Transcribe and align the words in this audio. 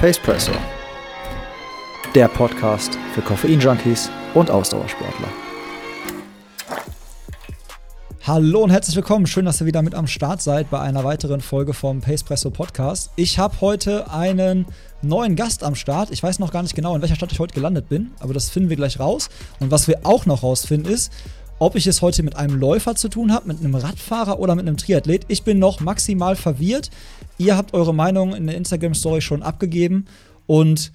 Pacepresso. 0.00 0.52
Der 2.14 2.26
Podcast 2.28 2.96
für 3.12 3.20
Koffein-Junkies 3.20 4.10
und 4.32 4.50
Ausdauersportler. 4.50 5.28
Hallo 8.22 8.62
und 8.62 8.70
herzlich 8.70 8.96
willkommen. 8.96 9.26
Schön, 9.26 9.44
dass 9.44 9.60
ihr 9.60 9.66
wieder 9.66 9.82
mit 9.82 9.94
am 9.94 10.06
Start 10.06 10.40
seid 10.40 10.70
bei 10.70 10.80
einer 10.80 11.04
weiteren 11.04 11.42
Folge 11.42 11.74
vom 11.74 12.00
Pacepresso 12.00 12.48
Podcast. 12.50 13.10
Ich 13.16 13.38
habe 13.38 13.60
heute 13.60 14.10
einen 14.10 14.64
neuen 15.02 15.36
Gast 15.36 15.62
am 15.62 15.74
Start. 15.74 16.10
Ich 16.10 16.22
weiß 16.22 16.38
noch 16.38 16.50
gar 16.50 16.62
nicht 16.62 16.74
genau, 16.74 16.96
in 16.96 17.02
welcher 17.02 17.16
Stadt 17.16 17.32
ich 17.32 17.38
heute 17.38 17.52
gelandet 17.52 17.90
bin, 17.90 18.12
aber 18.20 18.32
das 18.32 18.48
finden 18.48 18.70
wir 18.70 18.76
gleich 18.76 19.00
raus. 19.00 19.28
Und 19.58 19.70
was 19.70 19.86
wir 19.86 20.00
auch 20.04 20.24
noch 20.24 20.42
rausfinden 20.42 20.90
ist, 20.90 21.12
ob 21.60 21.76
ich 21.76 21.86
es 21.86 22.00
heute 22.00 22.22
mit 22.22 22.36
einem 22.36 22.58
Läufer 22.58 22.96
zu 22.96 23.08
tun 23.08 23.32
habe, 23.32 23.46
mit 23.46 23.60
einem 23.60 23.74
Radfahrer 23.74 24.40
oder 24.40 24.54
mit 24.54 24.66
einem 24.66 24.78
Triathlet. 24.78 25.26
Ich 25.28 25.42
bin 25.44 25.58
noch 25.58 25.80
maximal 25.80 26.34
verwirrt. 26.34 26.90
Ihr 27.36 27.56
habt 27.56 27.74
eure 27.74 27.94
Meinung 27.94 28.34
in 28.34 28.46
der 28.46 28.56
Instagram-Story 28.56 29.20
schon 29.20 29.42
abgegeben. 29.42 30.06
Und 30.46 30.90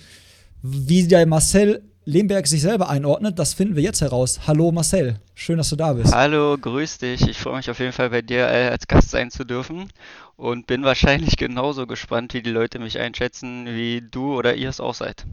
wie 0.64 1.08
der 1.08 1.26
Marcel 1.28 1.84
Lemberg 2.06 2.48
sich 2.48 2.62
selber 2.62 2.90
einordnet, 2.90 3.38
das 3.38 3.54
finden 3.54 3.76
wir 3.76 3.84
jetzt 3.84 4.02
heraus. 4.02 4.42
Hallo 4.48 4.72
Marcel, 4.72 5.20
schön, 5.36 5.58
dass 5.58 5.70
du 5.70 5.76
da 5.76 5.94
bist. 5.94 6.14
Hallo, 6.14 6.58
grüß 6.58 6.98
dich. 6.98 7.28
Ich 7.28 7.38
freue 7.38 7.58
mich 7.58 7.70
auf 7.70 7.80
jeden 7.80 7.94
Fall 7.94 8.10
bei 8.10 8.24
dir 8.24 8.48
äh, 8.48 8.70
als 8.70 8.88
Gast 8.88 9.12
sein 9.12 9.30
zu 9.30 9.44
dürfen 9.44 9.90
und 10.36 10.66
bin 10.66 10.84
wahrscheinlich 10.84 11.38
genauso 11.38 11.86
gespannt, 11.86 12.34
wie 12.34 12.42
die 12.42 12.50
Leute 12.50 12.80
mich 12.80 12.98
einschätzen, 12.98 13.68
wie 13.68 14.02
du 14.02 14.36
oder 14.36 14.56
ihr 14.56 14.70
es 14.70 14.80
auch 14.80 14.96
seid. 14.96 15.26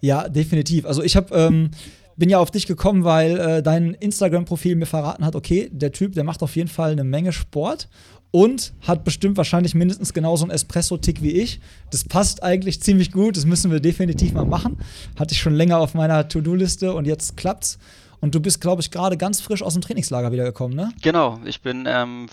Ja, 0.00 0.26
definitiv. 0.28 0.86
Also 0.86 1.02
ich 1.02 1.16
habe 1.16 1.34
ähm, 1.34 1.70
bin 2.18 2.28
ja 2.28 2.38
auf 2.38 2.50
dich 2.50 2.66
gekommen, 2.66 3.04
weil 3.04 3.38
äh, 3.38 3.62
dein 3.62 3.94
Instagram-Profil 3.94 4.76
mir 4.76 4.86
verraten 4.86 5.24
hat, 5.24 5.36
okay, 5.36 5.70
der 5.72 5.92
Typ, 5.92 6.14
der 6.14 6.24
macht 6.24 6.42
auf 6.42 6.56
jeden 6.56 6.68
Fall 6.68 6.92
eine 6.92 7.04
Menge 7.04 7.32
Sport 7.32 7.88
und 8.30 8.74
hat 8.86 9.04
bestimmt 9.04 9.36
wahrscheinlich 9.36 9.74
mindestens 9.74 10.12
genauso 10.12 10.44
einen 10.44 10.50
Espresso-Tick 10.50 11.22
wie 11.22 11.30
ich. 11.30 11.60
Das 11.90 12.04
passt 12.04 12.42
eigentlich 12.42 12.82
ziemlich 12.82 13.12
gut, 13.12 13.36
das 13.36 13.46
müssen 13.46 13.70
wir 13.70 13.80
definitiv 13.80 14.32
mal 14.32 14.44
machen. 14.44 14.78
Hatte 15.18 15.32
ich 15.32 15.40
schon 15.40 15.54
länger 15.54 15.78
auf 15.78 15.94
meiner 15.94 16.28
To-Do-Liste 16.28 16.92
und 16.92 17.06
jetzt 17.06 17.36
klappt's. 17.36 17.78
Und 18.20 18.34
du 18.34 18.40
bist, 18.40 18.60
glaube 18.60 18.82
ich, 18.82 18.90
gerade 18.90 19.16
ganz 19.16 19.40
frisch 19.40 19.62
aus 19.62 19.74
dem 19.74 19.82
Trainingslager 19.82 20.32
wiedergekommen, 20.32 20.76
ne? 20.76 20.92
Genau, 21.02 21.38
ich 21.44 21.62
bin 21.62 21.84
ähm, 21.86 22.26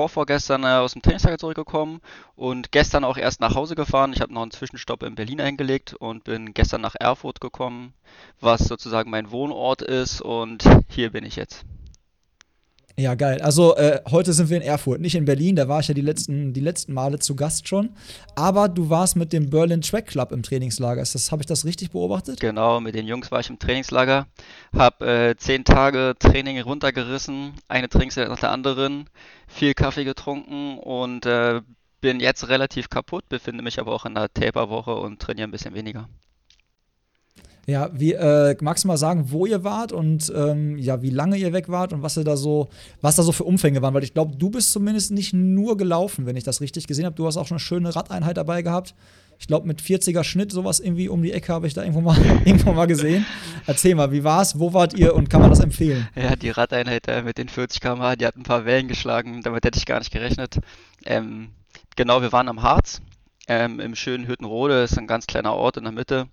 vorvorgestern 0.00 0.64
äh, 0.64 0.68
aus 0.68 0.94
dem 0.94 1.02
Trainingslager 1.02 1.36
zurückgekommen 1.36 2.00
und 2.34 2.72
gestern 2.72 3.04
auch 3.04 3.18
erst 3.18 3.42
nach 3.42 3.54
Hause 3.54 3.74
gefahren. 3.74 4.14
Ich 4.14 4.22
habe 4.22 4.32
noch 4.32 4.40
einen 4.40 4.50
Zwischenstopp 4.50 5.02
in 5.02 5.14
Berlin 5.14 5.42
eingelegt 5.42 5.92
und 5.92 6.24
bin 6.24 6.54
gestern 6.54 6.80
nach 6.80 6.94
Erfurt 6.98 7.42
gekommen, 7.42 7.92
was 8.40 8.60
sozusagen 8.60 9.10
mein 9.10 9.30
Wohnort 9.30 9.82
ist 9.82 10.22
und 10.22 10.64
hier 10.88 11.10
bin 11.10 11.26
ich 11.26 11.36
jetzt. 11.36 11.66
Ja, 13.00 13.14
geil. 13.14 13.40
Also 13.40 13.76
äh, 13.76 14.02
heute 14.10 14.34
sind 14.34 14.50
wir 14.50 14.58
in 14.58 14.62
Erfurt, 14.62 15.00
nicht 15.00 15.14
in 15.14 15.24
Berlin. 15.24 15.56
Da 15.56 15.68
war 15.68 15.80
ich 15.80 15.88
ja 15.88 15.94
die 15.94 16.02
letzten, 16.02 16.52
die 16.52 16.60
letzten 16.60 16.92
Male 16.92 17.18
zu 17.18 17.34
Gast 17.34 17.66
schon. 17.66 17.94
Aber 18.34 18.68
du 18.68 18.90
warst 18.90 19.16
mit 19.16 19.32
dem 19.32 19.48
Berlin 19.48 19.80
Track 19.80 20.08
Club 20.08 20.32
im 20.32 20.42
Trainingslager. 20.42 21.02
Habe 21.02 21.42
ich 21.42 21.46
das 21.46 21.64
richtig 21.64 21.92
beobachtet? 21.92 22.40
Genau, 22.40 22.78
mit 22.78 22.94
den 22.94 23.06
Jungs 23.06 23.30
war 23.30 23.40
ich 23.40 23.48
im 23.48 23.58
Trainingslager. 23.58 24.26
Habe 24.76 25.06
äh, 25.06 25.36
zehn 25.36 25.64
Tage 25.64 26.14
Training 26.18 26.60
runtergerissen, 26.60 27.54
eine 27.68 27.88
Trainingszeit 27.88 28.28
nach 28.28 28.40
der 28.40 28.50
anderen, 28.50 29.08
viel 29.48 29.72
Kaffee 29.72 30.04
getrunken 30.04 30.76
und 30.76 31.24
äh, 31.24 31.62
bin 32.02 32.20
jetzt 32.20 32.48
relativ 32.50 32.90
kaputt, 32.90 33.30
befinde 33.30 33.64
mich 33.64 33.80
aber 33.80 33.92
auch 33.92 34.04
in 34.04 34.14
der 34.14 34.30
Taper-Woche 34.30 34.94
und 34.94 35.22
trainiere 35.22 35.48
ein 35.48 35.52
bisschen 35.52 35.74
weniger. 35.74 36.06
Ja, 37.70 37.88
wie, 37.92 38.14
äh, 38.14 38.56
magst 38.60 38.82
du 38.82 38.88
mal 38.88 38.96
sagen, 38.96 39.30
wo 39.30 39.46
ihr 39.46 39.62
wart 39.62 39.92
und 39.92 40.32
ähm, 40.34 40.76
ja, 40.76 41.02
wie 41.02 41.10
lange 41.10 41.36
ihr 41.36 41.52
weg 41.52 41.68
wart 41.68 41.92
und 41.92 42.02
was 42.02 42.14
da 42.14 42.36
so, 42.36 42.68
was 43.00 43.14
da 43.14 43.22
so 43.22 43.30
für 43.30 43.44
Umfänge 43.44 43.80
waren? 43.80 43.94
Weil 43.94 44.02
ich 44.02 44.12
glaube, 44.12 44.36
du 44.36 44.50
bist 44.50 44.72
zumindest 44.72 45.12
nicht 45.12 45.32
nur 45.32 45.76
gelaufen, 45.76 46.26
wenn 46.26 46.36
ich 46.36 46.42
das 46.42 46.60
richtig 46.60 46.88
gesehen 46.88 47.04
habe. 47.06 47.14
Du 47.14 47.26
hast 47.26 47.36
auch 47.36 47.46
schon 47.46 47.56
eine 47.56 47.60
schöne 47.60 47.94
Radeinheit 47.94 48.36
dabei 48.36 48.62
gehabt. 48.62 48.94
Ich 49.38 49.46
glaube, 49.46 49.68
mit 49.68 49.80
40er 49.80 50.24
Schnitt, 50.24 50.50
sowas 50.50 50.80
irgendwie 50.80 51.08
um 51.08 51.22
die 51.22 51.32
Ecke 51.32 51.52
habe 51.52 51.68
ich 51.68 51.72
da 51.72 51.82
irgendwo 51.82 52.00
mal, 52.00 52.18
irgendwo 52.44 52.72
mal 52.72 52.86
gesehen. 52.86 53.24
Erzähl 53.66 53.94
mal, 53.94 54.10
wie 54.10 54.24
war's? 54.24 54.58
Wo 54.58 54.74
wart 54.74 54.92
ihr 54.94 55.14
und 55.14 55.30
kann 55.30 55.40
man 55.40 55.50
das 55.50 55.60
empfehlen? 55.60 56.08
Ja, 56.16 56.34
die 56.34 56.50
Radeinheit 56.50 57.06
äh, 57.06 57.22
mit 57.22 57.38
den 57.38 57.48
40 57.48 57.80
km/h, 57.80 58.16
die 58.16 58.26
hat 58.26 58.36
ein 58.36 58.42
paar 58.42 58.64
Wellen 58.64 58.88
geschlagen. 58.88 59.42
Damit 59.42 59.64
hätte 59.64 59.78
ich 59.78 59.86
gar 59.86 60.00
nicht 60.00 60.10
gerechnet. 60.10 60.58
Ähm, 61.06 61.50
genau, 61.94 62.20
wir 62.20 62.32
waren 62.32 62.48
am 62.48 62.62
Harz, 62.62 63.00
ähm, 63.46 63.78
im 63.78 63.94
schönen 63.94 64.26
Hüttenrode. 64.26 64.82
Das 64.82 64.92
ist 64.92 64.98
ein 64.98 65.06
ganz 65.06 65.26
kleiner 65.26 65.54
Ort 65.54 65.76
in 65.76 65.84
der 65.84 65.92
Mitte. 65.92 66.26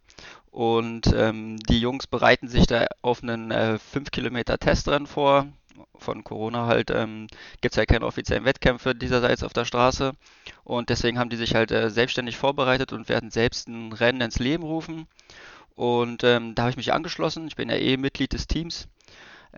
Und 0.57 1.13
ähm, 1.16 1.59
die 1.69 1.79
Jungs 1.79 2.07
bereiten 2.07 2.47
sich 2.47 2.66
da 2.66 2.88
auf 3.03 3.22
einen 3.22 3.51
äh, 3.51 3.78
5 3.78 4.09
Kilometer 4.09 4.57
Testrennen 4.57 5.06
vor. 5.06 5.45
Von 6.00 6.23
Corona 6.23 6.66
halt 6.66 6.90
ähm, 6.90 7.28
gibt 7.62 7.73
es 7.73 7.75
ja 7.75 7.85
keine 7.85 8.07
offiziellen 8.07 8.44
Wettkämpfe 8.44 8.95
dieserseits 8.95 9.44
auf 9.44 9.53
der 9.53 9.66
Straße. 9.66 10.13
Und 10.63 10.90
deswegen 10.90 11.19
haben 11.19 11.29
die 11.29 11.35
sich 11.35 11.53
halt 11.53 11.69
äh, 11.69 11.91
selbstständig 11.91 12.38
vorbereitet 12.38 12.91
und 12.91 13.07
werden 13.07 13.29
selbst 13.29 13.68
ein 13.68 13.94
Rennen 13.94 14.22
ins 14.22 14.40
Leben 14.40 14.63
rufen. 14.63 15.06
Und 15.75 16.23
ähm, 16.23 16.56
da 16.56 16.63
habe 16.63 16.72
ich 16.72 16.78
mich 16.78 16.91
angeschlossen. 16.91 17.45
Ich 17.47 17.56
bin 17.56 17.69
ja 17.69 17.75
eh 17.75 17.95
Mitglied 17.95 18.34
des 18.34 18.47
Teams. 18.47 18.88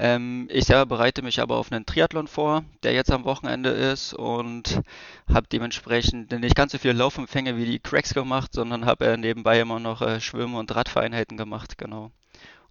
Ähm, 0.01 0.47
ich 0.49 0.63
selber 0.63 0.85
bereite 0.85 1.21
mich 1.21 1.41
aber 1.41 1.57
auf 1.57 1.73
einen 1.73 1.85
Triathlon 1.85 2.27
vor, 2.27 2.63
der 2.83 2.93
jetzt 2.93 3.11
am 3.11 3.25
Wochenende 3.25 3.69
ist 3.69 4.13
und 4.13 4.81
habe 5.27 5.47
dementsprechend 5.51 6.31
nicht 6.31 6.55
ganz 6.55 6.71
so 6.71 6.77
viele 6.77 6.93
Laufumfänge 6.93 7.57
wie 7.57 7.65
die 7.65 7.79
Cracks 7.79 8.13
gemacht, 8.13 8.53
sondern 8.53 8.85
habe 8.85 9.07
äh, 9.07 9.17
nebenbei 9.17 9.59
immer 9.59 9.81
noch 9.81 10.01
äh, 10.01 10.21
Schwimm- 10.21 10.55
und 10.55 10.73
Radvereinheiten 10.73 11.35
gemacht, 11.35 11.77
genau. 11.77 12.11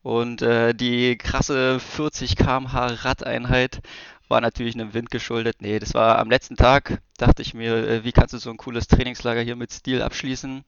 Und 0.03 0.41
äh, 0.41 0.75
die 0.75 1.19
krasse 1.19 1.79
40 1.81 2.35
km/h 2.37 2.87
Radeinheit 3.05 3.83
war 4.29 4.41
natürlich 4.41 4.75
einem 4.75 4.95
Wind 4.95 5.11
geschuldet. 5.11 5.57
Nee, 5.61 5.79
das 5.79 5.95
war 5.95 6.19
am 6.19 6.31
letzten 6.31 6.57
Tag, 6.57 7.01
dachte 7.17 7.43
ich 7.43 7.55
mir, 7.55 7.75
äh, 7.89 8.05
wie 8.05 8.13
kannst 8.13 8.35
du 8.35 8.39
so 8.39 8.51
ein 8.51 8.57
cooles 8.57 8.87
Trainingslager 8.87 9.41
hier 9.41 9.57
mit 9.57 9.73
Stil 9.73 10.03
abschließen? 10.03 10.65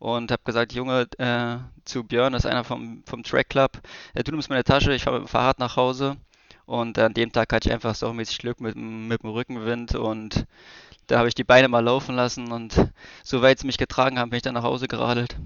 und 0.00 0.32
habe 0.32 0.42
gesagt, 0.44 0.72
Junge, 0.72 1.06
äh, 1.18 1.58
zu 1.84 2.04
Björn, 2.04 2.32
das 2.32 2.44
ist 2.44 2.50
einer 2.50 2.64
vom, 2.64 3.04
vom 3.06 3.22
Track 3.22 3.50
Club, 3.50 3.80
äh, 4.14 4.24
du 4.24 4.32
nimmst 4.32 4.48
meine 4.48 4.64
Tasche, 4.64 4.94
ich 4.94 5.04
fahre 5.04 5.20
mit 5.20 5.28
dem 5.28 5.30
Fahrrad 5.30 5.60
nach 5.60 5.76
Hause. 5.76 6.16
Und 6.66 6.98
an 6.98 7.14
dem 7.14 7.32
Tag 7.32 7.52
hatte 7.52 7.68
ich 7.68 7.72
einfach 7.72 7.94
so 7.96 8.12
mäßig 8.12 8.38
Glück 8.38 8.60
mit, 8.60 8.76
mit 8.76 9.22
dem 9.22 9.30
Rückenwind 9.30 9.96
und 9.96 10.46
da 11.08 11.18
habe 11.18 11.28
ich 11.28 11.34
die 11.34 11.44
Beine 11.44 11.68
mal 11.68 11.80
laufen 11.80 12.14
lassen 12.14 12.52
und 12.52 12.92
soweit 13.24 13.58
sie 13.58 13.66
mich 13.66 13.76
getragen 13.76 14.18
haben, 14.18 14.30
bin 14.30 14.36
ich 14.36 14.42
dann 14.44 14.54
nach 14.54 14.62
Hause 14.62 14.86
geradelt. 14.86 15.36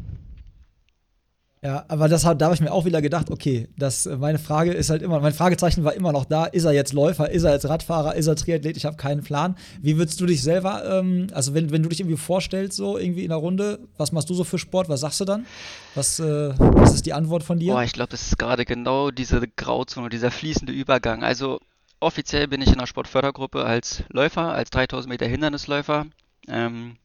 Ja, 1.65 1.83
aber 1.89 2.09
das 2.11 2.27
hat, 2.27 2.43
da 2.43 2.47
habe 2.47 2.55
ich 2.55 2.61
mir 2.61 2.71
auch 2.71 2.85
wieder 2.85 3.01
gedacht, 3.01 3.31
okay, 3.31 3.69
das, 3.79 4.05
meine 4.05 4.39
Frage 4.39 4.73
ist 4.73 4.91
halt 4.91 5.01
immer, 5.01 5.19
mein 5.21 5.33
Fragezeichen 5.33 5.83
war 5.83 5.95
immer 5.95 6.13
noch 6.13 6.27
da, 6.27 6.45
ist 6.45 6.65
er 6.65 6.73
jetzt 6.73 6.93
Läufer, 6.93 7.31
ist 7.31 7.45
er 7.45 7.55
jetzt 7.55 7.67
Radfahrer, 7.67 8.17
ist 8.17 8.27
er 8.27 8.37
Triathlet, 8.37 8.77
ich 8.77 8.85
habe 8.85 8.99
keinen 8.99 9.23
Plan. 9.23 9.57
Wie 9.81 9.97
würdest 9.97 10.21
du 10.21 10.27
dich 10.27 10.43
selber, 10.43 10.85
ähm, 10.85 11.29
also 11.33 11.55
wenn, 11.55 11.71
wenn 11.71 11.83
du 11.83 11.89
dich 11.89 12.01
irgendwie 12.01 12.19
vorstellst, 12.19 12.77
so 12.77 12.99
irgendwie 12.99 13.23
in 13.23 13.31
der 13.31 13.39
Runde, 13.39 13.79
was 13.97 14.13
machst 14.13 14.29
du 14.29 14.35
so 14.35 14.45
für 14.45 14.59
Sport, 14.59 14.91
was 14.91 15.01
sagst 15.01 15.23
du 15.23 15.25
dann? 15.25 15.47
Was, 15.95 16.21
äh, 16.21 16.53
was 16.59 16.93
ist 16.93 17.07
die 17.07 17.15
Antwort 17.15 17.43
von 17.43 17.59
dir? 17.59 17.73
Boah, 17.73 17.83
ich 17.83 17.95
glaube, 17.95 18.11
das 18.11 18.27
ist 18.27 18.39
gerade 18.39 18.67
genau 18.67 19.11
diese 19.11 19.41
Grauzone, 19.49 20.11
dieser 20.11 20.31
fließende 20.31 20.73
Übergang. 20.73 21.25
Also 21.25 21.61
offiziell 21.99 22.47
bin 22.47 22.61
ich 22.61 22.73
in 22.73 22.79
der 22.79 22.87
Sportfördergruppe 22.87 23.65
als 23.65 24.05
Läufer, 24.11 24.53
als 24.53 24.69
3000 24.69 25.09
Meter 25.09 25.27
Hindernisläufer. 25.27 26.05
Ähm, 26.47 26.97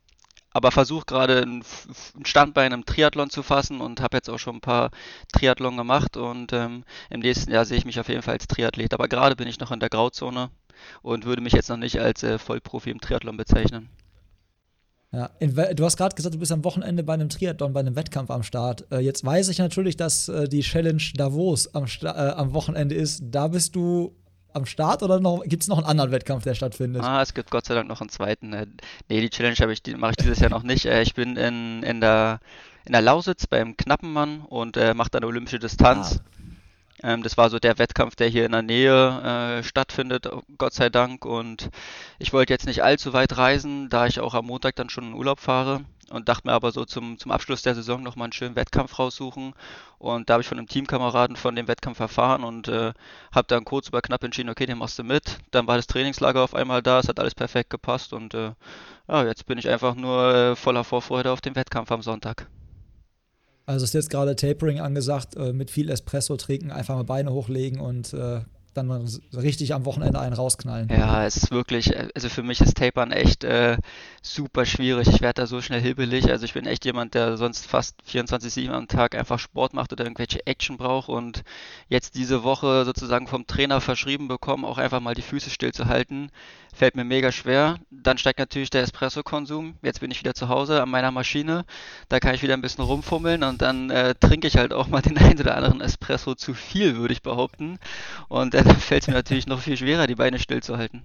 aber 0.60 0.72
versuche 0.72 1.06
gerade 1.06 1.42
ein 1.42 1.64
Standbein 2.26 2.74
im 2.74 2.86
Triathlon 2.86 3.30
zu 3.30 3.44
fassen 3.44 3.80
und 3.80 4.02
habe 4.02 4.18
jetzt 4.18 4.30
auch 4.30 4.40
schon 4.40 4.58
ein 4.58 4.62
paar 4.62 4.92
Triathlon 5.32 5.78
gemacht 5.78 6.18
und 6.18 6.52
ähm, 6.52 6.84
im 7.10 7.22
nächsten 7.22 7.50
Jahr 7.50 7.64
sehe 7.64 7.78
ich 7.78 7.86
mich 7.86 7.98
auf 7.98 8.10
jeden 8.10 8.22
Fall 8.22 8.34
als 8.34 8.48
Triathlet. 8.48 8.94
Aber 8.94 9.08
gerade 9.08 9.38
bin 9.38 9.48
ich 9.48 9.62
noch 9.62 9.72
in 9.72 9.80
der 9.80 9.88
Grauzone 9.88 10.50
und 11.02 11.24
würde 11.24 11.42
mich 11.42 11.54
jetzt 11.54 11.70
noch 11.70 11.78
nicht 11.78 12.02
als 12.02 12.24
äh, 12.24 12.38
Vollprofi 12.38 12.90
im 12.90 13.00
Triathlon 13.00 13.38
bezeichnen. 13.38 13.88
Ja, 15.14 15.30
du 15.40 15.86
hast 15.86 15.96
gerade 15.96 16.14
gesagt, 16.14 16.36
du 16.36 16.40
bist 16.40 16.52
am 16.52 16.66
Wochenende 16.66 17.04
bei 17.04 17.14
einem 17.14 17.30
Triathlon, 17.30 17.72
bei 17.72 17.80
einem 17.80 17.96
Wettkampf 17.96 18.30
am 18.30 18.44
Start. 18.44 18.86
Äh, 18.92 19.00
jetzt 19.00 19.24
weiß 19.24 19.48
ich 19.48 19.60
natürlich, 19.60 19.96
dass 19.96 20.28
äh, 20.28 20.50
die 20.50 20.60
Challenge 20.60 21.02
Davos 21.16 21.74
am, 21.74 21.86
äh, 22.02 22.08
am 22.08 22.54
Wochenende 22.54 22.96
ist. 22.96 23.24
Da 23.24 23.48
bist 23.48 23.78
du 23.78 24.14
am 24.54 24.66
Start 24.66 25.04
oder 25.04 25.20
gibt 25.46 25.64
es 25.64 25.70
noch 25.70 25.78
einen 25.78 25.88
anderen 25.88 26.12
Wettkampf, 26.12 26.44
der 26.44 26.56
stattfindet? 26.56 27.04
Ah, 27.04 27.22
es 27.22 27.34
gibt 27.34 27.52
Gott 27.52 27.66
sei 27.66 27.76
Dank 27.76 27.88
noch 27.88 28.02
einen 28.02 28.10
zweiten. 28.10 28.54
Äh, 28.54 28.68
nee, 29.08 29.22
die 29.22 29.30
Challenge 29.30 29.72
ich, 29.72 29.84
die 29.84 29.96
mache 29.96 30.12
ich 30.12 30.18
dieses 30.18 30.40
Jahr 30.40 30.50
noch 30.50 30.64
nicht. 30.64 30.86
Äh, 30.86 31.02
ich 31.02 31.14
bin 31.14 31.36
in, 31.38 31.84
in, 31.84 32.02
der, 32.02 32.40
in 32.86 32.94
der 32.94 33.02
Lausitz 33.02 33.48
beim 33.48 33.78
Knappenmann 33.78 34.42
und 34.42 34.78
äh, 34.78 34.94
mache 34.94 35.12
dann 35.12 35.24
olympische 35.24 35.60
Distanz. 35.60 36.20
Ah. 37.02 37.14
Ähm, 37.14 37.24
das 37.24 37.38
war 37.38 37.50
so 37.50 37.60
der 37.60 37.78
Wettkampf, 37.78 38.16
der 38.16 38.28
hier 38.28 38.46
in 38.46 38.52
der 38.52 38.62
Nähe 38.62 39.60
äh, 39.60 39.64
stattfindet, 39.64 40.30
Gott 40.58 40.74
sei 40.74 40.90
Dank. 40.90 41.26
Und 41.26 41.70
ich 42.18 42.34
wollte 42.34 42.54
jetzt 42.54 42.66
nicht 42.66 42.84
allzu 42.84 43.14
weit 43.14 43.38
reisen, 43.38 43.90
da 43.90 44.08
ich 44.08 44.20
auch 44.20 44.34
am 44.34 44.48
Montag 44.48 44.76
dann 44.76 44.90
schon 44.90 45.10
in 45.10 45.14
Urlaub 45.14 45.40
fahre 45.40 45.82
und 46.12 46.30
dachte 46.30 46.48
mir 46.48 46.54
aber 46.54 46.72
so 46.72 46.86
zum, 46.86 47.18
zum 47.18 47.32
Abschluss 47.32 47.62
der 47.62 47.76
Saison 47.76 48.02
nochmal 48.04 48.26
einen 48.26 48.34
schönen 48.34 48.56
Wettkampf 48.56 48.98
raussuchen. 48.98 49.54
Und 49.98 50.30
da 50.30 50.34
habe 50.34 50.42
ich 50.42 50.48
von 50.48 50.58
einem 50.58 50.68
Teamkameraden 50.68 51.36
von 51.36 51.56
dem 51.56 51.68
Wettkampf 51.68 52.00
erfahren 52.00 52.44
und 52.44 52.68
äh, 52.68 52.94
habe 53.32 53.48
dann 53.48 53.66
kurz 53.66 53.90
über 53.90 54.02
knapp 54.02 54.24
entschieden, 54.24 54.50
okay, 54.50 54.66
den 54.66 54.78
machst 54.78 54.98
du 55.00 55.04
mit. 55.04 55.38
Dann 55.52 55.68
war 55.68 55.78
das 55.78 55.88
Trainingslager 55.88 56.42
auf 56.42 56.54
einmal 56.54 56.82
da, 56.82 57.00
es 57.00 57.08
hat 57.08 57.20
alles 57.20 57.36
perfekt 57.36 57.70
gepasst 57.70 58.14
und 58.14 58.34
äh, 58.34 58.52
ja, 59.08 59.26
jetzt 59.26 59.46
bin 59.46 59.58
ich 59.58 59.70
einfach 59.70 59.96
nur 59.96 60.34
äh, 60.34 60.56
voller 60.56 60.84
Vorfreude 60.84 61.32
auf 61.32 61.42
den 61.42 61.56
Wettkampf 61.56 61.92
am 61.92 62.02
Sonntag. 62.02 62.48
Also 63.66 63.84
ist 63.84 63.94
jetzt 63.94 64.10
gerade 64.10 64.36
Tapering 64.36 64.80
angesagt, 64.80 65.36
äh, 65.36 65.54
mit 65.54 65.70
viel 65.70 65.90
Espresso 65.90 66.38
trinken, 66.38 66.72
einfach 66.72 66.96
mal 66.96 67.04
Beine 67.04 67.32
hochlegen 67.32 67.80
und 67.80 68.14
äh, 68.14 68.42
dann 68.74 68.92
richtig 69.34 69.74
am 69.74 69.86
Wochenende 69.86 70.20
einen 70.20 70.34
rausknallen. 70.34 70.90
Ja, 70.90 71.26
es 71.26 71.38
ist 71.38 71.52
wirklich, 71.52 71.94
also 72.16 72.30
für 72.30 72.44
mich 72.44 72.62
ist 72.62 72.78
Tapern 72.78 73.12
echt 73.12 73.44
äh, 73.44 73.78
super 74.22 74.66
schwierig. 74.66 75.08
Ich 75.08 75.22
werde 75.22 75.42
da 75.42 75.48
so 75.48 75.62
schnell 75.62 75.82
hibbelig. 75.82 76.30
Also 76.30 76.46
ich 76.46 76.54
bin 76.54 76.66
echt 76.66 76.86
jemand, 76.86 77.14
der 77.14 77.38
sonst 77.38 77.68
fast 77.68 77.96
24-7 78.10 78.70
am 78.70 78.88
Tag 78.88 79.16
einfach 79.16 79.40
Sport 79.40 79.74
macht 79.74 79.92
oder 79.94 80.04
irgendwelche 80.04 80.46
Action 80.46 80.78
braucht 80.78 81.10
und 81.10 81.44
jetzt 81.88 82.16
diese 82.16 82.44
Woche 82.44 82.86
sozusagen 82.86 83.28
vom 83.28 83.48
Trainer 83.48 83.82
verschrieben 83.82 84.28
bekommen, 84.28 84.66
auch 84.66 84.78
einfach 84.78 85.00
mal 85.00 85.16
die 85.16 85.22
Füße 85.22 85.50
stillzuhalten, 85.50 86.32
fällt 86.74 86.96
mir 86.96 87.04
mega 87.04 87.32
schwer. 87.32 87.78
Dann 87.92 88.18
steigt 88.18 88.40
natürlich 88.40 88.70
der 88.70 88.84
Espresso-Konsum. 88.84 89.76
Jetzt 89.82 90.00
bin 90.00 90.12
ich 90.12 90.20
wieder 90.20 90.34
zu 90.34 90.50
Hause 90.50 90.82
an 90.82 90.90
meiner 90.90 91.12
Maschine. 91.12 91.66
Da 92.08 92.20
kann 92.20 92.36
ich 92.36 92.42
wieder 92.42 92.54
ein 92.54 92.62
bisschen 92.62 92.84
rumfummeln 92.84 93.44
und 93.44 93.62
dann 93.62 93.90
äh, 93.90 94.16
trinke 94.16 94.48
ich 94.48 94.58
halt 94.58 94.74
auch 94.74 94.88
mal 94.88 95.02
den 95.02 95.18
einen 95.20 95.40
oder 95.40 95.56
anderen 95.56 95.82
Espresso 95.82 96.36
zu 96.36 96.54
viel, 96.54 96.96
würde 96.98 97.14
ich 97.14 97.22
behaupten. 97.22 97.80
Und 98.28 98.54
dann 98.64 98.78
fällt 98.78 99.04
es 99.04 99.08
mir 99.08 99.14
natürlich 99.14 99.48
noch 99.48 99.62
viel 99.62 99.78
schwerer, 99.78 100.08
die 100.08 100.16
Beine 100.16 100.40
stillzuhalten. 100.40 101.04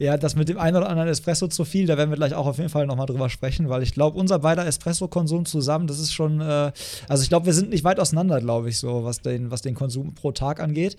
Ja, 0.00 0.16
das 0.16 0.34
mit 0.34 0.48
dem 0.48 0.58
einen 0.58 0.78
oder 0.78 0.88
anderen 0.88 1.10
Espresso 1.10 1.46
zu 1.46 1.66
viel, 1.66 1.86
da 1.86 1.98
werden 1.98 2.08
wir 2.08 2.16
gleich 2.16 2.32
auch 2.32 2.46
auf 2.46 2.56
jeden 2.56 2.70
Fall 2.70 2.86
nochmal 2.86 3.04
drüber 3.04 3.28
sprechen, 3.28 3.68
weil 3.68 3.82
ich 3.82 3.92
glaube, 3.92 4.18
unser 4.18 4.38
beider 4.38 4.66
Espresso-Konsum 4.66 5.44
zusammen, 5.44 5.86
das 5.86 5.98
ist 5.98 6.14
schon, 6.14 6.40
äh, 6.40 6.72
also 7.06 7.22
ich 7.22 7.28
glaube, 7.28 7.44
wir 7.44 7.52
sind 7.52 7.68
nicht 7.68 7.84
weit 7.84 8.00
auseinander, 8.00 8.40
glaube 8.40 8.70
ich, 8.70 8.78
so, 8.78 9.04
was 9.04 9.20
den, 9.20 9.50
was 9.50 9.60
den 9.60 9.74
Konsum 9.74 10.14
pro 10.14 10.32
Tag 10.32 10.58
angeht. 10.58 10.96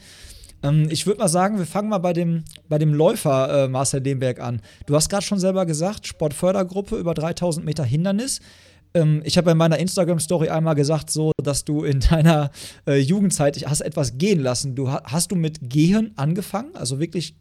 Ähm, 0.61 0.87
ich 0.91 1.07
würde 1.07 1.19
mal 1.19 1.29
sagen, 1.29 1.57
wir 1.57 1.65
fangen 1.65 1.89
mal 1.89 1.97
bei 1.97 2.13
dem, 2.13 2.43
bei 2.69 2.77
dem 2.77 2.93
Läufer 2.93 3.63
äh, 3.63 3.67
Marcel 3.67 4.01
Demberg 4.01 4.39
an. 4.39 4.61
Du 4.85 4.95
hast 4.95 5.09
gerade 5.09 5.23
schon 5.23 5.39
selber 5.39 5.65
gesagt, 5.65 6.05
Sportfördergruppe 6.05 6.95
über 6.97 7.15
3000 7.15 7.65
Meter 7.65 7.83
Hindernis. 7.83 8.39
Ähm, 8.93 9.21
ich 9.23 9.37
habe 9.37 9.51
in 9.51 9.57
meiner 9.57 9.79
Instagram-Story 9.79 10.49
einmal 10.49 10.75
gesagt, 10.75 11.09
so, 11.09 11.31
dass 11.41 11.65
du 11.65 11.83
in 11.83 11.99
deiner 11.99 12.51
äh, 12.87 12.97
Jugendzeit 12.97 13.63
hast 13.67 13.81
etwas 13.81 14.17
gehen 14.17 14.41
lassen. 14.41 14.75
Du 14.75 14.91
hast 14.91 15.31
du 15.31 15.35
mit 15.35 15.69
Gehen 15.69 16.13
angefangen, 16.15 16.75
also 16.75 16.99
wirklich 16.99 17.35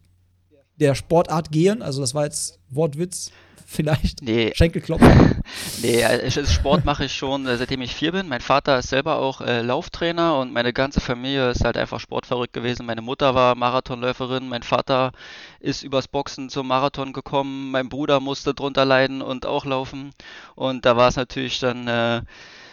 der 0.79 0.95
Sportart 0.95 1.51
Gehen. 1.51 1.81
Also 1.81 2.01
das 2.01 2.13
war 2.13 2.25
jetzt 2.25 2.59
Wortwitz 2.69 3.31
vielleicht? 3.71 4.21
Nee. 4.21 4.51
Schenkelklopfen? 4.55 5.41
nee, 5.81 6.03
Sport 6.29 6.85
mache 6.85 7.05
ich 7.05 7.13
schon, 7.13 7.47
äh, 7.47 7.57
seitdem 7.57 7.81
ich 7.81 7.95
vier 7.95 8.11
bin. 8.11 8.27
Mein 8.27 8.41
Vater 8.41 8.77
ist 8.79 8.89
selber 8.89 9.17
auch 9.17 9.41
äh, 9.41 9.61
Lauftrainer 9.61 10.37
und 10.37 10.53
meine 10.53 10.73
ganze 10.73 11.01
Familie 11.01 11.51
ist 11.51 11.63
halt 11.63 11.77
einfach 11.77 11.99
sportverrückt 11.99 12.53
gewesen. 12.53 12.85
Meine 12.85 13.01
Mutter 13.01 13.33
war 13.33 13.55
Marathonläuferin, 13.55 14.47
mein 14.47 14.63
Vater 14.63 15.11
ist 15.59 15.83
übers 15.83 16.07
Boxen 16.07 16.49
zum 16.49 16.67
Marathon 16.67 17.13
gekommen, 17.13 17.71
mein 17.71 17.89
Bruder 17.89 18.19
musste 18.19 18.53
drunter 18.53 18.85
leiden 18.85 19.21
und 19.21 19.45
auch 19.45 19.65
laufen. 19.65 20.11
Und 20.55 20.85
da 20.85 20.97
war 20.97 21.07
es 21.07 21.15
natürlich 21.15 21.59
dann 21.59 21.87
äh, 21.87 22.21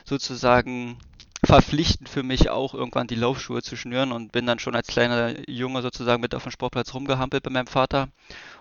sozusagen 0.05 0.99
verpflichtend 1.45 2.09
für 2.09 2.23
mich 2.23 2.51
auch 2.51 2.75
irgendwann 2.75 3.07
die 3.07 3.15
Laufschuhe 3.15 3.63
zu 3.63 3.77
schnüren 3.77 4.13
und 4.13 4.33
bin 4.33 4.47
dann 4.47 4.59
schon 4.59 4.75
als 4.75 4.89
kleiner 4.89 5.49
Junge 5.49 5.83
sozusagen 5.83 6.21
mit 6.21 6.35
auf 6.35 6.43
dem 6.43 6.53
Sportplatz 6.53 6.95
rumgehampelt 6.95 7.43
bei 7.43 7.51
meinem 7.51 7.69
Vater 7.69 8.09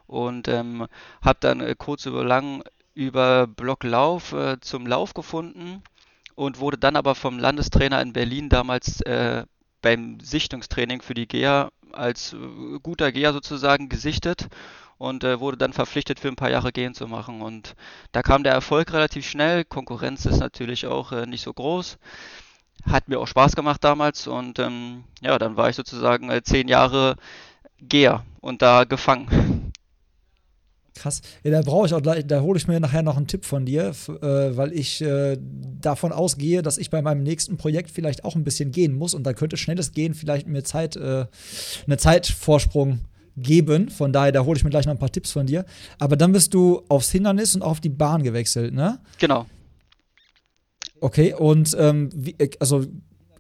und 0.06 0.48
ähm, 0.48 0.88
habe 1.22 1.38
dann 1.40 1.62
äh, 1.62 1.76
kurz 1.78 2.06
über 2.06 2.24
lang 2.24 2.64
über 2.94 3.48
Blocklauf 3.48 4.34
äh, 4.34 4.60
zum 4.60 4.88
Lauf 4.88 5.14
gefunden 5.14 5.84
und 6.36 6.60
wurde 6.60 6.78
dann 6.78 6.96
aber 6.96 7.16
vom 7.16 7.40
Landestrainer 7.40 8.02
in 8.02 8.14
Berlin 8.14 8.50
damals 8.50 9.02
äh, 9.02 9.46
beim 9.82 10.20
Sichtungstraining 10.20 11.02
für 11.02 11.14
die 11.14 11.28
GEA 11.28 11.70
als 11.92 12.34
äh, 12.34 12.80
guter 12.82 13.12
GEA 13.12 13.34
sozusagen 13.34 13.90
gesichtet 13.90 14.48
und 14.98 15.24
äh, 15.24 15.40
wurde 15.40 15.58
dann 15.58 15.74
verpflichtet 15.74 16.20
für 16.20 16.28
ein 16.28 16.36
paar 16.36 16.50
Jahre 16.50 16.72
gehen 16.72 16.94
zu 16.94 17.08
machen 17.08 17.42
und 17.42 17.76
da 18.12 18.24
kam 18.24 18.44
der 18.44 18.54
Erfolg 18.54 18.94
relativ 18.94 19.28
schnell. 19.28 19.64
Konkurrenz 19.64 20.26
ist 20.26 20.40
natürlich 20.40 20.88
auch 20.88 21.12
äh, 21.12 21.26
nicht 21.26 21.44
so 21.44 21.54
groß. 21.54 21.98
Hat 22.88 23.08
mir 23.10 23.20
auch 23.20 23.28
Spaß 23.28 23.56
gemacht 23.56 23.84
damals 23.84 24.28
und 24.28 24.60
ähm, 24.60 25.04
ja, 25.22 25.38
dann 25.38 25.58
war 25.58 25.70
ich 25.70 25.76
sozusagen 25.76 26.32
zehn 26.44 26.68
Jahre 26.68 27.16
Geher 27.82 28.24
und 28.42 28.62
da 28.62 28.86
gefangen. 28.86 29.72
Krass. 30.98 31.22
Ja, 31.44 31.52
da 31.52 31.62
brauche 31.62 31.86
ich 31.86 31.94
auch 31.94 32.02
gleich, 32.02 32.26
da 32.26 32.42
hole 32.42 32.58
ich 32.58 32.68
mir 32.68 32.80
nachher 32.80 33.04
noch 33.04 33.18
einen 33.18 33.28
Tipp 33.28 33.46
von 33.46 33.66
dir, 33.66 33.94
äh, 34.08 34.58
weil 34.58 34.74
ich 34.74 35.02
äh, 35.02 35.38
davon 35.40 36.12
ausgehe, 36.12 36.62
dass 36.62 36.78
ich 36.78 36.90
bei 36.90 37.02
meinem 37.02 37.24
nächsten 37.24 37.58
Projekt 37.58 37.92
vielleicht 37.92 38.26
auch 38.26 38.36
ein 38.36 38.44
bisschen 38.44 38.72
gehen 38.72 38.96
muss 38.96 39.14
und 39.14 39.24
da 39.24 39.34
könnte 39.34 39.58
schnelles 39.58 39.92
Gehen 39.92 40.16
vielleicht 40.16 40.48
mir 40.48 40.64
Zeit, 40.64 40.96
äh, 40.96 41.26
eine 41.86 41.98
Zeitvorsprung 41.98 43.02
geben. 43.38 43.90
Von 43.90 44.12
daher, 44.12 44.32
da 44.32 44.44
hole 44.44 44.58
ich 44.58 44.64
mir 44.64 44.72
gleich 44.72 44.86
noch 44.86 44.94
ein 44.94 45.00
paar 45.00 45.12
Tipps 45.12 45.32
von 45.32 45.46
dir. 45.46 45.66
Aber 46.00 46.18
dann 46.18 46.32
bist 46.32 46.54
du 46.54 46.82
aufs 46.90 47.12
Hindernis 47.12 47.56
und 47.56 47.62
auf 47.62 47.80
die 47.80 47.90
Bahn 47.90 48.24
gewechselt, 48.24 48.74
ne? 48.74 49.00
Genau. 49.20 49.46
Okay, 51.02 51.34
und 51.34 51.76
ähm, 51.80 52.10
wie, 52.14 52.36
äh, 52.38 52.50
also 52.60 52.86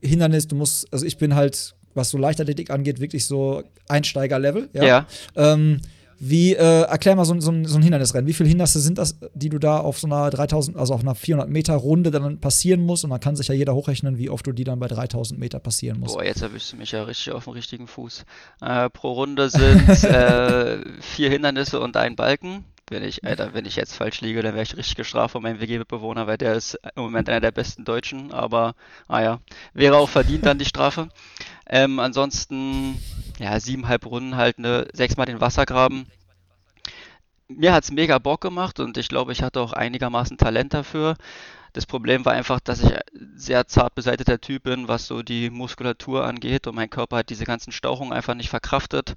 Hindernis, 0.02 0.48
du 0.48 0.56
musst, 0.56 0.92
also 0.94 1.06
ich 1.06 1.18
bin 1.18 1.36
halt, 1.36 1.76
was 1.94 2.10
so 2.10 2.18
Leichtathletik 2.18 2.70
angeht, 2.70 3.00
wirklich 3.00 3.26
so 3.26 3.64
Einsteiger-Level. 3.88 4.70
Ja. 4.74 4.84
ja. 4.84 5.08
Ähm, 5.36 5.82
wie, 6.20 6.54
äh, 6.56 6.82
erklär 6.82 7.16
mal 7.16 7.26
so, 7.26 7.40
so, 7.40 7.54
so, 7.64 7.78
ein 7.78 7.82
Hindernisrennen. 7.82 8.28
Wie 8.28 8.34
viele 8.34 8.50
Hindernisse 8.50 8.80
sind 8.80 8.98
das, 8.98 9.20
die 9.36 9.50
du 9.50 9.60
da 9.60 9.80
auf 9.80 10.00
so 10.00 10.08
einer 10.08 10.30
3000, 10.32 10.76
also 10.76 10.96
auf 10.96 11.02
einer 11.02 11.14
400 11.14 11.48
Meter 11.48 11.76
Runde 11.76 12.10
dann 12.10 12.40
passieren 12.40 12.82
musst? 12.82 13.04
Und 13.04 13.12
dann 13.12 13.20
kann 13.20 13.36
sich 13.36 13.48
ja 13.50 13.54
jeder 13.54 13.76
hochrechnen, 13.76 14.18
wie 14.18 14.30
oft 14.30 14.46
du 14.48 14.52
die 14.52 14.64
dann 14.64 14.80
bei 14.80 14.88
3000 14.88 15.40
Meter 15.40 15.60
passieren 15.60 16.00
musst. 16.00 16.16
Boah, 16.16 16.24
jetzt 16.24 16.42
erwischst 16.42 16.74
du 16.74 16.78
mich 16.78 16.92
ja 16.92 17.04
richtig 17.04 17.34
auf 17.34 17.44
dem 17.44 17.54
richtigen 17.54 17.88
Fuß. 17.88 18.26
Äh, 18.62 18.90
pro 18.90 19.12
Runde 19.12 19.50
sind 19.50 19.88
äh, 20.06 20.80
vier 21.02 21.30
Hindernisse 21.30 21.80
und 21.80 21.96
ein 21.98 22.16
Balken. 22.16 22.66
Wenn 22.90 23.04
ich, 23.04 23.26
Alter, 23.26 23.54
wenn 23.54 23.66
ich 23.66 23.76
jetzt 23.76 23.96
falsch 23.96 24.22
liege, 24.22 24.42
dann 24.42 24.54
wäre 24.54 24.64
ich 24.64 24.78
richtig 24.78 24.96
gestraft 24.96 25.34
von 25.34 25.42
meinem 25.42 25.60
WG-Mitbewohner, 25.60 26.26
weil 26.26 26.38
der 26.38 26.56
ist 26.56 26.80
im 26.96 27.04
Moment 27.04 27.28
einer 27.28 27.42
der 27.42 27.52
besten 27.52 27.84
Deutschen. 27.84 28.32
Aber, 28.32 28.76
ah 29.10 29.22
ja, 29.22 29.40
wäre 29.74 29.98
auch 29.98 30.08
verdient 30.08 30.46
dann 30.46 30.60
die 30.60 30.66
Strafe. 30.66 31.10
Ähm, 31.70 32.00
ansonsten, 32.00 32.98
ja, 33.40 33.60
siebeneinhalb 33.60 34.06
Runden 34.06 34.38
halt, 34.38 34.58
ne, 34.58 34.88
sechsmal 34.94 35.26
den 35.26 35.42
Wassergraben. 35.42 36.08
Mir 37.50 37.74
hat 37.74 37.84
es 37.84 37.92
mega 37.92 38.20
Bock 38.20 38.40
gemacht 38.40 38.80
und 38.80 38.98
ich 38.98 39.10
glaube, 39.10 39.34
ich 39.34 39.44
hatte 39.44 39.60
auch 39.60 39.74
einigermaßen 39.74 40.38
Talent 40.38 40.74
dafür. 40.74 41.18
Das 41.74 41.86
Problem 41.86 42.24
war 42.24 42.32
einfach, 42.32 42.62
dass 42.62 42.82
ich 42.82 42.94
sehr 43.36 43.68
zart 43.68 43.96
beseiteter 43.96 44.40
Typ 44.40 44.64
bin, 44.64 44.88
was 44.88 45.08
so 45.08 45.24
die 45.24 45.50
Muskulatur 45.50 46.24
angeht 46.26 46.68
und 46.68 46.76
mein 46.76 46.90
Körper 46.90 47.18
hat 47.18 47.30
diese 47.30 47.44
ganzen 47.44 47.74
Stauchungen 47.74 48.14
einfach 48.14 48.34
nicht 48.34 48.50
verkraftet. 48.50 49.16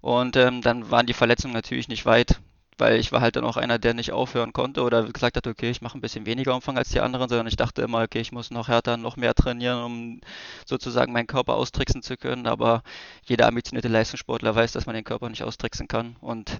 Und 0.00 0.36
ähm, 0.36 0.62
dann 0.62 0.92
waren 0.92 1.06
die 1.06 1.14
Verletzungen 1.14 1.52
natürlich 1.54 1.88
nicht 1.88 2.06
weit 2.06 2.40
weil 2.78 2.98
ich 2.98 3.12
war 3.12 3.20
halt 3.20 3.36
dann 3.36 3.44
auch 3.44 3.56
einer, 3.56 3.78
der 3.78 3.94
nicht 3.94 4.12
aufhören 4.12 4.52
konnte 4.52 4.82
oder 4.82 5.04
gesagt 5.04 5.36
hat, 5.36 5.46
okay, 5.46 5.70
ich 5.70 5.82
mache 5.82 5.98
ein 5.98 6.00
bisschen 6.00 6.26
weniger 6.26 6.54
Umfang 6.54 6.78
als 6.78 6.90
die 6.90 7.00
anderen, 7.00 7.28
sondern 7.28 7.46
ich 7.46 7.56
dachte 7.56 7.82
immer, 7.82 8.02
okay, 8.02 8.20
ich 8.20 8.32
muss 8.32 8.50
noch 8.50 8.68
härter, 8.68 8.96
noch 8.96 9.16
mehr 9.16 9.34
trainieren, 9.34 9.82
um 9.82 10.20
sozusagen 10.64 11.12
meinen 11.12 11.26
Körper 11.26 11.54
austricksen 11.54 12.02
zu 12.02 12.16
können. 12.16 12.46
Aber 12.46 12.82
jeder 13.24 13.46
ambitionierte 13.46 13.88
Leistungssportler 13.88 14.54
weiß, 14.54 14.72
dass 14.72 14.86
man 14.86 14.94
den 14.94 15.04
Körper 15.04 15.28
nicht 15.28 15.42
austricksen 15.42 15.88
kann. 15.88 16.16
Und 16.20 16.58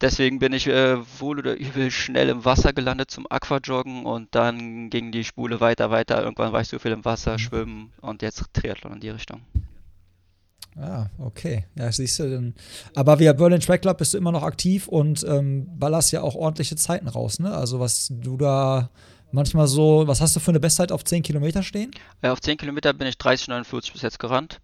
deswegen 0.00 0.38
bin 0.38 0.52
ich 0.52 0.66
äh, 0.68 0.98
wohl 1.18 1.38
oder 1.38 1.56
übel 1.56 1.90
schnell 1.90 2.28
im 2.28 2.44
Wasser 2.44 2.72
gelandet 2.72 3.10
zum 3.10 3.26
Aquajoggen 3.28 4.06
und 4.06 4.34
dann 4.34 4.90
ging 4.90 5.12
die 5.12 5.24
Spule 5.24 5.60
weiter, 5.60 5.90
weiter. 5.90 6.22
Irgendwann 6.22 6.52
war 6.52 6.60
ich 6.60 6.68
so 6.68 6.78
viel 6.78 6.92
im 6.92 7.04
Wasser, 7.04 7.32
mhm. 7.32 7.38
Schwimmen 7.38 7.92
und 8.00 8.22
jetzt 8.22 8.44
Triathlon 8.52 8.94
in 8.94 9.00
die 9.00 9.10
Richtung. 9.10 9.42
Ah, 10.78 11.06
okay. 11.18 11.64
Ja, 11.74 11.90
siehst 11.90 12.18
du. 12.18 12.28
Denn, 12.28 12.54
aber 12.94 13.18
via 13.18 13.32
Berlin 13.32 13.60
Track 13.60 13.82
Club 13.82 13.98
bist 13.98 14.12
du 14.12 14.18
immer 14.18 14.32
noch 14.32 14.42
aktiv 14.42 14.88
und 14.88 15.24
ähm, 15.24 15.66
ballerst 15.78 16.12
ja 16.12 16.20
auch 16.20 16.34
ordentliche 16.34 16.76
Zeiten 16.76 17.08
raus, 17.08 17.38
ne? 17.38 17.54
Also 17.54 17.80
was 17.80 18.08
du 18.10 18.36
da 18.36 18.90
manchmal 19.32 19.68
so, 19.68 20.04
was 20.06 20.20
hast 20.20 20.36
du 20.36 20.40
für 20.40 20.50
eine 20.50 20.60
Bestzeit 20.60 20.92
auf 20.92 21.04
10 21.04 21.22
Kilometer 21.22 21.62
stehen? 21.62 21.92
Ja, 22.22 22.32
auf 22.32 22.40
10 22.40 22.58
Kilometer 22.58 22.92
bin 22.92 23.06
ich 23.06 23.16
30,49 23.16 23.92
bis 23.92 24.02
jetzt 24.02 24.18
gerannt. 24.18 24.60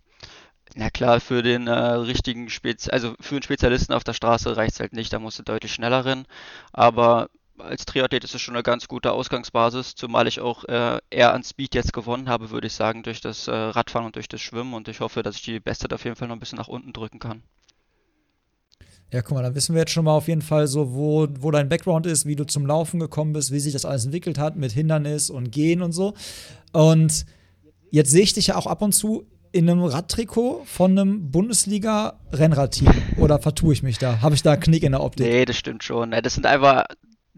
Na 0.75 0.91
klar, 0.91 1.21
für 1.21 1.43
den 1.43 1.67
äh, 1.67 1.73
richtigen 1.73 2.49
Spez 2.49 2.89
also 2.89 3.15
für 3.21 3.35
einen 3.35 3.43
Spezialisten 3.43 3.93
auf 3.93 4.05
der 4.05 4.15
Straße 4.15 4.57
reicht 4.57 4.75
es 4.75 4.81
halt 4.81 4.93
nicht, 4.93 5.13
da 5.13 5.19
musst 5.19 5.39
du 5.39 5.43
deutlich 5.43 5.73
schneller 5.73 6.05
rennen. 6.05 6.27
Aber 6.73 7.29
als 7.63 7.85
Triathlet 7.85 8.25
ist 8.25 8.35
es 8.35 8.41
schon 8.41 8.55
eine 8.55 8.63
ganz 8.63 8.89
gute 8.89 9.13
Ausgangsbasis, 9.13 9.95
zumal 9.95 10.27
ich 10.27 10.41
auch 10.41 10.65
äh, 10.65 10.99
eher 11.11 11.33
an 11.33 11.43
Speed 11.43 11.75
jetzt 11.75 11.93
gewonnen 11.93 12.29
habe, 12.29 12.51
würde 12.51 12.67
ich 12.67 12.73
sagen, 12.73 13.03
durch 13.03 13.21
das 13.21 13.49
äh, 13.49 13.53
Radfahren 13.53 14.07
und 14.07 14.17
durch 14.17 14.29
das 14.29 14.41
Schwimmen 14.41 14.75
und 14.75 14.89
ich 14.89 15.01
hoffe, 15.01 15.23
dass 15.23 15.37
ich 15.37 15.43
die 15.43 15.61
Bestzeit 15.61 15.93
auf 15.93 16.05
jeden 16.05 16.17
Fall 16.17 16.29
noch 16.29 16.37
ein 16.37 16.41
bisschen 16.41 16.59
nach 16.59 16.69
unten 16.69 16.93
drücken 16.93 17.19
kann. 17.19 17.43
Ja, 19.13 19.21
guck 19.21 19.37
mal, 19.37 19.43
dann 19.43 19.55
wissen 19.55 19.75
wir 19.75 19.81
jetzt 19.81 19.93
schon 19.93 20.07
mal 20.07 20.17
auf 20.17 20.29
jeden 20.29 20.41
Fall 20.41 20.67
so, 20.67 20.95
wo, 20.95 21.29
wo 21.39 21.51
dein 21.51 21.69
Background 21.69 22.07
ist, 22.07 22.25
wie 22.25 22.35
du 22.35 22.45
zum 22.45 22.65
Laufen 22.65 22.99
gekommen 22.99 23.35
bist, 23.35 23.53
wie 23.53 23.61
sich 23.61 23.75
das 23.75 23.85
alles 23.85 24.07
entwickelt 24.07 24.39
hat 24.39 24.57
mit 24.57 24.73
Hindernis 24.73 25.29
und 25.29 25.53
Gehen 25.53 25.83
und 25.83 25.93
so. 25.93 26.15
Und 26.73 27.27
jetzt 27.91 28.11
sehe 28.11 28.23
ich 28.23 28.33
dich 28.33 28.47
ja 28.47 28.57
auch 28.57 28.67
ab 28.67 28.81
und 28.81 28.93
zu 28.93 29.27
in 29.53 29.69
einem 29.69 29.85
Radtrikot 29.85 30.63
von 30.65 30.99
einem 30.99 31.31
Bundesliga-Rennradteam. 31.31 32.91
Oder 33.19 33.39
vertue 33.39 33.75
ich 33.75 33.83
mich 33.83 33.99
da? 33.99 34.23
Habe 34.23 34.35
ich 34.35 34.43
da 34.43 34.53
einen 34.53 34.63
Knick 34.63 34.83
in 34.83 34.93
der 34.93 35.03
Optik? 35.03 35.27
Nee, 35.27 35.45
das 35.45 35.57
stimmt 35.57 35.85
schon. 35.85 36.11
Das 36.11 36.33
sind 36.33 36.47
einfach 36.47 36.87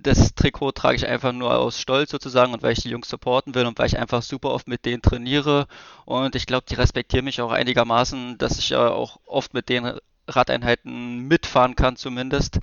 das 0.04 0.34
Trikot 0.34 0.72
trage 0.72 0.96
ich 0.96 1.06
einfach 1.06 1.32
nur 1.32 1.56
aus 1.58 1.80
Stolz 1.80 2.10
sozusagen 2.10 2.52
und 2.52 2.62
weil 2.62 2.72
ich 2.72 2.82
die 2.82 2.90
Jungs 2.90 3.08
supporten 3.08 3.54
will 3.54 3.66
und 3.66 3.78
weil 3.78 3.86
ich 3.86 3.98
einfach 3.98 4.22
super 4.22 4.50
oft 4.50 4.68
mit 4.68 4.84
denen 4.84 5.02
trainiere. 5.02 5.66
Und 6.04 6.36
ich 6.36 6.46
glaube, 6.46 6.66
die 6.68 6.74
respektieren 6.74 7.24
mich 7.24 7.40
auch 7.40 7.50
einigermaßen, 7.50 8.38
dass 8.38 8.58
ich 8.58 8.70
ja 8.70 8.88
auch 8.88 9.18
oft 9.26 9.54
mit 9.54 9.68
den 9.68 9.98
Radeinheiten 10.28 11.20
mitfahren 11.26 11.74
kann 11.76 11.96
zumindest. 11.96 12.60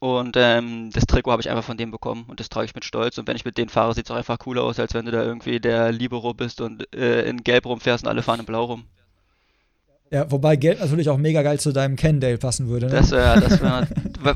Und 0.00 0.36
ähm, 0.36 0.90
das 0.92 1.06
Trikot 1.06 1.32
habe 1.32 1.42
ich 1.42 1.50
einfach 1.50 1.64
von 1.64 1.76
denen 1.76 1.90
bekommen 1.90 2.24
und 2.28 2.38
das 2.38 2.48
trage 2.48 2.66
ich 2.66 2.74
mit 2.74 2.84
Stolz. 2.84 3.18
Und 3.18 3.26
wenn 3.26 3.36
ich 3.36 3.44
mit 3.44 3.58
denen 3.58 3.68
fahre, 3.68 3.94
sieht 3.94 4.06
es 4.06 4.10
auch 4.10 4.16
einfach 4.16 4.38
cooler 4.38 4.62
aus, 4.62 4.78
als 4.78 4.94
wenn 4.94 5.06
du 5.06 5.10
da 5.10 5.22
irgendwie 5.24 5.60
der 5.60 5.90
Libero 5.90 6.34
bist 6.34 6.60
und 6.60 6.94
äh, 6.94 7.28
in 7.28 7.42
Gelb 7.42 7.66
rumfährst 7.66 8.04
und 8.04 8.10
alle 8.10 8.22
fahren 8.22 8.40
in 8.40 8.46
Blau 8.46 8.64
rum. 8.64 8.84
Ja, 10.10 10.30
wobei 10.30 10.56
Gelb 10.56 10.80
natürlich 10.80 11.10
auch 11.10 11.18
mega 11.18 11.42
geil 11.42 11.60
zu 11.60 11.72
deinem 11.72 11.96
Cannondale 11.96 12.38
passen 12.38 12.68
würde. 12.68 12.86
Ne? 12.86 12.92
Das 12.92 13.10
wäre, 13.10 13.40
das 13.40 13.60
wär, 13.60 13.86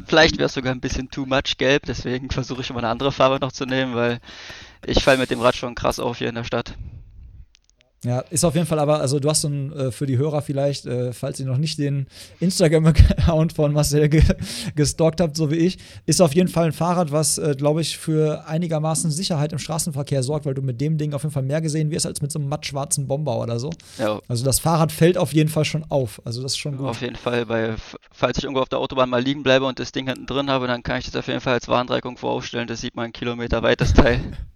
vielleicht 0.07 0.37
wäre 0.37 0.47
es 0.47 0.55
sogar 0.55 0.75
ein 0.75 0.81
bisschen 0.81 1.09
too 1.11 1.25
much 1.25 1.57
gelb, 1.57 1.87
deswegen 1.87 2.31
versuche 2.31 2.61
ich 2.61 2.71
immer 2.71 2.81
eine 2.81 2.89
andere 2.89 3.11
Farbe 3.11 3.39
noch 3.41 3.53
zu 3.53 3.65
nehmen, 3.65 3.95
weil 3.95 4.21
ich 4.85 5.03
falle 5.03 5.19
mit 5.19 5.31
dem 5.31 5.41
Rad 5.41 5.57
schon 5.57 5.75
krass 5.75 5.99
auf 5.99 6.19
hier 6.19 6.29
in 6.29 6.35
der 6.35 6.45
Stadt. 6.45 6.75
Ja, 8.05 8.19
ist 8.31 8.45
auf 8.45 8.55
jeden 8.57 8.67
Fall 8.67 8.81
aber, 8.81 9.01
also 9.01 9.21
du 9.21 9.29
hast 9.31 9.43
so 9.43 9.49
ein, 9.49 9.73
äh, 9.73 9.93
für 9.93 10.07
die 10.07 10.19
Hörer 10.19 10.43
vielleicht, 10.43 10.87
äh, 10.87 11.13
falls 11.13 11.39
ihr 11.39 11.47
noch 11.47 11.57
nicht 11.57 11.79
den 11.79 12.09
Instagram-Account 12.41 13.53
von 13.53 13.73
Marcel 13.73 14.09
ge 14.09 14.23
gestalkt 14.75 15.21
habt, 15.21 15.37
so 15.37 15.53
wie 15.53 15.57
ich, 15.57 15.79
ist 16.05 16.21
auf 16.21 16.35
jeden 16.35 16.49
Fall 16.49 16.67
ein 16.67 16.73
Fahrrad, 16.73 17.13
was, 17.13 17.39
äh, 17.39 17.55
glaube 17.57 17.81
ich, 17.81 17.97
für 17.97 18.49
einigermaßen 18.49 19.13
Sicherheit 19.13 19.53
im 19.53 19.59
Straßenverkehr 19.59 20.25
sorgt, 20.25 20.47
weil 20.47 20.55
du 20.55 20.63
mit 20.63 20.81
dem 20.81 20.99
Ding 20.99 21.13
auf 21.13 21.23
jeden 21.23 21.33
Fall 21.33 21.45
mehr 21.45 21.61
gesehen 21.61 21.93
wirst 21.93 22.07
als 22.07 22.21
mit 22.21 22.33
so 22.33 22.41
einem 22.41 22.49
mattschwarzen 22.49 23.07
Bomber 23.07 23.39
oder 23.39 23.61
so. 23.61 23.71
Ja. 23.99 24.21
Also 24.27 24.45
das 24.45 24.59
Fahrrad 24.59 24.91
fällt 24.91 25.17
auf 25.17 25.33
jeden 25.33 25.49
Fall 25.49 25.65
schon 25.65 25.85
auf. 25.89 26.21
Also 26.25 26.43
das 26.43 26.53
ist 26.53 26.59
schon 26.59 26.79
gut. 26.79 26.89
Auf 26.89 27.03
jeden 27.03 27.17
Fall, 27.17 27.49
weil 27.49 27.77
falls 28.11 28.37
ich 28.39 28.45
irgendwo 28.45 28.63
auf 28.63 28.69
der 28.69 28.81
Autobahn 28.81 29.11
mal 29.11 29.23
liegen 29.23 29.45
bleibe 29.45 29.65
und 29.67 29.79
das 29.79 29.93
Ding 29.93 30.09
hinten 30.09 30.27
drin 30.27 30.51
habe, 30.51 30.67
dann 30.67 30.83
kann 30.83 30.99
ich 30.99 31.07
das 31.07 31.15
auf 31.15 31.29
jeden 31.29 31.41
Fall 31.41 31.55
als 31.55 31.69
Warndreieckung 31.69 32.17
voraufstellen. 32.17 32.67
Das 32.67 32.81
sieht 32.81 32.97
man 32.97 33.05
einen 33.05 33.13
Kilometer 33.13 33.63
weit, 33.63 33.81
das 33.81 33.95
Teil. 33.95 34.21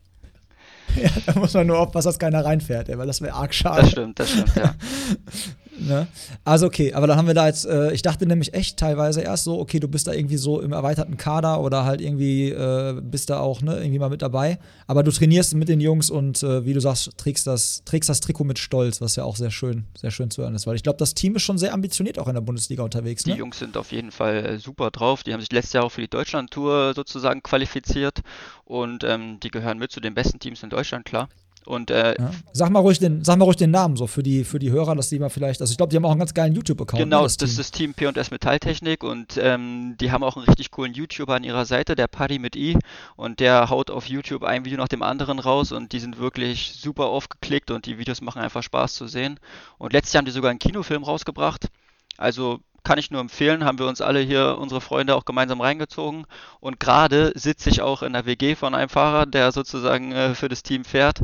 ja, 1.03 1.11
da 1.27 1.39
muss 1.39 1.55
man 1.55 1.67
nur 1.67 1.79
aufpassen, 1.79 2.09
dass 2.09 2.19
keiner 2.19 2.45
reinfährt, 2.45 2.89
ey, 2.89 2.99
weil 2.99 3.07
das 3.07 3.21
wäre 3.21 3.35
arg 3.35 3.55
schade. 3.55 3.83
Das 3.83 3.91
stimmt, 3.91 4.19
das 4.19 4.31
stimmt, 4.31 4.57
ja. 4.57 4.75
Ne? 5.79 6.07
Also 6.45 6.67
okay, 6.67 6.95
aber 6.95 7.07
dann 7.07 7.17
haben 7.17 7.27
wir 7.27 7.35
da 7.35 7.47
jetzt, 7.47 7.67
äh, 7.67 7.93
ich 7.93 8.03
dachte 8.03 8.27
nämlich 8.27 8.55
echt 8.55 8.79
teilweise 8.79 9.21
erst 9.21 9.45
so, 9.45 9.59
okay, 9.59 9.81
du 9.81 9.89
bist 9.89 10.07
da 10.07 10.13
irgendwie 10.13 10.37
so 10.37 10.61
im 10.61 10.73
erweiterten 10.73 11.17
Kader 11.17 11.61
oder 11.61 11.85
halt 11.85 12.01
irgendwie 12.01 12.51
äh, 12.51 13.01
bist 13.01 13.31
da 13.31 13.41
auch 13.41 13.63
ne, 13.63 13.79
irgendwie 13.79 13.99
mal 13.99 14.11
mit 14.11 14.23
dabei. 14.23 14.59
Aber 14.87 15.03
du 15.03 15.11
trainierst 15.11 15.55
mit 15.55 15.69
den 15.69 15.81
Jungs 15.81 16.11
und 16.11 16.43
äh, 16.43 16.65
wie 16.65 16.73
du 16.73 16.81
sagst, 16.81 17.11
trägst 17.17 17.47
das, 17.47 17.83
trägst 17.85 18.09
das 18.09 18.21
Trikot 18.21 18.45
mit 18.45 18.59
Stolz, 18.59 19.01
was 19.01 19.17
ja 19.17 19.25
auch 19.25 19.37
sehr 19.37 19.51
schön, 19.51 19.85
sehr 19.97 20.11
schön 20.11 20.31
zu 20.31 20.43
hören 20.43 20.55
ist. 20.55 20.67
Weil 20.67 20.77
ich 20.77 20.83
glaube, 20.83 20.99
das 20.99 21.15
Team 21.15 21.37
ist 21.37 21.43
schon 21.43 21.59
sehr 21.59 21.75
ambitioniert 21.75 22.19
auch 22.19 22.29
in 22.29 22.35
der 22.35 22.41
Bundesliga 22.41 22.83
unterwegs. 22.83 23.27
Ne? 23.27 23.35
Die 23.35 23.39
Jungs 23.39 23.59
sind 23.59 23.77
auf 23.77 23.93
jeden 23.93 24.11
Fall 24.11 24.45
äh, 24.45 24.59
super 24.59 24.91
drauf. 24.91 25.23
Die 25.23 25.33
haben 25.33 25.41
sich 25.41 25.53
letztes 25.53 25.75
Jahr 25.75 25.85
auch 25.85 25.93
für 25.93 26.01
die 26.01 26.09
Deutschland-Tour 26.09 26.93
sozusagen 26.95 27.43
qualifiziert 27.43 28.21
und 28.65 29.05
ähm, 29.05 29.41
die 29.41 29.51
gehören 29.51 29.79
mit 29.79 29.93
zu 29.93 30.01
den 30.01 30.15
besten 30.15 30.39
Teams 30.39 30.63
in 30.63 30.71
Deutschland, 30.71 31.05
klar. 31.05 31.29
Und, 31.67 31.91
äh, 31.91 32.15
ja. 32.19 32.31
sag, 32.53 32.71
mal 32.71 32.81
ruhig 32.81 32.99
den, 32.99 33.25
sag 33.25 33.39
mal 33.39 33.45
ruhig 33.45 33.57
den 33.57 33.71
Namen 33.71 33.97
so 33.97 34.07
für 34.07 34.23
die, 34.23 34.45
für 34.45 34.59
die 34.59 34.71
Hörer, 34.71 34.95
dass 34.95 35.09
die 35.09 35.19
mal 35.19 35.29
vielleicht, 35.29 35.61
also 35.61 35.71
ich 35.71 35.77
glaube, 35.77 35.91
die 35.91 35.97
haben 35.97 36.05
auch 36.05 36.11
einen 36.11 36.21
ganz 36.21 36.33
geilen 36.33 36.55
YouTube-Account. 36.55 37.03
Genau, 37.03 37.19
ne, 37.19 37.25
das, 37.25 37.37
das 37.37 37.51
ist 37.51 37.59
das 37.59 37.71
Team 37.71 37.95
P&S 37.95 38.31
Metalltechnik 38.31 39.03
und 39.03 39.39
ähm, 39.39 39.97
die 40.01 40.13
haben 40.13 40.23
auch 40.23 40.37
einen 40.37 40.47
richtig 40.47 40.71
coolen 40.71 40.95
YouTuber 40.95 41.35
an 41.35 41.45
ihrer 41.45 41.65
Seite, 41.65 41.97
der 41.97 42.07
Paddy 42.07 42.39
mit 42.39 42.57
I 42.57 42.79
und 43.17 43.41
der 43.41 43.69
haut 43.69 43.91
auf 43.91 44.07
YouTube 44.09 44.45
ein 44.45 44.65
Video 44.65 44.79
nach 44.79 44.89
dem 44.89 45.03
anderen 45.03 45.39
raus 45.39 45.73
und 45.73 45.93
die 45.93 45.99
sind 45.99 46.19
wirklich 46.19 46.75
super 46.81 47.07
aufgeklickt 47.07 47.71
und 47.71 47.87
die 47.87 47.99
Videos 47.99 48.21
machen 48.21 48.41
einfach 48.41 48.63
Spaß 48.63 48.95
zu 48.95 49.07
sehen. 49.07 49.41
Und 49.79 49.93
letztes 49.93 50.13
Jahr 50.13 50.21
haben 50.21 50.27
die 50.27 50.33
sogar 50.33 50.51
einen 50.51 50.59
Kinofilm 50.59 51.03
rausgebracht. 51.03 51.69
Also 52.17 52.61
kann 52.87 52.99
ich 52.99 53.11
nur 53.11 53.21
empfehlen, 53.21 53.65
haben 53.65 53.81
wir 53.81 53.89
uns 53.89 54.01
alle 54.01 54.21
hier, 54.21 54.59
unsere 54.61 54.81
Freunde 54.81 55.17
auch 55.17 55.25
gemeinsam 55.25 55.61
reingezogen. 55.61 56.25
Und 56.61 56.79
gerade 56.79 57.33
sitze 57.35 57.69
ich 57.69 57.83
auch 57.83 58.03
in 58.03 58.13
der 58.13 58.27
WG 58.27 58.55
von 58.55 58.77
einem 58.77 58.89
Fahrer, 58.89 59.27
der 59.27 59.51
sozusagen 59.51 60.13
äh, 60.13 60.37
für 60.37 60.49
das 60.49 60.63
Team 60.63 60.85
fährt. 60.85 61.21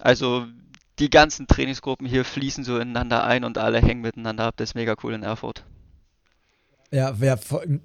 Also 0.00 0.46
die 0.98 1.10
ganzen 1.10 1.46
Trainingsgruppen 1.46 2.06
hier 2.06 2.24
fließen 2.24 2.64
so 2.64 2.76
ineinander 2.76 3.24
ein 3.24 3.44
und 3.44 3.58
alle 3.58 3.80
hängen 3.80 4.00
miteinander 4.00 4.44
ab. 4.44 4.54
Das 4.56 4.70
ist 4.70 4.74
mega 4.74 4.94
cool 5.02 5.14
in 5.14 5.22
Erfurt. 5.22 5.64
Ja, 6.90 7.14
wer, 7.18 7.38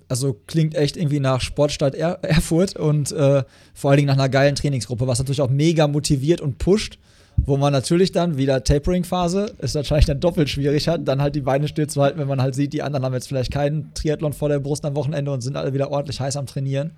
also 0.08 0.34
klingt 0.46 0.76
echt 0.76 0.96
irgendwie 0.96 1.20
nach 1.20 1.42
Sportstadt 1.42 1.96
er 1.96 2.24
Erfurt 2.24 2.76
und 2.76 3.12
äh, 3.12 3.44
vor 3.74 3.90
allen 3.90 3.98
Dingen 3.98 4.08
nach 4.08 4.14
einer 4.14 4.30
geilen 4.30 4.56
Trainingsgruppe, 4.56 5.08
was 5.08 5.18
natürlich 5.18 5.42
auch 5.42 5.50
mega 5.50 5.88
motiviert 5.88 6.42
und 6.42 6.60
pusht 6.60 7.00
wo 7.46 7.58
man 7.58 7.74
natürlich 7.74 8.12
dann 8.12 8.38
wieder 8.38 8.64
Tapering-Phase, 8.64 9.56
ist 9.60 9.76
wahrscheinlich 9.76 10.06
dann 10.06 10.20
doppelt 10.20 10.50
schwierig 10.50 10.88
hat, 10.88 11.08
dann 11.08 11.22
halt 11.22 11.36
die 11.36 11.42
Beine 11.42 11.68
stillzuhalten, 11.68 12.20
wenn 12.20 12.28
man 12.28 12.42
halt 12.42 12.56
sieht, 12.56 12.74
die 12.74 12.82
anderen 12.82 13.06
haben 13.06 13.14
jetzt 13.14 13.28
vielleicht 13.28 13.52
keinen 13.52 13.94
Triathlon 13.94 14.34
vor 14.34 14.50
der 14.50 14.60
Brust 14.60 14.86
am 14.86 14.96
Wochenende 14.96 15.32
und 15.32 15.42
sind 15.42 15.56
alle 15.56 15.74
wieder 15.74 15.92
ordentlich 15.92 16.20
heiß 16.20 16.36
am 16.38 16.46
Trainieren 16.46 16.92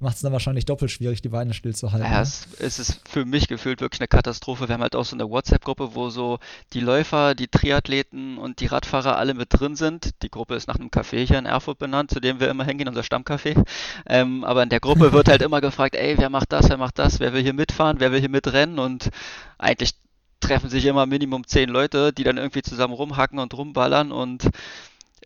macht 0.00 0.16
es 0.16 0.22
dann 0.22 0.32
wahrscheinlich 0.32 0.64
doppelt 0.64 0.90
schwierig, 0.90 1.22
die 1.22 1.28
Beine 1.28 1.54
stillzuhalten. 1.54 2.06
Ja, 2.06 2.16
ne? 2.16 2.22
es, 2.22 2.48
es 2.58 2.78
ist 2.78 3.08
für 3.08 3.24
mich 3.24 3.48
gefühlt 3.48 3.80
wirklich 3.80 4.00
eine 4.00 4.08
Katastrophe. 4.08 4.68
Wir 4.68 4.74
haben 4.74 4.82
halt 4.82 4.96
auch 4.96 5.04
so 5.04 5.16
eine 5.16 5.28
WhatsApp-Gruppe, 5.28 5.94
wo 5.94 6.10
so 6.10 6.38
die 6.72 6.80
Läufer, 6.80 7.34
die 7.34 7.48
Triathleten 7.48 8.38
und 8.38 8.60
die 8.60 8.66
Radfahrer 8.66 9.16
alle 9.16 9.34
mit 9.34 9.48
drin 9.50 9.76
sind. 9.76 10.22
Die 10.22 10.30
Gruppe 10.30 10.54
ist 10.54 10.68
nach 10.68 10.76
einem 10.76 10.88
Café 10.88 11.26
hier 11.26 11.38
in 11.38 11.46
Erfurt 11.46 11.78
benannt, 11.78 12.10
zu 12.10 12.20
dem 12.20 12.40
wir 12.40 12.48
immer 12.48 12.64
hingehen, 12.64 12.88
unser 12.88 13.02
Stammcafé. 13.02 13.64
Ähm, 14.06 14.44
aber 14.44 14.62
in 14.62 14.68
der 14.68 14.80
Gruppe 14.80 15.12
wird 15.12 15.28
halt 15.28 15.42
immer 15.42 15.60
gefragt, 15.60 15.94
ey, 15.94 16.16
wer 16.18 16.30
macht 16.30 16.52
das, 16.52 16.68
wer 16.68 16.76
macht 16.76 16.98
das, 16.98 17.20
wer 17.20 17.32
will 17.32 17.42
hier 17.42 17.54
mitfahren, 17.54 18.00
wer 18.00 18.12
will 18.12 18.20
hier 18.20 18.28
mitrennen 18.28 18.78
und 18.78 19.10
eigentlich 19.58 19.94
treffen 20.40 20.70
sich 20.70 20.84
immer 20.84 21.06
Minimum 21.06 21.46
zehn 21.46 21.68
Leute, 21.68 22.12
die 22.12 22.24
dann 22.24 22.36
irgendwie 22.36 22.62
zusammen 22.62 22.94
rumhacken 22.94 23.38
und 23.38 23.54
rumballern 23.54 24.12
und 24.12 24.48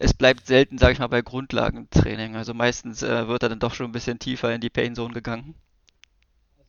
es 0.03 0.15
bleibt 0.15 0.47
selten, 0.47 0.79
sage 0.79 0.95
ich 0.95 0.99
mal, 0.99 1.09
bei 1.09 1.21
Grundlagentraining. 1.21 2.35
Also 2.35 2.55
meistens 2.55 3.03
äh, 3.03 3.29
wird 3.29 3.43
er 3.43 3.51
dann 3.51 3.59
doch 3.59 3.75
schon 3.75 3.87
ein 3.87 3.93
bisschen 3.93 4.19
tiefer 4.19 4.53
in 4.53 4.63
die 4.63 4.71
Pain 4.71 4.95
Zone 4.95 5.13
gegangen. 5.13 5.55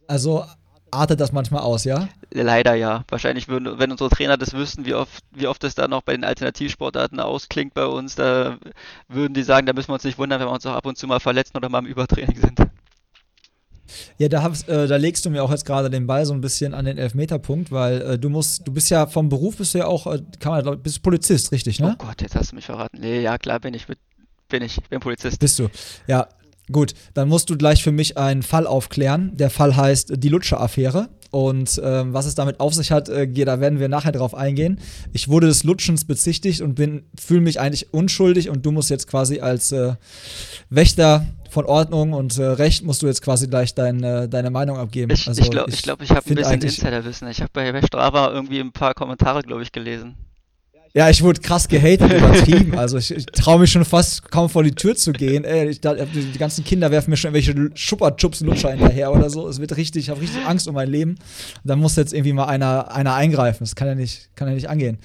Also 0.06 0.46
artet 0.92 1.22
das 1.22 1.32
manchmal 1.32 1.62
aus, 1.62 1.86
ja? 1.86 2.10
Leider 2.34 2.76
ja. 2.76 3.06
Wahrscheinlich 3.08 3.48
würden, 3.48 3.80
wenn 3.80 3.90
unsere 3.90 4.10
Trainer 4.10 4.36
das 4.36 4.54
wüssten, 4.54 4.86
wie 4.86 4.96
oft, 4.96 5.24
wie 5.32 5.48
oft 5.48 5.64
das 5.64 5.76
dann 5.76 5.94
auch 5.94 6.02
bei 6.02 6.12
den 6.12 6.26
Alternativsportarten 6.26 7.22
ausklingt 7.22 7.74
bei 7.74 7.86
uns, 7.86 8.16
da 8.16 8.58
würden 9.08 9.34
die 9.34 9.44
sagen, 9.44 9.66
da 9.66 9.72
müssen 9.72 9.88
wir 9.88 9.94
uns 9.94 10.04
nicht 10.04 10.18
wundern, 10.18 10.42
wenn 10.42 10.48
wir 10.50 10.54
uns 10.54 10.66
auch 10.66 10.76
ab 10.76 10.86
und 10.86 10.98
zu 10.98 11.08
mal 11.08 11.22
verletzen 11.22 11.56
oder 11.56 11.70
mal 11.70 11.80
im 11.80 11.86
Übertraining 11.86 12.36
sind. 12.36 12.60
Ja, 14.18 14.30
da, 14.30 14.44
hab, 14.44 14.54
äh, 14.68 14.88
da 14.88 14.96
legst 14.96 15.26
du 15.26 15.30
mir 15.30 15.44
auch 15.44 15.52
jetzt 15.52 15.66
gerade 15.66 15.90
den 15.90 16.08
Ball 16.08 16.26
so 16.26 16.34
ein 16.34 16.42
bisschen 16.42 16.74
an 16.74 16.86
den 16.86 16.98
Elfmeterpunkt, 16.98 17.72
weil 17.72 18.02
äh, 18.02 18.20
du 18.20 18.30
musst, 18.30 18.68
du 18.68 18.74
bist 18.74 18.90
ja 18.90 19.08
vom 19.08 19.30
Beruf 19.30 19.58
bist 19.58 19.74
du 19.74 19.80
ja 19.80 19.86
auch, 19.86 20.08
äh, 20.08 20.22
kann 20.40 20.54
man, 20.54 20.64
glaub, 20.64 20.84
bist 20.84 21.02
Polizist, 21.02 21.52
richtig, 21.52 21.80
ne? 21.80 21.96
Oh 22.00 22.06
Gott, 22.06 22.22
jetzt 22.22 22.36
hast 22.36 22.52
du 22.52 22.56
mich 22.56 22.66
verraten. 22.66 22.98
Nee, 23.00 23.22
ja 23.22 23.38
klar 23.38 23.60
bin 23.60 23.74
ich, 23.74 23.86
bin 24.50 24.64
ich, 24.64 24.82
bin 24.90 25.00
Polizist. 25.00 25.40
Bist 25.40 25.60
du? 25.60 25.70
Ja, 26.08 26.28
gut. 26.72 26.94
Dann 27.13 27.30
musst 27.30 27.50
du 27.50 27.58
gleich 27.58 27.84
für 27.84 27.92
mich 27.92 28.18
einen 28.18 28.44
Fall 28.44 28.68
aufklären. 28.68 29.32
Der 29.36 29.50
Fall 29.50 29.75
heißt 29.75 30.13
die 30.18 30.30
Lutscher-Affäre. 30.30 31.10
Und 31.32 31.82
ähm, 31.82 32.13
was 32.13 32.25
es 32.25 32.36
damit 32.36 32.60
auf 32.60 32.74
sich 32.74 32.92
hat, 32.92 33.08
äh, 33.08 33.25
da 33.28 33.62
werden 33.62 33.80
wir 33.80 33.88
nachher 33.88 34.12
drauf 34.12 34.36
eingehen. 34.36 34.80
Ich 35.13 35.30
wurde 35.30 35.48
des 35.48 35.63
Lutschens 35.63 36.04
bezichtigt 36.04 36.60
und 36.60 36.75
bin, 36.75 37.04
fühle 37.18 37.40
mich 37.40 37.60
eigentlich 37.60 37.94
unschuldig 37.94 38.50
und 38.50 38.66
du 38.66 38.72
musst 38.72 38.90
jetzt 38.90 39.08
quasi 39.08 39.40
als 39.40 39.72
äh, 39.72 39.96
Wächter 40.70 41.25
von 41.50 41.66
Ordnung 41.66 42.12
und 42.12 42.38
äh, 42.38 42.44
Recht 42.44 42.84
musst 42.84 43.01
du 43.01 43.08
jetzt 43.08 43.22
quasi 43.22 43.48
gleich 43.48 43.74
dein, 43.75 44.04
äh, 44.04 44.28
deine 44.28 44.51
Meinung 44.51 44.78
abgeben. 44.78 45.12
Ich 45.12 45.24
glaube, 45.24 45.32
also, 45.32 45.42
ich, 45.42 45.51
glaub, 45.51 45.68
ich, 45.70 45.82
glaub, 45.82 46.01
ich 46.01 46.10
habe 46.10 46.30
ein 46.30 46.36
bisschen 46.36 46.62
Insiderwissen. 46.62 47.28
Ich 47.30 47.42
habe 47.42 47.51
bei, 47.54 47.72
bei 47.72 47.82
Strava 47.82 48.32
irgendwie 48.34 48.60
ein 48.60 48.74
paar 48.74 48.94
Kommentare, 48.94 49.42
glaube 49.42 49.63
ich, 49.63 49.72
gelesen. 49.72 50.16
Ja, 50.94 51.10
ich 51.10 51.24
wurde 51.24 51.40
krass 51.40 51.68
gehatet, 51.68 52.12
übertrieben. 52.12 52.72
Also 52.82 52.98
ich, 52.98 53.12
ich 53.12 53.26
traue 53.28 53.60
mich 53.60 53.72
schon 53.72 53.86
fast 53.86 54.30
kaum 54.32 54.50
vor 54.50 54.64
die 54.64 54.72
Tür 54.72 54.96
zu 54.96 55.14
gehen. 55.14 55.44
Ey, 55.44 55.70
ich, 55.70 55.82
da, 55.82 55.94
die 55.94 56.38
ganzen 56.38 56.64
Kinder 56.64 56.90
werfen 56.90 57.12
mir 57.12 57.18
schon 57.18 57.34
irgendwelche 57.34 57.72
Schupperchups 57.76 58.42
Lutscher 58.42 58.72
hinterher 58.72 59.12
oder 59.12 59.30
so. 59.30 59.48
Es 59.48 59.60
wird 59.60 59.78
richtig, 59.78 60.06
ich 60.06 60.10
habe 60.10 60.20
richtig 60.20 60.46
Angst 60.46 60.68
um 60.68 60.76
mein 60.76 60.90
Leben. 60.90 61.16
Da 61.64 61.76
muss 61.76 61.96
jetzt 61.96 62.14
irgendwie 62.14 62.34
mal 62.34 62.46
einer, 62.46 62.92
einer 62.92 63.14
eingreifen. 63.14 63.60
Das 63.60 63.76
kann 63.76 63.88
ja 63.88 63.96
nicht, 63.96 64.30
kann 64.36 64.48
ja 64.48 64.56
nicht 64.56 64.70
angehen. 64.70 64.98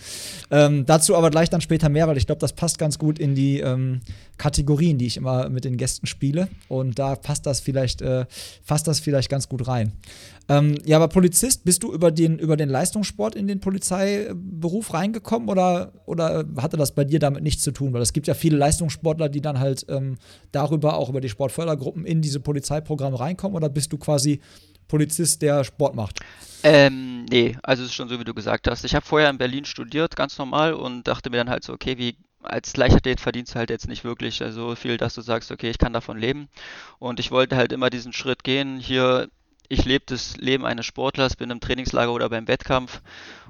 Ähm, 0.51 0.87
dazu 0.87 1.15
aber 1.17 1.31
gleich 1.31 1.51
dann 1.51 1.61
später 1.61 1.89
mehr, 1.89 2.09
weil 2.09 2.17
ich 2.17 2.27
glaube, 2.27 2.41
das 2.41 2.53
passt 2.53 2.79
ganz 2.79 2.99
gut 2.99 3.19
in 3.19 3.35
die 3.35 3.61
ähm, 3.61 4.01
Kategorien, 4.39 4.99
die 4.99 5.07
ich 5.07 5.17
immer 5.17 5.49
mit 5.51 5.65
den 5.65 5.77
Gästen 5.77 6.07
spiele. 6.07 6.49
Und 6.69 6.99
da 6.99 7.15
passt 7.15 7.47
das 7.47 7.61
vielleicht, 7.61 8.01
äh, 8.01 8.25
passt 8.67 8.89
das 8.89 9.01
vielleicht 9.01 9.29
ganz 9.29 9.49
gut 9.49 9.69
rein. 9.69 9.93
Ähm, 10.49 10.79
ja, 10.85 10.97
aber 10.97 11.09
Polizist, 11.09 11.65
bist 11.65 11.83
du 11.83 11.93
über 11.93 12.11
den, 12.11 12.39
über 12.39 12.57
den 12.57 12.69
Leistungssport 12.69 13.35
in 13.35 13.49
den 13.49 13.61
Polizeiberuf 13.61 14.95
reingekommen 14.95 15.49
oder, 15.49 15.93
oder 16.07 16.45
hatte 16.59 16.77
das 16.77 16.95
bei 16.95 17.05
dir 17.05 17.19
damit 17.19 17.43
nichts 17.43 17.63
zu 17.63 17.73
tun? 17.73 17.93
Weil 17.93 18.03
es 18.03 18.13
gibt 18.13 18.29
ja 18.29 18.35
viele 18.35 18.57
Leistungssportler, 18.57 19.29
die 19.29 19.41
dann 19.41 19.59
halt 19.59 19.87
ähm, 19.89 20.19
darüber, 20.53 20.97
auch 20.97 21.09
über 21.09 21.21
die 21.21 21.29
Sportfördergruppen, 21.29 22.05
in 22.05 22.23
diese 22.23 22.41
Polizeiprogramme 22.41 23.19
reinkommen 23.19 23.57
oder 23.57 23.69
bist 23.69 23.93
du 23.93 23.99
quasi 23.99 24.41
Polizist, 24.89 25.43
der 25.43 25.65
Sport 25.65 25.97
macht? 25.97 26.21
Ähm, 26.63 27.25
nee, 27.25 27.57
also 27.63 27.83
es 27.83 27.91
ist 27.91 27.95
schon 27.95 28.09
so, 28.09 28.21
wie 28.21 28.25
du 28.25 28.35
gesagt 28.35 28.69
hast. 28.69 28.85
Ich 28.85 28.95
habe 28.95 29.05
vorher 29.05 29.31
in 29.31 29.39
Berlin 29.39 29.65
studiert, 29.65 30.15
ganz 30.17 30.39
normal, 30.39 30.75
und 30.75 31.09
dachte 31.09 31.31
mir 31.31 31.39
dann 31.39 31.51
halt 31.51 31.65
so, 31.65 31.73
okay, 31.73 31.99
wie 31.99 32.17
als 32.43 32.77
Leichtathlet 32.77 33.21
verdienst 33.21 33.55
du 33.55 33.59
halt 33.59 33.71
jetzt 33.71 33.89
nicht 33.89 34.05
wirklich 34.05 34.43
so 34.51 34.77
viel, 34.77 34.97
dass 34.97 35.15
du 35.15 35.21
sagst, 35.21 35.51
okay, 35.51 35.71
ich 35.71 35.79
kann 35.79 35.93
davon 35.93 36.19
leben. 36.19 36.49
Und 37.01 37.19
ich 37.19 37.33
wollte 37.33 37.57
halt 37.57 37.73
immer 37.73 37.91
diesen 37.91 38.13
Schritt 38.13 38.45
gehen, 38.45 38.79
hier 38.79 39.29
ich 39.69 39.85
lebe 39.85 40.05
das 40.07 40.37
Leben 40.37 40.65
eines 40.65 40.87
Sportlers, 40.87 41.37
bin 41.37 41.51
im 41.51 41.61
Trainingslager 41.61 42.13
oder 42.13 42.29
beim 42.29 42.49
Wettkampf 42.49 43.01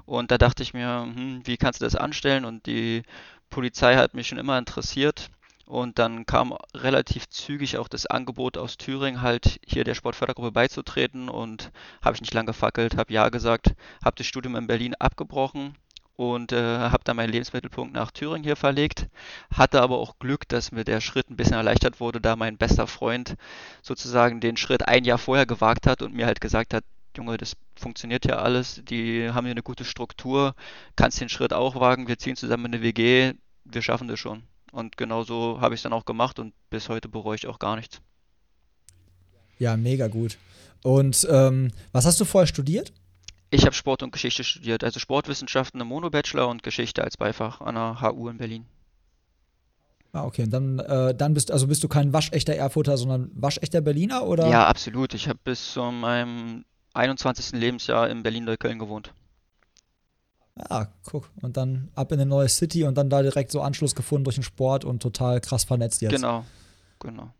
und 0.07 0.31
da 0.31 0.37
dachte 0.37 0.63
ich 0.63 0.73
mir, 0.73 1.01
hm, 1.01 1.41
wie 1.43 1.57
kannst 1.57 1.81
du 1.81 1.85
das 1.85 1.95
anstellen? 1.95 2.45
Und 2.45 2.65
die 2.65 3.03
Polizei 3.49 3.97
hat 3.97 4.13
mich 4.13 4.27
schon 4.27 4.37
immer 4.37 4.57
interessiert. 4.57 5.29
Und 5.65 5.99
dann 5.99 6.25
kam 6.25 6.57
relativ 6.73 7.27
zügig 7.27 7.77
auch 7.77 7.89
das 7.89 8.05
Angebot 8.05 8.57
aus 8.57 8.77
Thüringen, 8.77 9.21
halt 9.21 9.59
hier 9.67 9.83
der 9.83 9.95
Sportfördergruppe 9.95 10.53
beizutreten. 10.53 11.27
Und 11.27 11.71
habe 12.01 12.15
ich 12.15 12.21
nicht 12.21 12.33
lange 12.33 12.47
gefackelt, 12.47 12.95
habe 12.95 13.11
Ja 13.13 13.27
gesagt, 13.27 13.73
habe 14.03 14.15
das 14.15 14.25
Studium 14.25 14.55
in 14.55 14.67
Berlin 14.67 14.95
abgebrochen 14.95 15.75
und 16.17 16.51
äh, 16.51 16.79
habe 16.79 17.03
dann 17.03 17.15
meinen 17.15 17.31
Lebensmittelpunkt 17.31 17.93
nach 17.93 18.11
Thüringen 18.11 18.43
hier 18.43 18.55
verlegt. 18.55 19.07
Hatte 19.53 19.81
aber 19.81 19.99
auch 19.99 20.17
Glück, 20.19 20.49
dass 20.49 20.71
mir 20.71 20.83
der 20.83 20.99
Schritt 20.99 21.29
ein 21.29 21.37
bisschen 21.37 21.53
erleichtert 21.53 21.99
wurde, 21.99 22.19
da 22.19 22.35
mein 22.35 22.57
bester 22.57 22.87
Freund 22.87 23.35
sozusagen 23.83 24.41
den 24.41 24.57
Schritt 24.57 24.87
ein 24.87 25.05
Jahr 25.05 25.19
vorher 25.19 25.45
gewagt 25.45 25.87
hat 25.87 26.01
und 26.01 26.13
mir 26.13 26.25
halt 26.25 26.41
gesagt 26.41 26.73
hat, 26.73 26.83
Junge, 27.15 27.37
das 27.37 27.55
funktioniert 27.75 28.25
ja 28.25 28.37
alles, 28.37 28.81
die 28.89 29.29
haben 29.31 29.45
hier 29.45 29.51
eine 29.51 29.63
gute 29.63 29.85
Struktur, 29.85 30.55
kannst 30.95 31.21
den 31.21 31.29
Schritt 31.29 31.53
auch 31.53 31.79
wagen, 31.79 32.07
wir 32.07 32.17
ziehen 32.17 32.35
zusammen 32.35 32.65
in 32.65 32.73
eine 32.75 32.83
WG, 32.83 33.33
wir 33.63 33.81
schaffen 33.81 34.07
das 34.07 34.19
schon. 34.19 34.43
Und 34.71 34.97
genau 34.97 35.23
so 35.23 35.61
habe 35.61 35.75
ich 35.75 35.79
es 35.79 35.83
dann 35.83 35.93
auch 35.93 36.05
gemacht 36.05 36.39
und 36.39 36.53
bis 36.69 36.89
heute 36.89 37.09
bereue 37.09 37.35
ich 37.35 37.47
auch 37.47 37.59
gar 37.59 37.75
nichts. 37.75 38.01
Ja, 39.59 39.77
mega 39.77 40.07
gut. 40.07 40.37
Und 40.83 41.27
ähm, 41.29 41.71
was 41.91 42.05
hast 42.05 42.19
du 42.19 42.25
vorher 42.25 42.47
studiert? 42.47 42.91
Ich 43.49 43.65
habe 43.65 43.73
Sport 43.73 44.03
und 44.03 44.11
Geschichte 44.11 44.43
studiert, 44.43 44.83
also 44.83 44.99
Sportwissenschaften 44.99 45.79
im 45.79 45.87
Mono-Bachelor 45.87 46.47
und 46.47 46.63
Geschichte 46.63 47.03
als 47.03 47.17
Beifach 47.17 47.61
an 47.61 47.75
der 47.75 48.01
HU 48.01 48.27
in 48.27 48.37
Berlin. 48.37 48.65
Ah, 50.11 50.25
okay. 50.25 50.43
Und 50.43 50.51
dann, 50.51 50.79
äh, 50.79 51.15
dann 51.15 51.33
bist 51.33 51.51
also 51.51 51.67
bist 51.67 51.83
du 51.83 51.87
kein 51.87 52.11
waschechter 52.11 52.55
Erfurter, 52.55 52.97
sondern 52.97 53.31
waschechter 53.35 53.81
Berliner, 53.81 54.25
oder? 54.25 54.47
Ja, 54.49 54.67
absolut. 54.67 55.13
Ich 55.13 55.27
habe 55.29 55.39
bis 55.43 55.73
zu 55.73 55.81
meinem 55.83 56.65
21. 56.93 57.59
Lebensjahr 57.59 58.09
in 58.09 58.23
Berlin-Neukölln 58.23 58.79
gewohnt. 58.79 59.13
Ja, 60.69 60.87
guck. 61.05 61.29
Und 61.41 61.55
dann 61.55 61.91
ab 61.93 62.11
in 62.11 62.19
eine 62.19 62.27
neue 62.27 62.49
City 62.49 62.83
und 62.83 62.95
dann 62.97 63.09
da 63.09 63.21
direkt 63.21 63.51
so 63.51 63.61
Anschluss 63.61 63.93
gefunden 63.93 64.23
durch 64.23 64.35
den 64.35 64.43
Sport 64.43 64.85
und 64.85 65.01
total 65.01 65.39
krass 65.39 65.65
vernetzt 65.65 66.01
jetzt. 66.01 66.11
Genau, 66.11 66.45
genau. 66.99 67.31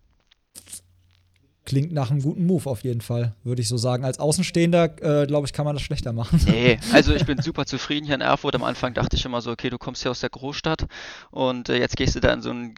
Klingt 1.68 1.92
nach 1.92 2.12
einem 2.12 2.22
guten 2.22 2.46
Move 2.46 2.70
auf 2.70 2.86
jeden 2.86 3.02
Fall, 3.02 3.36
würde 3.44 3.62
ich 3.62 3.68
so 3.68 3.76
sagen. 3.76 4.06
Als 4.06 4.20
Außenstehender, 4.20 5.24
äh, 5.24 5.28
glaube 5.28 5.48
ich, 5.48 5.52
kann 5.52 5.66
man 5.66 5.76
das 5.76 5.84
schlechter 5.84 6.14
machen. 6.14 6.40
Nee, 6.46 6.80
also 6.94 7.14
ich 7.14 7.26
bin 7.26 7.42
super 7.42 7.66
zufrieden 7.66 8.06
hier 8.06 8.16
in 8.16 8.22
Erfurt. 8.22 8.56
Am 8.56 8.64
Anfang 8.64 8.94
dachte 8.94 9.18
ich 9.18 9.26
immer 9.26 9.42
so, 9.42 9.52
okay, 9.52 9.70
du 9.70 9.78
kommst 9.78 10.02
hier 10.02 10.12
aus 10.12 10.22
der 10.22 10.30
Großstadt 10.30 10.88
und 11.30 11.68
äh, 11.68 11.78
jetzt 11.78 11.98
gehst 11.98 12.16
du 12.16 12.22
da 12.22 12.32
in 12.32 12.42
so 12.42 12.52
ein 12.52 12.76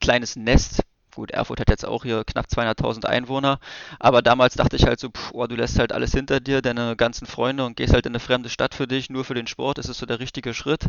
kleines 0.00 0.36
Nest. 0.36 0.84
Gut, 1.16 1.32
Erfurt 1.32 1.58
hat 1.58 1.68
jetzt 1.68 1.84
auch 1.84 2.04
hier 2.04 2.22
knapp 2.22 2.46
200.000 2.46 3.06
Einwohner, 3.06 3.58
aber 3.98 4.22
damals 4.22 4.54
dachte 4.54 4.76
ich 4.76 4.86
halt 4.86 5.00
so, 5.00 5.08
pff, 5.08 5.32
oh, 5.32 5.48
du 5.48 5.56
lässt 5.56 5.76
halt 5.80 5.90
alles 5.90 6.12
hinter 6.12 6.38
dir, 6.38 6.62
deine 6.62 6.94
ganzen 6.94 7.26
Freunde 7.26 7.64
und 7.64 7.76
gehst 7.76 7.92
halt 7.92 8.06
in 8.06 8.12
eine 8.12 8.20
fremde 8.20 8.50
Stadt 8.50 8.72
für 8.72 8.86
dich, 8.86 9.10
nur 9.10 9.24
für 9.24 9.34
den 9.34 9.48
Sport. 9.48 9.78
Das 9.78 9.88
ist 9.88 9.98
so 9.98 10.06
der 10.06 10.20
richtige 10.20 10.54
Schritt 10.54 10.88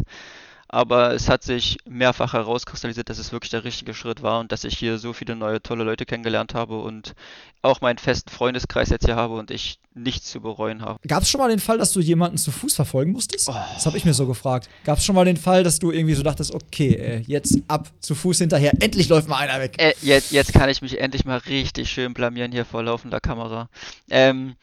aber 0.69 1.13
es 1.15 1.27
hat 1.27 1.43
sich 1.43 1.77
mehrfach 1.89 2.33
herauskristallisiert, 2.33 3.09
dass 3.09 3.17
es 3.17 3.31
wirklich 3.31 3.49
der 3.49 3.63
richtige 3.63 3.95
Schritt 3.95 4.21
war 4.21 4.39
und 4.39 4.51
dass 4.51 4.63
ich 4.63 4.77
hier 4.77 4.99
so 4.99 5.13
viele 5.13 5.35
neue 5.35 5.61
tolle 5.61 5.83
Leute 5.83 6.05
kennengelernt 6.05 6.53
habe 6.53 6.79
und 6.79 7.15
auch 7.63 7.81
meinen 7.81 7.97
festen 7.97 8.29
Freundeskreis 8.29 8.89
jetzt 8.89 9.05
hier 9.05 9.15
habe 9.15 9.33
und 9.33 9.49
ich 9.49 9.79
nichts 9.95 10.29
zu 10.29 10.41
bereuen 10.41 10.83
habe. 10.83 10.99
Gab 11.07 11.23
es 11.23 11.29
schon 11.29 11.41
mal 11.41 11.49
den 11.49 11.59
Fall, 11.59 11.79
dass 11.79 11.91
du 11.91 11.99
jemanden 11.99 12.37
zu 12.37 12.51
Fuß 12.51 12.75
verfolgen 12.75 13.11
musstest? 13.11 13.49
Oh. 13.49 13.55
Das 13.73 13.87
habe 13.87 13.97
ich 13.97 14.05
mir 14.05 14.13
so 14.13 14.27
gefragt. 14.27 14.69
Gab 14.85 14.99
es 14.99 15.05
schon 15.05 15.15
mal 15.15 15.25
den 15.25 15.37
Fall, 15.37 15.63
dass 15.63 15.79
du 15.79 15.91
irgendwie 15.91 16.13
so 16.13 16.21
dachtest, 16.21 16.53
okay, 16.53 16.93
äh, 16.93 17.23
jetzt 17.25 17.57
ab 17.67 17.89
zu 17.99 18.13
Fuß 18.13 18.37
hinterher, 18.37 18.71
endlich 18.79 19.09
läuft 19.09 19.27
mal 19.27 19.37
einer 19.37 19.59
weg? 19.59 19.73
Äh, 19.77 19.93
jetzt, 20.03 20.31
jetzt 20.31 20.53
kann 20.53 20.69
ich 20.69 20.83
mich 20.83 20.99
endlich 20.99 21.25
mal 21.25 21.39
richtig 21.39 21.89
schön 21.89 22.13
blamieren 22.13 22.51
hier 22.51 22.65
vor 22.65 22.83
laufender 22.83 23.19
Kamera. 23.19 23.69
Ähm, 24.11 24.55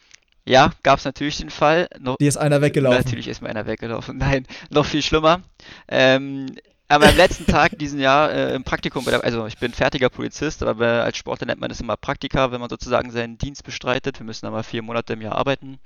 ja, 0.46 0.72
gab 0.82 0.98
es 0.98 1.04
natürlich 1.04 1.38
den 1.38 1.50
Fall. 1.50 1.88
No 1.98 2.16
Dir 2.20 2.28
ist 2.28 2.36
einer 2.36 2.60
weggelaufen. 2.60 2.98
Natürlich 2.98 3.28
ist 3.28 3.42
mir 3.42 3.48
einer 3.48 3.66
weggelaufen. 3.66 4.16
Nein, 4.18 4.46
noch 4.70 4.86
viel 4.86 5.02
schlimmer. 5.02 5.42
Ähm, 5.88 6.46
aber 6.88 7.08
am 7.08 7.16
letzten 7.16 7.46
Tag 7.46 7.76
diesen 7.78 7.98
Jahr 7.98 8.30
äh, 8.30 8.54
im 8.54 8.62
Praktikum, 8.62 9.04
also 9.08 9.46
ich 9.46 9.58
bin 9.58 9.72
fertiger 9.72 10.08
Polizist, 10.08 10.62
aber 10.62 11.02
als 11.02 11.16
Sportler 11.16 11.48
nennt 11.48 11.60
man 11.60 11.68
das 11.68 11.80
immer 11.80 11.96
Praktika, 11.96 12.52
wenn 12.52 12.60
man 12.60 12.70
sozusagen 12.70 13.10
seinen 13.10 13.38
Dienst 13.38 13.64
bestreitet. 13.64 14.20
Wir 14.20 14.26
müssen 14.26 14.46
aber 14.46 14.62
vier 14.62 14.82
Monate 14.82 15.14
im 15.14 15.20
Jahr 15.20 15.34
arbeiten. 15.34 15.80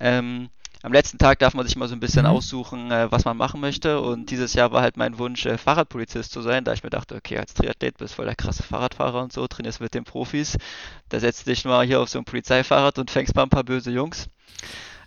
Ähm, 0.00 0.48
am 0.82 0.92
letzten 0.92 1.18
Tag 1.18 1.38
darf 1.40 1.54
man 1.54 1.66
sich 1.66 1.76
mal 1.76 1.88
so 1.88 1.94
ein 1.94 2.00
bisschen 2.00 2.22
mhm. 2.22 2.30
aussuchen, 2.30 2.90
äh, 2.90 3.10
was 3.12 3.24
man 3.24 3.36
machen 3.36 3.60
möchte. 3.60 4.00
Und 4.00 4.30
dieses 4.30 4.54
Jahr 4.54 4.72
war 4.72 4.82
halt 4.82 4.96
mein 4.96 5.18
Wunsch, 5.18 5.44
äh, 5.46 5.58
Fahrradpolizist 5.58 6.32
zu 6.32 6.40
sein, 6.42 6.64
da 6.64 6.72
ich 6.72 6.82
mir 6.82 6.90
dachte, 6.90 7.14
okay, 7.14 7.38
als 7.38 7.54
Triathlet 7.54 7.98
bist 7.98 8.14
du 8.14 8.16
voll 8.16 8.26
der 8.26 8.36
krasse 8.36 8.62
Fahrradfahrer 8.62 9.22
und 9.22 9.32
so, 9.32 9.46
trainierst 9.46 9.80
mit 9.80 9.94
den 9.94 10.04
Profis. 10.04 10.56
Da 11.08 11.20
setzt 11.20 11.46
du 11.46 11.50
dich 11.50 11.64
mal 11.64 11.84
hier 11.84 12.00
auf 12.00 12.08
so 12.08 12.18
ein 12.18 12.24
Polizeifahrrad 12.24 12.98
und 12.98 13.10
fängst 13.10 13.34
mal 13.34 13.42
ein 13.42 13.50
paar 13.50 13.64
böse 13.64 13.90
Jungs. 13.90 14.28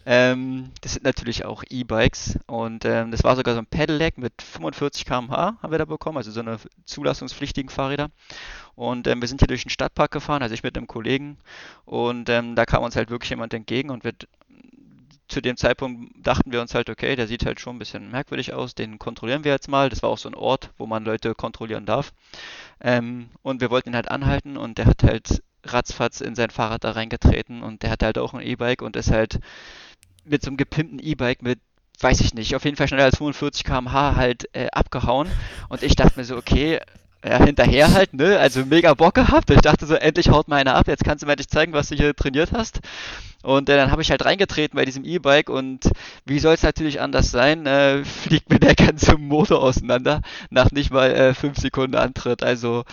Ähm, 0.06 0.72
das 0.82 0.94
sind 0.94 1.06
natürlich 1.06 1.46
auch 1.46 1.64
E-Bikes 1.70 2.38
und 2.46 2.84
ähm, 2.84 3.12
das 3.12 3.24
war 3.24 3.38
sogar 3.38 3.54
so 3.54 3.62
ein 3.62 3.66
Pedelec 3.66 4.18
mit 4.18 4.34
45 4.42 5.06
km/h 5.06 5.58
haben 5.62 5.72
wir 5.72 5.78
da 5.78 5.86
bekommen, 5.86 6.18
also 6.18 6.30
so 6.30 6.42
eine 6.42 6.58
zulassungspflichtigen 6.84 7.70
Fahrräder. 7.70 8.10
Und 8.76 9.08
ähm, 9.08 9.22
wir 9.22 9.30
sind 9.30 9.40
hier 9.40 9.48
durch 9.48 9.64
den 9.64 9.70
Stadtpark 9.70 10.12
gefahren, 10.12 10.44
also 10.44 10.54
ich 10.54 10.64
mit 10.64 10.76
einem 10.76 10.88
Kollegen 10.88 11.38
und 11.86 12.28
ähm, 12.28 12.56
da 12.56 12.66
kam 12.66 12.84
uns 12.84 12.98
halt 12.98 13.12
wirklich 13.12 13.30
jemand 13.30 13.54
entgegen 13.54 13.92
und 13.92 14.04
wird 14.04 14.28
zu 15.34 15.42
dem 15.42 15.58
Zeitpunkt 15.58 16.14
dachten 16.16 16.52
wir 16.52 16.62
uns 16.62 16.76
halt, 16.76 16.90
okay, 16.90 17.16
der 17.16 17.28
sieht 17.28 17.46
halt 17.46 17.60
schon 17.60 17.76
ein 17.76 17.80
bisschen 17.80 18.12
merkwürdig 18.12 18.54
aus, 18.54 18.76
den 18.76 19.00
kontrollieren 19.00 19.44
wir 19.44 19.52
jetzt 19.52 19.68
mal. 19.68 19.90
Das 19.90 20.04
war 20.04 20.10
auch 20.10 20.18
so 20.18 20.30
ein 20.30 20.36
Ort, 20.36 20.72
wo 20.78 20.86
man 20.86 21.04
Leute 21.04 21.34
kontrollieren 21.34 21.86
darf. 21.86 22.14
Ähm, 22.80 23.30
und 23.42 23.60
wir 23.60 23.72
wollten 23.72 23.90
ihn 23.90 23.96
halt 23.96 24.12
anhalten 24.12 24.58
und 24.58 24.78
der 24.78 24.86
hat 24.86 25.04
halt 25.04 25.42
ratzfatz 25.66 26.22
in 26.22 26.36
sein 26.36 26.52
Fahrrad 26.52 26.84
da 26.84 26.92
reingetreten 26.92 27.64
und 27.64 27.84
der 27.84 27.90
hat 27.90 28.04
halt 28.04 28.18
auch 28.18 28.34
ein 28.34 28.46
E-Bike 28.46 28.82
und 28.82 28.96
ist 28.96 29.12
halt 29.12 29.40
mit 30.24 30.44
so 30.44 30.50
einem 30.50 30.58
gepimpten 30.58 31.00
E-Bike 31.00 31.42
mit 31.42 31.60
weiß 32.00 32.22
ich 32.22 32.34
nicht, 32.34 32.56
auf 32.56 32.66
jeden 32.66 32.76
Fall 32.76 32.88
schneller 32.88 33.06
als 33.06 33.18
45 33.18 33.64
km/h 33.64 34.16
halt 34.16 34.50
äh, 34.54 34.68
abgehauen. 34.72 35.30
Und 35.70 35.84
ich 35.84 35.96
dachte 35.96 36.20
mir 36.20 36.26
so, 36.26 36.36
okay, 36.36 36.80
ja, 37.24 37.44
hinterher 37.44 37.94
halt, 37.94 38.14
ne? 38.14 38.38
Also 38.40 38.66
mega 38.66 38.94
Bock 38.94 39.16
gehabt. 39.16 39.50
Ich 39.50 39.62
dachte 39.62 39.86
so, 39.86 39.96
endlich 39.96 40.30
haut 40.30 40.48
mal 40.48 40.58
einer 40.58 40.76
ab, 40.76 40.88
jetzt 40.88 41.04
kannst 41.04 41.22
du 41.22 41.26
mir 41.26 41.34
endlich 41.34 41.48
zeigen, 41.48 41.74
was 41.74 41.90
du 41.90 41.96
hier 41.96 42.16
trainiert 42.16 42.52
hast. 42.52 42.82
Und 43.44 43.68
äh, 43.70 43.76
dann 43.76 43.92
habe 43.92 44.02
ich 44.02 44.10
halt 44.10 44.24
reingetreten 44.24 44.78
bei 44.78 44.86
diesem 44.86 45.04
E-Bike 45.04 45.50
und 45.50 45.92
wie 46.26 46.40
soll 46.40 46.54
es 46.54 46.64
natürlich 46.64 47.02
anders 47.02 47.30
sein, 47.30 47.66
äh, 47.66 48.04
fliegt 48.24 48.50
mir 48.50 48.60
der 48.60 48.74
ganze 48.74 49.18
Motor 49.18 49.62
auseinander 49.62 50.22
nach 50.50 50.72
nicht 50.72 50.92
mal 50.92 51.12
äh, 51.12 51.34
fünf 51.34 51.58
Sekunden 51.58 51.96
Antritt. 51.96 52.42
Also 52.42 52.86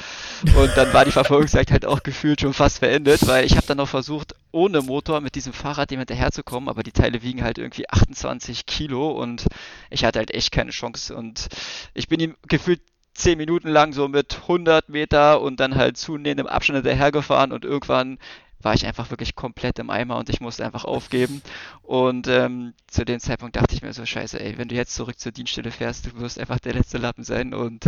und 0.57 0.77
dann 0.77 0.93
war 0.93 1.05
die 1.05 1.13
Verfolgungsjagd 1.13 1.71
halt 1.71 1.87
auch 1.87 2.03
gefühlt 2.03 2.41
schon 2.41 2.53
fast 2.53 2.81
beendet, 2.81 3.29
weil 3.29 3.45
ich 3.45 3.57
habe 3.57 3.67
dann 3.67 3.77
noch 3.77 3.89
versucht, 3.89 4.35
ohne 4.51 4.83
Motor 4.83 5.21
mit 5.21 5.37
diesem 5.37 5.53
Fahrrad 5.53 5.93
dem 5.93 6.01
hinterherzukommen, 6.01 6.69
aber 6.69 6.83
die 6.83 6.93
Teile 6.93 7.23
wiegen 7.23 7.45
halt 7.45 7.59
irgendwie 7.59 7.89
28 7.89 8.67
Kilo 8.67 9.11
und 9.11 9.47
ich 9.89 10.05
hatte 10.05 10.19
halt 10.19 10.35
echt 10.35 10.51
keine 10.51 10.73
Chance 10.73 11.15
und 11.15 11.47
ich 11.95 12.09
bin 12.09 12.19
ihm 12.19 12.35
gefühlt 12.49 12.81
zehn 13.21 13.39
Minuten 13.39 13.69
lang 13.69 13.93
so 13.93 14.09
mit 14.09 14.43
100 14.43 14.89
Meter 14.89 15.41
und 15.41 15.61
dann 15.61 15.77
halt 15.77 15.97
zunehmendem 15.97 16.47
Abstand 16.47 16.79
hinterhergefahren 16.79 17.53
und 17.53 17.65
irgendwann 17.65 18.19
war 18.63 18.75
ich 18.75 18.87
einfach 18.87 19.11
wirklich 19.11 19.35
komplett 19.35 19.79
im 19.79 19.91
Eimer 19.91 20.17
und 20.19 20.29
ich 20.29 20.41
musste 20.41 20.65
einfach 20.65 20.85
aufgeben. 20.85 21.43
Und 21.83 22.29
ähm, 22.29 22.75
zu 22.89 23.05
dem 23.05 23.19
Zeitpunkt 23.21 23.57
dachte 23.57 23.75
ich 23.75 23.83
mir 23.83 23.93
so, 23.93 24.05
scheiße, 24.05 24.39
ey, 24.39 24.59
wenn 24.59 24.69
du 24.69 24.75
jetzt 24.75 24.95
zurück 24.95 25.19
zur 25.19 25.33
Dienststelle 25.33 25.71
fährst, 25.71 26.07
du 26.07 26.21
wirst 26.21 26.39
einfach 26.39 26.59
der 26.61 26.75
letzte 26.75 26.99
Lappen 26.99 27.25
sein. 27.25 27.55
Und 27.55 27.87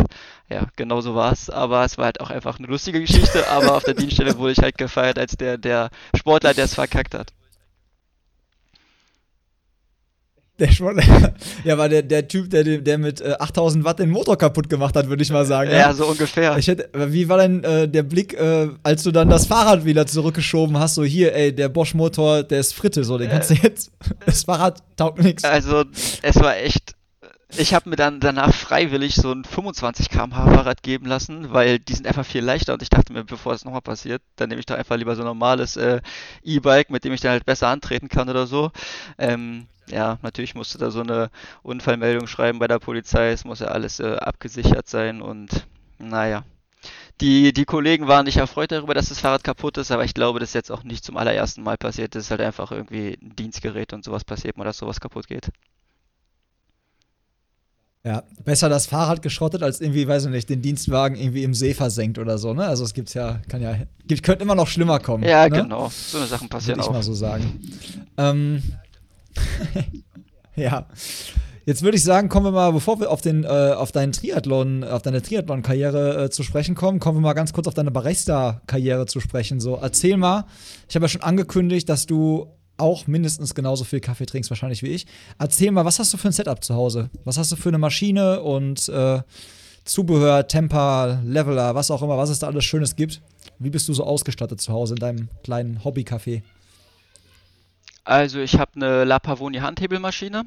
ja, 0.49 0.67
genau 0.75 1.01
so 1.01 1.15
war 1.15 1.31
es. 1.31 1.49
Aber 1.49 1.85
es 1.85 1.97
war 1.97 2.05
halt 2.05 2.21
auch 2.21 2.31
einfach 2.31 2.57
eine 2.57 2.67
lustige 2.67 2.99
Geschichte. 2.99 3.47
Aber 3.49 3.75
auf 3.75 3.83
der 3.83 3.93
Dienststelle 3.93 4.37
wurde 4.37 4.53
ich 4.53 4.59
halt 4.59 4.77
gefeiert 4.77 5.19
als 5.19 5.37
der, 5.37 5.57
der 5.57 5.89
Sportler, 6.15 6.53
der 6.53 6.65
es 6.65 6.73
verkackt 6.73 7.13
hat. 7.13 7.33
Der 10.59 10.71
schon, 10.71 11.01
ja, 11.63 11.77
war 11.79 11.89
der, 11.89 12.03
der 12.03 12.27
Typ, 12.27 12.51
der, 12.51 12.63
der 12.63 12.97
mit 12.99 13.21
äh, 13.21 13.33
8000 13.39 13.83
Watt 13.83 13.97
den 13.97 14.11
Motor 14.11 14.37
kaputt 14.37 14.69
gemacht 14.69 14.95
hat, 14.95 15.09
würde 15.09 15.23
ich 15.23 15.31
mal 15.31 15.45
sagen. 15.45 15.71
Ja, 15.71 15.77
ja, 15.77 15.93
so 15.93 16.05
ungefähr. 16.05 16.55
Ich 16.59 16.67
hätte, 16.67 16.89
wie 17.11 17.27
war 17.27 17.39
denn 17.39 17.63
äh, 17.63 17.87
der 17.87 18.03
Blick, 18.03 18.33
äh, 18.35 18.69
als 18.83 19.01
du 19.01 19.11
dann 19.11 19.29
das 19.29 19.47
Fahrrad 19.47 19.83
wieder 19.83 20.05
zurückgeschoben 20.05 20.77
hast? 20.77 20.93
So, 20.93 21.03
hier, 21.03 21.33
ey, 21.33 21.55
der 21.55 21.69
Bosch-Motor, 21.69 22.43
der 22.43 22.59
ist 22.59 22.75
Fritte, 22.75 23.03
so, 23.03 23.17
den 23.17 23.31
kannst 23.31 23.49
du 23.49 23.55
jetzt. 23.55 23.91
Das 24.25 24.43
Fahrrad 24.43 24.81
taugt 24.95 25.19
nichts. 25.19 25.43
Also, 25.43 25.85
es 26.21 26.35
war 26.35 26.55
echt. 26.57 26.95
Ich 27.57 27.73
habe 27.73 27.89
mir 27.89 27.95
dann 27.95 28.19
danach 28.19 28.53
freiwillig 28.53 29.15
so 29.15 29.31
ein 29.31 29.43
25 29.43 30.09
km/h 30.09 30.55
Fahrrad 30.55 30.81
geben 30.81 31.05
lassen, 31.05 31.51
weil 31.51 31.77
die 31.77 31.93
sind 31.93 32.07
einfach 32.07 32.25
viel 32.25 32.43
leichter 32.43 32.73
und 32.73 32.81
ich 32.81 32.89
dachte 32.89 33.13
mir, 33.13 33.23
bevor 33.23 33.53
es 33.53 33.63
nochmal 33.63 33.81
passiert, 33.81 34.21
dann 34.37 34.49
nehme 34.49 34.59
ich 34.59 34.65
doch 34.65 34.75
einfach 34.75 34.97
lieber 34.97 35.15
so 35.15 35.21
ein 35.21 35.27
normales 35.27 35.77
äh, 35.77 36.01
E-Bike, 36.43 36.89
mit 36.89 37.03
dem 37.03 37.13
ich 37.13 37.21
dann 37.21 37.31
halt 37.31 37.45
besser 37.45 37.67
antreten 37.67 38.09
kann 38.09 38.29
oder 38.29 38.47
so. 38.47 38.71
Ähm, 39.19 39.67
ja, 39.89 40.17
natürlich 40.21 40.55
musste 40.55 40.77
da 40.77 40.91
so 40.91 41.01
eine 41.01 41.29
Unfallmeldung 41.61 42.27
schreiben 42.27 42.59
bei 42.59 42.67
der 42.67 42.79
Polizei. 42.79 43.31
Es 43.31 43.45
muss 43.45 43.59
ja 43.59 43.67
alles 43.67 43.99
äh, 43.99 44.15
abgesichert 44.15 44.87
sein 44.87 45.21
und 45.21 45.67
naja. 45.99 46.43
Die, 47.21 47.53
die 47.53 47.65
Kollegen 47.65 48.07
waren 48.07 48.25
nicht 48.25 48.37
erfreut 48.37 48.71
darüber, 48.71 48.93
dass 48.93 49.09
das 49.09 49.19
Fahrrad 49.19 49.43
kaputt 49.43 49.77
ist, 49.77 49.91
aber 49.91 50.03
ich 50.03 50.13
glaube, 50.13 50.39
das 50.39 50.49
ist 50.49 50.55
jetzt 50.55 50.71
auch 50.71 50.83
nicht 50.83 51.05
zum 51.05 51.15
allerersten 51.15 51.63
Mal 51.63 51.77
passiert. 51.77 52.15
Das 52.15 52.25
ist 52.25 52.31
halt 52.31 52.41
einfach 52.41 52.71
irgendwie 52.71 53.17
ein 53.21 53.35
Dienstgerät 53.35 53.93
und 53.93 54.03
sowas 54.03 54.25
passiert 54.25 54.57
mal, 54.57 54.65
dass 54.65 54.77
sowas 54.77 54.99
kaputt 54.99 55.27
geht. 55.27 55.49
Ja, 58.05 58.23
besser 58.43 58.67
das 58.67 58.85
Fahrrad 58.85 59.21
geschrottet, 59.21 59.63
als 59.63 59.79
irgendwie, 59.79 60.05
weiß 60.05 60.25
ich 60.25 60.31
nicht, 60.31 60.49
den 60.49 60.61
Dienstwagen 60.61 61.15
irgendwie 61.15 61.43
im 61.43 61.53
See 61.53 61.73
versenkt 61.73 62.19
oder 62.19 62.37
so, 62.37 62.53
ne? 62.53 62.65
Also 62.65 62.83
es 62.83 62.93
gibt's 62.93 63.13
ja, 63.13 63.39
kann 63.47 63.61
ja, 63.61 63.77
gibt, 64.05 64.23
könnte 64.23 64.43
immer 64.43 64.55
noch 64.55 64.67
schlimmer 64.67 64.99
kommen. 64.99 65.23
Ja, 65.23 65.47
ne? 65.47 65.61
genau. 65.61 65.89
So 65.89 66.17
eine 66.17 66.27
Sachen 66.27 66.49
passieren 66.49 66.79
Würde 66.79 66.85
ich 66.85 66.89
auch. 66.89 66.93
mal 66.93 67.03
so 67.03 67.13
sagen. 67.13 67.61
Ähm, 68.17 68.61
ja. 70.55 70.87
Jetzt 71.65 71.81
würde 71.81 71.95
ich 71.95 72.03
sagen, 72.03 72.27
kommen 72.27 72.47
wir 72.47 72.51
mal, 72.51 72.71
bevor 72.73 72.99
wir 72.99 73.09
auf, 73.09 73.21
den, 73.21 73.45
äh, 73.45 73.47
auf 73.47 73.93
deinen 73.93 74.11
Triathlon, 74.11 74.83
auf 74.83 75.01
deine 75.01 75.21
Triathlon-Karriere 75.21 76.25
äh, 76.25 76.29
zu 76.29 76.43
sprechen 76.43 76.75
kommen, 76.75 76.99
kommen 76.99 77.19
wir 77.19 77.21
mal 77.21 77.33
ganz 77.33 77.53
kurz 77.53 77.67
auf 77.67 77.73
deine 77.73 77.91
Barista-Karriere 77.91 79.05
zu 79.05 79.21
sprechen. 79.21 79.61
So, 79.61 79.79
erzähl 79.81 80.17
mal, 80.17 80.45
ich 80.89 80.95
habe 80.95 81.05
ja 81.05 81.09
schon 81.09 81.21
angekündigt, 81.21 81.87
dass 81.87 82.05
du 82.05 82.47
auch 82.75 83.07
mindestens 83.07 83.55
genauso 83.55 83.85
viel 83.85 84.01
Kaffee 84.01 84.25
trinkst, 84.25 84.49
wahrscheinlich 84.49 84.83
wie 84.83 84.87
ich. 84.87 85.05
Erzähl 85.39 85.71
mal, 85.71 85.85
was 85.85 85.99
hast 85.99 86.13
du 86.13 86.17
für 86.17 86.27
ein 86.27 86.33
Setup 86.33 86.61
zu 86.61 86.75
Hause? 86.75 87.09
Was 87.23 87.37
hast 87.37 87.51
du 87.53 87.55
für 87.55 87.69
eine 87.69 87.77
Maschine 87.77 88.41
und 88.41 88.89
äh, 88.89 89.21
Zubehör, 89.85 90.47
Temper, 90.47 91.21
Leveler, 91.25 91.75
was 91.75 91.91
auch 91.91 92.01
immer, 92.01 92.17
was 92.17 92.29
es 92.29 92.39
da 92.39 92.47
alles 92.47 92.65
Schönes 92.65 92.95
gibt? 92.95 93.21
Wie 93.59 93.69
bist 93.69 93.87
du 93.87 93.93
so 93.93 94.03
ausgestattet 94.03 94.59
zu 94.59 94.73
Hause 94.73 94.95
in 94.95 94.99
deinem 94.99 95.29
kleinen 95.43 95.83
Hobby-Café? 95.83 96.41
Also 98.05 98.39
ich 98.39 98.59
habe 98.59 98.71
eine 98.75 99.03
La 99.05 99.19
Pavoni 99.19 99.59
Handhebelmaschine, 99.59 100.45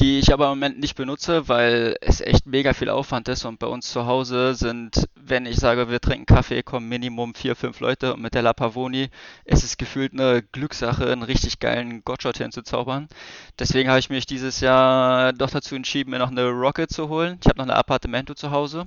die 0.00 0.18
ich 0.18 0.32
aber 0.32 0.46
im 0.46 0.50
Moment 0.50 0.80
nicht 0.80 0.96
benutze, 0.96 1.46
weil 1.46 1.96
es 2.00 2.22
echt 2.22 2.46
mega 2.46 2.72
viel 2.72 2.88
Aufwand 2.88 3.28
ist 3.28 3.44
und 3.44 3.58
bei 3.58 3.66
uns 3.66 3.90
zu 3.90 4.06
Hause 4.06 4.54
sind, 4.54 5.06
wenn 5.14 5.44
ich 5.44 5.56
sage, 5.56 5.90
wir 5.90 6.00
trinken 6.00 6.24
Kaffee, 6.24 6.62
kommen 6.62 6.88
Minimum 6.88 7.34
vier, 7.34 7.54
fünf 7.54 7.80
Leute 7.80 8.14
und 8.14 8.22
mit 8.22 8.34
der 8.34 8.40
La 8.40 8.54
Pavoni 8.54 9.10
ist 9.44 9.62
es 9.62 9.76
gefühlt 9.76 10.14
eine 10.14 10.42
Glückssache, 10.42 11.12
einen 11.12 11.22
richtig 11.22 11.60
geilen 11.60 12.02
Gotshot 12.02 12.38
hinzuzaubern. 12.38 13.08
Deswegen 13.58 13.90
habe 13.90 13.98
ich 13.98 14.08
mich 14.08 14.24
dieses 14.24 14.60
Jahr 14.60 15.34
doch 15.34 15.50
dazu 15.50 15.74
entschieden, 15.74 16.10
mir 16.10 16.18
noch 16.18 16.30
eine 16.30 16.48
Rocket 16.48 16.90
zu 16.90 17.10
holen. 17.10 17.38
Ich 17.42 17.46
habe 17.46 17.58
noch 17.58 17.66
eine 17.66 17.76
Appartamento 17.76 18.32
zu 18.34 18.50
Hause. 18.50 18.86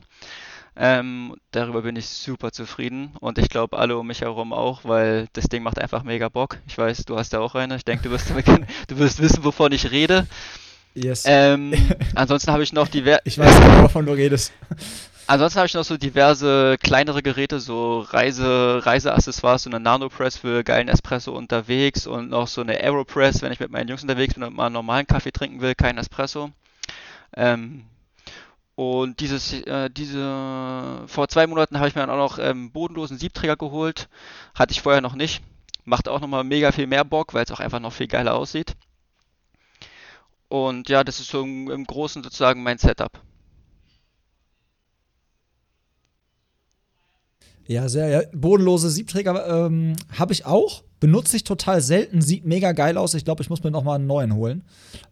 Ähm, 0.79 1.35
darüber 1.51 1.81
bin 1.81 1.95
ich 1.95 2.07
super 2.07 2.51
zufrieden 2.51 3.11
und 3.19 3.39
ich 3.39 3.49
glaube 3.49 3.79
alle 3.79 3.97
um 3.97 4.05
mich 4.05 4.21
herum 4.21 4.53
auch, 4.53 4.81
weil 4.83 5.27
das 5.33 5.45
Ding 5.45 5.63
macht 5.63 5.79
einfach 5.79 6.03
mega 6.03 6.29
Bock. 6.29 6.59
Ich 6.67 6.77
weiß, 6.77 7.05
du 7.05 7.17
hast 7.17 7.33
ja 7.33 7.39
auch 7.39 7.55
eine. 7.55 7.77
Ich 7.77 7.85
denke, 7.85 8.03
du 8.03 8.11
wirst, 8.11 8.29
du 8.87 8.97
wirst 8.99 9.19
wissen, 9.19 9.43
wovon 9.43 9.71
ich 9.71 9.89
rede. 9.89 10.27
Yes. 10.93 11.23
Ähm, 11.25 11.73
ansonsten 12.15 12.51
habe 12.51 12.61
ich 12.61 12.73
noch 12.73 12.87
diverse. 12.87 13.21
Ich 13.23 13.39
weiß 13.39 13.59
genau, 13.59 13.83
wovon 13.83 14.05
du 14.05 14.11
redest. 14.11 14.53
Ansonsten 15.25 15.57
habe 15.57 15.67
ich 15.67 15.73
noch 15.73 15.83
so 15.83 15.97
diverse 15.97 16.77
kleinere 16.81 17.21
Geräte, 17.21 17.59
so 17.59 17.99
Reise, 17.99 18.85
Reiseaccessoires, 18.85 19.63
so 19.63 19.69
eine 19.69 19.79
Nanopress 19.79 20.37
für 20.37 20.63
geilen 20.63 20.87
Espresso 20.87 21.35
unterwegs 21.35 22.07
und 22.07 22.29
noch 22.29 22.47
so 22.47 22.61
eine 22.61 22.79
Aeropress, 22.79 23.41
wenn 23.41 23.51
ich 23.51 23.59
mit 23.59 23.71
meinen 23.71 23.89
Jungs 23.89 24.03
unterwegs 24.03 24.35
bin 24.35 24.43
und 24.43 24.55
mal 24.55 24.67
einen 24.67 24.73
normalen 24.73 25.05
Kaffee 25.05 25.31
trinken 25.31 25.59
will, 25.59 25.75
kein 25.75 25.97
Espresso. 25.97 26.51
Ähm, 27.35 27.83
und 28.77 29.21
dieses, 29.21 29.53
äh, 29.53 29.89
diese, 29.89 31.03
vor 31.07 31.27
zwei 31.29 31.47
Monaten 31.47 31.79
habe 31.79 31.87
ich 31.87 31.95
mir 31.95 32.01
dann 32.01 32.11
auch 32.11 32.37
noch 32.37 32.37
ähm, 32.37 32.71
bodenlosen 32.71 33.17
Siebträger 33.17 33.55
geholt. 33.57 34.07
Hatte 34.53 34.71
ich 34.71 34.83
vorher 34.83 35.01
noch 35.01 35.15
nicht. 35.15 35.41
Macht 35.83 36.07
auch 36.07 36.21
nochmal 36.21 36.43
mega 36.43 36.71
viel 36.71 36.85
mehr 36.85 37.03
Bock, 37.03 37.33
weil 37.33 37.43
es 37.43 37.51
auch 37.51 37.59
einfach 37.59 37.79
noch 37.79 37.91
viel 37.91 38.05
geiler 38.05 38.35
aussieht. 38.35 38.75
Und 40.47 40.89
ja, 40.89 41.03
das 41.03 41.19
ist 41.19 41.31
so 41.31 41.41
im, 41.41 41.71
im 41.71 41.85
Großen 41.85 42.21
sozusagen 42.21 42.61
mein 42.61 42.77
Setup. 42.77 43.19
Ja, 47.65 47.89
sehr. 47.89 48.09
Ja. 48.09 48.21
Bodenlose 48.31 48.91
Siebträger 48.91 49.65
ähm, 49.65 49.95
habe 50.19 50.33
ich 50.33 50.45
auch. 50.45 50.83
Benutze 50.99 51.37
ich 51.37 51.43
total 51.43 51.81
selten. 51.81 52.21
Sieht 52.21 52.45
mega 52.45 52.71
geil 52.71 52.97
aus. 52.97 53.13
Ich 53.13 53.25
glaube, 53.25 53.43
ich 53.43 53.49
muss 53.49 53.63
mir 53.63 53.71
noch 53.71 53.83
mal 53.83 53.95
einen 53.95 54.07
neuen 54.07 54.33
holen. 54.33 54.63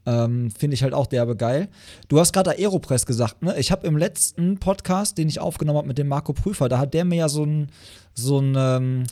Ähm, 0.05 0.49
Finde 0.51 0.73
ich 0.73 0.83
halt 0.83 0.93
auch 0.93 1.07
derbe 1.07 1.35
geil. 1.35 1.69
Du 2.07 2.19
hast 2.19 2.33
gerade 2.33 2.51
Aeropress 2.51 3.05
gesagt, 3.05 3.43
ne? 3.43 3.57
Ich 3.59 3.71
habe 3.71 3.85
im 3.85 3.97
letzten 3.97 4.57
Podcast, 4.57 5.17
den 5.17 5.27
ich 5.27 5.39
aufgenommen 5.39 5.77
habe 5.77 5.87
mit 5.87 5.97
dem 5.97 6.07
Marco 6.07 6.33
Prüfer, 6.33 6.69
da 6.69 6.79
hat 6.79 6.93
der 6.93 7.05
mir 7.05 7.15
ja 7.15 7.29
so 7.29 7.43
einen 7.43 7.71
so 8.13 8.41
ähm, 8.41 9.03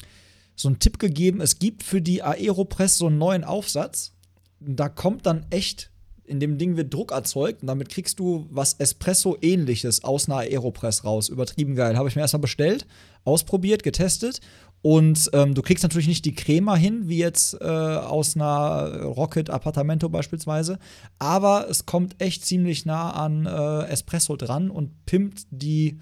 so 0.56 0.68
einen 0.68 0.80
Tipp 0.80 1.00
gegeben. 1.00 1.42
Es 1.42 1.60
gibt 1.60 1.84
für 1.84 2.02
die 2.02 2.24
Aeropress 2.24 2.98
so 2.98 3.08
einen 3.08 3.18
neuen 3.18 3.44
Aufsatz. 3.44 4.14
Da 4.60 4.90
kommt 4.90 5.26
dann 5.26 5.46
echt 5.50 5.92
in 6.26 6.40
dem 6.40 6.58
Ding 6.58 6.78
wird 6.78 6.94
Druck 6.94 7.12
erzeugt 7.12 7.62
und 7.62 7.68
damit 7.68 7.90
kriegst 7.90 8.20
du 8.20 8.48
was 8.50 8.76
Espresso-ähnliches 8.76 10.04
aus 10.04 10.30
einer 10.30 10.40
Aeropress 10.40 11.04
raus. 11.04 11.30
Übertrieben 11.30 11.76
geil. 11.76 11.98
Habe 11.98 12.08
ich 12.08 12.16
mir 12.16 12.22
erstmal 12.22 12.42
bestellt, 12.42 12.88
ausprobiert, 13.26 13.84
getestet. 13.84 14.40
Und 14.84 15.30
ähm, 15.32 15.54
du 15.54 15.62
kriegst 15.62 15.82
natürlich 15.82 16.10
nicht 16.10 16.26
die 16.26 16.36
Crema 16.36 16.76
hin, 16.76 17.08
wie 17.08 17.18
jetzt 17.18 17.54
äh, 17.62 17.66
aus 17.66 18.36
einer 18.36 19.02
Rocket 19.04 19.50
Appartamento 19.50 20.10
beispielsweise. 20.10 20.78
Aber 21.20 21.70
es 21.70 21.86
kommt 21.86 22.22
echt 22.22 22.46
ziemlich 22.46 22.86
nah 22.86 23.12
an 23.12 23.46
äh, 23.46 23.84
Espresso 23.86 24.36
dran 24.36 24.70
und 24.70 25.06
pimpt 25.06 25.46
die 25.52 26.00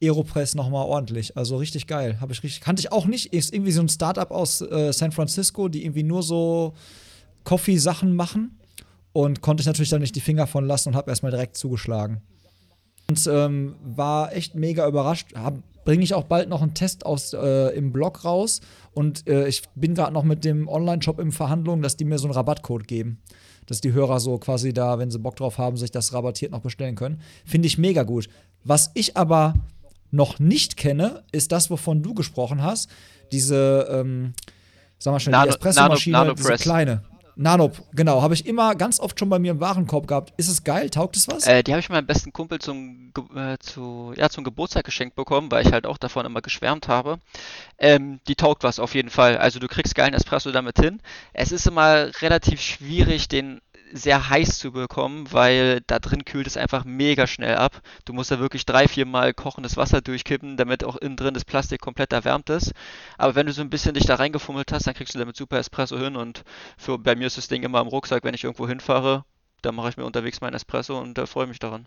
Aeropress 0.00 0.54
nochmal 0.54 0.86
ordentlich. 0.86 1.36
Also 1.36 1.56
richtig 1.56 1.88
geil. 1.88 2.20
Habe 2.20 2.32
ich 2.32 2.44
richtig, 2.44 2.60
kannte 2.60 2.78
ich 2.78 2.92
auch 2.92 3.06
nicht. 3.06 3.32
Ist 3.32 3.52
irgendwie 3.52 3.72
so 3.72 3.80
ein 3.80 3.88
Startup 3.88 4.30
aus 4.30 4.60
äh, 4.60 4.92
San 4.92 5.10
Francisco, 5.10 5.68
die 5.68 5.84
irgendwie 5.84 6.04
nur 6.04 6.22
so 6.22 6.74
Coffee-Sachen 7.42 8.14
machen 8.14 8.60
und 9.12 9.40
konnte 9.40 9.62
ich 9.62 9.66
natürlich 9.66 9.90
dann 9.90 10.00
nicht 10.00 10.14
die 10.14 10.20
Finger 10.20 10.46
von 10.46 10.66
lassen 10.66 10.90
und 10.90 10.94
habe 10.94 11.10
erstmal 11.10 11.32
direkt 11.32 11.56
zugeschlagen. 11.56 12.22
Und 13.08 13.26
ähm, 13.26 13.74
war 13.82 14.32
echt 14.32 14.54
mega 14.54 14.86
überrascht. 14.86 15.34
Bringe 15.84 16.02
ich 16.02 16.14
auch 16.14 16.24
bald 16.24 16.48
noch 16.48 16.62
einen 16.62 16.74
Test 16.74 17.06
aus 17.06 17.32
äh, 17.32 17.76
im 17.76 17.92
Blog 17.92 18.24
raus. 18.24 18.60
Und 18.92 19.28
äh, 19.28 19.48
ich 19.48 19.62
bin 19.74 19.94
gerade 19.94 20.12
noch 20.12 20.24
mit 20.24 20.44
dem 20.44 20.68
Online-Shop 20.68 21.20
in 21.20 21.32
Verhandlungen, 21.32 21.82
dass 21.82 21.96
die 21.96 22.04
mir 22.04 22.18
so 22.18 22.26
einen 22.26 22.34
Rabattcode 22.34 22.86
geben. 22.86 23.18
Dass 23.66 23.80
die 23.80 23.92
Hörer 23.92 24.20
so 24.20 24.38
quasi 24.38 24.72
da, 24.72 24.98
wenn 24.98 25.10
sie 25.10 25.18
Bock 25.18 25.36
drauf 25.36 25.58
haben, 25.58 25.76
sich 25.76 25.90
das 25.90 26.12
rabattiert 26.12 26.52
noch 26.52 26.60
bestellen 26.60 26.94
können. 26.94 27.20
Finde 27.44 27.66
ich 27.66 27.78
mega 27.78 28.02
gut. 28.02 28.28
Was 28.64 28.90
ich 28.94 29.16
aber 29.16 29.54
noch 30.10 30.38
nicht 30.38 30.76
kenne, 30.76 31.24
ist 31.32 31.52
das, 31.52 31.70
wovon 31.70 32.02
du 32.02 32.14
gesprochen 32.14 32.62
hast. 32.62 32.88
Diese, 33.32 33.88
ähm, 33.90 34.34
sag 34.98 35.12
mal 35.12 35.20
schnell, 35.20 35.32
Nano, 35.32 35.44
die 35.44 35.50
Espresso-Maschine, 35.50 36.16
Nano, 36.16 36.34
diese 36.34 36.54
kleine. 36.54 37.02
Nano, 37.36 37.72
genau, 37.92 38.22
habe 38.22 38.34
ich 38.34 38.46
immer 38.46 38.74
ganz 38.74 39.00
oft 39.00 39.18
schon 39.18 39.28
bei 39.28 39.38
mir 39.38 39.52
im 39.52 39.60
Warenkorb 39.60 40.06
gehabt. 40.06 40.32
Ist 40.36 40.48
es 40.48 40.62
geil? 40.62 40.88
Taugt 40.90 41.16
es 41.16 41.28
was? 41.28 41.46
Äh, 41.46 41.62
die 41.62 41.72
habe 41.72 41.80
ich 41.80 41.88
meinem 41.88 42.06
besten 42.06 42.32
Kumpel 42.32 42.60
zum, 42.60 43.12
äh, 43.34 43.58
zu, 43.58 44.12
ja, 44.16 44.28
zum 44.28 44.44
Geburtstag 44.44 44.84
geschenkt 44.84 45.16
bekommen, 45.16 45.50
weil 45.50 45.66
ich 45.66 45.72
halt 45.72 45.86
auch 45.86 45.98
davon 45.98 46.26
immer 46.26 46.42
geschwärmt 46.42 46.88
habe. 46.88 47.18
Ähm, 47.78 48.20
die 48.28 48.36
taugt 48.36 48.62
was 48.62 48.78
auf 48.78 48.94
jeden 48.94 49.10
Fall. 49.10 49.36
Also 49.38 49.58
du 49.58 49.66
kriegst 49.66 49.94
geilen 49.94 50.14
Espresso 50.14 50.52
damit 50.52 50.78
hin. 50.78 51.00
Es 51.32 51.50
ist 51.50 51.66
immer 51.66 52.10
relativ 52.22 52.60
schwierig, 52.60 53.28
den 53.28 53.60
sehr 53.94 54.28
heiß 54.28 54.58
zu 54.58 54.72
bekommen, 54.72 55.32
weil 55.32 55.80
da 55.86 56.00
drin 56.00 56.24
kühlt 56.24 56.48
es 56.48 56.56
einfach 56.56 56.84
mega 56.84 57.26
schnell 57.28 57.56
ab. 57.56 57.80
Du 58.04 58.12
musst 58.12 58.30
da 58.30 58.40
wirklich 58.40 58.66
drei, 58.66 58.88
vier 58.88 59.06
Mal 59.06 59.32
kochendes 59.32 59.76
Wasser 59.76 60.00
durchkippen, 60.00 60.56
damit 60.56 60.82
auch 60.82 60.96
innen 60.96 61.16
drin 61.16 61.34
das 61.34 61.44
Plastik 61.44 61.80
komplett 61.80 62.12
erwärmt 62.12 62.50
ist. 62.50 62.72
Aber 63.18 63.36
wenn 63.36 63.46
du 63.46 63.52
so 63.52 63.62
ein 63.62 63.70
bisschen 63.70 63.94
dich 63.94 64.04
da 64.04 64.16
reingefummelt 64.16 64.72
hast, 64.72 64.86
dann 64.88 64.94
kriegst 64.94 65.14
du 65.14 65.20
damit 65.20 65.36
super 65.36 65.58
Espresso 65.58 65.96
hin 65.98 66.16
und 66.16 66.42
für, 66.76 66.98
bei 66.98 67.14
mir 67.14 67.28
ist 67.28 67.38
das 67.38 67.48
Ding 67.48 67.62
immer 67.62 67.80
im 67.80 67.86
Rucksack, 67.86 68.24
wenn 68.24 68.34
ich 68.34 68.44
irgendwo 68.44 68.66
hinfahre, 68.66 69.24
dann 69.62 69.76
mache 69.76 69.90
ich 69.90 69.96
mir 69.96 70.04
unterwegs 70.04 70.40
meinen 70.40 70.54
Espresso 70.54 70.98
und 70.98 71.16
äh, 71.16 71.26
freue 71.26 71.46
mich 71.46 71.60
daran. 71.60 71.86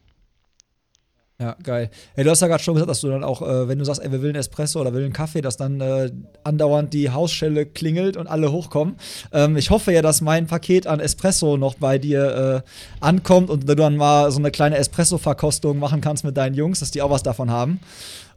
Ja, 1.40 1.56
geil. 1.62 1.92
Hey, 2.16 2.24
du 2.24 2.32
hast 2.32 2.42
ja 2.42 2.48
gerade 2.48 2.64
schon 2.64 2.74
gesagt, 2.74 2.90
dass 2.90 3.02
du 3.02 3.10
dann 3.10 3.24
auch, 3.24 3.44
äh, 3.44 3.68
wenn 3.68 3.78
du 3.78 3.86
sagst, 3.86 4.02
ey, 4.02 4.12
wir 4.12 4.24
will 4.24 4.30
einen 4.30 4.40
Espresso 4.40 4.82
oder 4.82 4.92
will 4.96 5.04
einen 5.04 5.14
Kaffee, 5.14 5.42
dass 5.42 5.56
dann 5.56 5.80
äh, 5.82 6.10
andauernd 6.44 6.96
die 6.96 7.12
Hausschelle 7.12 7.68
klingelt 7.68 8.18
und 8.18 8.26
alle 8.26 8.52
hochkommen. 8.52 8.96
Ähm, 9.32 9.56
ich 9.56 9.70
hoffe 9.70 9.94
ja, 9.94 10.02
dass 10.02 10.22
mein 10.22 10.48
Paket 10.48 10.88
an 10.88 11.00
Espresso 11.00 11.56
noch 11.58 11.76
bei 11.76 12.00
dir 12.00 12.64
äh, 12.66 13.06
ankommt 13.06 13.52
und 13.52 13.70
du 13.70 13.76
dann 13.76 13.98
mal 13.98 14.32
so 14.32 14.40
eine 14.40 14.50
kleine 14.50 14.78
Espresso-Verkostung 14.78 15.78
machen 15.78 16.02
kannst 16.02 16.24
mit 16.24 16.36
deinen 16.38 16.56
Jungs, 16.56 16.80
dass 16.80 16.90
die 16.90 17.04
auch 17.04 17.12
was 17.12 17.22
davon 17.22 17.52
haben. 17.52 17.82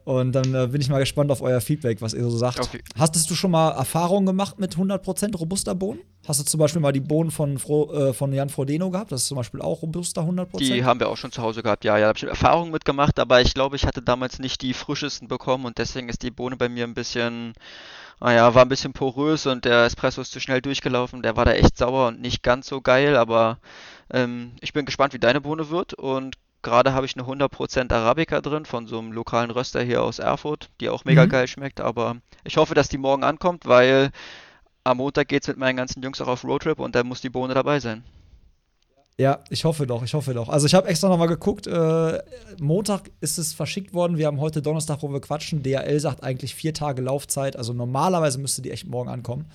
Und 0.03 0.31
dann 0.33 0.55
äh, 0.55 0.67
bin 0.67 0.81
ich 0.81 0.89
mal 0.89 0.99
gespannt 0.99 1.31
auf 1.31 1.41
euer 1.41 1.61
Feedback, 1.61 2.01
was 2.01 2.13
ihr 2.13 2.23
so 2.23 2.35
sagt. 2.35 2.59
Okay. 2.59 2.81
Hast 2.97 3.29
du 3.29 3.35
schon 3.35 3.51
mal 3.51 3.71
Erfahrungen 3.71 4.25
gemacht 4.25 4.59
mit 4.59 4.75
100% 4.75 5.37
robuster 5.37 5.75
Bohnen? 5.75 5.99
Hast 6.27 6.39
du 6.39 6.43
zum 6.43 6.59
Beispiel 6.59 6.81
mal 6.81 6.91
die 6.91 6.99
Bohnen 6.99 7.29
von, 7.29 7.59
Fro 7.59 7.91
äh, 7.93 8.13
von 8.13 8.33
Jan 8.33 8.49
Frodeno 8.49 8.89
gehabt? 8.89 9.11
Das 9.11 9.21
ist 9.21 9.27
zum 9.27 9.37
Beispiel 9.37 9.61
auch 9.61 9.81
robuster 9.81 10.21
100%? 10.21 10.57
Die 10.57 10.83
haben 10.83 10.99
wir 10.99 11.09
auch 11.09 11.17
schon 11.17 11.31
zu 11.31 11.41
Hause 11.41 11.61
gehabt, 11.61 11.83
ja. 11.83 11.97
Ja, 11.97 12.01
da 12.01 12.07
habe 12.09 12.17
ich 12.17 12.23
Erfahrungen 12.23 12.71
mitgemacht, 12.71 13.19
aber 13.19 13.41
ich 13.41 13.53
glaube, 13.53 13.75
ich 13.75 13.85
hatte 13.85 14.01
damals 14.01 14.39
nicht 14.39 14.61
die 14.61 14.73
frischesten 14.73 15.27
bekommen 15.27 15.65
und 15.65 15.77
deswegen 15.77 16.09
ist 16.09 16.23
die 16.23 16.31
Bohne 16.31 16.57
bei 16.57 16.69
mir 16.69 16.83
ein 16.85 16.93
bisschen, 16.93 17.53
naja, 18.19 18.53
war 18.55 18.63
ein 18.63 18.69
bisschen 18.69 18.93
porös 18.93 19.45
und 19.45 19.65
der 19.65 19.85
Espresso 19.85 20.21
ist 20.21 20.31
zu 20.31 20.39
schnell 20.39 20.61
durchgelaufen. 20.61 21.21
Der 21.21 21.35
war 21.35 21.45
da 21.45 21.53
echt 21.53 21.77
sauer 21.77 22.07
und 22.07 22.21
nicht 22.21 22.43
ganz 22.43 22.67
so 22.67 22.81
geil, 22.81 23.15
aber 23.17 23.59
ähm, 24.11 24.53
ich 24.61 24.73
bin 24.73 24.85
gespannt, 24.85 25.13
wie 25.13 25.19
deine 25.19 25.41
Bohne 25.41 25.69
wird 25.69 25.93
und 25.93 26.35
Gerade 26.61 26.93
habe 26.93 27.05
ich 27.05 27.15
eine 27.15 27.25
100% 27.25 27.91
Arabica 27.91 28.41
drin 28.41 28.65
von 28.65 28.85
so 28.87 28.99
einem 28.99 29.11
lokalen 29.11 29.51
Röster 29.51 29.81
hier 29.81 30.03
aus 30.03 30.19
Erfurt, 30.19 30.69
die 30.79 30.89
auch 30.89 31.05
mega 31.05 31.25
mhm. 31.25 31.29
geil 31.29 31.47
schmeckt. 31.47 31.81
Aber 31.81 32.17
ich 32.43 32.57
hoffe, 32.57 32.75
dass 32.75 32.87
die 32.87 32.97
morgen 32.97 33.23
ankommt, 33.23 33.65
weil 33.65 34.11
am 34.83 34.97
Montag 34.97 35.27
geht 35.27 35.43
es 35.43 35.47
mit 35.47 35.57
meinen 35.57 35.77
ganzen 35.77 36.01
Jungs 36.01 36.21
auch 36.21 36.27
auf 36.27 36.43
Roadtrip 36.43 36.79
und 36.79 36.95
da 36.95 37.03
muss 37.03 37.21
die 37.21 37.29
Bohne 37.29 37.53
dabei 37.53 37.79
sein. 37.79 38.03
Ja, 39.17 39.39
ich 39.49 39.65
hoffe 39.65 39.85
doch, 39.85 40.01
ich 40.03 40.13
hoffe 40.13 40.33
doch. 40.33 40.49
Also 40.49 40.65
ich 40.65 40.73
habe 40.73 40.87
extra 40.87 41.07
nochmal 41.09 41.27
geguckt, 41.27 41.67
äh, 41.67 42.19
Montag 42.59 43.11
ist 43.19 43.37
es 43.37 43.53
verschickt 43.53 43.93
worden, 43.93 44.17
wir 44.17 44.25
haben 44.25 44.39
heute 44.39 44.61
Donnerstag, 44.61 45.03
wo 45.03 45.11
wir 45.11 45.21
quatschen. 45.21 45.61
DHL 45.61 45.99
sagt 45.99 46.23
eigentlich 46.23 46.55
vier 46.55 46.73
Tage 46.73 47.01
Laufzeit, 47.01 47.55
also 47.55 47.73
normalerweise 47.73 48.39
müsste 48.39 48.61
die 48.61 48.71
echt 48.71 48.87
morgen 48.87 49.09
ankommen. 49.09 49.45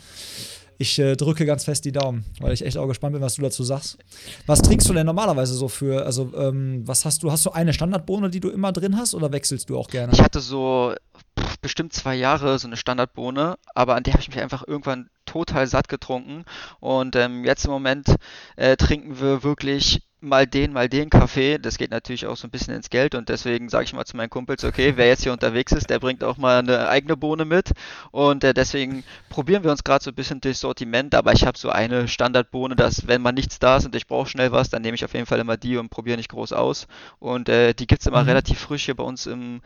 Ich 0.78 0.98
äh, 0.98 1.16
drücke 1.16 1.46
ganz 1.46 1.64
fest 1.64 1.84
die 1.84 1.92
Daumen, 1.92 2.24
weil 2.40 2.52
ich 2.52 2.64
echt 2.64 2.76
auch 2.76 2.86
gespannt 2.86 3.14
bin, 3.14 3.22
was 3.22 3.34
du 3.34 3.42
dazu 3.42 3.64
sagst. 3.64 3.98
Was 4.46 4.60
trinkst 4.60 4.88
du 4.88 4.92
denn 4.92 5.06
normalerweise 5.06 5.54
so 5.54 5.68
für, 5.68 6.04
also 6.04 6.32
ähm, 6.36 6.82
was 6.86 7.04
hast 7.04 7.22
du, 7.22 7.32
hast 7.32 7.46
du 7.46 7.50
eine 7.50 7.72
Standardbohne, 7.72 8.30
die 8.30 8.40
du 8.40 8.50
immer 8.50 8.72
drin 8.72 8.96
hast 8.96 9.14
oder 9.14 9.32
wechselst 9.32 9.70
du 9.70 9.78
auch 9.78 9.88
gerne? 9.88 10.12
Ich 10.12 10.20
hatte 10.20 10.40
so 10.40 10.94
pff, 11.38 11.58
bestimmt 11.58 11.92
zwei 11.92 12.14
Jahre 12.14 12.58
so 12.58 12.66
eine 12.66 12.76
Standardbohne, 12.76 13.56
aber 13.74 13.94
an 13.94 14.02
der 14.02 14.14
habe 14.14 14.22
ich 14.22 14.28
mich 14.28 14.40
einfach 14.40 14.64
irgendwann 14.66 15.08
total 15.24 15.66
satt 15.66 15.88
getrunken 15.88 16.44
und 16.80 17.16
ähm, 17.16 17.44
jetzt 17.44 17.64
im 17.64 17.70
Moment 17.70 18.14
äh, 18.56 18.76
trinken 18.76 19.20
wir 19.20 19.42
wirklich 19.42 20.02
mal 20.20 20.46
den, 20.46 20.72
mal 20.72 20.88
den 20.88 21.10
Kaffee. 21.10 21.58
Das 21.58 21.78
geht 21.78 21.90
natürlich 21.90 22.26
auch 22.26 22.36
so 22.36 22.46
ein 22.46 22.50
bisschen 22.50 22.74
ins 22.74 22.90
Geld 22.90 23.14
und 23.14 23.28
deswegen 23.28 23.68
sage 23.68 23.84
ich 23.84 23.92
mal 23.92 24.04
zu 24.04 24.16
meinen 24.16 24.30
Kumpels, 24.30 24.64
okay, 24.64 24.94
wer 24.96 25.06
jetzt 25.06 25.22
hier 25.22 25.32
unterwegs 25.32 25.72
ist, 25.72 25.90
der 25.90 25.98
bringt 25.98 26.24
auch 26.24 26.36
mal 26.36 26.58
eine 26.58 26.88
eigene 26.88 27.16
Bohne 27.16 27.44
mit 27.44 27.72
und 28.10 28.42
äh, 28.44 28.54
deswegen 28.54 29.04
probieren 29.28 29.64
wir 29.64 29.70
uns 29.70 29.84
gerade 29.84 30.02
so 30.02 30.10
ein 30.10 30.14
bisschen 30.14 30.40
durchs 30.40 30.60
Sortiment, 30.60 31.14
aber 31.14 31.32
ich 31.32 31.46
habe 31.46 31.58
so 31.58 31.70
eine 31.70 32.08
Standardbohne, 32.08 32.76
dass 32.76 33.06
wenn 33.06 33.22
mal 33.22 33.32
nichts 33.32 33.58
da 33.58 33.76
ist 33.76 33.86
und 33.86 33.94
ich 33.94 34.06
brauche 34.06 34.28
schnell 34.28 34.52
was, 34.52 34.70
dann 34.70 34.82
nehme 34.82 34.94
ich 34.94 35.04
auf 35.04 35.14
jeden 35.14 35.26
Fall 35.26 35.40
immer 35.40 35.56
die 35.56 35.76
und 35.76 35.90
probiere 35.90 36.16
nicht 36.16 36.30
groß 36.30 36.52
aus 36.52 36.86
und 37.18 37.48
äh, 37.48 37.74
die 37.74 37.86
gibt 37.86 38.00
es 38.00 38.06
immer 38.06 38.22
mhm. 38.22 38.28
relativ 38.28 38.58
frisch 38.58 38.86
hier 38.86 38.96
bei 38.96 39.04
uns 39.04 39.26
im, 39.26 39.60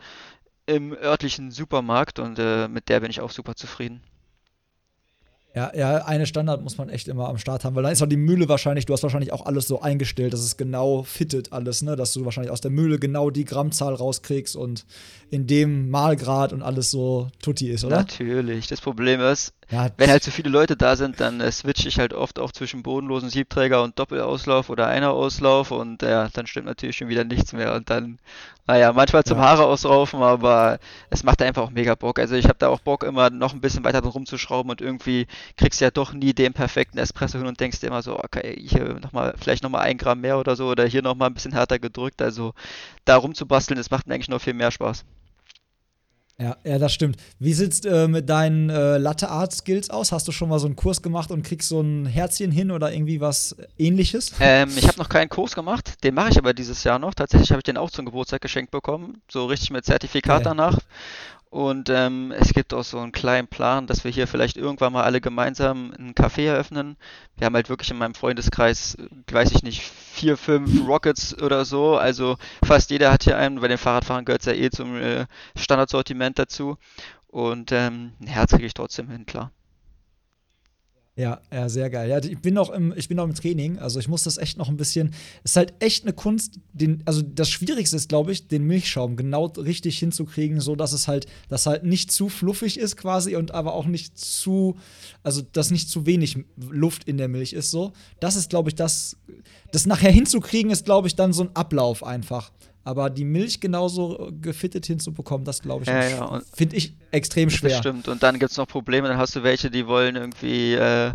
im 0.65 0.93
örtlichen 0.93 1.51
Supermarkt 1.51 2.19
und 2.19 2.39
äh, 2.39 2.67
mit 2.67 2.89
der 2.89 2.99
bin 2.99 3.09
ich 3.09 3.21
auch 3.21 3.31
super 3.31 3.55
zufrieden. 3.55 4.01
Ja, 5.53 5.75
ja, 5.75 6.05
eine 6.05 6.25
Standard 6.25 6.61
muss 6.63 6.77
man 6.77 6.87
echt 6.87 7.09
immer 7.09 7.27
am 7.27 7.37
Start 7.37 7.65
haben, 7.65 7.75
weil 7.75 7.83
dann 7.83 7.91
ist 7.91 8.01
auch 8.01 8.07
die 8.07 8.15
Mühle 8.15 8.47
wahrscheinlich, 8.47 8.85
du 8.85 8.93
hast 8.93 9.03
wahrscheinlich 9.03 9.33
auch 9.33 9.45
alles 9.45 9.67
so 9.67 9.81
eingestellt, 9.81 10.31
dass 10.31 10.39
es 10.39 10.55
genau 10.55 11.03
fittet 11.03 11.51
alles, 11.51 11.81
ne? 11.81 11.97
Dass 11.97 12.13
du 12.13 12.23
wahrscheinlich 12.23 12.51
aus 12.51 12.61
der 12.61 12.71
Mühle 12.71 12.99
genau 12.99 13.29
die 13.29 13.43
Grammzahl 13.43 13.93
rauskriegst 13.93 14.55
und 14.55 14.85
in 15.29 15.47
dem 15.47 15.89
Malgrad 15.89 16.53
und 16.53 16.61
alles 16.61 16.89
so 16.89 17.29
tutti 17.41 17.69
ist, 17.69 17.83
oder? 17.83 17.97
Natürlich. 17.97 18.67
Das 18.67 18.79
Problem 18.79 19.19
ist, 19.19 19.53
ja, 19.71 19.89
wenn 19.95 20.09
halt 20.09 20.21
so 20.21 20.31
viele 20.31 20.49
Leute 20.49 20.75
da 20.75 20.97
sind, 20.97 21.21
dann 21.21 21.39
äh, 21.39 21.49
switche 21.49 21.87
ich 21.87 21.97
halt 21.97 22.13
oft 22.13 22.39
auch 22.39 22.51
zwischen 22.51 22.83
bodenlosen 22.83 23.29
Siebträger 23.29 23.81
und 23.83 23.97
Doppelauslauf 23.97 24.69
oder 24.69 24.87
einer 24.87 25.11
Auslauf 25.11 25.71
und 25.71 26.01
ja, 26.01 26.27
dann 26.27 26.45
stimmt 26.45 26.65
natürlich 26.65 26.97
schon 26.97 27.07
wieder 27.07 27.23
nichts 27.23 27.53
mehr 27.53 27.73
und 27.73 27.89
dann, 27.89 28.19
naja, 28.67 28.91
manchmal 28.91 29.23
zum 29.23 29.37
ja. 29.37 29.45
Haare 29.45 29.65
ausraufen, 29.65 30.21
aber 30.21 30.77
es 31.09 31.23
macht 31.23 31.41
einfach 31.41 31.63
auch 31.63 31.69
mega 31.69 31.95
Bock. 31.95 32.19
Also 32.19 32.35
ich 32.35 32.45
habe 32.45 32.57
da 32.59 32.67
auch 32.67 32.81
Bock, 32.81 33.03
immer 33.03 33.29
noch 33.29 33.53
ein 33.53 33.61
bisschen 33.61 33.85
weiter 33.85 34.01
drum 34.01 34.11
rumzuschrauben 34.11 34.69
und 34.69 34.81
irgendwie 34.81 35.25
kriegst 35.55 35.79
du 35.79 35.85
ja 35.85 35.91
doch 35.91 36.11
nie 36.11 36.33
den 36.33 36.51
perfekten 36.51 36.97
Espresso 36.97 37.37
hin 37.37 37.47
und 37.47 37.59
denkst 37.61 37.79
dir 37.79 37.87
immer 37.87 38.01
so, 38.01 38.19
okay, 38.19 38.53
hier 38.59 38.99
nochmal, 38.99 39.35
vielleicht 39.39 39.63
nochmal 39.63 39.83
ein 39.83 39.97
Gramm 39.97 40.19
mehr 40.19 40.37
oder 40.37 40.57
so 40.57 40.67
oder 40.67 40.85
hier 40.85 41.01
nochmal 41.01 41.29
ein 41.29 41.33
bisschen 41.33 41.53
härter 41.53 41.79
gedrückt. 41.79 42.21
Also 42.21 42.53
da 43.05 43.15
rumzubasteln, 43.15 43.77
das 43.77 43.89
macht 43.89 44.05
mir 44.05 44.15
eigentlich 44.15 44.27
noch 44.27 44.41
viel 44.41 44.53
mehr 44.53 44.71
Spaß. 44.71 45.05
Ja, 46.41 46.57
ja, 46.63 46.79
das 46.79 46.91
stimmt. 46.91 47.17
Wie 47.37 47.53
sieht's 47.53 47.85
äh, 47.85 48.07
mit 48.07 48.27
deinen 48.27 48.71
äh, 48.71 48.97
Latte 48.97 49.29
Art 49.29 49.53
Skills 49.53 49.91
aus? 49.91 50.11
Hast 50.11 50.27
du 50.27 50.31
schon 50.31 50.49
mal 50.49 50.57
so 50.57 50.65
einen 50.65 50.75
Kurs 50.75 51.03
gemacht 51.03 51.29
und 51.29 51.43
kriegst 51.43 51.69
so 51.69 51.81
ein 51.81 52.07
Herzchen 52.07 52.49
hin 52.49 52.71
oder 52.71 52.91
irgendwie 52.91 53.21
was 53.21 53.55
ähnliches? 53.77 54.31
Ähm, 54.39 54.71
ich 54.75 54.87
habe 54.87 54.97
noch 54.97 55.07
keinen 55.07 55.29
Kurs 55.29 55.53
gemacht, 55.53 56.03
den 56.03 56.15
mache 56.15 56.31
ich 56.31 56.39
aber 56.39 56.55
dieses 56.55 56.83
Jahr 56.83 56.97
noch. 56.97 57.13
Tatsächlich 57.13 57.51
habe 57.51 57.59
ich 57.59 57.65
den 57.65 57.77
auch 57.77 57.91
zum 57.91 58.05
Geburtstag 58.05 58.41
geschenkt 58.41 58.71
bekommen, 58.71 59.21
so 59.29 59.45
richtig 59.45 59.69
mit 59.69 59.85
Zertifikat 59.85 60.37
okay. 60.37 60.45
danach. 60.45 60.79
Und 61.51 61.89
ähm, 61.89 62.31
es 62.31 62.53
gibt 62.53 62.73
auch 62.73 62.85
so 62.85 62.97
einen 62.99 63.11
kleinen 63.11 63.49
Plan, 63.49 63.85
dass 63.85 64.05
wir 64.05 64.11
hier 64.11 64.25
vielleicht 64.25 64.55
irgendwann 64.55 64.93
mal 64.93 65.03
alle 65.03 65.19
gemeinsam 65.19 65.93
einen 65.99 66.13
Café 66.13 66.45
eröffnen. 66.47 66.95
Wir 67.35 67.45
haben 67.45 67.55
halt 67.55 67.67
wirklich 67.67 67.91
in 67.91 67.97
meinem 67.97 68.15
Freundeskreis, 68.15 68.95
weiß 69.29 69.51
ich 69.51 69.61
nicht, 69.61 69.81
vier, 69.81 70.37
fünf 70.37 70.87
Rockets 70.87 71.37
oder 71.41 71.65
so. 71.65 71.97
Also 71.97 72.37
fast 72.63 72.89
jeder 72.89 73.11
hat 73.11 73.23
hier 73.23 73.37
einen. 73.37 73.59
Bei 73.59 73.67
den 73.67 73.77
Fahrradfahrern 73.77 74.23
gehört 74.23 74.43
es 74.43 74.45
ja 74.45 74.53
eh 74.53 74.69
zum 74.69 74.95
äh, 74.95 75.25
Standardsortiment 75.57 76.39
dazu. 76.39 76.77
Und 77.27 77.73
ähm, 77.73 78.13
ein 78.21 78.27
Herz 78.27 78.51
kriege 78.51 78.67
ich 78.67 78.73
trotzdem 78.73 79.09
hin, 79.09 79.25
klar. 79.25 79.51
Ja, 81.17 81.41
ja, 81.51 81.67
sehr 81.67 81.89
geil. 81.89 82.09
Ja, 82.09 82.19
ich 82.19 82.39
bin 82.39 82.53
noch 82.53 82.69
im, 82.69 82.93
ich 82.95 83.09
bin 83.09 83.17
noch 83.17 83.25
im 83.25 83.35
Training, 83.35 83.77
also 83.79 83.99
ich 83.99 84.07
muss 84.07 84.23
das 84.23 84.37
echt 84.37 84.57
noch 84.57 84.69
ein 84.69 84.77
bisschen. 84.77 85.13
Es 85.43 85.51
ist 85.51 85.55
halt 85.57 85.73
echt 85.79 86.05
eine 86.05 86.13
Kunst, 86.13 86.61
den, 86.71 87.03
also 87.05 87.21
das 87.21 87.49
Schwierigste 87.49 87.97
ist, 87.97 88.07
glaube 88.07 88.31
ich, 88.31 88.47
den 88.47 88.63
Milchschaum 88.63 89.17
genau 89.17 89.47
richtig 89.47 89.99
hinzukriegen, 89.99 90.61
so 90.61 90.77
dass 90.77 90.93
es 90.93 91.09
halt, 91.09 91.25
dass 91.49 91.65
halt 91.65 91.83
nicht 91.83 92.13
zu 92.13 92.29
fluffig 92.29 92.79
ist 92.79 92.95
quasi 92.95 93.35
und 93.35 93.51
aber 93.51 93.73
auch 93.73 93.87
nicht 93.87 94.17
zu, 94.17 94.77
also 95.21 95.41
dass 95.41 95.69
nicht 95.69 95.89
zu 95.89 96.05
wenig 96.05 96.37
Luft 96.55 97.03
in 97.03 97.17
der 97.17 97.27
Milch 97.27 97.51
ist. 97.51 97.71
So, 97.71 97.91
das 98.21 98.37
ist, 98.37 98.49
glaube 98.49 98.69
ich, 98.69 98.75
das, 98.75 99.17
das 99.73 99.85
nachher 99.85 100.11
hinzukriegen 100.11 100.71
ist, 100.71 100.85
glaube 100.85 101.09
ich, 101.09 101.15
dann 101.15 101.33
so 101.33 101.43
ein 101.43 101.55
Ablauf 101.55 102.05
einfach. 102.05 102.51
Aber 102.83 103.09
die 103.09 103.25
Milch 103.25 103.59
genauso 103.61 104.31
gefittet 104.41 104.85
hinzubekommen, 104.87 105.45
das 105.45 105.61
glaube 105.61 105.83
ich, 105.83 105.89
ja, 105.89 106.07
ja. 106.07 106.41
finde 106.53 106.75
ich 106.75 106.95
extrem 107.11 107.49
schwer. 107.49 107.69
Das 107.69 107.79
stimmt. 107.79 108.07
Und 108.07 108.23
dann 108.23 108.39
gibt 108.39 108.51
es 108.51 108.57
noch 108.57 108.67
Probleme, 108.67 109.07
dann 109.07 109.17
hast 109.17 109.35
du 109.35 109.43
welche, 109.43 109.69
die 109.69 109.85
wollen 109.85 110.15
irgendwie 110.15 110.73
äh, 110.73 111.11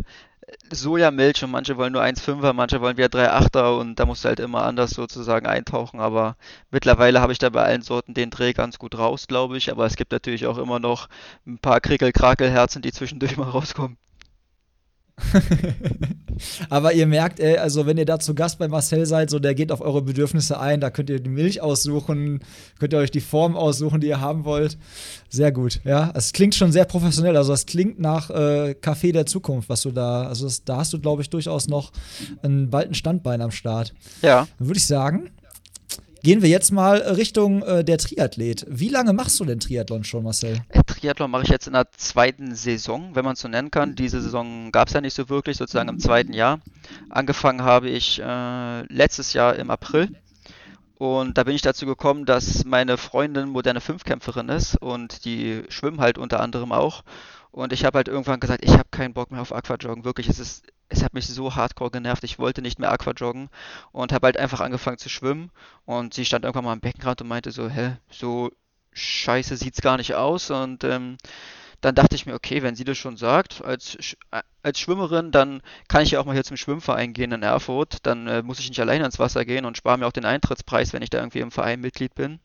Sojamilch 0.71 1.43
und 1.43 1.51
manche 1.51 1.75
wollen 1.75 1.91
nur 1.91 2.03
1,5er, 2.03 2.53
manche 2.53 2.79
wollen 2.79 2.97
wieder 2.97 3.07
3,8er 3.07 3.79
und 3.79 3.95
da 3.95 4.05
musst 4.05 4.23
du 4.23 4.29
halt 4.29 4.39
immer 4.39 4.63
anders 4.63 4.91
sozusagen 4.91 5.45
eintauchen. 5.45 5.99
Aber 5.99 6.37
mittlerweile 6.71 7.19
habe 7.21 7.33
ich 7.33 7.39
da 7.39 7.49
bei 7.49 7.63
allen 7.63 7.81
Sorten 7.81 8.13
den 8.13 8.29
Dreh 8.29 8.53
ganz 8.53 8.79
gut 8.79 8.97
raus, 8.97 9.27
glaube 9.27 9.57
ich. 9.57 9.71
Aber 9.71 9.85
es 9.85 9.97
gibt 9.97 10.11
natürlich 10.11 10.45
auch 10.47 10.57
immer 10.57 10.79
noch 10.79 11.09
ein 11.45 11.59
paar 11.59 11.81
Krickel-Krakel-Herzen, 11.81 12.81
die 12.81 12.93
zwischendurch 12.93 13.35
mal 13.37 13.49
rauskommen. 13.49 13.97
Aber 16.69 16.93
ihr 16.93 17.07
merkt, 17.07 17.39
ey, 17.39 17.57
also 17.57 17.85
wenn 17.85 17.97
ihr 17.97 18.05
da 18.05 18.19
zu 18.19 18.35
Gast 18.35 18.59
bei 18.59 18.67
Marcel 18.67 19.05
seid, 19.05 19.29
so 19.29 19.39
der 19.39 19.55
geht 19.55 19.71
auf 19.71 19.81
eure 19.81 20.01
Bedürfnisse 20.01 20.59
ein, 20.59 20.79
da 20.79 20.89
könnt 20.89 21.09
ihr 21.09 21.19
die 21.19 21.29
Milch 21.29 21.61
aussuchen, 21.61 22.39
könnt 22.79 22.93
ihr 22.93 22.99
euch 22.99 23.11
die 23.11 23.21
Form 23.21 23.55
aussuchen, 23.55 24.01
die 24.01 24.07
ihr 24.07 24.21
haben 24.21 24.45
wollt. 24.45 24.77
Sehr 25.29 25.51
gut, 25.51 25.81
ja. 25.83 26.11
Es 26.13 26.33
klingt 26.33 26.55
schon 26.55 26.71
sehr 26.71 26.85
professionell, 26.85 27.35
also 27.35 27.53
es 27.53 27.65
klingt 27.65 27.99
nach 27.99 28.29
äh, 28.29 28.75
Café 28.81 29.11
der 29.11 29.25
Zukunft, 29.25 29.69
was 29.69 29.81
du 29.81 29.91
da, 29.91 30.23
also 30.23 30.45
das, 30.45 30.63
da 30.63 30.77
hast 30.77 30.93
du, 30.93 30.99
glaube 30.99 31.21
ich, 31.21 31.29
durchaus 31.29 31.67
noch 31.67 31.91
einen, 32.43 32.69
bald 32.69 32.89
ein 32.89 32.93
Standbein 32.93 33.41
am 33.41 33.51
Start. 33.51 33.93
Ja. 34.21 34.47
Dann 34.59 34.67
würde 34.67 34.77
ich 34.77 34.85
sagen, 34.85 35.31
Gehen 36.27 36.41
wir 36.41 36.49
jetzt 36.49 36.73
mal 36.73 36.97
Richtung 36.97 37.63
äh, 37.63 37.85
der 37.85 37.97
Triathlet. 37.97 38.65
Wie 38.67 38.89
lange 38.89 39.13
machst 39.13 39.39
du 39.39 39.45
denn 39.45 39.61
Triathlon 39.61 40.03
schon, 40.03 40.25
Marcel? 40.25 40.57
Äh, 40.67 40.83
Triathlon 40.83 41.31
mache 41.31 41.43
ich 41.43 41.49
jetzt 41.49 41.67
in 41.67 41.71
der 41.71 41.89
zweiten 41.91 42.53
Saison, 42.53 43.15
wenn 43.15 43.23
man 43.23 43.35
es 43.35 43.39
so 43.39 43.47
nennen 43.47 43.71
kann. 43.71 43.95
Diese 43.95 44.19
Saison 44.19 44.73
gab 44.73 44.89
es 44.89 44.93
ja 44.93 44.99
nicht 44.99 45.13
so 45.13 45.29
wirklich, 45.29 45.55
sozusagen 45.55 45.87
im 45.87 45.99
zweiten 45.99 46.33
Jahr. 46.33 46.59
Angefangen 47.09 47.61
habe 47.61 47.87
ich 47.87 48.21
äh, 48.21 48.81
letztes 48.93 49.31
Jahr 49.31 49.55
im 49.55 49.69
April. 49.69 50.09
Und 50.97 51.37
da 51.37 51.45
bin 51.45 51.55
ich 51.55 51.61
dazu 51.61 51.85
gekommen, 51.85 52.25
dass 52.25 52.65
meine 52.65 52.97
Freundin 52.97 53.47
moderne 53.47 53.79
Fünfkämpferin 53.79 54.49
ist 54.49 54.75
und 54.81 55.23
die 55.23 55.63
schwimmen 55.69 56.01
halt 56.01 56.17
unter 56.17 56.41
anderem 56.41 56.73
auch. 56.73 57.05
Und 57.51 57.71
ich 57.71 57.85
habe 57.85 57.99
halt 57.99 58.09
irgendwann 58.09 58.41
gesagt, 58.41 58.65
ich 58.65 58.73
habe 58.73 58.89
keinen 58.91 59.13
Bock 59.13 59.31
mehr 59.31 59.39
auf 59.39 59.55
Aquajoggen. 59.55 60.03
Wirklich, 60.03 60.27
es 60.27 60.39
ist 60.39 60.65
es 60.89 61.03
hat 61.03 61.13
mich 61.13 61.27
so 61.27 61.55
hardcore 61.55 61.91
genervt, 61.91 62.23
ich 62.23 62.39
wollte 62.39 62.61
nicht 62.61 62.79
mehr 62.79 62.91
Aqua 62.91 63.11
joggen 63.11 63.49
und 63.91 64.13
habe 64.13 64.27
halt 64.27 64.37
einfach 64.37 64.61
angefangen 64.61 64.97
zu 64.97 65.09
schwimmen 65.09 65.51
und 65.85 66.13
sie 66.13 66.25
stand 66.25 66.45
irgendwann 66.45 66.65
mal 66.65 66.73
am 66.73 66.79
Beckenrand 66.79 67.21
und 67.21 67.27
meinte 67.27 67.51
so, 67.51 67.69
hä, 67.69 67.97
so 68.09 68.51
scheiße 68.93 69.57
sieht's 69.57 69.81
gar 69.81 69.97
nicht 69.97 70.15
aus 70.15 70.49
und 70.49 70.83
ähm, 70.83 71.17
dann 71.81 71.93
dachte 71.93 72.15
ich 72.15 72.25
mir, 72.25 72.33
okay, 72.33 72.63
wenn 72.63 72.75
sie 72.75 72.85
das 72.85 72.97
schon 72.97 73.17
sagt, 73.17 73.63
als, 73.63 73.95
äh, 74.31 74.41
als 74.63 74.79
Schwimmerin, 74.79 75.31
dann 75.31 75.61
kann 75.87 76.01
ich 76.01 76.11
ja 76.11 76.19
auch 76.19 76.25
mal 76.25 76.33
hier 76.33 76.43
zum 76.43 76.57
Schwimmverein 76.57 77.13
gehen 77.13 77.31
in 77.31 77.43
Erfurt, 77.43 77.97
dann 78.03 78.27
äh, 78.27 78.41
muss 78.41 78.59
ich 78.59 78.69
nicht 78.69 78.79
alleine 78.79 79.05
ins 79.05 79.19
Wasser 79.19 79.45
gehen 79.45 79.65
und 79.65 79.77
spare 79.77 79.97
mir 79.97 80.07
auch 80.07 80.11
den 80.11 80.25
Eintrittspreis, 80.25 80.93
wenn 80.93 81.03
ich 81.03 81.11
da 81.11 81.19
irgendwie 81.19 81.39
im 81.39 81.51
Verein 81.51 81.81
Mitglied 81.81 82.15
bin. 82.15 82.39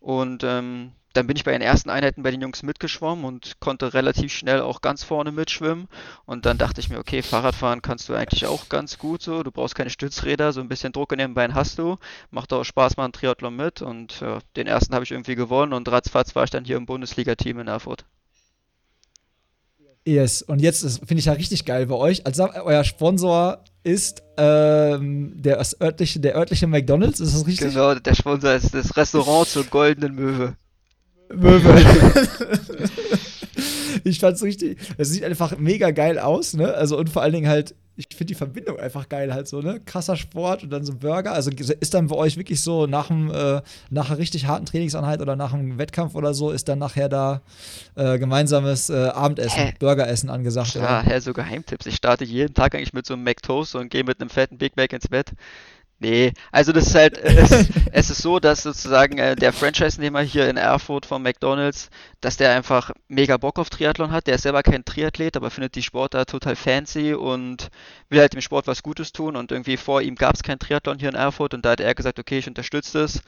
Und 0.00 0.42
ähm, 0.42 0.92
dann 1.12 1.26
bin 1.26 1.36
ich 1.36 1.44
bei 1.44 1.52
den 1.52 1.60
ersten 1.60 1.90
Einheiten 1.90 2.22
bei 2.22 2.30
den 2.30 2.40
Jungs 2.40 2.62
mitgeschwommen 2.62 3.24
und 3.24 3.60
konnte 3.60 3.94
relativ 3.94 4.32
schnell 4.32 4.60
auch 4.60 4.80
ganz 4.80 5.02
vorne 5.04 5.32
mitschwimmen. 5.32 5.88
Und 6.24 6.46
dann 6.46 6.58
dachte 6.58 6.80
ich 6.80 6.88
mir, 6.88 6.98
okay, 6.98 7.22
Fahrradfahren 7.22 7.82
kannst 7.82 8.08
du 8.08 8.14
eigentlich 8.14 8.46
auch 8.46 8.68
ganz 8.68 8.98
gut 8.98 9.22
so. 9.22 9.42
Du 9.42 9.50
brauchst 9.50 9.74
keine 9.74 9.90
Stützräder, 9.90 10.52
so 10.52 10.60
ein 10.60 10.68
bisschen 10.68 10.92
Druck 10.92 11.12
in 11.12 11.18
den 11.18 11.34
Beinen 11.34 11.54
hast 11.54 11.78
du. 11.78 11.98
Macht 12.30 12.52
auch 12.52 12.64
Spaß, 12.64 12.96
mal 12.96 13.06
ein 13.06 13.12
Triathlon 13.12 13.54
mit. 13.54 13.82
Und 13.82 14.20
ja, 14.20 14.38
den 14.56 14.66
ersten 14.66 14.94
habe 14.94 15.04
ich 15.04 15.10
irgendwie 15.10 15.34
gewonnen 15.34 15.72
und 15.72 15.90
ratzfatz 15.90 16.34
war 16.34 16.44
ich 16.44 16.50
dann 16.50 16.64
hier 16.64 16.76
im 16.76 16.86
Bundesliga-Team 16.86 17.60
in 17.60 17.68
Erfurt. 17.68 18.04
Yes, 20.04 20.42
und 20.42 20.60
jetzt 20.60 20.82
finde 20.98 21.20
ich 21.20 21.26
ja 21.26 21.32
richtig 21.34 21.64
geil 21.64 21.86
bei 21.86 21.94
euch. 21.94 22.26
Also 22.26 22.48
euer 22.64 22.82
Sponsor 22.82 23.62
ist 23.84 24.22
ähm, 24.36 25.32
der, 25.36 25.64
örtliche, 25.80 26.18
der 26.18 26.34
örtliche 26.36 26.66
McDonalds, 26.66 27.20
ist 27.20 27.34
das 27.34 27.46
richtig? 27.46 27.72
Genau, 27.72 27.94
der 27.94 28.14
Sponsor 28.14 28.52
ist 28.52 28.74
das 28.74 28.96
Restaurant 28.96 29.48
zur 29.48 29.64
Goldenen 29.64 30.14
Möwe. 30.14 30.56
Möwe. 31.34 31.74
ich 34.04 34.20
fand's 34.20 34.42
richtig. 34.42 34.78
Es 34.98 35.10
sieht 35.10 35.24
einfach 35.24 35.56
mega 35.58 35.90
geil 35.90 36.18
aus, 36.18 36.54
ne? 36.54 36.74
Also 36.74 36.98
und 36.98 37.10
vor 37.10 37.22
allen 37.22 37.32
Dingen 37.32 37.48
halt, 37.48 37.74
ich 37.96 38.06
finde 38.10 38.32
die 38.32 38.34
Verbindung 38.34 38.78
einfach 38.78 39.08
geil 39.08 39.34
halt 39.34 39.48
so, 39.48 39.60
ne? 39.60 39.80
Krasser 39.84 40.16
Sport 40.16 40.62
und 40.62 40.70
dann 40.70 40.84
so 40.84 40.94
Burger. 40.94 41.32
Also 41.32 41.50
ist 41.50 41.94
dann 41.94 42.08
bei 42.08 42.16
euch 42.16 42.36
wirklich 42.36 42.60
so 42.60 42.86
nach 42.86 43.10
einem, 43.10 43.30
äh, 43.30 43.60
nach 43.90 44.10
einer 44.10 44.18
richtig 44.18 44.46
harten 44.46 44.66
Trainingseinheit 44.66 45.20
oder 45.20 45.36
nach 45.36 45.52
einem 45.52 45.78
Wettkampf 45.78 46.14
oder 46.14 46.34
so, 46.34 46.50
ist 46.50 46.68
dann 46.68 46.78
nachher 46.78 47.08
da 47.08 47.42
äh, 47.94 48.18
gemeinsames 48.18 48.90
äh, 48.90 49.08
Abendessen, 49.08 49.58
hä? 49.58 49.74
Burgeressen 49.78 50.30
angesagt. 50.30 50.74
Ja, 50.74 51.02
hä, 51.02 51.18
so 51.20 51.32
Geheimtipps. 51.32 51.86
Ich 51.86 51.96
starte 51.96 52.24
jeden 52.24 52.54
Tag 52.54 52.74
eigentlich 52.74 52.94
mit 52.94 53.06
so 53.06 53.14
einem 53.14 53.24
McToast 53.24 53.74
und 53.74 53.90
gehe 53.90 54.04
mit 54.04 54.20
einem 54.20 54.30
fetten 54.30 54.58
Big 54.58 54.76
Mac 54.76 54.92
ins 54.92 55.08
Bett. 55.08 55.32
Nee, 56.02 56.32
also 56.50 56.72
das 56.72 56.88
ist 56.88 56.96
halt, 56.96 57.16
es, 57.18 57.52
es 57.92 58.10
ist 58.10 58.22
so, 58.22 58.40
dass 58.40 58.64
sozusagen 58.64 59.18
äh, 59.18 59.36
der 59.36 59.52
Franchise-Nehmer 59.52 60.22
hier 60.22 60.50
in 60.50 60.56
Erfurt 60.56 61.06
von 61.06 61.22
McDonalds, 61.22 61.90
dass 62.20 62.36
der 62.36 62.56
einfach 62.56 62.90
mega 63.06 63.36
Bock 63.36 63.60
auf 63.60 63.70
Triathlon 63.70 64.10
hat. 64.10 64.26
Der 64.26 64.34
ist 64.34 64.42
selber 64.42 64.64
kein 64.64 64.84
Triathlet, 64.84 65.36
aber 65.36 65.50
findet 65.52 65.76
die 65.76 65.82
Sportart 65.82 66.28
total 66.30 66.56
fancy 66.56 67.14
und 67.14 67.68
will 68.08 68.18
halt 68.18 68.32
dem 68.32 68.40
Sport 68.40 68.66
was 68.66 68.82
Gutes 68.82 69.12
tun. 69.12 69.36
Und 69.36 69.52
irgendwie 69.52 69.76
vor 69.76 70.02
ihm 70.02 70.16
gab 70.16 70.34
es 70.34 70.42
kein 70.42 70.58
Triathlon 70.58 70.98
hier 70.98 71.08
in 71.08 71.14
Erfurt 71.14 71.54
und 71.54 71.64
da 71.64 71.70
hat 71.70 71.80
er 71.80 71.94
gesagt, 71.94 72.18
okay, 72.18 72.38
ich 72.38 72.48
unterstütze 72.48 72.98
das. 72.98 73.20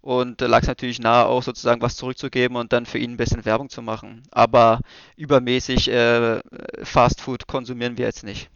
Und 0.00 0.40
da 0.40 0.46
lag 0.46 0.62
es 0.62 0.68
natürlich 0.68 1.00
nahe, 1.00 1.26
auch 1.26 1.42
sozusagen 1.42 1.82
was 1.82 1.96
zurückzugeben 1.96 2.56
und 2.56 2.72
dann 2.72 2.86
für 2.86 2.98
ihn 2.98 3.12
ein 3.12 3.16
bisschen 3.18 3.44
Werbung 3.44 3.68
zu 3.68 3.82
machen. 3.82 4.22
Aber 4.30 4.80
übermäßig 5.16 5.90
äh, 5.90 6.40
Fast 6.84 7.20
Food 7.20 7.46
konsumieren 7.46 7.98
wir 7.98 8.06
jetzt 8.06 8.24
nicht. 8.24 8.48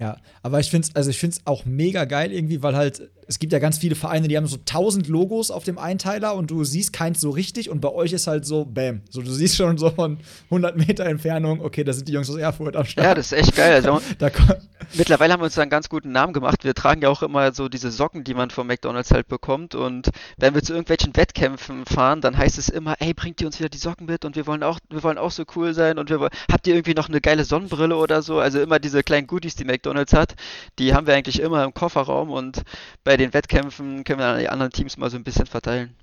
Ja, 0.00 0.16
aber 0.42 0.60
ich 0.60 0.70
finde 0.70 0.88
es 0.88 0.96
also 0.96 1.10
auch 1.44 1.66
mega 1.66 2.06
geil 2.06 2.32
irgendwie, 2.32 2.62
weil 2.62 2.74
halt 2.74 3.10
es 3.30 3.38
gibt 3.38 3.52
ja 3.52 3.60
ganz 3.60 3.78
viele 3.78 3.94
Vereine, 3.94 4.26
die 4.26 4.36
haben 4.36 4.48
so 4.48 4.56
1000 4.56 5.06
Logos 5.06 5.52
auf 5.52 5.62
dem 5.62 5.78
Einteiler 5.78 6.34
und 6.34 6.50
du 6.50 6.64
siehst 6.64 6.92
keins 6.92 7.20
so 7.20 7.30
richtig 7.30 7.70
und 7.70 7.80
bei 7.80 7.88
euch 7.88 8.12
ist 8.12 8.26
halt 8.26 8.44
so 8.44 8.64
bam, 8.64 9.02
so 9.08 9.22
du 9.22 9.30
siehst 9.30 9.54
schon 9.54 9.78
so 9.78 9.88
von 9.90 10.18
100 10.46 10.76
Meter 10.76 11.06
Entfernung, 11.06 11.60
okay, 11.60 11.84
da 11.84 11.92
sind 11.92 12.08
die 12.08 12.12
Jungs 12.12 12.28
aus 12.28 12.36
Erfurt 12.36 12.74
am 12.74 12.84
Start. 12.84 13.06
Ja, 13.06 13.14
das 13.14 13.26
ist 13.26 13.38
echt 13.38 13.54
geil. 13.54 13.72
Also, 13.72 14.02
Mittlerweile 14.94 15.32
haben 15.32 15.40
wir 15.40 15.44
uns 15.44 15.54
da 15.54 15.62
einen 15.62 15.70
ganz 15.70 15.88
guten 15.88 16.10
Namen 16.10 16.32
gemacht. 16.32 16.64
Wir 16.64 16.74
tragen 16.74 17.02
ja 17.02 17.08
auch 17.08 17.22
immer 17.22 17.52
so 17.52 17.68
diese 17.68 17.92
Socken, 17.92 18.24
die 18.24 18.34
man 18.34 18.50
von 18.50 18.66
McDonalds 18.66 19.12
halt 19.12 19.28
bekommt. 19.28 19.76
Und 19.76 20.10
wenn 20.36 20.54
wir 20.54 20.62
zu 20.64 20.72
irgendwelchen 20.72 21.16
Wettkämpfen 21.16 21.86
fahren, 21.86 22.20
dann 22.20 22.36
heißt 22.36 22.58
es 22.58 22.68
immer, 22.68 22.96
ey, 22.98 23.14
bringt 23.14 23.40
ihr 23.40 23.46
uns 23.46 23.60
wieder 23.60 23.68
die 23.68 23.78
Socken 23.78 24.06
mit 24.06 24.24
und 24.24 24.34
wir 24.34 24.48
wollen 24.48 24.64
auch, 24.64 24.80
wir 24.88 25.04
wollen 25.04 25.18
auch 25.18 25.30
so 25.30 25.44
cool 25.54 25.74
sein 25.74 25.98
und 25.98 26.10
wir 26.10 26.28
habt 26.50 26.66
ihr 26.66 26.74
irgendwie 26.74 26.94
noch 26.94 27.08
eine 27.08 27.20
geile 27.20 27.44
Sonnenbrille 27.44 27.94
oder 27.94 28.22
so? 28.22 28.40
Also 28.40 28.60
immer 28.60 28.80
diese 28.80 29.04
kleinen 29.04 29.28
Goodies, 29.28 29.54
die 29.54 29.64
McDonalds 29.64 30.12
hat, 30.12 30.34
die 30.80 30.92
haben 30.92 31.06
wir 31.06 31.14
eigentlich 31.14 31.38
immer 31.38 31.62
im 31.62 31.72
Kofferraum 31.72 32.30
und 32.30 32.62
bei 33.04 33.16
den 33.20 33.34
Wettkämpfen 33.34 34.04
können 34.04 34.18
wir 34.18 34.26
dann 34.26 34.34
an 34.36 34.40
die 34.40 34.48
anderen 34.48 34.72
Teams 34.72 34.96
mal 34.96 35.10
so 35.10 35.16
ein 35.16 35.24
bisschen 35.24 35.46
verteilen. 35.46 35.94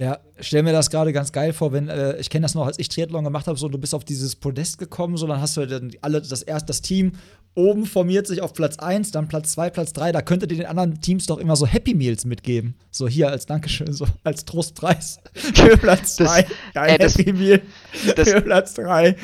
Ja, 0.00 0.20
stell 0.38 0.62
mir 0.62 0.72
das 0.72 0.90
gerade 0.90 1.12
ganz 1.12 1.32
geil 1.32 1.52
vor, 1.52 1.72
wenn, 1.72 1.88
äh, 1.88 2.16
ich 2.18 2.30
kenne 2.30 2.44
das 2.44 2.54
noch, 2.54 2.66
als 2.66 2.78
ich 2.78 2.88
Triathlon 2.88 3.24
gemacht 3.24 3.48
habe, 3.48 3.58
so 3.58 3.68
du 3.68 3.78
bist 3.78 3.96
auf 3.96 4.04
dieses 4.04 4.36
Podest 4.36 4.78
gekommen, 4.78 5.16
so 5.16 5.26
dann 5.26 5.40
hast 5.40 5.56
du 5.56 5.66
dann 5.66 5.90
alle, 6.02 6.22
das 6.22 6.42
erst 6.42 6.68
das 6.68 6.82
Team 6.82 7.12
oben 7.56 7.86
formiert 7.86 8.28
sich 8.28 8.40
auf 8.40 8.52
Platz 8.52 8.78
1, 8.78 9.10
dann 9.10 9.26
Platz 9.26 9.52
2, 9.52 9.70
Platz 9.70 9.92
3, 9.92 10.12
da 10.12 10.22
könntet 10.22 10.52
ihr 10.52 10.58
den 10.58 10.66
anderen 10.66 11.00
Teams 11.00 11.26
doch 11.26 11.38
immer 11.38 11.56
so 11.56 11.66
Happy 11.66 11.94
Meals 11.94 12.24
mitgeben. 12.24 12.76
So 12.92 13.08
hier 13.08 13.30
als 13.30 13.46
Dankeschön, 13.46 13.92
so 13.92 14.06
als 14.22 14.44
Trostpreis 14.44 15.18
für 15.34 15.76
Platz 15.76 16.14
2. 16.16 16.46
Geil, 16.74 16.98
Happy 17.00 17.32
Meal 17.32 17.60
für 17.90 18.40
Platz 18.42 18.74
3. 18.74 19.16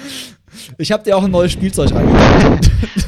Ich 0.78 0.92
habe 0.92 1.02
dir 1.02 1.16
auch 1.16 1.24
ein 1.24 1.30
neues 1.30 1.52
Spielzeug 1.52 1.92
reingegeben. 1.92 2.60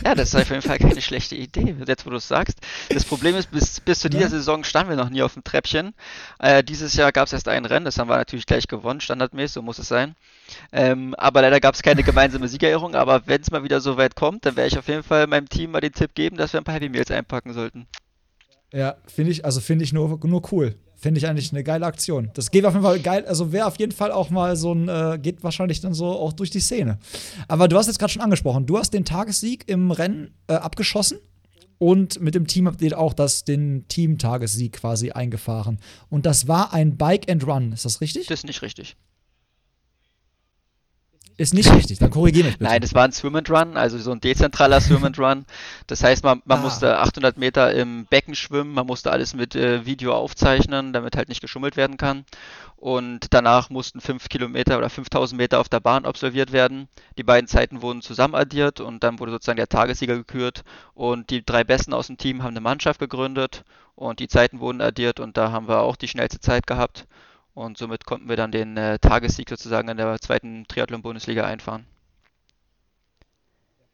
Ja, 0.05 0.15
das 0.15 0.29
ist 0.29 0.37
auf 0.37 0.49
jeden 0.51 0.63
Fall 0.63 0.79
keine 0.79 1.01
schlechte 1.01 1.35
Idee, 1.35 1.75
jetzt 1.87 2.07
wo 2.07 2.11
du 2.11 2.17
es 2.17 2.29
sagst. 2.29 2.59
Das 2.89 3.05
Problem 3.05 3.35
ist, 3.35 3.51
bis, 3.51 3.81
bis 3.81 3.99
zu 3.99 4.09
dieser 4.09 4.25
ja. 4.25 4.29
Saison 4.29 4.63
standen 4.63 4.91
wir 4.91 4.97
noch 4.97 5.11
nie 5.11 5.23
auf 5.23 5.35
dem 5.35 5.43
Treppchen. 5.43 5.95
Äh, 6.39 6.63
dieses 6.63 6.95
Jahr 6.95 7.11
gab 7.11 7.27
es 7.27 7.33
erst 7.33 7.49
ein 7.49 7.65
Rennen, 7.65 7.85
das 7.85 7.99
haben 7.99 8.09
wir 8.09 8.17
natürlich 8.17 8.47
gleich 8.47 8.69
gewonnen, 8.69 9.01
standardmäßig, 9.01 9.55
so 9.55 9.63
muss 9.63 9.79
es 9.79 9.89
sein. 9.89 10.15
Ähm, 10.73 11.15
aber 11.19 11.43
leider 11.43 11.59
gab 11.59 11.75
es 11.75 11.83
keine 11.83 12.05
gemeinsame 12.05 12.47
Siegerehrung. 12.47 12.95
Aber 12.95 13.27
wenn 13.27 13.41
es 13.41 13.51
mal 13.51 13.65
wieder 13.65 13.81
so 13.81 13.97
weit 13.97 14.15
kommt, 14.15 14.47
dann 14.47 14.57
werde 14.57 14.69
ich 14.69 14.79
auf 14.79 14.89
jeden 14.89 15.03
Fall 15.03 15.27
meinem 15.27 15.49
Team 15.49 15.73
mal 15.73 15.81
den 15.81 15.93
Tipp 15.93 16.15
geben, 16.15 16.37
dass 16.37 16.53
wir 16.53 16.61
ein 16.61 16.65
paar 16.65 16.75
Happy 16.75 16.89
Meals 16.89 17.11
einpacken 17.11 17.53
sollten. 17.53 17.87
Ja, 18.73 18.97
finde 19.07 19.33
ich, 19.33 19.45
also 19.45 19.61
finde 19.61 19.85
ich 19.85 19.93
nur, 19.93 20.21
nur 20.25 20.53
cool. 20.53 20.77
Finde 21.07 21.19
ich 21.19 21.29
eigentlich 21.29 21.53
eine 21.53 21.63
geile 21.63 21.87
Aktion. 21.87 22.33
Das 22.35 22.51
geht 22.51 22.65
auf 22.65 22.75
jeden 22.75 22.85
Fall 22.85 22.99
geil, 22.99 23.25
also 23.27 23.53
wäre 23.53 23.67
auf 23.67 23.79
jeden 23.79 23.93
Fall 23.93 24.11
auch 24.11 24.29
mal 24.29 24.57
so 24.57 24.73
ein, 24.73 24.89
äh, 24.89 25.21
geht 25.23 25.45
wahrscheinlich 25.45 25.81
dann 25.81 25.95
so 25.95 26.07
auch 26.07 26.33
durch 26.33 26.51
die 26.51 26.59
Szene. 26.59 26.99
Aber 27.47 27.69
du 27.69 27.77
hast 27.77 27.87
jetzt 27.87 28.01
gerade 28.01 28.13
schon 28.13 28.23
angesprochen, 28.23 28.67
du 28.67 28.77
hast 28.77 28.93
den 28.93 29.05
Tagessieg 29.05 29.69
im 29.69 29.93
Rennen 29.93 30.35
äh, 30.49 30.55
abgeschossen 30.55 31.19
und 31.79 32.21
mit 32.21 32.35
dem 32.35 32.49
Team 32.49 32.67
habt 32.67 32.83
ihr 32.83 32.99
auch 32.99 33.15
das, 33.15 33.45
den 33.45 33.87
Team-Tagessieg 33.87 34.73
quasi 34.73 35.13
eingefahren. 35.13 35.79
Und 36.11 36.27
das 36.27 36.49
war 36.49 36.73
ein 36.73 36.97
Bike 36.97 37.31
and 37.31 37.47
Run, 37.47 37.71
ist 37.71 37.85
das 37.85 38.01
richtig? 38.01 38.27
Das 38.27 38.41
ist 38.41 38.47
nicht 38.47 38.63
richtig. 38.63 38.97
Ist 41.39 41.53
nicht 41.53 41.71
richtig, 41.71 41.99
dann 41.99 42.11
korrigiere 42.11 42.47
mich 42.47 42.59
bitte. 42.59 42.71
Nein, 42.71 42.81
das 42.81 42.95
war 42.95 43.05
ein 43.05 43.13
Swim 43.13 43.37
and 43.37 43.51
Run, 43.51 43.77
also 43.77 43.99
so 43.99 44.11
ein 44.11 44.21
dezentraler 44.21 44.81
Swim 44.81 45.05
and 45.05 45.19
Run. 45.19 45.45
Das 45.87 46.03
heißt, 46.03 46.25
man, 46.25 46.41
man 46.47 46.61
ah. 46.61 46.63
musste 46.63 46.99
800 46.99 47.37
Meter 47.37 47.75
im 47.75 48.07
Becken 48.07 48.35
schwimmen, 48.35 48.73
man 48.73 48.87
musste 48.87 49.13
alles 49.13 49.35
mit 49.35 49.55
äh, 49.55 49.85
Video 49.85 50.15
aufzeichnen, 50.15 50.95
damit 50.95 51.15
halt 51.15 51.29
nicht 51.29 51.43
geschummelt 51.43 51.77
werden 51.77 51.99
kann. 51.99 52.25
Und 52.77 53.35
danach 53.35 53.69
mussten 53.69 54.01
5 54.01 54.31
Kilometer 54.31 54.79
oder 54.79 54.89
5000 54.89 55.37
Meter 55.39 55.61
auf 55.61 55.69
der 55.69 55.81
Bahn 55.81 56.07
absolviert 56.07 56.53
werden. 56.53 56.89
Die 57.19 57.23
beiden 57.23 57.49
Zeiten 57.49 57.83
wurden 57.83 58.01
zusammen 58.01 58.35
addiert 58.35 58.81
und 58.81 59.03
dann 59.03 59.19
wurde 59.19 59.33
sozusagen 59.33 59.57
der 59.57 59.69
Tagessieger 59.69 60.17
gekürt. 60.17 60.63
Und 60.95 61.29
die 61.29 61.45
drei 61.45 61.65
Besten 61.65 61.93
aus 61.93 62.07
dem 62.07 62.17
Team 62.17 62.43
haben 62.43 62.53
eine 62.53 62.61
Mannschaft 62.61 63.01
gegründet 63.01 63.65
und 63.95 64.21
die 64.21 64.29
Zeiten 64.29 64.61
wurden 64.61 64.81
addiert 64.81 65.21
und 65.21 65.37
da 65.37 65.53
haben 65.53 65.69
wir 65.69 65.81
auch 65.81 65.97
die 65.97 66.09
schnellste 66.09 66.41
Zeit 66.41 66.67
gehabt. 66.67 67.07
Und 67.57 67.79
somit 67.79 68.05
konnten 68.05 68.29
wir 68.29 68.37
dann 68.37 68.53
den 68.53 68.77
äh, 68.77 68.99
Tagessieg 68.99 69.49
sozusagen 69.49 69.89
in 69.89 69.97
der 69.97 70.21
zweiten 70.21 70.67
Triathlon-Bundesliga 70.69 71.47
einfahren. 71.47 71.87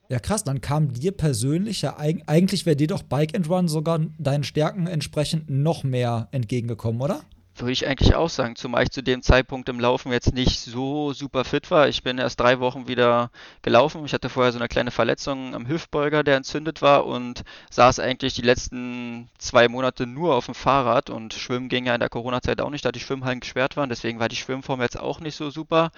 Ja, 0.09 0.19
krass, 0.19 0.43
dann 0.43 0.61
kam 0.61 0.93
dir 0.93 1.13
persönlich 1.13 1.81
ja 1.81 1.97
eigentlich 1.97 2.67
wäre 2.67 2.75
dir 2.75 2.89
doch 2.89 3.05
Bike 3.05 3.37
and 3.37 3.49
Run 3.49 3.69
sogar 3.69 4.01
deinen 4.19 4.43
Stärken 4.43 4.89
entsprechend 4.89 5.49
noch 5.49 5.85
mehr 5.85 6.29
entgegengekommen, 6.33 7.01
oder? 7.01 7.21
Würde 7.55 7.73
ich 7.73 7.87
eigentlich 7.87 8.15
auch 8.15 8.31
sagen, 8.31 8.57
zumal 8.57 8.85
ich 8.85 8.91
zu 8.91 9.03
dem 9.03 9.23
Zeitpunkt 9.23 9.69
im 9.69 9.79
Laufen 9.79 10.11
jetzt 10.11 10.33
nicht 10.33 10.61
so 10.61 11.13
super 11.13 11.45
fit 11.45 11.71
war. 11.71 11.87
Ich 11.87 12.03
bin 12.03 12.17
erst 12.17 12.41
drei 12.41 12.61
Wochen 12.61 12.89
wieder 12.89 13.31
gelaufen. 13.61 14.05
Ich 14.07 14.15
hatte 14.15 14.31
vorher 14.31 14.53
so 14.53 14.59
eine 14.59 14.69
kleine 14.69 14.91
Verletzung 14.91 15.55
am 15.55 15.69
Hüftbeuger, 15.69 16.25
der 16.25 16.37
entzündet 16.37 16.81
war 16.81 17.05
und 17.05 17.43
saß 17.71 17.99
eigentlich 17.99 18.33
die 18.33 18.43
letzten 18.43 19.29
zwei 19.39 19.69
Monate 19.69 20.07
nur 20.07 20.35
auf 20.35 20.47
dem 20.47 20.55
Fahrrad 20.55 21.11
und 21.11 21.35
Schwimmen 21.35 21.69
ging 21.69 21.85
ja 21.85 21.95
in 21.95 22.01
der 22.01 22.09
Corona-Zeit 22.09 22.61
auch 22.63 22.71
nicht, 22.71 22.87
da 22.87 22.91
die 22.91 23.01
Schwimmhallen 23.01 23.41
gesperrt 23.41 23.77
waren. 23.77 23.91
Deswegen 23.91 24.19
war 24.19 24.31
die 24.31 24.37
Schwimmform 24.37 24.81
jetzt 24.81 24.99
auch 24.99 25.21
nicht 25.21 25.37
so 25.37 25.51
super. 25.51 25.93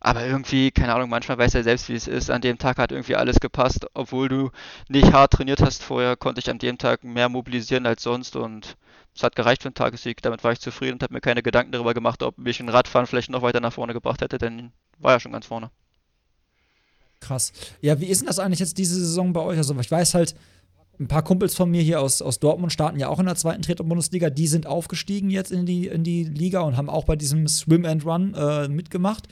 Aber 0.00 0.24
irgendwie, 0.24 0.70
keine 0.70 0.94
Ahnung, 0.94 1.10
manchmal 1.10 1.38
weiß 1.38 1.54
er 1.56 1.64
selbst, 1.64 1.88
wie 1.90 1.94
es 1.94 2.06
ist. 2.06 2.30
An 2.30 2.40
dem 2.40 2.58
Tag 2.58 2.78
hat 2.78 2.92
irgendwie 2.92 3.16
alles 3.16 3.40
gepasst. 3.40 3.86
Obwohl 3.92 4.28
du 4.28 4.50
nicht 4.88 5.12
hart 5.12 5.34
trainiert 5.34 5.60
hast 5.60 5.82
vorher, 5.82 6.16
konnte 6.16 6.40
ich 6.40 6.48
an 6.48 6.58
dem 6.58 6.78
Tag 6.78 7.04
mehr 7.04 7.28
mobilisieren 7.28 7.86
als 7.86 8.02
sonst 8.02 8.36
und 8.36 8.76
es 9.16 9.22
hat 9.22 9.34
gereicht 9.34 9.62
für 9.62 9.68
einen 9.68 9.74
Tagessieg. 9.74 10.20
Damit 10.22 10.44
war 10.44 10.52
ich 10.52 10.60
zufrieden 10.60 10.94
und 10.94 11.02
habe 11.02 11.14
mir 11.14 11.20
keine 11.20 11.42
Gedanken 11.42 11.72
darüber 11.72 11.94
gemacht, 11.94 12.22
ob 12.22 12.36
mich 12.38 12.60
ein 12.60 12.68
Radfahren 12.68 13.06
vielleicht 13.06 13.30
noch 13.30 13.42
weiter 13.42 13.60
nach 13.60 13.72
vorne 13.72 13.94
gebracht 13.94 14.20
hätte, 14.20 14.38
denn 14.38 14.72
war 14.98 15.12
ja 15.12 15.20
schon 15.20 15.32
ganz 15.32 15.46
vorne. 15.46 15.70
Krass. 17.20 17.52
Ja, 17.80 17.98
wie 17.98 18.06
ist 18.06 18.20
denn 18.20 18.26
das 18.26 18.38
eigentlich 18.38 18.60
jetzt 18.60 18.76
diese 18.76 18.94
Saison 18.94 19.32
bei 19.32 19.40
euch? 19.40 19.56
Also, 19.56 19.74
ich 19.80 19.90
weiß 19.90 20.14
halt, 20.14 20.34
ein 21.00 21.08
paar 21.08 21.22
Kumpels 21.22 21.54
von 21.54 21.70
mir 21.70 21.82
hier 21.82 22.00
aus, 22.00 22.20
aus 22.20 22.38
Dortmund 22.38 22.72
starten 22.72 22.98
ja 22.98 23.08
auch 23.08 23.18
in 23.18 23.26
der 23.26 23.36
zweiten 23.36 23.62
Triathlon-Bundesliga. 23.62 24.30
Die 24.30 24.46
sind 24.46 24.66
aufgestiegen 24.66 25.30
jetzt 25.30 25.50
in 25.50 25.64
die, 25.64 25.86
in 25.86 26.04
die 26.04 26.24
Liga 26.24 26.60
und 26.60 26.76
haben 26.76 26.90
auch 26.90 27.04
bei 27.04 27.16
diesem 27.16 27.48
Swim 27.48 27.84
and 27.86 28.04
Run 28.04 28.34
äh, 28.34 28.68
mitgemacht. 28.68 29.28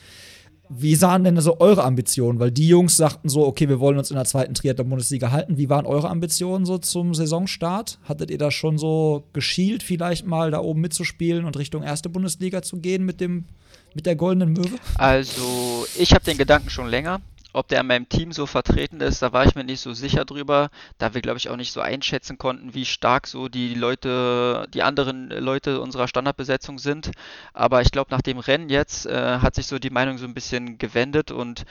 Wie 0.69 0.95
sahen 0.95 1.23
denn 1.23 1.39
so 1.39 1.59
eure 1.59 1.83
Ambitionen? 1.83 2.39
Weil 2.39 2.51
die 2.51 2.67
Jungs 2.67 2.97
sagten 2.97 3.29
so, 3.29 3.45
okay, 3.45 3.69
wir 3.69 3.79
wollen 3.79 3.97
uns 3.97 4.09
in 4.09 4.15
der 4.15 4.25
zweiten 4.25 4.53
Triathlon-Bundesliga 4.53 5.31
halten. 5.31 5.57
Wie 5.57 5.69
waren 5.69 5.85
eure 5.85 6.09
Ambitionen 6.09 6.65
so 6.65 6.77
zum 6.77 7.13
Saisonstart? 7.13 7.99
Hattet 8.03 8.31
ihr 8.31 8.37
da 8.37 8.51
schon 8.51 8.77
so 8.77 9.25
geschielt, 9.33 9.83
vielleicht 9.83 10.25
mal 10.25 10.51
da 10.51 10.59
oben 10.59 10.81
mitzuspielen 10.81 11.45
und 11.45 11.57
Richtung 11.57 11.83
erste 11.83 12.09
Bundesliga 12.09 12.61
zu 12.61 12.77
gehen 12.77 13.05
mit 13.05 13.21
dem 13.21 13.45
mit 13.93 14.05
der 14.05 14.15
goldenen 14.15 14.53
Möwe? 14.53 14.77
Also, 14.95 15.87
ich 15.97 16.13
habe 16.13 16.25
den 16.25 16.37
Gedanken 16.37 16.69
schon 16.69 16.87
länger. 16.87 17.21
Ob 17.55 17.69
der 17.69 17.79
in 17.79 17.87
meinem 17.87 18.09
Team 18.09 18.33
so 18.33 18.45
vertreten 18.45 18.99
ist, 18.99 19.21
da 19.21 19.31
war 19.31 19.45
ich 19.45 19.55
mir 19.55 19.63
nicht 19.63 19.79
so 19.79 19.93
sicher 19.93 20.25
drüber, 20.25 20.69
da 20.97 21.13
wir, 21.13 21.21
glaube 21.21 21.37
ich, 21.37 21.49
auch 21.49 21.55
nicht 21.55 21.71
so 21.71 21.79
einschätzen 21.79 22.37
konnten, 22.37 22.73
wie 22.73 22.83
stark 22.83 23.27
so 23.27 23.47
die 23.47 23.73
Leute, 23.75 24.67
die 24.73 24.83
anderen 24.83 25.29
Leute 25.29 25.79
unserer 25.79 26.09
Standardbesetzung 26.09 26.79
sind. 26.79 27.11
Aber 27.53 27.81
ich 27.81 27.91
glaube, 27.91 28.11
nach 28.11 28.21
dem 28.21 28.39
Rennen 28.39 28.67
jetzt 28.67 29.05
äh, 29.05 29.39
hat 29.39 29.55
sich 29.55 29.67
so 29.67 29.79
die 29.79 29.89
Meinung 29.89 30.17
so 30.17 30.25
ein 30.25 30.33
bisschen 30.33 30.77
gewendet 30.77 31.31
und 31.31 31.63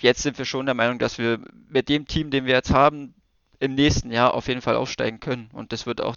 jetzt 0.00 0.22
sind 0.22 0.38
wir 0.38 0.46
schon 0.46 0.64
der 0.64 0.74
Meinung, 0.74 0.98
dass 0.98 1.18
wir 1.18 1.38
mit 1.68 1.90
dem 1.90 2.06
Team, 2.06 2.30
den 2.30 2.46
wir 2.46 2.54
jetzt 2.54 2.70
haben, 2.70 3.12
im 3.58 3.74
nächsten 3.74 4.10
Jahr 4.10 4.32
auf 4.32 4.48
jeden 4.48 4.62
Fall 4.62 4.76
aufsteigen 4.76 5.20
können. 5.20 5.50
Und 5.52 5.72
das 5.72 5.84
wird 5.84 6.00
auch 6.00 6.16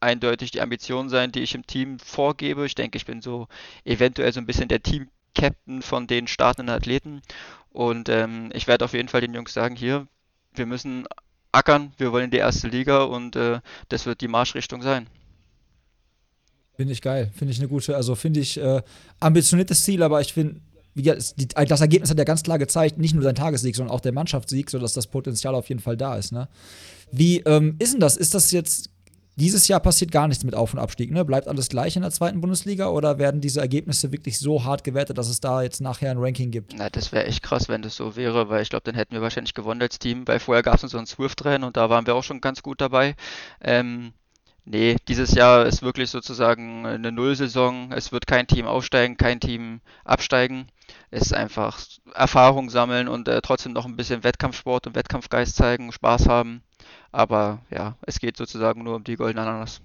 eindeutig 0.00 0.50
die 0.50 0.62
Ambition 0.62 1.10
sein, 1.10 1.30
die 1.30 1.40
ich 1.40 1.54
im 1.54 1.66
Team 1.66 1.98
vorgebe. 1.98 2.64
Ich 2.64 2.74
denke, 2.74 2.96
ich 2.96 3.04
bin 3.04 3.20
so 3.20 3.48
eventuell 3.84 4.32
so 4.32 4.40
ein 4.40 4.46
bisschen 4.46 4.68
der 4.68 4.82
Team-Captain 4.82 5.82
von 5.82 6.06
den 6.06 6.26
startenden 6.26 6.74
Athleten 6.74 7.20
und 7.72 8.08
ähm, 8.08 8.50
ich 8.52 8.66
werde 8.66 8.84
auf 8.84 8.92
jeden 8.92 9.08
Fall 9.08 9.20
den 9.20 9.34
Jungs 9.34 9.52
sagen, 9.52 9.76
hier, 9.76 10.06
wir 10.54 10.66
müssen 10.66 11.06
ackern, 11.52 11.92
wir 11.98 12.12
wollen 12.12 12.30
die 12.30 12.38
erste 12.38 12.68
Liga 12.68 13.04
und 13.04 13.36
äh, 13.36 13.60
das 13.88 14.06
wird 14.06 14.20
die 14.20 14.28
Marschrichtung 14.28 14.82
sein. 14.82 15.06
Finde 16.76 16.92
ich 16.92 17.02
geil, 17.02 17.30
finde 17.34 17.52
ich 17.52 17.58
eine 17.58 17.68
gute, 17.68 17.94
also 17.94 18.14
finde 18.14 18.40
ich 18.40 18.58
äh, 18.58 18.82
ambitioniertes 19.20 19.84
Ziel, 19.84 20.02
aber 20.02 20.20
ich 20.20 20.32
finde, 20.32 20.60
das 20.94 21.34
Ergebnis 21.80 22.10
hat 22.10 22.18
ja 22.18 22.24
ganz 22.24 22.42
klar 22.42 22.58
gezeigt, 22.58 22.98
nicht 22.98 23.14
nur 23.14 23.22
dein 23.22 23.34
Tagessieg, 23.34 23.76
sondern 23.76 23.94
auch 23.94 24.00
der 24.00 24.12
Mannschaftssieg, 24.12 24.70
sodass 24.70 24.92
das 24.92 25.06
Potenzial 25.06 25.54
auf 25.54 25.68
jeden 25.68 25.80
Fall 25.80 25.96
da 25.96 26.16
ist. 26.16 26.32
Ne? 26.32 26.48
Wie 27.12 27.40
ähm, 27.40 27.76
ist 27.78 27.92
denn 27.92 28.00
das? 28.00 28.16
Ist 28.16 28.34
das 28.34 28.50
jetzt 28.50 28.89
dieses 29.40 29.68
Jahr 29.68 29.80
passiert 29.80 30.12
gar 30.12 30.28
nichts 30.28 30.44
mit 30.44 30.54
Auf- 30.54 30.74
und 30.74 30.78
Abstieg, 30.78 31.10
ne? 31.10 31.24
Bleibt 31.24 31.48
alles 31.48 31.68
gleich 31.68 31.96
in 31.96 32.02
der 32.02 32.10
zweiten 32.10 32.40
Bundesliga 32.40 32.88
oder 32.88 33.18
werden 33.18 33.40
diese 33.40 33.60
Ergebnisse 33.60 34.12
wirklich 34.12 34.38
so 34.38 34.64
hart 34.64 34.84
gewertet, 34.84 35.16
dass 35.18 35.28
es 35.28 35.40
da 35.40 35.62
jetzt 35.62 35.80
nachher 35.80 36.10
ein 36.10 36.18
Ranking 36.18 36.50
gibt? 36.50 36.74
Na, 36.76 36.90
das 36.90 37.10
wäre 37.10 37.24
echt 37.24 37.42
krass, 37.42 37.68
wenn 37.68 37.82
das 37.82 37.96
so 37.96 38.16
wäre, 38.16 38.48
weil 38.50 38.62
ich 38.62 38.68
glaube, 38.68 38.84
dann 38.84 38.94
hätten 38.94 39.14
wir 39.14 39.22
wahrscheinlich 39.22 39.54
gewonnen 39.54 39.80
als 39.80 39.98
Team, 39.98 40.28
weil 40.28 40.38
vorher 40.38 40.62
gab 40.62 40.82
es 40.82 40.90
so 40.90 40.98
ein 40.98 41.06
Swift-Rennen 41.06 41.64
und 41.64 41.76
da 41.76 41.88
waren 41.90 42.06
wir 42.06 42.14
auch 42.14 42.22
schon 42.22 42.40
ganz 42.40 42.62
gut 42.62 42.80
dabei. 42.80 43.16
Ähm, 43.62 44.12
nee, 44.64 44.96
dieses 45.08 45.32
Jahr 45.32 45.64
ist 45.64 45.82
wirklich 45.82 46.10
sozusagen 46.10 46.84
eine 46.84 47.10
Nullsaison. 47.10 47.92
Es 47.92 48.12
wird 48.12 48.26
kein 48.26 48.46
Team 48.46 48.66
aufsteigen, 48.66 49.16
kein 49.16 49.40
Team 49.40 49.80
absteigen. 50.04 50.66
Es 51.10 51.22
ist 51.22 51.34
einfach 51.34 51.78
Erfahrung 52.14 52.70
sammeln 52.70 53.08
und 53.08 53.28
äh, 53.28 53.40
trotzdem 53.42 53.72
noch 53.72 53.86
ein 53.86 53.96
bisschen 53.96 54.24
Wettkampfsport 54.24 54.86
und 54.86 54.94
Wettkampfgeist 54.94 55.56
zeigen, 55.56 55.92
Spaß 55.92 56.28
haben. 56.28 56.62
Aber 57.12 57.62
ja, 57.70 57.96
es 58.02 58.18
geht 58.18 58.36
sozusagen 58.36 58.84
nur 58.84 58.96
um 58.96 59.04
die 59.04 59.16
goldene 59.16 59.42
Ananas. 59.42 59.80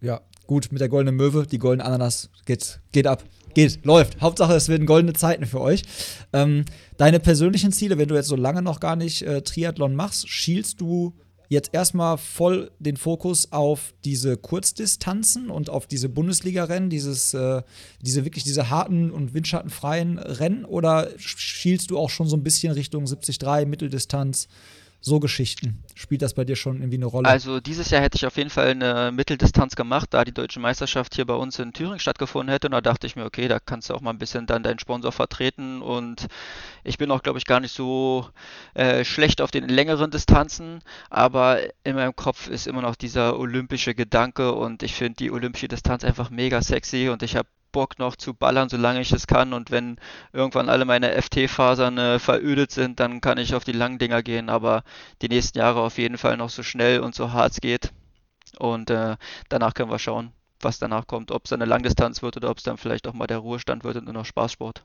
Ja, 0.00 0.20
gut, 0.46 0.72
mit 0.72 0.80
der 0.80 0.88
goldenen 0.88 1.16
Möwe, 1.16 1.46
die 1.46 1.58
goldene 1.58 1.84
Ananas 1.84 2.28
geht, 2.44 2.80
geht 2.90 3.06
ab. 3.06 3.24
Geht, 3.54 3.84
läuft. 3.84 4.20
Hauptsache, 4.20 4.54
es 4.54 4.68
werden 4.68 4.86
goldene 4.86 5.12
Zeiten 5.12 5.46
für 5.46 5.60
euch. 5.60 5.82
Ähm, 6.32 6.64
deine 6.96 7.20
persönlichen 7.20 7.70
Ziele, 7.70 7.98
wenn 7.98 8.08
du 8.08 8.14
jetzt 8.14 8.28
so 8.28 8.36
lange 8.36 8.62
noch 8.62 8.80
gar 8.80 8.96
nicht 8.96 9.22
äh, 9.22 9.42
Triathlon 9.42 9.94
machst, 9.94 10.28
schielst 10.28 10.80
du 10.80 11.14
jetzt 11.48 11.70
erstmal 11.72 12.18
voll 12.18 12.70
den 12.78 12.96
Fokus 12.96 13.52
auf 13.52 13.94
diese 14.04 14.36
Kurzdistanzen 14.36 15.50
und 15.50 15.70
auf 15.70 15.86
diese 15.86 16.08
Bundesliga-Rennen, 16.08 16.90
dieses, 16.90 17.34
äh, 17.34 17.62
diese 18.00 18.24
wirklich 18.24 18.44
diese 18.44 18.70
harten 18.70 19.10
und 19.10 19.34
windschattenfreien 19.34 20.18
Rennen 20.18 20.64
oder 20.64 21.08
schielst 21.18 21.90
du 21.90 21.98
auch 21.98 22.10
schon 22.10 22.28
so 22.28 22.36
ein 22.36 22.42
bisschen 22.42 22.72
Richtung 22.72 23.04
73, 23.04 23.66
Mitteldistanz? 23.66 24.48
So 25.02 25.18
Geschichten. 25.18 25.82
Spielt 25.94 26.22
das 26.22 26.32
bei 26.32 26.44
dir 26.44 26.56
schon 26.56 26.76
irgendwie 26.76 26.96
eine 26.96 27.06
Rolle? 27.06 27.28
Also 27.28 27.60
dieses 27.60 27.90
Jahr 27.90 28.00
hätte 28.00 28.16
ich 28.16 28.24
auf 28.24 28.36
jeden 28.36 28.50
Fall 28.50 28.68
eine 28.68 29.10
Mitteldistanz 29.12 29.74
gemacht, 29.74 30.08
da 30.14 30.24
die 30.24 30.32
deutsche 30.32 30.60
Meisterschaft 30.60 31.14
hier 31.16 31.26
bei 31.26 31.34
uns 31.34 31.58
in 31.58 31.72
Thüringen 31.72 31.98
stattgefunden 31.98 32.52
hätte. 32.52 32.68
Und 32.68 32.72
da 32.72 32.80
dachte 32.80 33.06
ich 33.06 33.16
mir, 33.16 33.24
okay, 33.24 33.48
da 33.48 33.58
kannst 33.58 33.90
du 33.90 33.94
auch 33.94 34.00
mal 34.00 34.10
ein 34.10 34.18
bisschen 34.18 34.46
dann 34.46 34.62
deinen 34.62 34.78
Sponsor 34.78 35.10
vertreten. 35.10 35.82
Und 35.82 36.28
ich 36.84 36.98
bin 36.98 37.10
auch, 37.10 37.22
glaube 37.22 37.38
ich, 37.38 37.44
gar 37.44 37.60
nicht 37.60 37.74
so 37.74 38.28
äh, 38.74 39.04
schlecht 39.04 39.40
auf 39.40 39.50
den 39.50 39.68
längeren 39.68 40.12
Distanzen. 40.12 40.80
Aber 41.10 41.58
in 41.82 41.96
meinem 41.96 42.14
Kopf 42.14 42.48
ist 42.48 42.68
immer 42.68 42.82
noch 42.82 42.94
dieser 42.94 43.38
olympische 43.38 43.94
Gedanke. 43.94 44.52
Und 44.52 44.84
ich 44.84 44.94
finde 44.94 45.16
die 45.16 45.32
olympische 45.32 45.68
Distanz 45.68 46.04
einfach 46.04 46.30
mega 46.30 46.62
sexy. 46.62 47.08
Und 47.08 47.24
ich 47.24 47.34
habe 47.34 47.48
Bock 47.72 47.98
noch 47.98 48.16
zu 48.16 48.34
ballern, 48.34 48.68
solange 48.68 49.00
ich 49.00 49.12
es 49.12 49.26
kann. 49.26 49.52
Und 49.52 49.70
wenn 49.70 49.96
irgendwann 50.32 50.68
alle 50.68 50.84
meine 50.84 51.12
FT-Fasern 51.20 51.98
äh, 51.98 52.18
verödet 52.18 52.70
sind, 52.70 53.00
dann 53.00 53.20
kann 53.20 53.38
ich 53.38 53.54
auf 53.54 53.64
die 53.64 53.72
langen 53.72 53.98
Dinger 53.98 54.22
gehen. 54.22 54.48
Aber 54.50 54.84
die 55.22 55.28
nächsten 55.28 55.58
Jahre 55.58 55.80
auf 55.80 55.98
jeden 55.98 56.18
Fall 56.18 56.36
noch 56.36 56.50
so 56.50 56.62
schnell 56.62 57.00
und 57.00 57.14
so 57.14 57.32
hart 57.32 57.52
es 57.52 57.60
geht. 57.60 57.92
Und 58.58 58.90
äh, 58.90 59.16
danach 59.48 59.74
können 59.74 59.90
wir 59.90 59.98
schauen, 59.98 60.32
was 60.60 60.78
danach 60.78 61.06
kommt. 61.06 61.32
Ob 61.32 61.46
es 61.46 61.52
eine 61.52 61.64
Langdistanz 61.64 62.22
wird 62.22 62.36
oder 62.36 62.50
ob 62.50 62.58
es 62.58 62.64
dann 62.64 62.76
vielleicht 62.76 63.08
auch 63.08 63.14
mal 63.14 63.26
der 63.26 63.38
Ruhestand 63.38 63.84
wird 63.84 63.96
und 63.96 64.04
nur 64.04 64.14
noch 64.14 64.26
Spaßsport. 64.26 64.84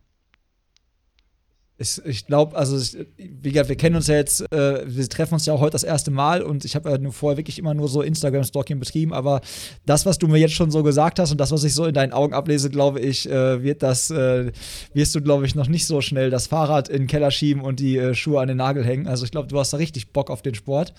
Ich, 1.79 2.01
ich 2.05 2.25
glaube, 2.25 2.57
also 2.57 2.75
ich, 2.77 2.97
wie 3.17 3.51
gesagt, 3.51 3.69
wir 3.69 3.75
kennen 3.75 3.95
uns 3.95 4.07
ja 4.07 4.15
jetzt, 4.15 4.41
äh, 4.51 4.81
wir 4.87 5.07
treffen 5.07 5.35
uns 5.35 5.45
ja 5.45 5.53
auch 5.53 5.61
heute 5.61 5.73
das 5.73 5.83
erste 5.83 6.09
Mal 6.09 6.41
und 6.41 6.65
ich 6.65 6.75
habe 6.75 6.89
ja 6.89 6.97
nur 6.97 7.13
vorher 7.13 7.37
wirklich 7.37 7.59
immer 7.59 7.75
nur 7.75 7.87
so 7.87 8.01
Instagram-Stalking 8.01 8.79
betrieben, 8.79 9.13
aber 9.13 9.41
das, 9.85 10.05
was 10.07 10.17
du 10.17 10.27
mir 10.27 10.39
jetzt 10.39 10.55
schon 10.55 10.71
so 10.71 10.81
gesagt 10.81 11.19
hast 11.19 11.31
und 11.31 11.39
das, 11.39 11.51
was 11.51 11.63
ich 11.63 11.75
so 11.75 11.85
in 11.85 11.93
deinen 11.93 12.13
Augen 12.13 12.33
ablese, 12.33 12.71
glaube 12.71 12.99
ich, 12.99 13.29
äh, 13.29 13.61
wird 13.61 13.83
das, 13.83 14.09
äh, 14.09 14.51
wirst 14.95 15.13
du, 15.13 15.21
glaube 15.21 15.45
ich, 15.45 15.53
noch 15.53 15.67
nicht 15.67 15.85
so 15.85 16.01
schnell 16.01 16.31
das 16.31 16.47
Fahrrad 16.47 16.89
in 16.89 17.03
den 17.03 17.07
Keller 17.07 17.29
schieben 17.29 17.61
und 17.61 17.79
die 17.79 17.97
äh, 17.97 18.15
Schuhe 18.15 18.41
an 18.41 18.47
den 18.47 18.57
Nagel 18.57 18.83
hängen. 18.83 19.05
Also 19.05 19.25
ich 19.25 19.31
glaube, 19.31 19.47
du 19.47 19.59
hast 19.59 19.71
da 19.71 19.77
richtig 19.77 20.11
Bock 20.13 20.31
auf 20.31 20.41
den 20.41 20.55
Sport 20.55 20.95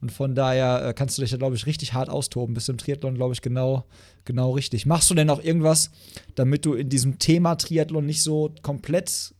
und 0.00 0.12
von 0.12 0.34
daher 0.34 0.88
äh, 0.88 0.94
kannst 0.94 1.18
du 1.18 1.22
dich 1.22 1.30
da, 1.30 1.36
glaube 1.36 1.56
ich, 1.56 1.66
richtig 1.66 1.92
hart 1.92 2.08
austoben. 2.08 2.54
Bist 2.54 2.68
im 2.68 2.78
Triathlon, 2.78 3.14
glaube 3.14 3.34
ich, 3.34 3.42
genau, 3.42 3.84
genau 4.24 4.52
richtig. 4.52 4.86
Machst 4.86 5.10
du 5.10 5.14
denn 5.14 5.30
auch 5.30 5.42
irgendwas, 5.42 5.90
damit 6.34 6.64
du 6.64 6.74
in 6.74 6.88
diesem 6.88 7.18
Thema 7.18 7.56
Triathlon 7.56 8.06
nicht 8.06 8.22
so 8.22 8.54
komplett 8.62 9.34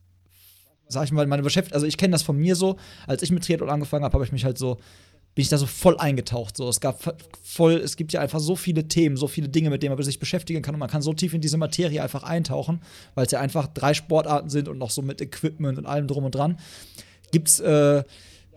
sag 0.88 1.04
ich 1.04 1.12
mal, 1.12 1.26
meine 1.26 1.42
Beschäftigung, 1.42 1.74
also 1.74 1.86
ich 1.86 1.96
kenne 1.96 2.12
das 2.12 2.22
von 2.22 2.36
mir 2.36 2.56
so, 2.56 2.76
als 3.06 3.22
ich 3.22 3.30
mit 3.30 3.44
Triathlon 3.44 3.70
angefangen 3.70 4.04
habe, 4.04 4.14
habe 4.14 4.24
ich 4.24 4.32
mich 4.32 4.44
halt 4.44 4.58
so, 4.58 4.76
bin 5.34 5.42
ich 5.42 5.48
da 5.48 5.58
so 5.58 5.66
voll 5.66 5.96
eingetaucht. 5.98 6.56
So, 6.56 6.68
es 6.68 6.80
gab 6.80 7.00
voll, 7.42 7.74
es 7.74 7.96
gibt 7.96 8.12
ja 8.12 8.20
einfach 8.20 8.40
so 8.40 8.56
viele 8.56 8.88
Themen, 8.88 9.16
so 9.16 9.28
viele 9.28 9.48
Dinge, 9.48 9.70
mit 9.70 9.82
denen 9.82 9.94
man 9.94 10.02
sich 10.02 10.18
beschäftigen 10.18 10.62
kann 10.62 10.74
und 10.74 10.80
man 10.80 10.90
kann 10.90 11.02
so 11.02 11.12
tief 11.12 11.34
in 11.34 11.40
diese 11.40 11.58
Materie 11.58 12.02
einfach 12.02 12.24
eintauchen, 12.24 12.80
weil 13.14 13.26
es 13.26 13.32
ja 13.32 13.40
einfach 13.40 13.68
drei 13.68 13.94
Sportarten 13.94 14.50
sind 14.50 14.68
und 14.68 14.78
noch 14.78 14.90
so 14.90 15.02
mit 15.02 15.20
Equipment 15.20 15.78
und 15.78 15.86
allem 15.86 16.08
drum 16.08 16.24
und 16.24 16.34
dran. 16.34 16.58
Gibt's, 17.30 17.60
äh, 17.60 18.02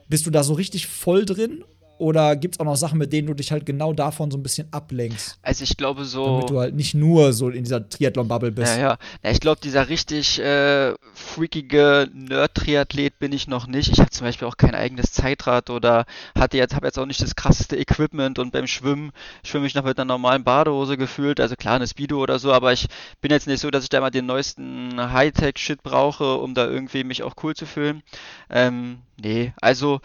bist 0.07 0.25
du 0.25 0.31
da 0.31 0.43
so 0.43 0.53
richtig 0.53 0.87
voll 0.87 1.25
drin 1.25 1.63
oder 2.01 2.35
gibt 2.35 2.55
es 2.55 2.59
auch 2.59 2.65
noch 2.65 2.75
Sachen, 2.75 2.97
mit 2.97 3.13
denen 3.13 3.27
du 3.27 3.35
dich 3.35 3.51
halt 3.51 3.63
genau 3.63 3.93
davon 3.93 4.31
so 4.31 4.37
ein 4.37 4.41
bisschen 4.41 4.67
ablenkst? 4.71 5.37
Also 5.43 5.63
ich 5.63 5.77
glaube 5.77 6.03
so. 6.03 6.25
Damit 6.25 6.49
du 6.49 6.59
halt 6.59 6.75
nicht 6.75 6.95
nur 6.95 7.31
so 7.31 7.49
in 7.49 7.63
dieser 7.63 7.87
Triathlon-Bubble 7.87 8.51
bist. 8.51 8.75
Ja, 8.75 8.81
ja. 8.81 8.97
ja 9.23 9.31
ich 9.31 9.39
glaube, 9.39 9.61
dieser 9.63 9.87
richtig 9.87 10.39
äh, 10.39 10.95
freakige 11.13 12.09
Nerd-Triathlet 12.11 13.19
bin 13.19 13.31
ich 13.31 13.47
noch 13.47 13.67
nicht. 13.67 13.91
Ich 13.91 13.99
habe 13.99 14.09
zum 14.09 14.25
Beispiel 14.25 14.47
auch 14.47 14.57
kein 14.57 14.73
eigenes 14.73 15.11
Zeitrad 15.11 15.69
oder 15.69 16.05
hatte 16.35 16.57
jetzt, 16.57 16.73
habe 16.73 16.87
jetzt 16.87 16.97
auch 16.97 17.05
nicht 17.05 17.21
das 17.21 17.35
krasseste 17.35 17.77
Equipment 17.77 18.39
und 18.39 18.51
beim 18.51 18.65
Schwimmen 18.65 19.11
schwimme 19.45 19.67
ich 19.67 19.75
noch 19.75 19.83
mit 19.83 19.99
einer 19.99 20.05
normalen 20.05 20.43
Badehose 20.43 20.97
gefühlt. 20.97 21.39
Also 21.39 21.55
klar, 21.55 21.75
eine 21.75 21.87
Speedo 21.87 22.19
oder 22.19 22.39
so, 22.39 22.51
aber 22.51 22.73
ich 22.73 22.87
bin 23.21 23.29
jetzt 23.29 23.45
nicht 23.45 23.61
so, 23.61 23.69
dass 23.69 23.83
ich 23.83 23.89
da 23.89 24.01
mal 24.01 24.09
den 24.09 24.25
neuesten 24.25 25.13
Hightech-Shit 25.13 25.83
brauche, 25.83 26.37
um 26.37 26.55
da 26.55 26.65
irgendwie 26.65 27.03
mich 27.03 27.21
auch 27.21 27.35
cool 27.43 27.55
zu 27.55 27.67
fühlen. 27.67 28.01
Ähm, 28.49 29.03
nee, 29.21 29.53
also 29.61 30.01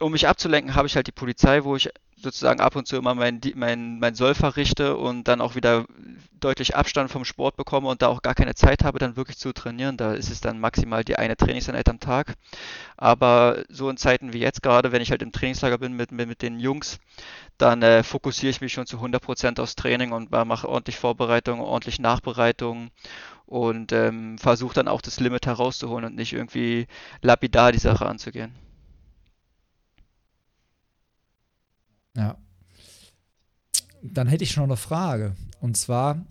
um 0.00 0.12
mich 0.12 0.26
abzulenken, 0.26 0.74
habe 0.74 0.86
ich 0.86 0.96
halt 0.96 1.06
die 1.06 1.12
Polizei, 1.12 1.64
wo 1.64 1.76
ich 1.76 1.90
sozusagen 2.16 2.60
ab 2.60 2.76
und 2.76 2.86
zu 2.86 2.96
immer 2.96 3.14
mein, 3.14 3.40
mein, 3.54 3.98
mein 3.98 4.14
Soll 4.14 4.34
verrichte 4.34 4.96
und 4.96 5.28
dann 5.28 5.40
auch 5.40 5.54
wieder 5.54 5.86
deutlich 6.38 6.76
Abstand 6.76 7.10
vom 7.10 7.24
Sport 7.24 7.56
bekomme 7.56 7.88
und 7.88 8.02
da 8.02 8.08
auch 8.08 8.22
gar 8.22 8.34
keine 8.34 8.54
Zeit 8.54 8.84
habe, 8.84 8.98
dann 8.98 9.16
wirklich 9.16 9.38
zu 9.38 9.52
trainieren. 9.52 9.96
Da 9.96 10.12
ist 10.12 10.30
es 10.30 10.40
dann 10.40 10.60
maximal 10.60 11.04
die 11.04 11.16
eine 11.16 11.36
Trainingseinheit 11.36 11.88
am 11.88 12.00
Tag. 12.00 12.34
Aber 12.96 13.64
so 13.68 13.88
in 13.88 13.96
Zeiten 13.96 14.32
wie 14.32 14.38
jetzt 14.38 14.62
gerade, 14.62 14.92
wenn 14.92 15.02
ich 15.02 15.10
halt 15.10 15.22
im 15.22 15.32
Trainingslager 15.32 15.78
bin 15.78 15.94
mit, 15.94 16.12
mit, 16.12 16.28
mit 16.28 16.42
den 16.42 16.60
Jungs, 16.60 16.98
dann 17.58 17.82
äh, 17.82 18.02
fokussiere 18.02 18.50
ich 18.50 18.60
mich 18.60 18.72
schon 18.72 18.86
zu 18.86 18.98
100% 18.98 19.60
aufs 19.60 19.76
Training 19.76 20.12
und 20.12 20.30
mache 20.30 20.68
ordentlich 20.68 20.98
Vorbereitung, 20.98 21.60
ordentlich 21.60 21.98
Nachbereitung 21.98 22.90
und 23.46 23.92
ähm, 23.92 24.38
versuche 24.38 24.74
dann 24.74 24.88
auch 24.88 25.00
das 25.00 25.20
Limit 25.20 25.46
herauszuholen 25.46 26.04
und 26.04 26.16
nicht 26.16 26.32
irgendwie 26.32 26.86
lapidar 27.22 27.72
die 27.72 27.78
Sache 27.78 28.06
anzugehen. 28.06 28.54
Ja. 32.16 32.36
Dann 34.02 34.28
hätte 34.28 34.44
ich 34.44 34.52
schon 34.52 34.62
noch 34.62 34.70
eine 34.70 34.76
Frage. 34.76 35.36
Und 35.60 35.76
zwar, 35.76 36.24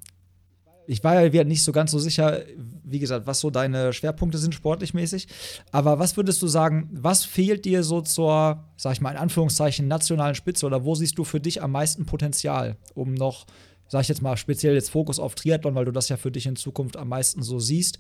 ich 0.87 1.03
war 1.03 1.23
ja 1.23 1.43
nicht 1.43 1.61
so 1.61 1.71
ganz 1.71 1.91
so 1.91 1.99
sicher, 1.99 2.41
wie 2.83 2.97
gesagt, 2.97 3.27
was 3.27 3.39
so 3.39 3.51
deine 3.51 3.93
Schwerpunkte 3.93 4.39
sind 4.39 4.55
sportlich 4.55 4.95
mäßig. 4.95 5.27
Aber 5.71 5.99
was 5.99 6.17
würdest 6.17 6.41
du 6.41 6.47
sagen, 6.47 6.89
was 6.91 7.25
fehlt 7.25 7.65
dir 7.65 7.83
so 7.83 8.01
zur, 8.01 8.65
sag 8.75 8.93
ich 8.93 9.01
mal 9.01 9.11
in 9.11 9.17
Anführungszeichen, 9.17 9.87
nationalen 9.87 10.33
Spitze 10.33 10.65
oder 10.65 10.83
wo 10.85 10.95
siehst 10.95 11.17
du 11.17 11.23
für 11.23 11.39
dich 11.39 11.61
am 11.61 11.71
meisten 11.71 12.07
Potenzial, 12.07 12.75
um 12.95 13.13
noch, 13.13 13.45
sag 13.87 14.01
ich 14.01 14.07
jetzt 14.07 14.23
mal 14.23 14.35
speziell 14.35 14.73
jetzt 14.73 14.89
Fokus 14.89 15.19
auf 15.19 15.35
Triathlon, 15.35 15.75
weil 15.75 15.85
du 15.85 15.91
das 15.91 16.09
ja 16.09 16.17
für 16.17 16.31
dich 16.31 16.47
in 16.47 16.55
Zukunft 16.55 16.97
am 16.97 17.09
meisten 17.09 17.43
so 17.43 17.59
siehst. 17.59 17.99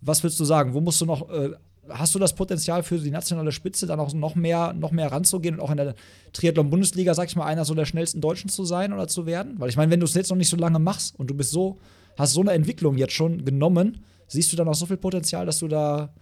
Was 0.00 0.22
würdest 0.22 0.40
du 0.40 0.46
sagen? 0.46 0.72
Wo 0.72 0.80
musst 0.80 1.00
du 1.02 1.04
noch 1.04 1.28
äh, 1.28 1.50
hast 1.92 2.14
du 2.14 2.18
das 2.18 2.34
Potenzial 2.34 2.82
für 2.82 2.98
die 2.98 3.10
nationale 3.10 3.52
Spitze 3.52 3.86
dann 3.86 4.00
auch 4.00 4.12
noch 4.12 4.34
mehr, 4.34 4.72
noch 4.72 4.90
mehr 4.90 5.10
ranzugehen 5.10 5.56
und 5.56 5.60
auch 5.60 5.70
in 5.70 5.76
der 5.76 5.94
Triathlon-Bundesliga, 6.32 7.14
sag 7.14 7.28
ich 7.28 7.36
mal, 7.36 7.46
einer 7.46 7.64
so 7.64 7.74
der 7.74 7.84
schnellsten 7.84 8.20
Deutschen 8.20 8.50
zu 8.50 8.64
sein 8.64 8.92
oder 8.92 9.08
zu 9.08 9.26
werden? 9.26 9.54
Weil 9.58 9.68
ich 9.68 9.76
meine, 9.76 9.90
wenn 9.90 10.00
du 10.00 10.06
es 10.06 10.14
jetzt 10.14 10.30
noch 10.30 10.36
nicht 10.36 10.48
so 10.48 10.56
lange 10.56 10.78
machst 10.78 11.18
und 11.18 11.28
du 11.28 11.34
bist 11.34 11.50
so, 11.50 11.78
hast 12.16 12.32
so 12.32 12.40
eine 12.40 12.52
Entwicklung 12.52 12.96
jetzt 12.96 13.14
schon 13.14 13.44
genommen, 13.44 14.04
siehst 14.28 14.52
du 14.52 14.56
dann 14.56 14.68
auch 14.68 14.74
so 14.74 14.86
viel 14.86 14.96
Potenzial, 14.96 15.46
dass 15.46 15.58
du 15.58 15.68
da 15.68 16.12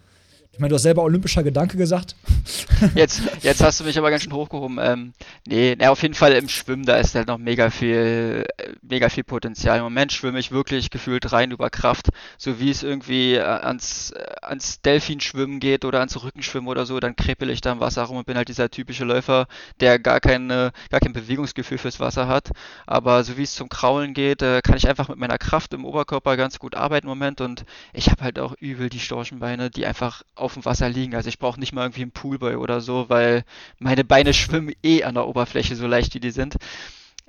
ich 0.52 0.60
meine, 0.60 0.70
du 0.70 0.74
hast 0.74 0.82
selber 0.82 1.02
olympischer 1.02 1.42
Gedanke 1.42 1.76
gesagt. 1.76 2.16
Jetzt, 2.94 3.22
jetzt 3.42 3.62
hast 3.62 3.80
du 3.80 3.84
mich 3.84 3.98
aber 3.98 4.10
ganz 4.10 4.22
schön 4.22 4.32
hochgehoben. 4.32 4.78
Ähm, 4.80 5.12
nee, 5.46 5.76
nee, 5.76 5.86
auf 5.88 6.00
jeden 6.02 6.14
Fall 6.14 6.32
im 6.32 6.48
Schwimmen, 6.48 6.86
da 6.86 6.96
ist 6.96 7.14
halt 7.14 7.26
noch 7.26 7.36
mega 7.36 7.70
viel, 7.70 8.46
mega 8.82 9.08
viel 9.08 9.24
Potenzial. 9.24 9.78
Im 9.78 9.84
Moment 9.84 10.12
schwimme 10.12 10.38
ich 10.38 10.52
wirklich 10.52 10.90
gefühlt 10.90 11.32
rein 11.32 11.50
über 11.50 11.70
Kraft. 11.70 12.08
So 12.38 12.60
wie 12.60 12.70
es 12.70 12.84
irgendwie 12.84 13.34
äh, 13.34 13.42
ans, 13.42 14.12
äh, 14.12 14.24
ans 14.42 14.80
Delfinschwimmen 14.80 15.58
geht 15.58 15.84
oder 15.84 15.98
ans 15.98 16.22
Rückenschwimmen 16.22 16.68
oder 16.68 16.86
so, 16.86 17.00
dann 17.00 17.16
krepel 17.16 17.50
ich 17.50 17.60
da 17.60 17.72
im 17.72 17.80
Wasser 17.80 18.04
rum 18.04 18.16
und 18.16 18.26
bin 18.26 18.36
halt 18.36 18.48
dieser 18.48 18.70
typische 18.70 19.04
Läufer, 19.04 19.46
der 19.80 19.98
gar, 19.98 20.20
keine, 20.20 20.72
gar 20.90 21.00
kein 21.00 21.12
Bewegungsgefühl 21.12 21.78
fürs 21.78 22.00
Wasser 22.00 22.28
hat. 22.28 22.50
Aber 22.86 23.24
so 23.24 23.36
wie 23.36 23.42
es 23.42 23.54
zum 23.54 23.68
Kraulen 23.68 24.14
geht, 24.14 24.42
äh, 24.42 24.60
kann 24.62 24.76
ich 24.76 24.88
einfach 24.88 25.08
mit 25.08 25.18
meiner 25.18 25.38
Kraft 25.38 25.74
im 25.74 25.84
Oberkörper 25.84 26.36
ganz 26.36 26.58
gut 26.58 26.74
arbeiten 26.74 27.06
im 27.06 27.10
Moment 27.10 27.40
und 27.40 27.64
ich 27.92 28.10
habe 28.10 28.22
halt 28.22 28.38
auch 28.38 28.54
übel 28.60 28.88
die 28.88 29.00
Storchenbeine, 29.00 29.70
die 29.70 29.84
einfach 29.84 30.22
auf 30.38 30.54
dem 30.54 30.64
Wasser 30.64 30.88
liegen. 30.88 31.14
Also 31.14 31.28
ich 31.28 31.38
brauche 31.38 31.60
nicht 31.60 31.72
mal 31.72 31.84
irgendwie 31.84 32.02
einen 32.02 32.10
Poolboy 32.10 32.56
oder 32.56 32.80
so, 32.80 33.08
weil 33.08 33.44
meine 33.78 34.04
Beine 34.04 34.34
schwimmen 34.34 34.74
eh 34.82 35.04
an 35.04 35.14
der 35.14 35.26
Oberfläche, 35.26 35.76
so 35.76 35.86
leicht 35.86 36.14
wie 36.14 36.20
die 36.20 36.30
sind. 36.30 36.56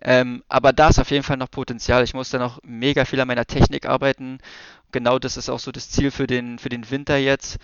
Ähm, 0.02 0.44
aber 0.48 0.72
da 0.72 0.90
ist 0.90 1.00
auf 1.00 1.12
jeden 1.12 1.24
Fall 1.24 1.38
noch 1.38 1.52
Potenzial. 1.52 2.04
Ich 2.04 2.14
muss 2.14 2.30
da 2.30 2.40
noch 2.40 2.60
mega 2.64 3.06
viel 3.06 3.20
an 3.20 3.28
meiner 3.28 3.46
Technik 3.46 3.86
arbeiten. 3.86 4.40
Genau 4.92 5.20
das 5.20 5.38
ist 5.38 5.50
auch 5.50 5.60
so 5.60 5.72
das 5.72 5.90
Ziel 5.90 6.10
für 6.12 6.26
den, 6.26 6.58
für 6.58 6.70
den 6.70 6.90
Winter 6.90 7.18
jetzt. 7.18 7.58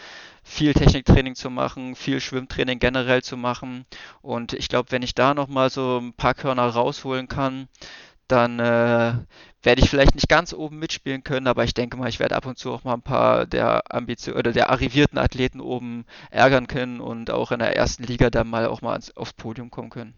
Viel 0.44 0.74
Techniktraining 0.74 1.36
zu 1.36 1.50
machen, 1.50 1.96
viel 1.96 2.20
Schwimmtraining 2.22 2.80
generell 2.80 3.24
zu 3.24 3.38
machen. 3.38 3.86
Und 4.22 4.54
ich 4.54 4.68
glaube, 4.70 4.92
wenn 4.92 5.02
ich 5.02 5.16
da 5.16 5.34
nochmal 5.34 5.70
so 5.70 6.00
ein 6.00 6.14
paar 6.14 6.34
Körner 6.36 6.68
rausholen 6.68 7.28
kann, 7.28 7.68
dann 8.28 8.60
äh, 8.60 9.14
werde 9.66 9.82
ich 9.82 9.90
vielleicht 9.90 10.16
nicht 10.16 10.30
ganz 10.30 10.54
oben 10.54 10.78
mitspielen 10.78 11.24
können, 11.24 11.48
aber 11.48 11.64
ich 11.64 11.74
denke 11.74 11.98
mal, 11.98 12.08
ich 12.08 12.20
werde 12.20 12.36
ab 12.36 12.46
und 12.46 12.58
zu 12.58 12.72
auch 12.72 12.84
mal 12.84 12.94
ein 12.94 13.02
paar 13.02 13.46
der 13.46 13.84
Ambition 13.94 14.36
oder 14.36 14.52
der 14.52 14.70
arrivierten 14.70 15.18
Athleten 15.18 15.60
oben 15.60 16.06
ärgern 16.30 16.68
können 16.68 17.02
und 17.02 17.32
auch 17.32 17.52
in 17.52 17.60
der 17.60 17.76
ersten 17.76 18.04
Liga 18.04 18.30
dann 18.30 18.48
mal 18.48 18.68
auch 18.68 18.82
mal 18.82 18.92
ans, 18.92 19.16
aufs 19.18 19.34
Podium 19.34 19.72
kommen 19.72 19.90
können. 19.90 20.14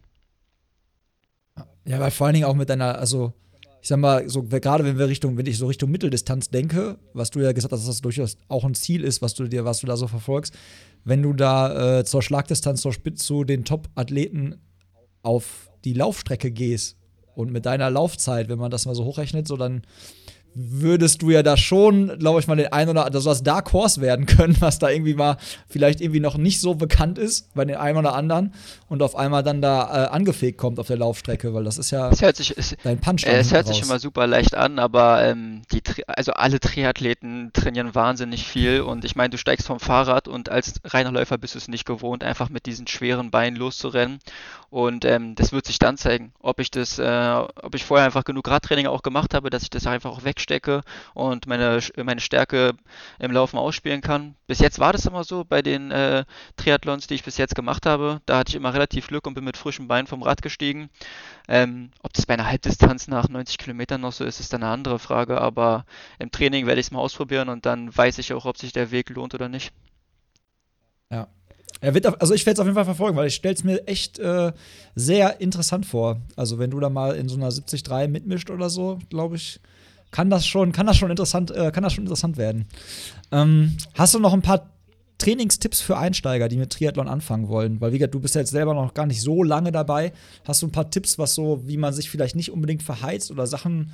Ja, 1.84 1.98
weil 1.98 2.10
vor 2.10 2.26
allen 2.26 2.34
Dingen 2.34 2.46
auch 2.46 2.54
mit 2.54 2.68
deiner, 2.68 2.98
also 2.98 3.32
ich 3.80 3.88
sag 3.88 3.98
mal, 3.98 4.28
so 4.28 4.42
gerade 4.42 4.84
wenn 4.84 4.98
wir 4.98 5.08
Richtung, 5.08 5.38
wenn 5.38 5.46
ich 5.46 5.56
so 5.56 5.66
Richtung 5.66 5.90
Mitteldistanz 5.90 6.50
denke, 6.50 6.98
was 7.14 7.30
du 7.30 7.40
ja 7.40 7.52
gesagt 7.52 7.72
hast, 7.72 7.80
dass 7.80 7.86
das 7.86 8.00
durchaus 8.02 8.36
auch 8.48 8.64
ein 8.64 8.74
Ziel 8.74 9.02
ist, 9.02 9.22
was 9.22 9.34
du 9.34 9.48
dir, 9.48 9.64
was 9.64 9.80
du 9.80 9.86
da 9.86 9.96
so 9.96 10.08
verfolgst, 10.08 10.54
wenn 11.04 11.22
du 11.22 11.32
da 11.32 12.00
äh, 12.00 12.04
zur 12.04 12.22
Schlagdistanz, 12.22 12.82
zur 12.82 12.92
Spitze 12.92 13.24
zu 13.24 13.44
den 13.44 13.64
Top-Athleten 13.64 14.60
auf 15.22 15.70
die 15.84 15.94
Laufstrecke 15.94 16.50
gehst 16.50 16.97
und 17.38 17.52
mit 17.52 17.66
deiner 17.66 17.88
Laufzeit, 17.88 18.48
wenn 18.48 18.58
man 18.58 18.72
das 18.72 18.84
mal 18.84 18.96
so 18.96 19.04
hochrechnet, 19.04 19.46
so 19.46 19.56
dann 19.56 19.82
würdest 20.54 21.22
du 21.22 21.30
ja 21.30 21.44
da 21.44 21.56
schon, 21.56 22.18
glaube 22.18 22.40
ich 22.40 22.48
mal, 22.48 22.56
den 22.56 22.72
einen 22.72 22.90
oder 22.90 23.02
anderen, 23.02 23.14
also 23.14 23.30
das 23.30 23.44
Dark 23.44 23.72
Horse 23.72 24.00
werden 24.00 24.26
können, 24.26 24.56
was 24.60 24.80
da 24.80 24.90
irgendwie 24.90 25.14
mal 25.14 25.36
vielleicht 25.68 26.00
irgendwie 26.00 26.18
noch 26.18 26.36
nicht 26.36 26.60
so 26.60 26.74
bekannt 26.74 27.16
ist 27.16 27.54
bei 27.54 27.64
den 27.64 27.76
einen 27.76 27.96
oder 27.96 28.14
anderen 28.14 28.52
und 28.88 29.02
auf 29.02 29.14
einmal 29.14 29.44
dann 29.44 29.62
da 29.62 30.06
äh, 30.06 30.08
angefegt 30.08 30.58
kommt 30.58 30.80
auf 30.80 30.88
der 30.88 30.96
Laufstrecke, 30.96 31.54
weil 31.54 31.62
das 31.62 31.78
ist 31.78 31.92
ja 31.92 32.08
es 32.10 32.22
hört 32.22 32.36
sich, 32.36 32.56
es, 32.56 32.76
dein 32.82 33.00
Punch. 33.00 33.24
Äh, 33.24 33.38
es 33.38 33.52
hört 33.52 33.68
raus. 33.68 33.76
sich 33.76 33.84
immer 33.84 34.00
super 34.00 34.26
leicht 34.26 34.56
an, 34.56 34.80
aber 34.80 35.22
ähm, 35.22 35.62
die, 35.70 35.82
also 36.08 36.32
alle 36.32 36.58
Triathleten 36.58 37.50
trainieren 37.52 37.94
wahnsinnig 37.94 38.44
viel 38.44 38.80
und 38.80 39.04
ich 39.04 39.14
meine, 39.14 39.30
du 39.30 39.38
steigst 39.38 39.66
vom 39.66 39.78
Fahrrad 39.78 40.26
und 40.26 40.48
als 40.48 40.80
reiner 40.84 41.12
Läufer 41.12 41.38
bist 41.38 41.54
du 41.54 41.58
es 41.58 41.68
nicht 41.68 41.84
gewohnt, 41.84 42.24
einfach 42.24 42.48
mit 42.48 42.66
diesen 42.66 42.88
schweren 42.88 43.30
Beinen 43.30 43.56
loszurennen 43.56 44.18
und 44.70 45.06
ähm, 45.06 45.34
das 45.34 45.52
wird 45.52 45.64
sich 45.64 45.78
dann 45.78 45.96
zeigen, 45.96 46.32
ob 46.40 46.60
ich 46.60 46.70
das, 46.70 46.98
äh, 46.98 47.44
ob 47.62 47.74
ich 47.74 47.86
vorher 47.86 48.04
einfach 48.04 48.24
genug 48.24 48.48
Radtraining 48.48 48.86
auch 48.86 49.00
gemacht 49.02 49.32
habe, 49.32 49.48
dass 49.48 49.62
ich 49.62 49.70
das 49.70 49.86
einfach 49.86 50.10
auch 50.10 50.24
wegstecke 50.24 50.82
und 51.14 51.46
meine, 51.46 51.80
meine 51.96 52.20
Stärke 52.20 52.74
im 53.18 53.32
Laufen 53.32 53.56
ausspielen 53.56 54.02
kann. 54.02 54.34
Bis 54.46 54.58
jetzt 54.58 54.78
war 54.78 54.92
das 54.92 55.06
immer 55.06 55.24
so 55.24 55.44
bei 55.44 55.62
den 55.62 55.90
äh, 55.90 56.26
Triathlons, 56.56 57.06
die 57.06 57.14
ich 57.14 57.24
bis 57.24 57.38
jetzt 57.38 57.54
gemacht 57.54 57.86
habe. 57.86 58.20
Da 58.26 58.38
hatte 58.38 58.50
ich 58.50 58.56
immer 58.56 58.74
relativ 58.74 59.06
Glück 59.08 59.26
und 59.26 59.34
bin 59.34 59.44
mit 59.44 59.56
frischem 59.56 59.88
Bein 59.88 60.06
vom 60.06 60.22
Rad 60.22 60.42
gestiegen. 60.42 60.90
Ähm, 61.48 61.90
ob 62.02 62.12
das 62.12 62.26
bei 62.26 62.34
einer 62.34 62.46
Halbdistanz 62.46 63.08
nach 63.08 63.26
90 63.28 63.56
Kilometern 63.56 64.02
noch 64.02 64.12
so 64.12 64.24
ist, 64.24 64.38
ist 64.38 64.52
dann 64.52 64.62
eine 64.62 64.72
andere 64.72 64.98
Frage. 64.98 65.40
Aber 65.40 65.86
im 66.18 66.30
Training 66.30 66.66
werde 66.66 66.80
ich 66.80 66.88
es 66.88 66.90
mal 66.92 67.00
ausprobieren 67.00 67.48
und 67.48 67.64
dann 67.64 67.96
weiß 67.96 68.18
ich 68.18 68.34
auch, 68.34 68.44
ob 68.44 68.58
sich 68.58 68.74
der 68.74 68.90
Weg 68.90 69.08
lohnt 69.08 69.34
oder 69.34 69.48
nicht. 69.48 69.72
Ja, 71.10 71.26
er 71.80 71.94
wird 71.94 72.06
auf, 72.06 72.20
also 72.20 72.34
ich 72.34 72.44
werde 72.44 72.54
es 72.54 72.60
auf 72.60 72.66
jeden 72.66 72.74
Fall 72.74 72.84
verfolgen, 72.84 73.16
weil 73.16 73.28
ich 73.28 73.34
stelle 73.34 73.54
es 73.54 73.64
mir 73.64 73.86
echt 73.86 74.18
äh, 74.18 74.52
sehr 74.94 75.40
interessant 75.40 75.86
vor. 75.86 76.20
Also 76.36 76.58
wenn 76.58 76.70
du 76.70 76.80
da 76.80 76.90
mal 76.90 77.14
in 77.14 77.28
so 77.28 77.36
einer 77.36 77.50
70-3 77.50 78.08
mitmischt 78.08 78.50
oder 78.50 78.68
so, 78.68 78.98
glaube 79.10 79.36
ich, 79.36 79.60
kann 80.10 80.30
das 80.30 80.46
schon, 80.46 80.72
kann 80.72 80.86
das 80.86 80.96
schon 80.96 81.10
interessant, 81.10 81.50
äh, 81.50 81.70
kann 81.70 81.82
das 81.82 81.92
schon 81.92 82.04
interessant 82.04 82.36
werden. 82.36 82.66
Ähm, 83.30 83.76
hast 83.94 84.14
du 84.14 84.18
noch 84.18 84.32
ein 84.32 84.42
paar 84.42 84.70
Trainingstipps 85.18 85.80
für 85.80 85.98
Einsteiger, 85.98 86.48
die 86.48 86.56
mit 86.56 86.70
Triathlon 86.70 87.08
anfangen 87.08 87.48
wollen? 87.48 87.80
Weil, 87.80 87.92
wie 87.92 87.98
gesagt, 87.98 88.14
du 88.14 88.20
bist 88.20 88.34
jetzt 88.34 88.50
selber 88.50 88.74
noch 88.74 88.94
gar 88.94 89.06
nicht 89.06 89.20
so 89.20 89.42
lange 89.42 89.72
dabei. 89.72 90.12
Hast 90.46 90.62
du 90.62 90.66
ein 90.66 90.72
paar 90.72 90.90
Tipps, 90.90 91.18
was 91.18 91.34
so, 91.34 91.62
wie 91.66 91.76
man 91.76 91.92
sich 91.92 92.08
vielleicht 92.08 92.36
nicht 92.36 92.50
unbedingt 92.50 92.82
verheizt 92.82 93.30
oder 93.30 93.46
Sachen 93.46 93.92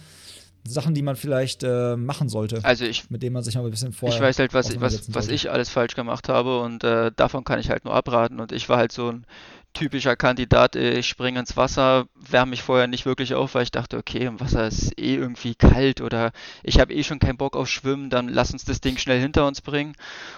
Sachen, 0.67 0.95
die 0.95 1.03
man 1.03 1.17
vielleicht 1.17 1.63
äh, 1.63 1.97
machen 1.97 2.29
sollte. 2.29 2.61
Also 2.63 2.85
ich, 2.85 3.11
mit 3.11 3.23
denen 3.23 3.35
man 3.35 3.43
sich 3.43 3.55
mal 3.55 3.65
ein 3.65 3.71
bisschen 3.71 3.93
vorher. 3.93 4.17
Ich 4.17 4.23
weiß 4.23 4.39
halt, 4.39 4.55
was, 4.55 4.81
was, 4.81 5.15
was 5.15 5.29
ich 5.29 5.51
alles 5.51 5.69
falsch 5.69 5.95
gemacht 5.95 6.29
habe 6.29 6.61
und 6.61 6.85
äh, 6.85 7.13
davon 7.15 7.45
kann 7.45 7.59
ich 7.59 7.71
halt 7.71 7.85
nur 7.85 7.95
abraten. 7.95 8.41
Und 8.41 8.53
ich 8.53 8.69
war 8.69 8.79
halt 8.79 8.93
so 8.93 9.11
ein 9.11 9.27
typischer 9.75 10.17
Kandidat, 10.17 10.77
ich 10.77 11.07
springe 11.07 11.41
ins 11.41 11.57
Wasser, 11.57 12.07
wärme 12.15 12.51
mich 12.51 12.63
vorher 12.63 12.87
nicht 12.87 13.07
wirklich 13.07 13.35
auf, 13.35 13.55
weil 13.55 13.65
ich 13.65 13.73
dachte, 13.73 13.99
okay, 13.99 14.25
im 14.25 14.41
Wasser 14.41 14.69
ist 14.69 14.99
eh 14.99 15.17
irgendwie 15.17 15.57
kalt 15.57 16.01
oder 16.01 16.31
ich 16.63 16.79
habe 16.81 16.95
eh 16.95 17.03
schon 17.03 17.19
keinen 17.19 17.37
Bock 17.37 17.57
auf 17.57 17.69
Schwimmen, 17.69 18.09
dann 18.09 18.29
lass 18.29 18.53
uns 18.53 18.65
das 18.65 18.81
Ding 18.81 18.97
schnell 18.97 19.21
hinter 19.21 19.47
uns 19.47 19.61
bringen. 19.61 19.95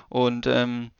Und 0.08 0.46
ähm, 0.46 0.90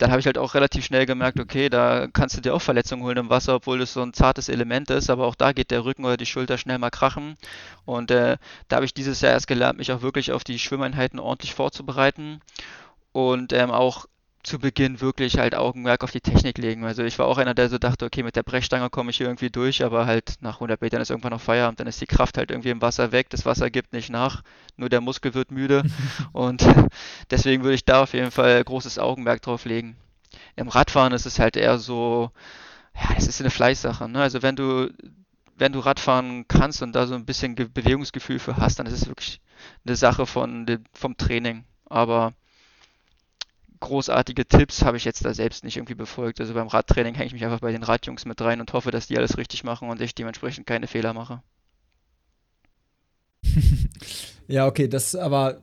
dann 0.00 0.10
habe 0.10 0.20
ich 0.20 0.26
halt 0.26 0.38
auch 0.38 0.54
relativ 0.54 0.84
schnell 0.86 1.04
gemerkt, 1.04 1.38
okay, 1.38 1.68
da 1.68 2.06
kannst 2.10 2.34
du 2.36 2.40
dir 2.40 2.54
auch 2.54 2.62
Verletzungen 2.62 3.02
holen 3.02 3.18
im 3.18 3.28
Wasser, 3.28 3.56
obwohl 3.56 3.78
das 3.78 3.92
so 3.92 4.00
ein 4.02 4.14
zartes 4.14 4.48
Element 4.48 4.88
ist, 4.90 5.10
aber 5.10 5.26
auch 5.26 5.34
da 5.34 5.52
geht 5.52 5.70
der 5.70 5.84
Rücken 5.84 6.06
oder 6.06 6.16
die 6.16 6.24
Schulter 6.24 6.56
schnell 6.56 6.78
mal 6.78 6.90
krachen. 6.90 7.36
Und 7.84 8.10
äh, 8.10 8.38
da 8.68 8.76
habe 8.76 8.86
ich 8.86 8.94
dieses 8.94 9.20
Jahr 9.20 9.32
erst 9.32 9.46
gelernt, 9.46 9.78
mich 9.78 9.92
auch 9.92 10.00
wirklich 10.00 10.32
auf 10.32 10.42
die 10.42 10.58
Schwimmeinheiten 10.58 11.18
ordentlich 11.18 11.54
vorzubereiten 11.54 12.40
und 13.12 13.52
ähm, 13.52 13.70
auch 13.70 14.06
zu 14.42 14.58
Beginn 14.58 15.00
wirklich 15.00 15.38
halt 15.38 15.54
Augenmerk 15.54 16.02
auf 16.02 16.10
die 16.10 16.20
Technik 16.20 16.58
legen. 16.58 16.84
Also 16.84 17.02
ich 17.02 17.18
war 17.18 17.26
auch 17.26 17.38
einer, 17.38 17.54
der 17.54 17.68
so 17.68 17.78
dachte, 17.78 18.06
okay, 18.06 18.22
mit 18.22 18.36
der 18.36 18.42
Brechstange 18.42 18.88
komme 18.88 19.10
ich 19.10 19.18
hier 19.18 19.26
irgendwie 19.26 19.50
durch, 19.50 19.84
aber 19.84 20.06
halt 20.06 20.34
nach 20.40 20.54
100 20.54 20.80
Metern 20.80 21.02
ist 21.02 21.10
irgendwann 21.10 21.32
noch 21.32 21.40
Feierabend, 21.40 21.80
dann 21.80 21.86
ist 21.86 22.00
die 22.00 22.06
Kraft 22.06 22.38
halt 22.38 22.50
irgendwie 22.50 22.70
im 22.70 22.80
Wasser 22.80 23.12
weg, 23.12 23.28
das 23.30 23.44
Wasser 23.44 23.70
gibt 23.70 23.92
nicht 23.92 24.10
nach, 24.10 24.42
nur 24.76 24.88
der 24.88 25.02
Muskel 25.02 25.34
wird 25.34 25.50
müde 25.50 25.82
und 26.32 26.66
deswegen 27.30 27.62
würde 27.62 27.74
ich 27.74 27.84
da 27.84 28.02
auf 28.02 28.14
jeden 28.14 28.30
Fall 28.30 28.64
großes 28.64 28.98
Augenmerk 28.98 29.42
drauf 29.42 29.66
legen. 29.66 29.96
Im 30.56 30.68
Radfahren 30.68 31.12
ist 31.12 31.26
es 31.26 31.38
halt 31.38 31.56
eher 31.56 31.78
so, 31.78 32.30
ja, 32.94 33.16
es 33.16 33.26
ist 33.26 33.40
eine 33.40 33.50
Fleißsache. 33.50 34.08
Ne? 34.08 34.22
Also 34.22 34.42
wenn 34.42 34.56
du 34.56 34.90
wenn 35.60 35.72
du 35.72 35.80
Radfahren 35.80 36.48
kannst 36.48 36.82
und 36.82 36.92
da 36.92 37.06
so 37.06 37.14
ein 37.14 37.26
bisschen 37.26 37.54
Bewegungsgefühl 37.54 38.38
für 38.38 38.56
hast, 38.56 38.78
dann 38.78 38.86
ist 38.86 38.94
es 38.94 39.08
wirklich 39.08 39.42
eine 39.84 39.94
Sache 39.94 40.24
von, 40.24 40.64
vom 40.94 41.18
Training. 41.18 41.64
Aber 41.84 42.32
großartige 43.80 44.46
Tipps 44.46 44.84
habe 44.84 44.96
ich 44.96 45.04
jetzt 45.04 45.24
da 45.24 45.34
selbst 45.34 45.64
nicht 45.64 45.76
irgendwie 45.76 45.94
befolgt. 45.94 46.40
Also 46.40 46.54
beim 46.54 46.68
Radtraining 46.68 47.14
hänge 47.14 47.26
ich 47.26 47.32
mich 47.32 47.44
einfach 47.44 47.60
bei 47.60 47.72
den 47.72 47.82
Radjungs 47.82 48.24
mit 48.24 48.40
rein 48.40 48.60
und 48.60 48.72
hoffe, 48.72 48.90
dass 48.90 49.06
die 49.06 49.16
alles 49.16 49.38
richtig 49.38 49.64
machen 49.64 49.88
und 49.88 50.00
ich 50.00 50.14
dementsprechend 50.14 50.66
keine 50.66 50.86
Fehler 50.86 51.12
mache. 51.12 51.42
ja, 54.48 54.66
okay, 54.66 54.88
das 54.88 55.14
aber 55.14 55.60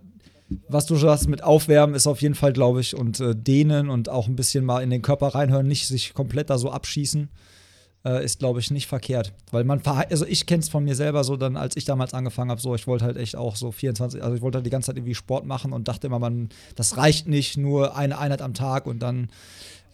was 0.70 0.86
du 0.86 0.96
schon 0.96 1.10
hast 1.10 1.28
mit 1.28 1.44
Aufwärmen 1.44 1.94
ist 1.94 2.08
auf 2.08 2.22
jeden 2.22 2.36
Fall, 2.36 2.54
glaube 2.54 2.80
ich, 2.80 2.96
und 2.96 3.20
äh, 3.20 3.36
dehnen 3.36 3.90
und 3.90 4.10
auch 4.10 4.28
ein 4.28 4.38
bisschen 4.38 4.64
mal 4.64 4.82
in 4.82 4.90
den 4.90 5.02
Körper 5.02 5.28
reinhören, 5.28 5.68
nicht 5.68 5.88
sich 5.88 6.14
komplett 6.14 6.50
da 6.50 6.58
so 6.58 6.72
abschießen 6.72 7.30
äh, 8.08 8.24
ist, 8.24 8.40
glaube 8.40 8.60
ich, 8.60 8.72
nicht 8.72 8.88
verkehrt. 8.88 9.34
Weil 9.52 9.66
man, 9.66 9.82
also 9.86 10.26
ich 10.26 10.46
kenne 10.46 10.62
es 10.62 10.70
von 10.70 10.84
mir 10.84 10.96
selber 10.96 11.24
so, 11.24 11.36
dann, 11.36 11.58
als 11.58 11.76
ich 11.76 11.86
damals 11.86 12.14
angefangen 12.14 12.50
habe, 12.50 12.62
so, 12.62 12.74
ich 12.74 12.88
wollte 12.88 13.06
halt 13.06 13.18
echt 13.18 13.36
auch 13.36 13.56
so 13.56 13.72
24, 13.72 14.24
also 14.24 14.36
ich 14.36 14.42
wollte 14.42 14.58
halt 14.58 14.66
die 14.66 14.70
ganze 14.70 14.88
Zeit 14.88 14.98
irgendwie 14.98 15.16
Sport 15.16 15.46
machen 15.46 15.74
und 15.74 15.88
dachte 15.88 16.08
immer, 16.08 16.20
man, 16.20 16.50
das 16.76 16.98
reicht 16.98 17.28
nicht, 17.28 17.58
nur 17.58 17.98
eine 17.98 18.18
Einheit 18.18 18.42
am 18.42 18.54
Tag 18.54 18.86
und 18.88 19.00
dann 19.00 19.30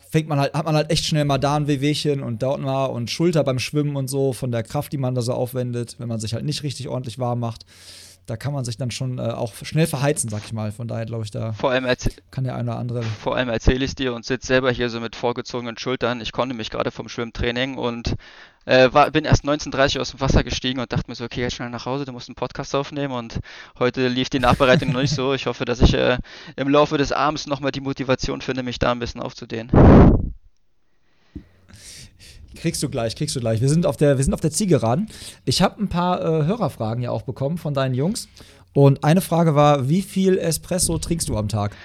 fängt 0.09 0.30
man 0.30 0.39
halt, 0.39 0.53
hat 0.53 0.66
man 0.66 0.76
halt 0.76 0.91
echt 0.91 1.05
schnell 1.05 1.26
mal 1.26 1.39
da 1.39 1.55
ein 1.55 1.68
Wehwehchen 1.68 2.22
und 2.22 2.43
dort 2.43 2.61
mal 2.61 2.86
und 2.86 3.09
Schulter 3.09 3.43
beim 3.43 3.57
Schwimmen 3.57 3.95
und 3.95 4.09
so, 4.09 4.32
von 4.32 4.51
der 4.51 4.61
Kraft, 4.61 4.93
die 4.93 4.97
man 4.97 5.16
da 5.16 5.22
so 5.22 5.34
aufwendet, 5.34 5.95
wenn 5.97 6.07
man 6.07 6.20
sich 6.20 6.36
halt 6.36 6.45
nicht 6.45 6.61
richtig 6.61 6.88
ordentlich 6.88 7.18
warm 7.18 7.39
macht 7.39 7.66
da 8.26 8.38
kann 8.38 8.53
man 8.53 8.63
sich 8.63 8.78
dann 8.78 8.91
schon 8.91 9.19
äh, 9.19 9.24
auch 9.24 9.53
schnell 9.63 9.88
verheizen, 9.88 10.30
sag 10.30 10.43
ich 10.45 10.53
mal. 10.53 10.71
Von 10.71 10.88
daher 10.88 11.05
glaube 11.05 11.24
ich, 11.24 11.32
da 11.32 11.53
vor 11.53 11.71
allem 11.71 11.88
kann 12.32 12.43
der 12.43 12.55
eine 12.55 12.71
oder 12.71 12.80
andere. 12.80 13.03
Vor 13.03 13.36
allem 13.36 13.49
erzähle 13.49 13.84
ich 13.84 13.91
es 13.91 13.95
dir 13.95 14.13
und 14.13 14.26
sitze 14.26 14.47
selber 14.47 14.71
hier 14.71 14.89
so 14.89 14.99
mit 14.99 15.15
vorgezogenen 15.15 15.78
Schultern. 15.78 16.21
Ich 16.21 16.32
konnte 16.32 16.55
mich 16.55 16.69
gerade 16.69 16.91
vom 16.91 17.09
Schwimmtraining 17.09 17.78
und 17.78 18.15
äh, 18.65 18.93
war, 18.93 19.11
bin 19.11 19.26
erst 19.26 19.43
19.30 19.43 19.95
Uhr 19.95 20.01
aus 20.01 20.11
dem 20.11 20.21
Wasser 20.21 20.43
gestiegen 20.43 20.80
und 20.80 20.93
dachte 20.93 21.09
mir 21.09 21.15
so, 21.15 21.26
okay, 21.26 21.41
jetzt 21.41 21.55
schnell 21.55 21.69
nach 21.69 21.86
Hause, 21.86 22.05
du 22.05 22.13
musst 22.13 22.30
einen 22.30 22.36
Podcast 22.36 22.74
aufnehmen 22.76 23.13
und 23.13 23.39
heute 23.78 24.07
lief 24.07 24.30
die 24.30 24.39
Nachbereitung 24.39 24.91
noch 24.91 25.01
nicht 25.01 25.13
so. 25.15 25.34
Ich 25.34 25.47
hoffe, 25.47 25.65
dass 25.65 25.82
ich 25.82 25.93
äh, 25.93 26.17
im 26.55 26.69
Laufe 26.69 26.97
des 26.97 27.11
Abends 27.11 27.45
nochmal 27.45 27.71
die 27.71 27.82
Motivation 27.82 28.41
finde, 28.41 28.63
mich 28.63 28.80
da 28.80 28.91
ein 28.91 28.99
bisschen 28.99 29.21
aufzudehnen. 29.21 29.69
Kriegst 32.56 32.82
du 32.84 32.89
gleich, 32.89 33.16
kriegst 33.16 33.36
du 33.36 33.39
gleich. 33.39 33.62
Wir 33.62 33.70
sind 33.70 33.86
auf 33.86 33.97
der, 33.97 34.18
wir 34.18 34.24
sind 34.24 34.34
auf 34.34 34.41
der 34.41 34.51
Zielgeraden. 34.51 35.10
Ich 35.45 35.62
habe 35.62 35.82
ein 35.82 35.89
paar 35.89 36.22
äh, 36.22 36.45
Hörerfragen 36.45 37.04
ja 37.04 37.12
auch 37.12 37.24
bekommen 37.24 37.58
von 37.58 37.74
deinen 37.74 37.95
Jungs. 37.95 38.28
Und 38.74 39.04
eine 39.04 39.22
Frage 39.22 39.56
war, 39.56 39.88
wie 39.88 40.01
viel 40.01 40.38
Espresso 40.38 40.97
trinkst 40.97 41.30
du 41.30 41.38
am 41.38 41.47
Tag? 41.47 41.76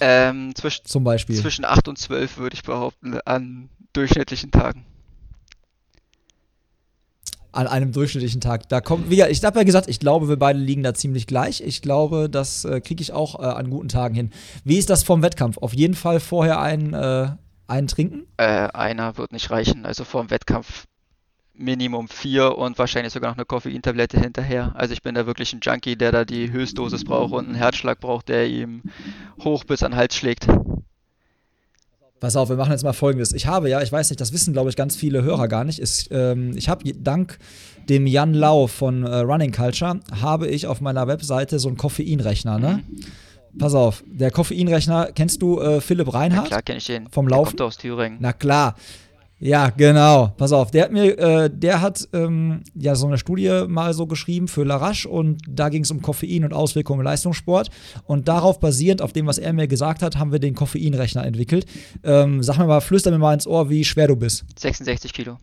Ähm, 0.00 0.52
zwisch 0.54 0.82
Zum 0.82 1.04
Beispiel. 1.04 1.36
Zwischen 1.36 1.64
8 1.64 1.88
und 1.88 1.98
12 1.98 2.38
würde 2.38 2.54
ich 2.54 2.62
behaupten, 2.62 3.18
an 3.24 3.68
durchschnittlichen 3.92 4.50
Tagen. 4.50 4.84
An 7.52 7.66
einem 7.66 7.92
durchschnittlichen 7.92 8.40
Tag. 8.40 8.68
Da 8.68 8.80
kommt, 8.80 9.10
wie 9.10 9.22
ich 9.22 9.44
habe 9.44 9.58
ja 9.58 9.64
gesagt, 9.64 9.88
ich 9.88 10.00
glaube, 10.00 10.28
wir 10.28 10.38
beide 10.38 10.58
liegen 10.58 10.82
da 10.82 10.94
ziemlich 10.94 11.26
gleich. 11.26 11.60
Ich 11.60 11.82
glaube, 11.82 12.30
das 12.30 12.64
äh, 12.64 12.80
kriege 12.80 13.02
ich 13.02 13.12
auch 13.12 13.38
äh, 13.38 13.44
an 13.44 13.70
guten 13.70 13.88
Tagen 13.88 14.14
hin. 14.14 14.30
Wie 14.64 14.78
ist 14.78 14.90
das 14.90 15.04
vom 15.04 15.22
Wettkampf? 15.22 15.58
Auf 15.58 15.74
jeden 15.74 15.94
Fall 15.94 16.18
vorher 16.18 16.60
ein, 16.60 16.94
äh, 16.94 17.28
einen 17.72 17.88
trinken? 17.88 18.26
Äh, 18.36 18.44
einer 18.44 19.16
wird 19.16 19.32
nicht 19.32 19.50
reichen. 19.50 19.84
Also 19.84 20.04
vor 20.04 20.22
dem 20.22 20.30
Wettkampf 20.30 20.84
Minimum 21.54 22.08
vier 22.08 22.56
und 22.56 22.78
wahrscheinlich 22.78 23.12
sogar 23.12 23.30
noch 23.30 23.36
eine 23.36 23.44
Koffeintablette 23.44 24.18
hinterher. 24.18 24.72
Also 24.74 24.94
ich 24.94 25.02
bin 25.02 25.14
da 25.14 25.26
wirklich 25.26 25.52
ein 25.52 25.60
Junkie, 25.62 25.96
der 25.96 26.12
da 26.12 26.24
die 26.24 26.50
Höchstdosis 26.50 27.04
braucht 27.04 27.32
und 27.32 27.46
einen 27.46 27.54
Herzschlag 27.54 28.00
braucht, 28.00 28.28
der 28.28 28.48
ihm 28.48 28.82
hoch 29.42 29.64
bis 29.64 29.82
an 29.82 29.92
den 29.92 29.98
Hals 29.98 30.16
schlägt. 30.16 30.46
Pass 32.20 32.36
auf, 32.36 32.48
wir 32.48 32.56
machen 32.56 32.70
jetzt 32.70 32.84
mal 32.84 32.92
folgendes. 32.92 33.32
Ich 33.32 33.46
habe 33.46 33.68
ja, 33.68 33.82
ich 33.82 33.90
weiß 33.90 34.10
nicht, 34.10 34.20
das 34.20 34.32
wissen 34.32 34.52
glaube 34.52 34.70
ich 34.70 34.76
ganz 34.76 34.96
viele 34.96 35.24
Hörer 35.24 35.48
gar 35.48 35.64
nicht. 35.64 35.78
Ist, 35.78 36.08
ähm, 36.10 36.56
ich 36.56 36.68
habe 36.68 36.90
dank 36.94 37.38
dem 37.88 38.06
Jan 38.06 38.32
Lau 38.32 38.68
von 38.68 39.04
äh, 39.04 39.16
Running 39.16 39.52
Culture 39.52 40.00
habe 40.20 40.46
ich 40.46 40.66
auf 40.66 40.80
meiner 40.80 41.06
Webseite 41.08 41.58
so 41.58 41.68
einen 41.68 41.76
Koffeinrechner, 41.76 42.58
ne? 42.58 42.82
Mhm. 42.88 43.00
Pass 43.58 43.74
auf, 43.74 44.02
der 44.06 44.30
Koffeinrechner, 44.30 45.10
kennst 45.14 45.42
du 45.42 45.60
äh, 45.60 45.80
Philipp 45.80 46.12
Reinhardt? 46.12 46.44
Na 46.44 46.48
klar, 46.48 46.62
kenne 46.62 46.78
ich 46.78 46.86
den. 46.86 47.08
Vom 47.10 47.28
Laufen? 47.28 47.56
Der 47.56 47.64
kommt 47.64 47.68
aus 47.68 47.76
Thüringen. 47.76 48.18
Na 48.20 48.32
klar. 48.32 48.76
Ja, 49.44 49.70
genau. 49.70 50.28
Pass 50.36 50.52
auf, 50.52 50.70
der 50.70 50.84
hat 50.84 50.92
mir, 50.92 51.18
äh, 51.18 51.50
der 51.52 51.80
hat 51.80 52.08
ähm, 52.12 52.62
ja 52.76 52.94
so 52.94 53.08
eine 53.08 53.18
Studie 53.18 53.64
mal 53.66 53.92
so 53.92 54.06
geschrieben 54.06 54.46
für 54.46 54.62
Larache 54.62 55.08
und 55.08 55.42
da 55.48 55.68
ging 55.68 55.82
es 55.82 55.90
um 55.90 56.00
Koffein 56.00 56.44
und 56.44 56.52
Auswirkungen 56.52 57.00
im 57.00 57.04
Leistungssport. 57.04 57.68
Und 58.04 58.28
darauf 58.28 58.60
basierend, 58.60 59.02
auf 59.02 59.12
dem, 59.12 59.26
was 59.26 59.38
er 59.38 59.52
mir 59.52 59.66
gesagt 59.66 60.00
hat, 60.00 60.16
haben 60.16 60.30
wir 60.30 60.38
den 60.38 60.54
Koffeinrechner 60.54 61.26
entwickelt. 61.26 61.66
Ähm, 62.04 62.40
sag 62.44 62.58
mir 62.58 62.66
mal, 62.66 62.80
flüster 62.80 63.10
mir 63.10 63.18
mal 63.18 63.34
ins 63.34 63.48
Ohr, 63.48 63.68
wie 63.68 63.84
schwer 63.84 64.06
du 64.06 64.14
bist. 64.14 64.44
66 64.60 65.12
Kilo. 65.12 65.38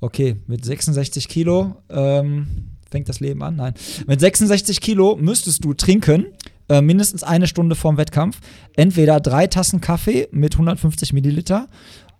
Okay, 0.00 0.36
mit 0.46 0.64
66 0.64 1.28
Kilo. 1.28 1.76
Ähm, 1.90 2.71
Fängt 2.92 3.08
das 3.08 3.20
Leben 3.20 3.42
an? 3.42 3.56
Nein. 3.56 3.72
Mit 4.06 4.20
66 4.20 4.82
Kilo 4.82 5.16
müsstest 5.16 5.64
du 5.64 5.72
trinken, 5.72 6.26
äh, 6.68 6.82
mindestens 6.82 7.22
eine 7.22 7.46
Stunde 7.46 7.74
vorm 7.74 7.96
Wettkampf, 7.96 8.38
entweder 8.76 9.18
drei 9.18 9.46
Tassen 9.46 9.80
Kaffee 9.80 10.28
mit 10.30 10.52
150 10.52 11.14
Milliliter 11.14 11.68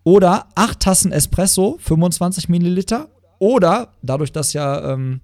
oder 0.02 0.46
acht 0.54 0.80
Tassen 0.80 1.12
Espresso, 1.12 1.76
25 1.78 2.48
Milliliter 2.48 3.08
oder, 3.38 3.92
dadurch, 4.00 4.32
dass 4.32 4.54
ja 4.54 4.94
ähm, 4.94 5.20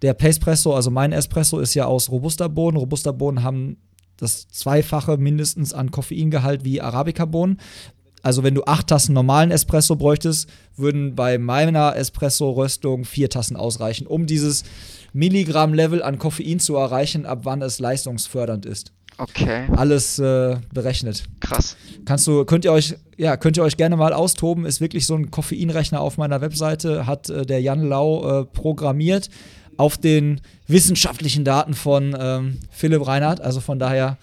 der 0.00 0.14
Pacepresso, 0.14 0.74
also 0.74 0.90
mein 0.90 1.12
Espresso, 1.12 1.58
ist 1.58 1.74
ja 1.74 1.84
aus 1.84 2.10
Robusta-Bohnen. 2.10 2.78
Robusta-Bohnen 2.78 3.42
haben 3.42 3.76
das 4.16 4.48
Zweifache 4.48 5.18
mindestens 5.18 5.74
an 5.74 5.90
Koffeingehalt 5.90 6.64
wie 6.64 6.80
Arabica-Bohnen. 6.80 7.58
Also 8.22 8.42
wenn 8.42 8.54
du 8.54 8.64
acht 8.64 8.88
Tassen 8.88 9.14
normalen 9.14 9.50
Espresso 9.50 9.96
bräuchtest, 9.96 10.48
würden 10.76 11.14
bei 11.14 11.38
meiner 11.38 11.96
Espresso-Röstung 11.96 13.04
vier 13.04 13.30
Tassen 13.30 13.56
ausreichen, 13.56 14.06
um 14.06 14.26
dieses 14.26 14.64
Milligramm-Level 15.12 16.02
an 16.02 16.18
Koffein 16.18 16.60
zu 16.60 16.76
erreichen, 16.76 17.26
ab 17.26 17.40
wann 17.44 17.62
es 17.62 17.78
leistungsfördernd 17.78 18.66
ist. 18.66 18.92
Okay. 19.18 19.66
Alles 19.76 20.18
äh, 20.20 20.56
berechnet. 20.72 21.24
Krass. 21.40 21.76
Kannst 22.04 22.26
du, 22.28 22.44
könnt 22.44 22.64
ihr 22.64 22.72
euch, 22.72 22.94
ja, 23.16 23.36
könnt 23.36 23.56
ihr 23.56 23.64
euch 23.64 23.76
gerne 23.76 23.96
mal 23.96 24.12
austoben. 24.12 24.64
Ist 24.64 24.80
wirklich 24.80 25.06
so 25.06 25.16
ein 25.16 25.32
Koffeinrechner 25.32 26.00
auf 26.00 26.18
meiner 26.18 26.40
Webseite, 26.40 27.06
hat 27.06 27.28
äh, 27.28 27.44
der 27.44 27.60
Jan 27.60 27.82
Lau 27.82 28.42
äh, 28.42 28.44
programmiert 28.44 29.28
auf 29.76 29.96
den 29.98 30.40
wissenschaftlichen 30.68 31.44
Daten 31.44 31.74
von 31.74 32.16
ähm, 32.18 32.58
Philipp 32.70 33.06
Reinhardt. 33.06 33.40
Also 33.40 33.60
von 33.60 33.80
daher 33.80 34.18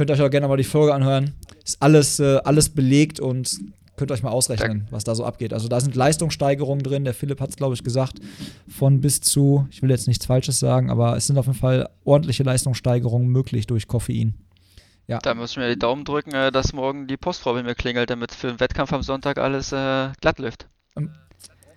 könnt 0.00 0.08
ihr 0.08 0.14
euch 0.14 0.22
auch 0.22 0.30
gerne 0.30 0.48
mal 0.48 0.56
die 0.56 0.64
Folge 0.64 0.94
anhören. 0.94 1.34
Ist 1.62 1.82
alles, 1.82 2.20
äh, 2.20 2.40
alles 2.42 2.70
belegt 2.70 3.20
und 3.20 3.60
könnt 3.98 4.10
euch 4.10 4.22
mal 4.22 4.30
ausrechnen, 4.30 4.88
was 4.90 5.04
da 5.04 5.14
so 5.14 5.26
abgeht. 5.26 5.52
Also 5.52 5.68
da 5.68 5.78
sind 5.78 5.94
Leistungssteigerungen 5.94 6.82
drin. 6.82 7.04
Der 7.04 7.12
Philipp 7.12 7.38
hat 7.38 7.50
es, 7.50 7.56
glaube 7.56 7.74
ich, 7.74 7.84
gesagt, 7.84 8.14
von 8.66 9.02
bis 9.02 9.20
zu, 9.20 9.68
ich 9.70 9.82
will 9.82 9.90
jetzt 9.90 10.08
nichts 10.08 10.24
Falsches 10.24 10.58
sagen, 10.58 10.88
aber 10.88 11.18
es 11.18 11.26
sind 11.26 11.36
auf 11.36 11.44
jeden 11.44 11.58
Fall 11.58 11.90
ordentliche 12.02 12.44
Leistungssteigerungen 12.44 13.28
möglich 13.28 13.66
durch 13.66 13.88
Koffein. 13.88 14.32
Ja. 15.06 15.18
Da 15.18 15.34
müssen 15.34 15.60
wir 15.60 15.68
die 15.68 15.78
Daumen 15.78 16.06
drücken, 16.06 16.32
äh, 16.32 16.50
dass 16.50 16.72
morgen 16.72 17.06
die 17.06 17.18
Postfrau 17.18 17.52
bei 17.52 17.62
mir 17.62 17.74
klingelt, 17.74 18.08
damit 18.08 18.32
für 18.32 18.46
den 18.46 18.58
Wettkampf 18.58 18.94
am 18.94 19.02
Sonntag 19.02 19.36
alles 19.36 19.70
äh, 19.70 20.08
glatt 20.22 20.38
läuft. 20.38 20.66
Ähm, 20.96 21.10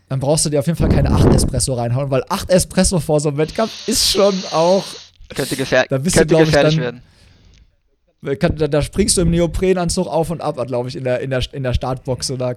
dann 0.07 0.21
brauchst 0.21 0.45
du 0.45 0.49
dir 0.49 0.61
auf 0.61 0.67
jeden 0.67 0.79
Fall 0.79 0.87
keine 0.87 1.11
8 1.11 1.25
Espresso 1.35 1.73
reinhauen, 1.73 2.09
weil 2.09 2.23
8 2.29 2.49
Espresso 2.49 3.01
vor 3.01 3.19
so 3.19 3.27
einem 3.27 3.37
Wettkampf 3.37 3.85
ist 3.85 4.13
schon 4.13 4.33
auch. 4.51 4.85
Könnte, 5.35 5.57
gefähr 5.57 5.87
könnte 5.87 6.25
du, 6.25 6.37
gefährlich 6.37 6.75
ich, 6.75 6.79
werden. 6.79 7.01
Kann, 8.39 8.55
da, 8.55 8.67
da, 8.67 8.81
springst 8.81 9.17
du 9.17 9.21
im 9.21 9.31
Neoprenanzug 9.31 10.07
auf 10.07 10.29
und 10.29 10.41
ab, 10.41 10.55
glaube 10.67 10.89
ich, 10.89 10.95
in 10.95 11.03
der, 11.03 11.19
in 11.19 11.29
der, 11.29 11.41
in 11.53 11.63
der 11.63 11.73
Startbox. 11.73 12.27
So, 12.27 12.37
da, 12.37 12.55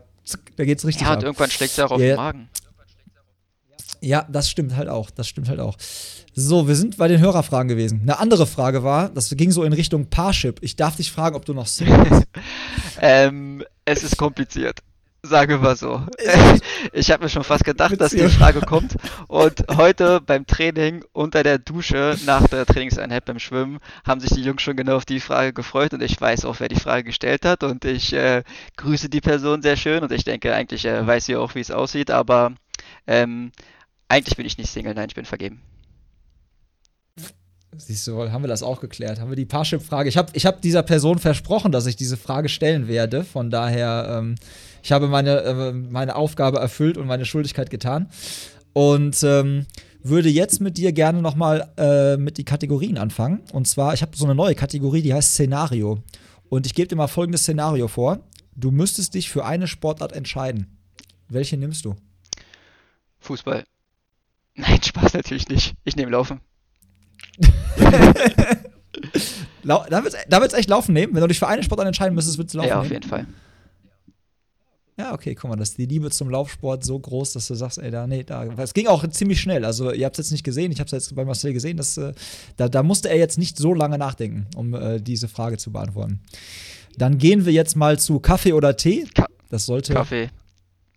da 0.57 0.65
geht's 0.65 0.85
richtig 0.85 1.07
ja, 1.07 1.13
ab. 1.13 1.19
und 1.19 1.25
irgendwann 1.25 1.51
schlägt 1.51 1.73
es 1.73 1.77
ja 1.77 1.87
auch 1.87 1.93
auf 1.93 1.99
den 1.99 2.17
Magen. 2.17 2.49
Ja, 4.01 4.27
das 4.31 4.51
stimmt 4.51 4.77
halt 4.77 4.89
auch. 4.89 5.11
Das 5.11 5.27
stimmt 5.27 5.49
halt 5.49 5.59
auch. 5.59 5.77
So, 6.35 6.69
wir 6.69 6.77
sind 6.77 6.99
bei 6.99 7.09
den 7.09 7.19
Hörerfragen 7.19 7.69
gewesen. 7.69 8.03
Eine 8.03 8.19
andere 8.19 8.47
Frage 8.47 8.85
war, 8.85 9.09
das 9.09 9.31
ging 9.31 9.51
so 9.51 9.65
in 9.65 9.73
Richtung 9.73 10.07
Parship. 10.07 10.59
Ich 10.63 10.77
darf 10.77 10.97
dich 10.97 11.11
fragen, 11.11 11.35
ob 11.35 11.45
du 11.45 11.55
noch 11.55 11.67
Single 11.67 12.05
bist. 12.05 12.25
ähm, 13.01 13.65
es 13.85 14.05
ist 14.05 14.17
kompliziert. 14.17 14.81
Sagen 15.29 15.63
wir 15.63 15.77
so. 15.77 16.03
Ich 16.93 17.11
habe 17.11 17.25
mir 17.25 17.29
schon 17.29 17.43
fast 17.43 17.65
gedacht, 17.65 18.01
dass 18.01 18.13
die 18.13 18.29
Frage 18.29 18.61
kommt. 18.67 18.97
Und 19.27 19.65
heute 19.77 20.21
beim 20.21 20.47
Training 20.47 21.05
unter 21.13 21.43
der 21.43 21.59
Dusche 21.59 22.17
nach 22.25 22.47
der 22.49 22.65
Trainingseinheit 22.65 23.25
beim 23.25 23.39
Schwimmen 23.39 23.79
haben 24.07 24.21
sich 24.21 24.31
die 24.31 24.43
Jungs 24.43 24.63
schon 24.63 24.77
genau 24.77 24.97
auf 24.97 25.05
die 25.05 25.21
Frage 25.21 25.53
gefreut 25.53 25.95
und 25.95 26.03
ich 26.03 26.21
weiß 26.21 26.45
auch, 26.45 26.61
wer 26.61 26.69
die 26.69 26.77
Frage 26.77 27.05
gestellt 27.05 27.45
hat 27.45 27.65
und 27.65 27.85
ich 27.85 28.13
äh, 28.13 28.45
grüße 28.77 29.09
die 29.09 29.21
Person 29.21 29.63
sehr 29.63 29.77
schön 29.77 30.03
und 30.03 30.13
ich 30.13 30.25
denke 30.25 30.55
eigentlich 30.55 30.85
äh, 30.85 31.07
weiß 31.07 31.27
sie 31.27 31.37
auch, 31.37 31.55
wie 31.55 31.61
es 31.61 31.71
aussieht, 31.71 32.11
aber 32.11 32.53
ähm, 33.07 33.53
eigentlich 34.09 34.37
bin 34.37 34.47
ich 34.47 34.59
nicht 34.59 34.71
Single, 34.71 34.95
nein, 34.95 35.09
ich 35.09 35.15
bin 35.15 35.25
vergeben. 35.25 35.61
Siehst 37.79 38.07
du, 38.07 38.31
haben 38.31 38.43
wir 38.43 38.49
das 38.49 38.63
auch 38.63 38.81
geklärt? 38.81 39.21
Haben 39.21 39.31
wir 39.31 39.37
die 39.37 39.45
Parship-Frage? 39.45 40.09
Ich 40.09 40.17
habe 40.17 40.31
ich 40.33 40.47
hab 40.47 40.63
dieser 40.63 40.83
Person 40.83 41.19
versprochen, 41.19 41.73
dass 41.73 41.87
ich 41.87 41.97
diese 41.97 42.17
Frage 42.17 42.49
stellen 42.49 42.89
werde. 42.89 43.23
Von 43.23 43.51
daher, 43.51 44.19
ähm, 44.19 44.37
ich 44.87 44.93
habe 44.93 45.09
meine, 45.09 45.41
äh, 45.41 45.73
meine 45.73 46.15
Aufgabe 46.15 46.59
erfüllt 46.59 46.97
und 46.97 47.09
meine 47.09 47.25
Schuldigkeit 47.25 47.71
getan. 47.71 48.09
Und 48.73 49.21
ähm, 49.25 49.67
würde 50.01 50.29
jetzt 50.29 50.61
mit 50.61 50.79
dir 50.79 50.93
gerne 50.93 51.21
nochmal 51.23 51.73
äh, 51.77 52.17
mit 52.17 52.39
die 52.39 52.45
Kategorien 52.45 52.97
anfangen. 52.97 53.41
Und 53.53 53.67
zwar, 53.67 53.95
ich 53.95 54.03
habe 54.03 54.17
so 54.17 54.27
eine 54.27 54.37
neue 54.37 54.55
Kategorie, 54.55 55.03
die 55.03 55.13
heißt 55.13 55.33
Szenario. 55.33 56.05
Und 56.49 56.67
ich 56.67 56.75
gebe 56.75 56.87
dir 56.87 56.95
mal 56.95 57.09
folgendes 57.09 57.43
Szenario 57.43 57.89
vor. 57.89 58.21
Du 58.55 58.71
müsstest 58.71 59.15
dich 59.15 59.29
für 59.29 59.45
eine 59.45 59.67
Sportart 59.67 60.13
entscheiden. 60.13 60.79
Welche 61.29 61.57
nimmst 61.57 61.85
du? 61.85 61.97
Fußball. 63.19 63.65
Nein, 64.55 64.81
Spaß 64.85 65.15
natürlich 65.15 65.49
nicht. 65.49 65.75
Ich 65.83 65.97
nehme 65.97 66.13
Laufen. 66.13 66.41
da 69.65 70.05
wird 70.05 70.53
es 70.53 70.55
echt 70.55 70.71
Laufen 70.71 70.93
nehmen. 70.93 71.13
Wenn 71.13 71.23
du 71.23 71.27
dich 71.27 71.41
für 71.41 71.49
eine 71.49 71.65
Sportart 71.65 71.89
entscheiden 71.89 72.15
müsstest, 72.15 72.39
würdest 72.39 72.55
du 72.55 72.59
Laufen 72.59 72.69
Ja, 72.69 72.77
auf 72.77 72.85
nehmen. 72.85 72.93
jeden 72.93 73.09
Fall. 73.09 73.27
Ja, 74.99 75.13
okay, 75.13 75.35
guck 75.35 75.51
mal, 75.51 75.57
das 75.57 75.71
ist 75.71 75.79
die 75.79 75.85
Liebe 75.85 76.11
zum 76.11 76.31
Laufsport 76.31 76.83
so 76.83 76.99
groß, 76.99 77.35
dass 77.35 77.49
du 77.49 77.55
sagst, 77.55 77.77
ey, 77.79 77.91
da, 77.91 78.07
nee, 78.07 78.25
da. 78.25 78.45
Es 78.57 78.73
ging 78.73 78.87
auch 78.87 79.07
ziemlich 79.09 79.41
schnell. 79.41 79.67
Also, 79.67 79.93
ihr 79.93 80.07
habt 80.07 80.19
es 80.19 80.27
jetzt 80.27 80.33
nicht 80.33 80.45
gesehen, 80.45 80.73
ich 80.73 80.81
habe 80.81 80.87
es 80.87 80.93
jetzt 80.93 81.15
bei 81.15 81.25
Marcel 81.25 81.53
gesehen, 81.53 81.77
dass, 81.77 81.99
äh, 81.99 82.15
da, 82.57 82.69
da 82.71 82.83
musste 82.83 83.11
er 83.11 83.19
jetzt 83.19 83.37
nicht 83.37 83.59
so 83.59 83.75
lange 83.75 83.99
nachdenken, 83.99 84.47
um 84.57 84.73
äh, 84.73 84.99
diese 84.99 85.29
Frage 85.29 85.59
zu 85.59 85.71
beantworten. 85.71 86.21
Dann 86.97 87.19
gehen 87.19 87.45
wir 87.45 87.53
jetzt 87.53 87.77
mal 87.77 87.99
zu 87.99 88.21
Kaffee 88.21 88.55
oder 88.55 88.75
Tee. 88.77 89.07
Das 89.51 89.67
sollte. 89.67 89.93
Kaffee. 89.93 90.31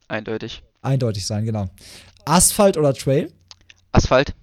Eindeutig. 0.08 0.64
Eindeutig 0.82 1.26
sein, 1.26 1.43
genau. 1.43 1.68
Asphalt 2.24 2.78
oder 2.78 2.93
Trail? 2.93 3.30
Asphalt. 3.91 4.34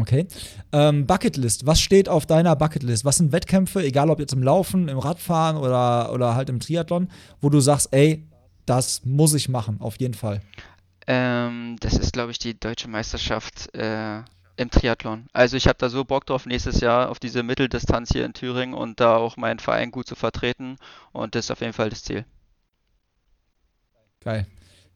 Okay. 0.00 0.26
Ähm, 0.72 1.06
Bucketlist. 1.06 1.66
Was 1.66 1.80
steht 1.80 2.08
auf 2.08 2.26
deiner 2.26 2.56
Bucketlist? 2.56 3.04
Was 3.04 3.18
sind 3.18 3.32
Wettkämpfe, 3.32 3.82
egal 3.82 4.10
ob 4.10 4.18
jetzt 4.18 4.32
im 4.32 4.42
Laufen, 4.42 4.88
im 4.88 4.98
Radfahren 4.98 5.56
oder, 5.56 6.12
oder 6.12 6.34
halt 6.34 6.48
im 6.48 6.60
Triathlon, 6.60 7.10
wo 7.40 7.50
du 7.50 7.60
sagst, 7.60 7.88
ey, 7.92 8.26
das 8.66 9.04
muss 9.04 9.34
ich 9.34 9.48
machen, 9.48 9.80
auf 9.80 10.00
jeden 10.00 10.14
Fall? 10.14 10.40
Ähm, 11.06 11.76
das 11.80 11.94
ist, 11.98 12.12
glaube 12.12 12.30
ich, 12.30 12.38
die 12.38 12.58
deutsche 12.58 12.88
Meisterschaft 12.88 13.74
äh, 13.74 14.22
im 14.56 14.70
Triathlon. 14.70 15.26
Also 15.32 15.56
ich 15.56 15.66
habe 15.66 15.78
da 15.78 15.88
so 15.88 16.04
Bock 16.04 16.26
drauf, 16.26 16.46
nächstes 16.46 16.80
Jahr 16.80 17.10
auf 17.10 17.18
diese 17.18 17.42
Mitteldistanz 17.42 18.10
hier 18.12 18.24
in 18.24 18.32
Thüringen 18.32 18.74
und 18.74 19.00
da 19.00 19.16
auch 19.16 19.36
meinen 19.36 19.58
Verein 19.58 19.90
gut 19.90 20.06
zu 20.06 20.14
vertreten. 20.14 20.76
Und 21.12 21.34
das 21.34 21.46
ist 21.46 21.50
auf 21.50 21.60
jeden 21.60 21.72
Fall 21.72 21.90
das 21.90 22.04
Ziel. 22.04 22.24
Geil 24.20 24.46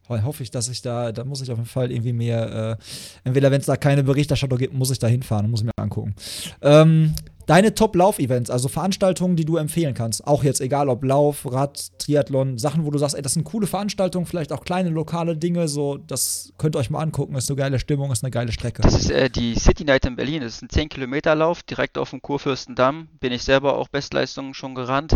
hoffe 0.09 0.43
ich, 0.43 0.51
dass 0.51 0.69
ich 0.69 0.81
da, 0.81 1.11
da 1.11 1.23
muss 1.23 1.41
ich 1.41 1.51
auf 1.51 1.57
jeden 1.57 1.69
Fall 1.69 1.91
irgendwie 1.91 2.13
mehr, 2.13 2.77
äh, 2.79 2.83
entweder 3.23 3.51
wenn 3.51 3.59
es 3.59 3.65
da 3.65 3.77
keine 3.77 4.03
Berichterstattung 4.03 4.57
gibt, 4.57 4.73
muss 4.73 4.91
ich 4.91 4.99
da 4.99 5.07
hinfahren 5.07 5.45
und 5.45 5.51
muss 5.51 5.63
mir 5.63 5.71
angucken. 5.77 6.15
Ähm, 6.61 7.15
deine 7.45 7.75
Top-Lauf-Events, 7.75 8.49
also 8.49 8.67
Veranstaltungen, 8.67 9.35
die 9.35 9.45
du 9.45 9.57
empfehlen 9.57 9.93
kannst, 9.93 10.25
auch 10.25 10.43
jetzt 10.43 10.61
egal 10.61 10.89
ob 10.89 11.03
Lauf, 11.03 11.51
Rad, 11.51 11.91
Triathlon, 11.99 12.57
Sachen, 12.57 12.85
wo 12.85 12.91
du 12.91 12.97
sagst, 12.97 13.15
ey, 13.15 13.21
das 13.21 13.33
sind 13.33 13.43
coole 13.43 13.67
Veranstaltungen, 13.67 14.25
vielleicht 14.25 14.51
auch 14.51 14.63
kleine 14.63 14.89
lokale 14.89 15.37
Dinge, 15.37 15.67
so, 15.67 15.97
das 15.97 16.53
könnt 16.57 16.75
ihr 16.75 16.79
euch 16.79 16.89
mal 16.89 17.01
angucken, 17.01 17.35
ist 17.35 17.49
eine 17.49 17.57
geile 17.57 17.79
Stimmung, 17.79 18.11
ist 18.11 18.23
eine 18.23 18.31
geile 18.31 18.51
Strecke. 18.51 18.81
Das 18.81 18.95
ist 18.95 19.11
äh, 19.11 19.29
die 19.29 19.55
City 19.55 19.85
Night 19.85 20.05
in 20.05 20.15
Berlin, 20.15 20.41
das 20.41 20.55
ist 20.55 20.63
ein 20.63 20.69
10-Kilometer-Lauf, 20.69 21.63
direkt 21.63 21.97
auf 21.97 22.11
dem 22.11 22.21
Kurfürstendamm, 22.21 23.07
bin 23.19 23.31
ich 23.31 23.43
selber 23.43 23.77
auch 23.77 23.87
Bestleistungen 23.87 24.53
schon 24.53 24.75
gerannt 24.75 25.15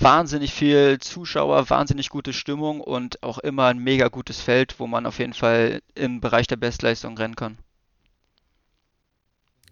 wahnsinnig 0.00 0.52
viel 0.52 0.98
Zuschauer, 0.98 1.70
wahnsinnig 1.70 2.08
gute 2.08 2.32
Stimmung 2.32 2.80
und 2.80 3.22
auch 3.22 3.38
immer 3.38 3.66
ein 3.66 3.78
mega 3.78 4.08
gutes 4.08 4.40
Feld, 4.40 4.78
wo 4.78 4.86
man 4.86 5.06
auf 5.06 5.18
jeden 5.18 5.34
Fall 5.34 5.80
im 5.94 6.20
Bereich 6.20 6.46
der 6.46 6.56
Bestleistung 6.56 7.16
rennen 7.16 7.36
kann. 7.36 7.58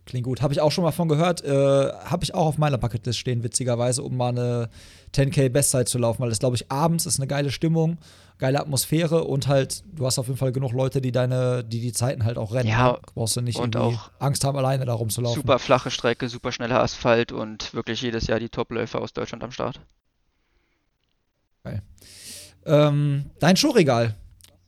Klingt 0.05 0.25
gut. 0.25 0.43
Habe 0.43 0.53
ich 0.53 0.61
auch 0.61 0.73
schon 0.73 0.83
mal 0.83 0.91
von 0.91 1.09
gehört. 1.09 1.45
Äh, 1.45 1.93
Habe 2.05 2.25
ich 2.25 2.35
auch 2.35 2.47
auf 2.47 2.59
meiner 2.59 2.79
Bucketlist 2.79 3.19
stehen, 3.19 3.45
witzigerweise, 3.45 4.03
um 4.03 4.17
mal 4.17 4.31
eine 4.31 4.69
10K 5.15 5.49
Bestzeit 5.49 5.89
zu 5.89 5.99
laufen, 5.99 6.23
weil 6.23 6.29
das, 6.29 6.41
glaube 6.41 6.57
ich, 6.57 6.71
abends 6.73 7.07
ist 7.07 7.21
eine 7.21 7.29
geile 7.29 7.53
Stimmung, 7.53 7.99
geile 8.39 8.61
Atmosphäre 8.61 9.25
und 9.25 9.47
halt, 9.47 9.85
du 9.87 10.05
hast 10.05 10.19
auf 10.19 10.27
jeden 10.27 10.39
Fall 10.39 10.51
genug 10.51 10.73
Leute, 10.73 11.01
die 11.01 11.13
deine, 11.13 11.63
die 11.63 11.81
die 11.81 11.93
Zeiten 11.93 12.25
halt 12.25 12.37
auch 12.37 12.53
rennen. 12.53 12.69
Ja, 12.69 12.93
ne? 12.93 12.99
brauchst 13.15 13.37
du 13.37 13.43
nicht 13.43 13.59
und 13.59 13.77
auch 13.77 14.11
Angst 14.19 14.45
haben, 14.45 14.59
alleine 14.59 14.85
da 14.85 14.95
rumzulaufen. 14.95 15.41
Super 15.41 15.61
flache 15.61 15.91
Strecke, 15.91 16.29
super 16.29 16.51
schneller 16.51 16.83
Asphalt 16.83 17.31
und 17.31 17.73
wirklich 17.73 18.03
jedes 18.03 18.27
Jahr 18.27 18.41
die 18.41 18.49
Topläufer 18.49 19.01
aus 19.01 19.13
Deutschland 19.13 19.45
am 19.45 19.53
Start. 19.53 19.81
Geil. 21.65 21.83
Ähm, 22.67 23.31
dein 23.39 23.57
Schuhregal. 23.57 24.17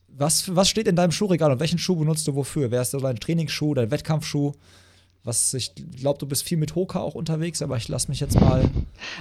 Was, 0.08 0.54
was 0.54 0.68
steht 0.68 0.86
in 0.86 0.96
deinem 0.96 1.10
Schuhregal 1.10 1.50
und 1.50 1.60
welchen 1.60 1.78
Schuh 1.78 1.96
benutzt 1.96 2.26
du 2.28 2.34
wofür? 2.36 2.70
Wer 2.70 2.82
ist 2.82 2.94
dein 2.94 3.16
Trainingsschuh, 3.16 3.74
dein 3.74 3.90
Wettkampfschuh? 3.90 4.52
Was, 5.26 5.54
ich 5.54 5.72
glaube, 5.74 6.18
du 6.18 6.26
bist 6.26 6.42
viel 6.42 6.58
mit 6.58 6.74
Hoka 6.74 7.00
auch 7.00 7.14
unterwegs, 7.14 7.62
aber 7.62 7.78
ich 7.78 7.88
lasse 7.88 8.08
mich 8.08 8.20
jetzt 8.20 8.38
mal. 8.38 8.68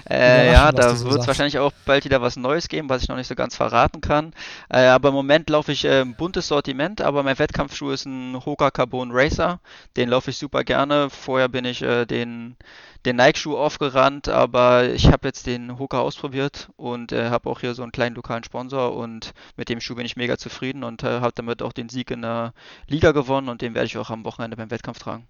Äh, 0.09 0.51
ja, 0.51 0.73
da 0.73 0.95
so 0.95 1.09
wird 1.09 1.21
es 1.21 1.27
wahrscheinlich 1.27 1.59
auch 1.59 1.71
bald 1.85 2.03
wieder 2.03 2.21
was 2.21 2.35
Neues 2.35 2.67
geben, 2.67 2.89
was 2.89 3.03
ich 3.03 3.07
noch 3.07 3.15
nicht 3.15 3.27
so 3.27 3.35
ganz 3.35 3.55
verraten 3.55 4.01
kann. 4.01 4.33
Äh, 4.69 4.85
aber 4.85 5.09
im 5.09 5.15
Moment 5.15 5.49
laufe 5.49 5.71
ich 5.71 5.85
äh, 5.85 6.01
ein 6.01 6.15
buntes 6.15 6.49
Sortiment, 6.49 6.99
aber 6.99 7.23
mein 7.23 7.39
Wettkampfschuh 7.39 7.91
ist 7.91 8.05
ein 8.05 8.45
Hoka 8.45 8.69
Carbon 8.69 9.11
Racer. 9.13 9.61
Den 9.95 10.09
laufe 10.09 10.31
ich 10.31 10.37
super 10.37 10.65
gerne. 10.65 11.09
Vorher 11.09 11.47
bin 11.47 11.63
ich 11.63 11.81
äh, 11.81 12.05
den, 12.05 12.57
den 13.05 13.15
Nike-Schuh 13.15 13.55
aufgerannt, 13.55 14.27
aber 14.27 14.89
ich 14.89 15.07
habe 15.07 15.27
jetzt 15.27 15.47
den 15.47 15.79
Hoka 15.79 15.99
ausprobiert 15.99 16.69
und 16.75 17.13
äh, 17.13 17.29
habe 17.29 17.49
auch 17.49 17.61
hier 17.61 17.75
so 17.75 17.83
einen 17.83 17.93
kleinen 17.93 18.15
lokalen 18.15 18.43
Sponsor 18.43 18.93
und 18.93 19.33
mit 19.55 19.69
dem 19.69 19.79
Schuh 19.79 19.95
bin 19.95 20.05
ich 20.05 20.17
mega 20.17 20.37
zufrieden 20.37 20.83
und 20.83 21.03
äh, 21.03 21.21
habe 21.21 21.33
damit 21.33 21.61
auch 21.61 21.71
den 21.71 21.87
Sieg 21.87 22.11
in 22.11 22.23
der 22.23 22.53
Liga 22.87 23.13
gewonnen 23.13 23.47
und 23.47 23.61
den 23.61 23.73
werde 23.73 23.85
ich 23.85 23.97
auch 23.97 24.09
am 24.09 24.25
Wochenende 24.25 24.57
beim 24.57 24.69
Wettkampf 24.69 24.99
tragen. 24.99 25.27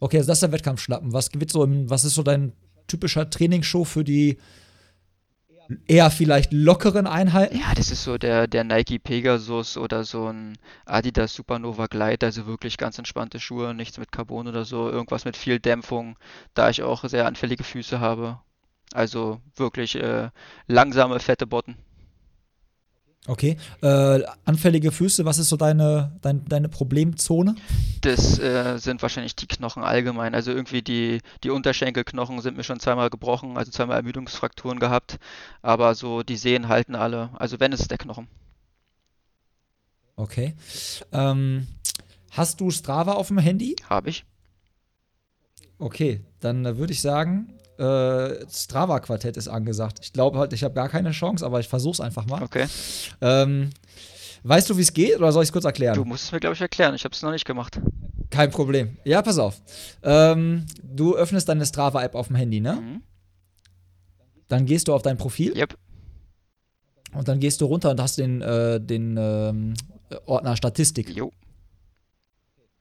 Okay, 0.00 0.18
also 0.18 0.28
das 0.28 0.38
ist 0.38 0.42
der 0.42 0.52
Wettkampfschlappen. 0.52 1.12
Was, 1.12 1.30
so 1.48 1.64
im, 1.64 1.88
was 1.88 2.04
ist 2.04 2.14
so 2.14 2.22
dein 2.22 2.52
typischer 2.86 3.28
Trainingsshow 3.30 3.84
für 3.84 4.04
die 4.04 4.38
eher 5.86 6.10
vielleicht 6.10 6.52
lockeren 6.52 7.06
Einheiten? 7.06 7.58
Ja, 7.58 7.72
das 7.74 7.90
ist 7.90 8.04
so 8.04 8.18
der, 8.18 8.46
der 8.46 8.64
Nike 8.64 8.98
Pegasus 8.98 9.76
oder 9.76 10.04
so 10.04 10.28
ein 10.28 10.58
Adidas 10.84 11.34
Supernova 11.34 11.86
Glide, 11.86 12.26
also 12.26 12.46
wirklich 12.46 12.76
ganz 12.76 12.98
entspannte 12.98 13.40
Schuhe, 13.40 13.74
nichts 13.74 13.98
mit 13.98 14.12
Carbon 14.12 14.48
oder 14.48 14.64
so, 14.64 14.90
irgendwas 14.90 15.24
mit 15.24 15.36
viel 15.36 15.58
Dämpfung, 15.58 16.18
da 16.54 16.70
ich 16.70 16.82
auch 16.82 17.04
sehr 17.08 17.26
anfällige 17.26 17.64
Füße 17.64 18.00
habe. 18.00 18.40
Also 18.92 19.40
wirklich 19.56 19.96
äh, 19.96 20.30
langsame, 20.66 21.18
fette 21.18 21.46
Botten. 21.46 21.76
Okay. 23.26 23.56
Äh, 23.80 24.20
anfällige 24.44 24.92
Füße, 24.92 25.24
was 25.24 25.38
ist 25.38 25.48
so 25.48 25.56
deine, 25.56 26.12
dein, 26.20 26.44
deine 26.44 26.68
Problemzone? 26.68 27.54
Das 28.02 28.38
äh, 28.38 28.76
sind 28.76 29.00
wahrscheinlich 29.00 29.34
die 29.34 29.46
Knochen 29.46 29.82
allgemein. 29.82 30.34
Also 30.34 30.52
irgendwie 30.52 30.82
die, 30.82 31.20
die 31.42 31.50
Unterschenkelknochen 31.50 32.40
sind 32.42 32.58
mir 32.58 32.64
schon 32.64 32.80
zweimal 32.80 33.08
gebrochen, 33.08 33.56
also 33.56 33.70
zweimal 33.70 33.96
Ermüdungsfrakturen 33.96 34.78
gehabt. 34.78 35.18
Aber 35.62 35.94
so 35.94 36.22
die 36.22 36.36
Sehnen 36.36 36.68
halten 36.68 36.94
alle. 36.94 37.30
Also 37.34 37.60
wenn, 37.60 37.72
es 37.72 37.88
der 37.88 37.98
Knochen. 37.98 38.28
Okay. 40.16 40.54
Ähm, 41.10 41.66
hast 42.30 42.60
du 42.60 42.70
Strava 42.70 43.12
auf 43.12 43.28
dem 43.28 43.38
Handy? 43.38 43.74
Habe 43.88 44.10
ich. 44.10 44.26
Okay, 45.78 46.20
dann 46.40 46.64
äh, 46.66 46.76
würde 46.76 46.92
ich 46.92 47.00
sagen, 47.00 47.54
äh, 47.78 48.46
Strava-Quartett 48.48 49.36
ist 49.36 49.48
angesagt. 49.48 49.98
Ich 50.02 50.12
glaube 50.12 50.38
halt, 50.38 50.52
ich 50.52 50.62
habe 50.64 50.74
gar 50.74 50.88
keine 50.88 51.10
Chance, 51.12 51.44
aber 51.44 51.60
ich 51.60 51.68
versuche 51.68 51.94
es 51.94 52.00
einfach 52.00 52.26
mal. 52.26 52.42
Okay. 52.42 52.66
Ähm, 53.20 53.70
weißt 54.42 54.70
du, 54.70 54.76
wie 54.76 54.82
es 54.82 54.92
geht 54.92 55.16
oder 55.16 55.32
soll 55.32 55.42
ich 55.42 55.48
es 55.48 55.52
kurz 55.52 55.64
erklären? 55.64 55.94
Du 55.94 56.04
musst 56.04 56.24
es 56.24 56.32
mir, 56.32 56.40
glaube 56.40 56.54
ich, 56.54 56.60
erklären. 56.60 56.94
Ich 56.94 57.04
habe 57.04 57.14
es 57.14 57.22
noch 57.22 57.32
nicht 57.32 57.44
gemacht. 57.44 57.80
Kein 58.30 58.50
Problem. 58.50 58.96
Ja, 59.04 59.22
pass 59.22 59.38
auf. 59.38 59.60
Ähm, 60.02 60.66
du 60.82 61.14
öffnest 61.16 61.48
deine 61.48 61.64
Strava-App 61.66 62.14
auf 62.14 62.28
dem 62.28 62.36
Handy, 62.36 62.60
ne? 62.60 62.74
Mhm. 62.80 63.02
Dann 64.48 64.66
gehst 64.66 64.88
du 64.88 64.94
auf 64.94 65.02
dein 65.02 65.16
Profil 65.16 65.56
Yep. 65.56 65.76
und 67.14 67.28
dann 67.28 67.40
gehst 67.40 67.60
du 67.60 67.64
runter 67.66 67.90
und 67.90 68.00
hast 68.00 68.18
den, 68.18 68.42
äh, 68.42 68.80
den 68.80 69.16
ähm, 69.18 69.74
Ordner 70.26 70.56
Statistik. 70.56 71.10
Jo. 71.10 71.32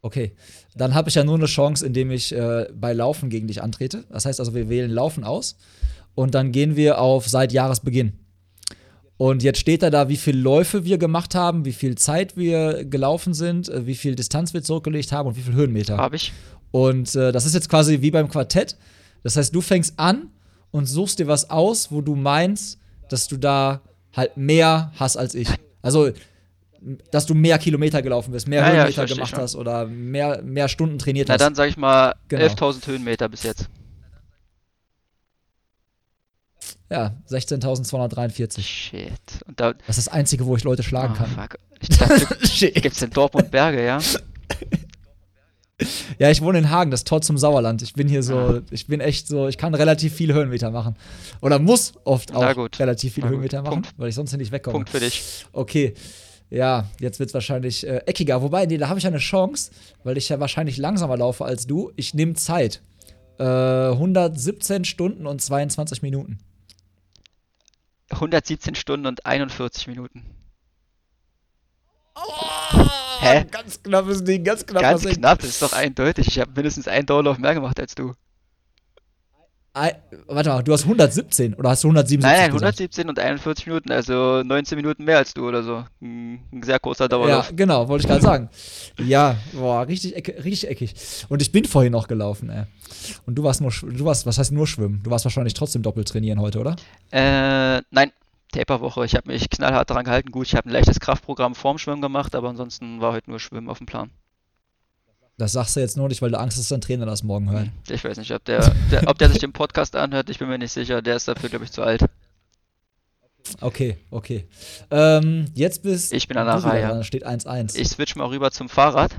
Okay, 0.05 0.35
dann 0.75 0.93
habe 0.93 1.07
ich 1.07 1.15
ja 1.15 1.23
nur 1.23 1.35
eine 1.35 1.45
Chance, 1.45 1.85
indem 1.85 2.11
ich 2.11 2.35
äh, 2.35 2.67
bei 2.75 2.91
Laufen 2.91 3.29
gegen 3.29 3.47
dich 3.47 3.63
antrete. 3.63 4.03
Das 4.11 4.25
heißt 4.25 4.41
also, 4.41 4.53
wir 4.53 4.67
wählen 4.67 4.91
Laufen 4.91 5.23
aus 5.23 5.55
und 6.13 6.35
dann 6.35 6.51
gehen 6.51 6.75
wir 6.75 6.99
auf 6.99 7.29
seit 7.29 7.53
Jahresbeginn. 7.53 8.11
Und 9.15 9.43
jetzt 9.43 9.59
steht 9.59 9.81
da 9.81 9.89
da, 9.89 10.09
wie 10.09 10.17
viele 10.17 10.39
Läufe 10.39 10.83
wir 10.83 10.97
gemacht 10.97 11.35
haben, 11.35 11.63
wie 11.63 11.71
viel 11.71 11.95
Zeit 11.95 12.35
wir 12.35 12.83
gelaufen 12.83 13.33
sind, 13.33 13.69
äh, 13.69 13.87
wie 13.87 13.95
viel 13.95 14.15
Distanz 14.15 14.53
wir 14.53 14.61
zurückgelegt 14.61 15.13
haben 15.13 15.29
und 15.29 15.37
wie 15.37 15.41
viel 15.41 15.53
Höhenmeter. 15.53 15.95
Habe 15.95 16.17
ich. 16.17 16.33
Und 16.71 17.15
äh, 17.15 17.31
das 17.31 17.45
ist 17.45 17.53
jetzt 17.53 17.69
quasi 17.69 18.01
wie 18.01 18.11
beim 18.11 18.27
Quartett. 18.27 18.75
Das 19.23 19.37
heißt, 19.37 19.55
du 19.55 19.61
fängst 19.61 19.97
an 19.97 20.31
und 20.71 20.85
suchst 20.85 21.19
dir 21.19 21.27
was 21.27 21.49
aus, 21.49 21.93
wo 21.93 22.01
du 22.01 22.15
meinst, 22.15 22.77
dass 23.07 23.29
du 23.29 23.37
da 23.37 23.81
halt 24.11 24.35
mehr 24.35 24.91
hast 24.95 25.15
als 25.15 25.33
ich. 25.33 25.47
Also, 25.81 26.11
dass 27.11 27.25
du 27.25 27.33
mehr 27.33 27.57
Kilometer 27.59 28.01
gelaufen 28.01 28.31
bist, 28.31 28.47
mehr 28.47 28.59
Ja, 28.61 28.67
ja, 28.67 28.73
Höhenmeter 28.73 28.93
verstehe 28.93 29.15
gemacht 29.17 29.29
schon. 29.31 29.39
hast 29.41 29.55
oder 29.55 29.85
mehr, 29.85 30.41
mehr 30.43 30.67
Stunden 30.67 30.97
trainiert 30.99 31.27
Na 31.27 31.35
hast. 31.35 31.41
dann 31.41 31.55
sage 31.55 31.69
ich 31.69 31.77
mal 31.77 32.15
Genau. 32.27 32.43
11.000 32.43 32.87
Höhenmeter 32.87 33.29
bis 33.29 33.43
jetzt. 33.43 33.69
Ja, 36.89 37.15
16.243. 37.29 38.61
Shit. 38.61 39.11
Und 39.47 39.59
da. 39.59 39.73
Das 39.73 39.97
ist 39.97 40.07
das 40.07 40.13
Einzige, 40.13 40.45
wo 40.45 40.55
ich 40.55 40.63
Leute 40.63 40.83
schlagen 40.83 41.13
Oh, 41.15 41.17
kann. 41.17 41.29
fuck. 41.31 41.57
Ich 41.81 41.89
dachte, 41.89 42.71
gibt's 42.81 43.01
in 43.01 43.09
Dortmund 43.09 43.51
Berge, 43.51 43.83
ja? 43.83 43.99
Ja, 46.19 46.29
ich 46.29 46.39
wohne 46.41 46.59
in 46.59 46.69
Hagen, 46.69 46.91
das 46.91 47.03
Tor 47.03 47.21
zum 47.21 47.37
Sauerland. 47.37 47.81
Ich 47.81 47.93
bin 47.93 48.07
hier 48.07 48.23
so, 48.23 48.37
Ah. 48.37 48.61
ich 48.69 48.87
bin 48.87 49.01
echt 49.01 49.27
so, 49.27 49.47
ich 49.49 49.57
kann 49.57 49.73
relativ 49.73 50.13
viel 50.13 50.31
Höhenmeter 50.33 50.69
machen. 50.71 50.95
Oder 51.41 51.59
muss 51.59 51.93
oft 52.05 52.29
Na 52.31 52.51
auch 52.51 52.69
relativ 52.79 53.15
viel 53.15 53.23
Na. 53.23 53.31
Höhenmeter 53.31 53.63
machen, 53.63 53.81
Punkt. 53.81 53.93
weil 53.97 54.07
ich 54.07 54.15
sonst 54.15 54.29
hier 54.29 54.37
nicht 54.37 54.51
wegkomme. 54.53 54.75
Punkt 54.75 54.89
für 54.91 54.99
dich. 55.01 55.45
Okay. 55.51 55.93
Ja, 56.53 56.85
jetzt 56.99 57.17
wird 57.17 57.29
es 57.29 57.33
wahrscheinlich 57.33 57.85
äh, 57.87 58.03
eckiger. 58.05 58.43
Wobei, 58.43 58.67
nee, 58.67 58.77
da 58.77 58.87
habe 58.87 58.99
ich 58.99 59.05
ja 59.05 59.09
eine 59.09 59.17
Chance, 59.17 59.71
weil 60.03 60.17
ich 60.17 60.29
ja 60.29 60.39
wahrscheinlich 60.39 60.77
langsamer 60.77 61.17
laufe 61.17 61.45
als 61.45 61.65
du. 61.65 61.91
Ich 61.95 62.13
nehme 62.13 62.35
Zeit. 62.35 62.83
Äh, 63.39 63.43
117 63.43 64.85
Stunden 64.85 65.25
und 65.25 65.41
22 65.41 66.03
Minuten. 66.03 66.37
117 68.11 68.75
Stunden 68.75 69.07
und 69.07 69.25
41 69.25 69.87
Minuten. 69.87 70.23
Hä? 73.19 73.45
Ganz 73.49 73.81
knappes 73.81 74.23
Ding, 74.23 74.43
ganz 74.43 74.63
knapp. 74.63 74.83
Ganz 74.83 75.03
knapp, 75.05 75.39
das 75.39 75.49
ist 75.49 75.61
doch 75.63 75.73
eindeutig. 75.73 76.27
Ich 76.27 76.39
habe 76.39 76.51
mindestens 76.55 76.87
einen 76.87 77.07
Dauerlauf 77.07 77.39
mehr 77.39 77.55
gemacht 77.55 77.79
als 77.79 77.95
du. 77.95 78.13
Warte 79.73 80.49
mal, 80.49 80.61
du 80.61 80.71
hast 80.71 80.83
117 80.83 81.55
oder 81.55 81.71
hast 81.71 81.83
du 81.83 81.87
177 81.87 82.21
Nein, 82.21 82.41
nein, 82.41 82.51
gesagt? 82.51 82.79
117 82.79 83.09
und 83.09 83.17
41 83.17 83.65
Minuten, 83.65 83.91
also 83.91 84.43
19 84.43 84.75
Minuten 84.75 85.03
mehr 85.03 85.17
als 85.17 85.33
du 85.33 85.47
oder 85.47 85.63
so. 85.63 85.83
Ein 85.99 86.39
sehr 86.63 86.79
Ja, 86.83 87.07
Dauerlauf. 87.07 87.51
genau, 87.55 87.87
wollte 87.87 88.03
ich 88.03 88.07
gerade 88.07 88.21
sagen. 88.21 88.49
Ja, 88.99 89.35
boah, 89.53 89.87
richtig, 89.87 90.15
ecke, 90.15 90.43
richtig 90.43 90.69
eckig. 90.69 90.93
Und 91.27 91.41
ich 91.41 91.51
bin 91.51 91.65
vorhin 91.65 91.91
noch 91.91 92.07
gelaufen, 92.07 92.49
ey. 92.51 92.65
Und 93.25 93.33
du 93.35 93.43
warst 93.43 93.61
nur, 93.61 93.71
du 93.71 94.05
warst, 94.05 94.27
was 94.27 94.37
heißt 94.37 94.51
nur 94.51 94.67
schwimmen? 94.67 95.01
Du 95.03 95.09
warst 95.09 95.25
wahrscheinlich 95.25 95.55
trotzdem 95.55 95.81
doppelt 95.81 96.07
trainieren 96.07 96.39
heute, 96.39 96.59
oder? 96.59 96.75
Äh, 97.11 97.81
nein, 97.89 98.11
Taperwoche. 98.51 99.03
Ich 99.05 99.15
habe 99.15 99.31
mich 99.31 99.49
knallhart 99.49 99.89
dran 99.89 100.05
gehalten. 100.05 100.31
Gut, 100.31 100.45
ich 100.45 100.55
habe 100.55 100.69
ein 100.69 100.71
leichtes 100.71 100.99
Kraftprogramm 100.99 101.55
vorm 101.55 101.79
Schwimmen 101.79 102.01
gemacht, 102.03 102.35
aber 102.35 102.49
ansonsten 102.49 103.01
war 103.01 103.13
heute 103.13 103.31
nur 103.31 103.39
Schwimmen 103.39 103.69
auf 103.69 103.79
dem 103.79 103.87
Plan. 103.87 104.11
Das 105.43 105.51
sagst 105.51 105.75
du 105.75 105.81
jetzt 105.81 105.97
nur 105.97 106.07
nicht, 106.07 106.21
weil 106.21 106.31
du 106.31 106.39
Angst 106.39 106.55
hast, 106.55 106.63
dass 106.63 106.69
dein 106.69 106.79
Trainer 106.79 107.05
das 107.05 107.21
morgen 107.21 107.51
hört. 107.51 107.67
Ich 107.89 108.01
weiß 108.01 108.17
nicht, 108.17 108.31
ob 108.31 108.45
der, 108.45 108.73
der, 108.89 109.09
ob 109.09 109.17
der 109.17 109.27
sich 109.27 109.39
den 109.39 109.51
Podcast 109.51 109.93
anhört, 109.93 110.29
ich 110.29 110.39
bin 110.39 110.47
mir 110.47 110.57
nicht 110.57 110.71
sicher. 110.71 111.01
Der 111.01 111.17
ist 111.17 111.27
dafür, 111.27 111.49
glaube 111.49 111.65
ich, 111.65 111.71
zu 111.73 111.83
alt. 111.83 112.05
Okay, 113.59 113.97
okay. 114.09 114.47
Ähm, 114.89 115.47
jetzt 115.53 115.83
bist 115.83 116.13
Ich 116.13 116.29
bin 116.29 116.37
an 116.37 116.45
der 116.47 116.63
Reihe. 116.63 116.87
dran, 116.87 117.03
steht 117.03 117.27
1-1. 117.27 117.77
Ich 117.77 117.89
switch 117.89 118.15
mal 118.15 118.27
rüber 118.27 118.51
zum 118.51 118.69
Fahrrad. 118.69 119.11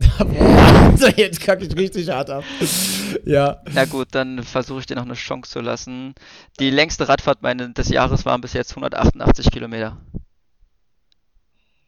Also 0.18 1.06
jetzt 1.08 1.40
kacke 1.40 1.64
ich 1.64 1.74
richtig 1.74 2.10
hart 2.10 2.28
ab. 2.28 2.44
ja. 3.24 3.62
Na 3.72 3.86
gut, 3.86 4.08
dann 4.10 4.42
versuche 4.42 4.80
ich 4.80 4.86
dir 4.86 4.96
noch 4.96 5.04
eine 5.04 5.14
Chance 5.14 5.52
zu 5.52 5.60
lassen. 5.60 6.14
Die 6.60 6.68
längste 6.70 7.08
Radfahrt 7.08 7.40
meine, 7.40 7.70
des 7.70 7.88
Jahres 7.88 8.26
waren 8.26 8.42
bis 8.42 8.52
jetzt 8.52 8.72
188 8.72 9.50
Kilometer. 9.50 9.96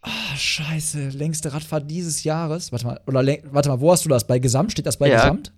Ah, 0.03 0.37
scheiße, 0.37 1.11
längste 1.11 1.53
Radfahrt 1.53 1.91
dieses 1.91 2.25
Jahres. 2.25 2.73
Warte 2.73 2.87
mal, 2.87 3.01
oder 3.07 3.25
warte 3.53 3.69
mal, 3.69 3.81
wo 3.81 3.93
hast 3.93 4.05
du 4.05 4.09
das? 4.09 4.27
Bei 4.27 4.39
Gesamt? 4.39 4.73
Steht 4.73 4.87
das 4.87 4.97
bei 4.97 5.09
Ja. 5.09 5.17
Gesamt? 5.17 5.53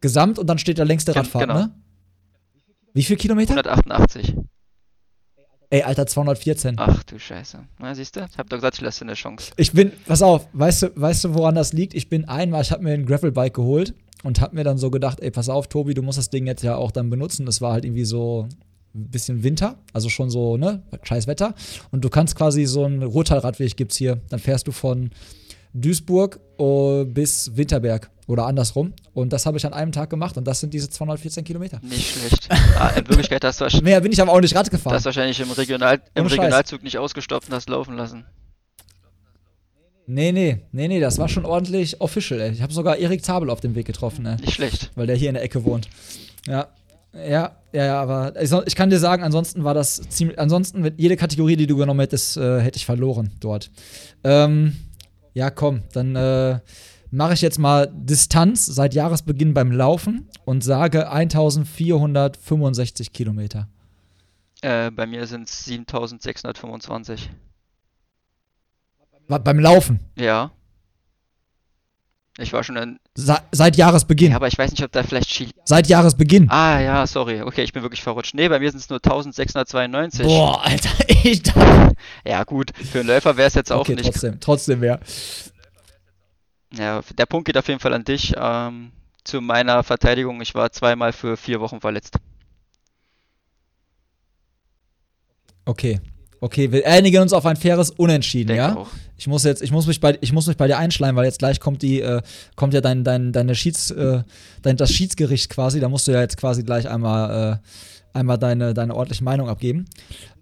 Gesamt 0.00 0.38
und 0.38 0.46
dann 0.46 0.58
steht 0.58 0.78
da 0.78 0.84
längste 0.84 1.16
Radfahrt, 1.16 1.48
genau. 1.48 1.58
ne? 1.60 1.74
Wie 2.92 3.02
viel 3.02 3.16
Kilometer? 3.16 3.52
188. 3.54 4.36
Ey, 5.70 5.82
Alter, 5.82 6.06
214. 6.06 6.74
Ach 6.78 7.02
du 7.02 7.18
Scheiße. 7.18 7.58
Na, 7.80 7.94
siehst 7.94 8.14
du? 8.14 8.20
Ich 8.30 8.38
hab 8.38 8.48
doch 8.48 8.58
gesagt, 8.58 8.76
ich 8.76 8.82
lasse 8.82 9.00
dir 9.00 9.08
eine 9.10 9.14
Chance. 9.14 9.52
Ich 9.56 9.72
bin, 9.72 9.90
pass 10.06 10.22
auf, 10.22 10.46
weißt 10.52 10.82
du, 10.82 10.90
weißt 10.94 11.24
du, 11.24 11.34
woran 11.34 11.56
das 11.56 11.72
liegt? 11.72 11.94
Ich 11.94 12.08
bin 12.08 12.26
einmal, 12.28 12.62
ich 12.62 12.70
habe 12.70 12.84
mir 12.84 12.92
ein 12.92 13.06
Gravelbike 13.06 13.54
geholt 13.54 13.94
und 14.22 14.40
habe 14.40 14.54
mir 14.54 14.62
dann 14.62 14.78
so 14.78 14.90
gedacht, 14.90 15.18
ey, 15.20 15.32
pass 15.32 15.48
auf, 15.48 15.66
Tobi, 15.68 15.94
du 15.94 16.02
musst 16.02 16.18
das 16.18 16.30
Ding 16.30 16.46
jetzt 16.46 16.62
ja 16.62 16.76
auch 16.76 16.92
dann 16.92 17.10
benutzen. 17.10 17.44
Das 17.44 17.60
war 17.60 17.72
halt 17.72 17.84
irgendwie 17.84 18.04
so 18.04 18.48
bisschen 18.94 19.42
Winter, 19.42 19.76
also 19.92 20.08
schon 20.08 20.30
so, 20.30 20.56
ne, 20.56 20.82
scheiß 21.02 21.26
Wetter. 21.26 21.54
Und 21.90 22.04
du 22.04 22.08
kannst 22.10 22.36
quasi 22.36 22.64
so 22.64 22.84
einen 22.84 23.02
Ruhrtalradweg 23.02 23.76
gibt's 23.76 23.96
hier. 23.96 24.20
Dann 24.30 24.38
fährst 24.40 24.66
du 24.68 24.72
von 24.72 25.10
Duisburg 25.72 26.38
äh, 26.58 27.04
bis 27.04 27.56
Winterberg 27.56 28.10
oder 28.28 28.46
andersrum. 28.46 28.92
Und 29.12 29.32
das 29.32 29.44
habe 29.46 29.58
ich 29.58 29.66
an 29.66 29.72
einem 29.72 29.90
Tag 29.92 30.08
gemacht 30.10 30.36
und 30.36 30.44
das 30.46 30.60
sind 30.60 30.72
diese 30.72 30.88
214 30.88 31.44
Kilometer. 31.44 31.80
Nicht 31.82 32.12
schlecht. 32.16 32.48
Ah, 32.78 32.90
in 32.90 33.08
Wirklichkeit 33.08 33.44
hast 33.44 33.60
du, 33.60 33.64
wahrsch- 33.64 33.82
Mehr 33.82 34.00
bin 34.00 34.12
ich 34.12 34.22
aber 34.22 34.32
auch 34.32 34.40
nicht 34.40 34.54
Rad 34.54 34.66
du 34.68 34.70
gefahren. 34.70 34.94
hast 34.94 35.04
wahrscheinlich 35.04 35.40
im, 35.40 35.50
Regional, 35.50 36.00
im. 36.14 36.26
Regionalzug 36.26 36.82
nicht 36.84 36.96
ausgestopft 36.98 37.48
und 37.48 37.54
hast 37.56 37.68
laufen 37.68 37.96
lassen. 37.96 38.24
Nee, 40.06 40.32
nee, 40.32 40.60
nee, 40.72 40.86
nee, 40.88 41.00
das 41.00 41.18
war 41.18 41.28
schon 41.28 41.46
ordentlich 41.46 42.00
official, 42.00 42.38
ey. 42.40 42.52
Ich 42.52 42.60
habe 42.60 42.72
sogar 42.74 42.98
Erik 42.98 43.24
Zabel 43.24 43.48
auf 43.48 43.60
dem 43.60 43.74
Weg 43.74 43.86
getroffen, 43.86 44.26
ey. 44.26 44.36
Nicht 44.36 44.52
schlecht. 44.52 44.90
weil 44.96 45.06
der 45.06 45.16
hier 45.16 45.28
in 45.30 45.34
der 45.34 45.42
Ecke 45.42 45.64
wohnt. 45.64 45.88
Ja. 46.46 46.68
Ja, 47.14 47.56
ja, 47.72 47.84
ja, 47.84 48.02
aber 48.02 48.32
ich, 48.66 48.74
kann 48.74 48.90
dir 48.90 48.98
sagen, 48.98 49.22
ansonsten 49.22 49.64
war 49.64 49.74
das 49.74 49.96
ziemlich. 50.08 50.38
Ansonsten, 50.38 50.92
jede 50.96 51.16
Kategorie, 51.16 51.56
die 51.56 51.66
du 51.66 51.76
genommen 51.76 52.00
hättest, 52.00 52.36
äh, 52.36 52.60
hätte 52.60 52.76
ich 52.76 52.86
verloren 52.86 53.30
dort. 53.40 53.70
Ähm, 54.24 54.76
ja, 55.32 55.50
komm, 55.50 55.82
dann 55.92 56.16
äh, 56.16 56.58
mache 57.10 57.34
ich 57.34 57.40
jetzt 57.40 57.58
mal 57.58 57.90
Distanz 57.94 58.66
seit 58.66 58.94
Jahresbeginn 58.94 59.54
beim 59.54 59.70
Laufen 59.72 60.28
und 60.44 60.62
sage 60.64 61.10
1465 61.10 63.12
Kilometer. 63.12 63.68
Äh, 64.62 64.90
bei 64.90 65.06
mir 65.06 65.26
sind 65.26 65.48
es 65.48 65.64
7625. 65.66 67.30
Wa- 69.28 69.38
Beim 69.38 69.58
Laufen. 69.58 70.00
Ja. 70.18 70.50
Ich 72.38 72.52
war 72.52 72.64
schon 72.64 72.76
in. 72.76 72.98
Sa 73.14 73.42
seit 73.52 73.76
Jahresbeginn. 73.76 74.30
Ja, 74.30 74.36
aber 74.36 74.48
ich 74.48 74.58
weiß 74.58 74.72
nicht, 74.72 74.82
ob 74.82 74.90
da 74.90 75.04
vielleicht 75.04 75.28
Chile. 75.28 75.50
Seit 75.64 75.86
Jahresbeginn. 75.86 76.50
Ah, 76.50 76.80
ja, 76.80 77.06
sorry. 77.06 77.42
Okay, 77.42 77.62
ich 77.62 77.72
bin 77.72 77.82
wirklich 77.82 78.02
verrutscht. 78.02 78.34
Nee, 78.34 78.48
bei 78.48 78.58
mir 78.58 78.70
sind 78.72 78.80
es 78.80 78.88
nur 78.88 78.98
1692. 78.98 80.26
Boah, 80.26 80.64
Alter, 80.64 80.90
ich 81.22 81.42
dachte. 81.42 81.92
Ja, 82.26 82.42
gut. 82.42 82.72
Für 82.76 83.00
einen 83.00 83.08
Läufer 83.08 83.36
wäre 83.36 83.46
es 83.48 83.54
jetzt 83.54 83.70
auch 83.70 83.80
Okay, 83.80 83.94
nicht. 83.94 84.04
trotzdem, 84.06 84.40
trotzdem 84.40 84.80
mehr. 84.80 84.98
Ja, 86.76 87.02
der 87.16 87.26
Punkt 87.26 87.46
geht 87.46 87.56
auf 87.56 87.68
jeden 87.68 87.78
Fall 87.80 87.94
an 87.94 88.04
dich. 88.04 88.34
Ähm, 88.36 88.90
zu 89.22 89.40
meiner 89.40 89.84
Verteidigung, 89.84 90.40
ich 90.40 90.54
war 90.56 90.72
zweimal 90.72 91.12
für 91.12 91.36
vier 91.36 91.60
Wochen 91.60 91.80
verletzt. 91.80 92.16
Okay. 95.64 96.00
Okay, 96.44 96.70
wir 96.70 96.86
einigen 96.86 97.22
uns 97.22 97.32
auf 97.32 97.46
ein 97.46 97.56
faires 97.56 97.88
Unentschieden, 97.88 98.48
Denke 98.48 98.62
ja? 98.62 98.76
auch. 98.76 98.88
Ich 99.16 99.26
muss 99.26 99.44
jetzt, 99.44 99.62
ich 99.62 99.72
muss 99.72 99.86
mich 99.86 99.98
bei, 99.98 100.18
ich 100.20 100.30
muss 100.30 100.46
mich 100.46 100.58
bei 100.58 100.66
dir 100.66 100.76
einschleimen, 100.76 101.16
weil 101.16 101.24
jetzt 101.24 101.38
gleich 101.38 101.58
kommt 101.58 101.80
die, 101.80 102.02
äh, 102.02 102.20
kommt 102.54 102.74
ja 102.74 102.82
dein, 102.82 103.02
dein, 103.02 103.32
deine 103.32 103.54
Schieds, 103.54 103.90
äh, 103.92 104.22
dein, 104.60 104.76
das 104.76 104.92
Schiedsgericht 104.92 105.48
quasi. 105.48 105.80
Da 105.80 105.88
musst 105.88 106.06
du 106.06 106.12
ja 106.12 106.20
jetzt 106.20 106.36
quasi 106.36 106.62
gleich 106.62 106.86
einmal, 106.86 107.54
äh, 107.54 108.18
einmal 108.18 108.36
deine, 108.36 108.74
deine 108.74 108.94
ordentliche 108.94 109.24
Meinung 109.24 109.48
abgeben. 109.48 109.86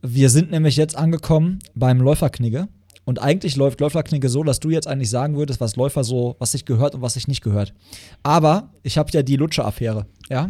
Wir 0.00 0.28
sind 0.28 0.50
nämlich 0.50 0.74
jetzt 0.74 0.96
angekommen 0.96 1.60
beim 1.76 2.00
Läuferknigge. 2.00 2.66
Und 3.04 3.20
eigentlich 3.20 3.56
läuft 3.56 3.80
Läuferknigge 3.80 4.28
so, 4.28 4.44
dass 4.44 4.60
du 4.60 4.70
jetzt 4.70 4.86
eigentlich 4.86 5.10
sagen 5.10 5.36
würdest, 5.36 5.60
was 5.60 5.76
Läufer 5.76 6.04
so, 6.04 6.36
was 6.38 6.52
sich 6.52 6.64
gehört 6.64 6.94
und 6.94 7.02
was 7.02 7.14
sich 7.14 7.26
nicht 7.26 7.42
gehört. 7.42 7.74
Aber 8.22 8.70
ich 8.82 8.96
habe 8.96 9.10
ja 9.12 9.22
die 9.22 9.36
Lutscher-Affäre, 9.36 10.06
ja. 10.30 10.48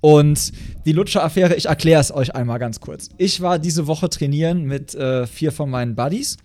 Und 0.00 0.52
die 0.86 0.92
Lutscher-Affäre, 0.92 1.54
ich 1.54 1.66
erkläre 1.66 2.00
es 2.00 2.12
euch 2.12 2.34
einmal 2.34 2.58
ganz 2.58 2.80
kurz. 2.80 3.10
Ich 3.18 3.42
war 3.42 3.58
diese 3.58 3.86
Woche 3.86 4.08
trainieren 4.08 4.64
mit 4.64 4.94
äh, 4.94 5.26
vier 5.26 5.52
von 5.52 5.68
meinen 5.68 5.94
Buddies 5.94 6.38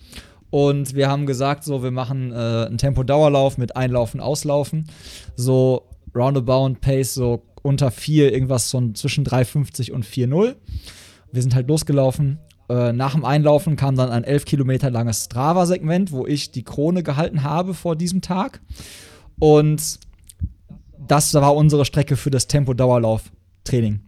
und 0.49 0.95
wir 0.95 1.09
haben 1.09 1.25
gesagt, 1.25 1.63
so, 1.63 1.83
wir 1.83 1.91
machen 1.91 2.31
äh, 2.31 2.35
einen 2.35 2.77
Tempo-Dauerlauf 2.77 3.57
mit 3.57 3.75
Einlaufen, 3.75 4.19
Auslaufen. 4.19 4.89
So 5.35 5.89
roundabout 6.15 6.75
Pace, 6.81 7.13
so 7.13 7.43
unter 7.63 7.91
4, 7.91 8.33
irgendwas 8.33 8.69
so 8.69 8.91
zwischen 8.93 9.25
3,50 9.25 9.91
und 9.91 10.05
4,0. 10.05 10.55
Wir 11.31 11.41
sind 11.41 11.53
halt 11.53 11.67
losgelaufen. 11.67 12.39
Äh, 12.69 12.91
nach 12.91 13.13
dem 13.13 13.23
Einlaufen 13.23 13.75
kam 13.75 13.95
dann 13.95 14.09
ein 14.09 14.23
11 14.23 14.45
Kilometer 14.45 14.89
langes 14.89 15.25
Strava-Segment, 15.25 16.11
wo 16.11 16.25
ich 16.25 16.51
die 16.51 16.63
Krone 16.63 17.03
gehalten 17.03 17.43
habe 17.43 17.73
vor 17.73 17.95
diesem 17.95 18.21
Tag. 18.21 18.61
Und 19.39 19.99
das 21.07 21.33
war 21.33 21.55
unsere 21.55 21.85
Strecke 21.85 22.17
für 22.17 22.29
das 22.29 22.47
Tempo-Dauerlauf-Training. 22.47 24.01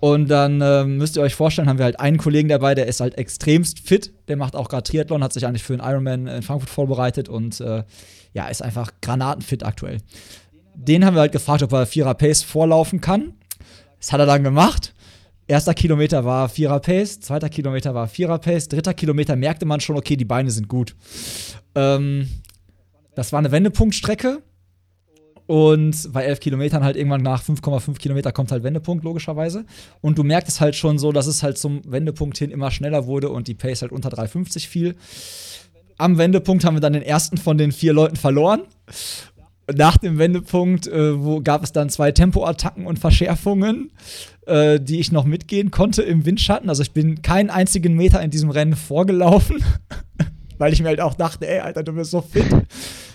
Und 0.00 0.28
dann 0.28 0.62
äh, 0.62 0.84
müsst 0.84 1.16
ihr 1.16 1.22
euch 1.22 1.34
vorstellen, 1.34 1.68
haben 1.68 1.78
wir 1.78 1.84
halt 1.84 2.00
einen 2.00 2.16
Kollegen 2.16 2.48
dabei, 2.48 2.74
der 2.74 2.86
ist 2.86 3.00
halt 3.00 3.18
extremst 3.18 3.80
fit. 3.80 4.12
Der 4.28 4.38
macht 4.38 4.56
auch 4.56 4.70
gerade 4.70 4.82
Triathlon, 4.82 5.22
hat 5.22 5.34
sich 5.34 5.46
eigentlich 5.46 5.62
für 5.62 5.74
einen 5.74 5.82
Ironman 5.82 6.26
in 6.26 6.42
Frankfurt 6.42 6.70
vorbereitet 6.70 7.28
und 7.28 7.60
äh, 7.60 7.84
ja, 8.32 8.48
ist 8.48 8.62
einfach 8.62 8.92
granatenfit 9.02 9.62
aktuell. 9.62 9.98
Den 10.74 11.04
haben 11.04 11.14
wir 11.14 11.20
halt 11.20 11.32
gefragt, 11.32 11.62
ob 11.62 11.72
er 11.72 11.84
Vierer 11.84 12.14
Pace 12.14 12.42
vorlaufen 12.42 13.02
kann. 13.02 13.34
Das 13.98 14.12
hat 14.12 14.20
er 14.20 14.26
dann 14.26 14.42
gemacht. 14.42 14.94
Erster 15.50 15.74
Kilometer 15.74 16.24
war 16.24 16.48
Vierer 16.48 16.78
Pace, 16.78 17.18
zweiter 17.18 17.48
Kilometer 17.48 17.92
war 17.92 18.06
Vierer 18.06 18.38
Pace, 18.38 18.68
dritter 18.68 18.94
Kilometer 18.94 19.34
merkte 19.34 19.66
man 19.66 19.80
schon, 19.80 19.96
okay, 19.96 20.14
die 20.14 20.24
Beine 20.24 20.48
sind 20.52 20.68
gut. 20.68 20.94
Ähm, 21.74 22.28
das 23.16 23.32
war 23.32 23.40
eine 23.40 23.50
Wendepunktstrecke. 23.50 24.44
Und 25.48 26.12
bei 26.12 26.22
11 26.22 26.38
Kilometern 26.38 26.84
halt 26.84 26.94
irgendwann 26.94 27.22
nach 27.22 27.42
5,5 27.42 27.98
Kilometer 27.98 28.30
kommt 28.30 28.52
halt 28.52 28.62
Wendepunkt, 28.62 29.02
logischerweise. 29.02 29.64
Und 30.00 30.18
du 30.18 30.22
merkst 30.22 30.60
halt 30.60 30.76
schon 30.76 31.00
so, 31.00 31.10
dass 31.10 31.26
es 31.26 31.42
halt 31.42 31.58
zum 31.58 31.80
Wendepunkt 31.84 32.38
hin 32.38 32.52
immer 32.52 32.70
schneller 32.70 33.06
wurde 33.06 33.30
und 33.30 33.48
die 33.48 33.54
Pace 33.54 33.82
halt 33.82 33.90
unter 33.90 34.10
3,50 34.10 34.68
fiel. 34.68 34.94
Am 35.98 36.16
Wendepunkt 36.16 36.64
haben 36.64 36.76
wir 36.76 36.80
dann 36.80 36.92
den 36.92 37.02
ersten 37.02 37.38
von 37.38 37.58
den 37.58 37.72
vier 37.72 37.92
Leuten 37.92 38.14
verloren. 38.14 38.62
Nach 39.76 39.96
dem 39.96 40.18
Wendepunkt 40.18 40.86
äh, 40.86 41.22
wo 41.22 41.40
gab 41.40 41.62
es 41.62 41.72
dann 41.72 41.90
zwei 41.90 42.12
Tempoattacken 42.12 42.86
und 42.86 42.98
Verschärfungen, 42.98 43.90
äh, 44.46 44.80
die 44.80 45.00
ich 45.00 45.12
noch 45.12 45.24
mitgehen 45.24 45.70
konnte 45.70 46.02
im 46.02 46.24
Windschatten. 46.24 46.68
Also 46.68 46.82
ich 46.82 46.92
bin 46.92 47.22
keinen 47.22 47.50
einzigen 47.50 47.94
Meter 47.94 48.22
in 48.22 48.30
diesem 48.30 48.50
Rennen 48.50 48.76
vorgelaufen, 48.76 49.62
weil 50.58 50.72
ich 50.72 50.80
mir 50.82 50.88
halt 50.88 51.00
auch 51.00 51.14
dachte, 51.14 51.48
ey, 51.48 51.60
Alter, 51.60 51.82
du 51.82 51.92
bist 51.92 52.10
so 52.10 52.20
fit. 52.20 52.46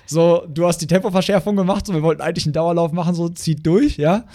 So, 0.07 0.45
du 0.47 0.67
hast 0.67 0.77
die 0.79 0.87
Tempoverschärfung 0.87 1.55
gemacht, 1.55 1.87
so, 1.87 1.93
wir 1.93 2.03
wollten 2.03 2.21
eigentlich 2.21 2.45
einen 2.45 2.53
Dauerlauf 2.53 2.91
machen, 2.91 3.15
so, 3.15 3.27
zieht 3.29 3.65
durch, 3.65 3.97
ja. 3.97 4.25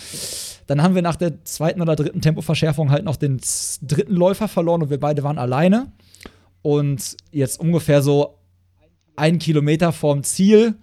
Dann 0.67 0.83
haben 0.83 0.95
wir 0.95 1.03
nach 1.03 1.17
der 1.17 1.45
zweiten 1.45 1.81
oder 1.81 1.97
dritten 1.97 2.21
Tempoverschärfung 2.21 2.91
halt 2.91 3.05
noch 3.05 3.17
den 3.17 3.41
dritten 3.83 4.15
Läufer 4.15 4.49
verloren 4.49 4.83
und 4.83 4.91
wir 4.91 5.01
beide 5.01 5.23
waren 5.23 5.39
alleine. 5.39 5.93
Und 6.63 7.17
jetzt 7.33 7.59
ungefähr 7.61 8.03
so 8.03 8.39
ein 9.17 9.39
Kilometer 9.39 9.93
vorm 9.93 10.23
Ziel, 10.23 10.75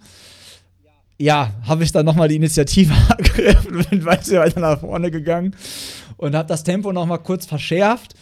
ja, 1.18 1.52
habe 1.66 1.84
ich 1.84 1.92
dann 1.92 2.06
nochmal 2.06 2.28
die 2.28 2.36
Initiative 2.36 2.94
ergriffen 3.08 3.84
bin 3.90 4.04
weiter 4.04 4.60
nach 4.60 4.80
vorne 4.80 5.10
gegangen 5.10 5.54
und 6.16 6.34
habe 6.34 6.48
das 6.48 6.64
Tempo 6.64 6.92
nochmal 6.92 7.18
kurz 7.18 7.46
verschärft 7.46 8.14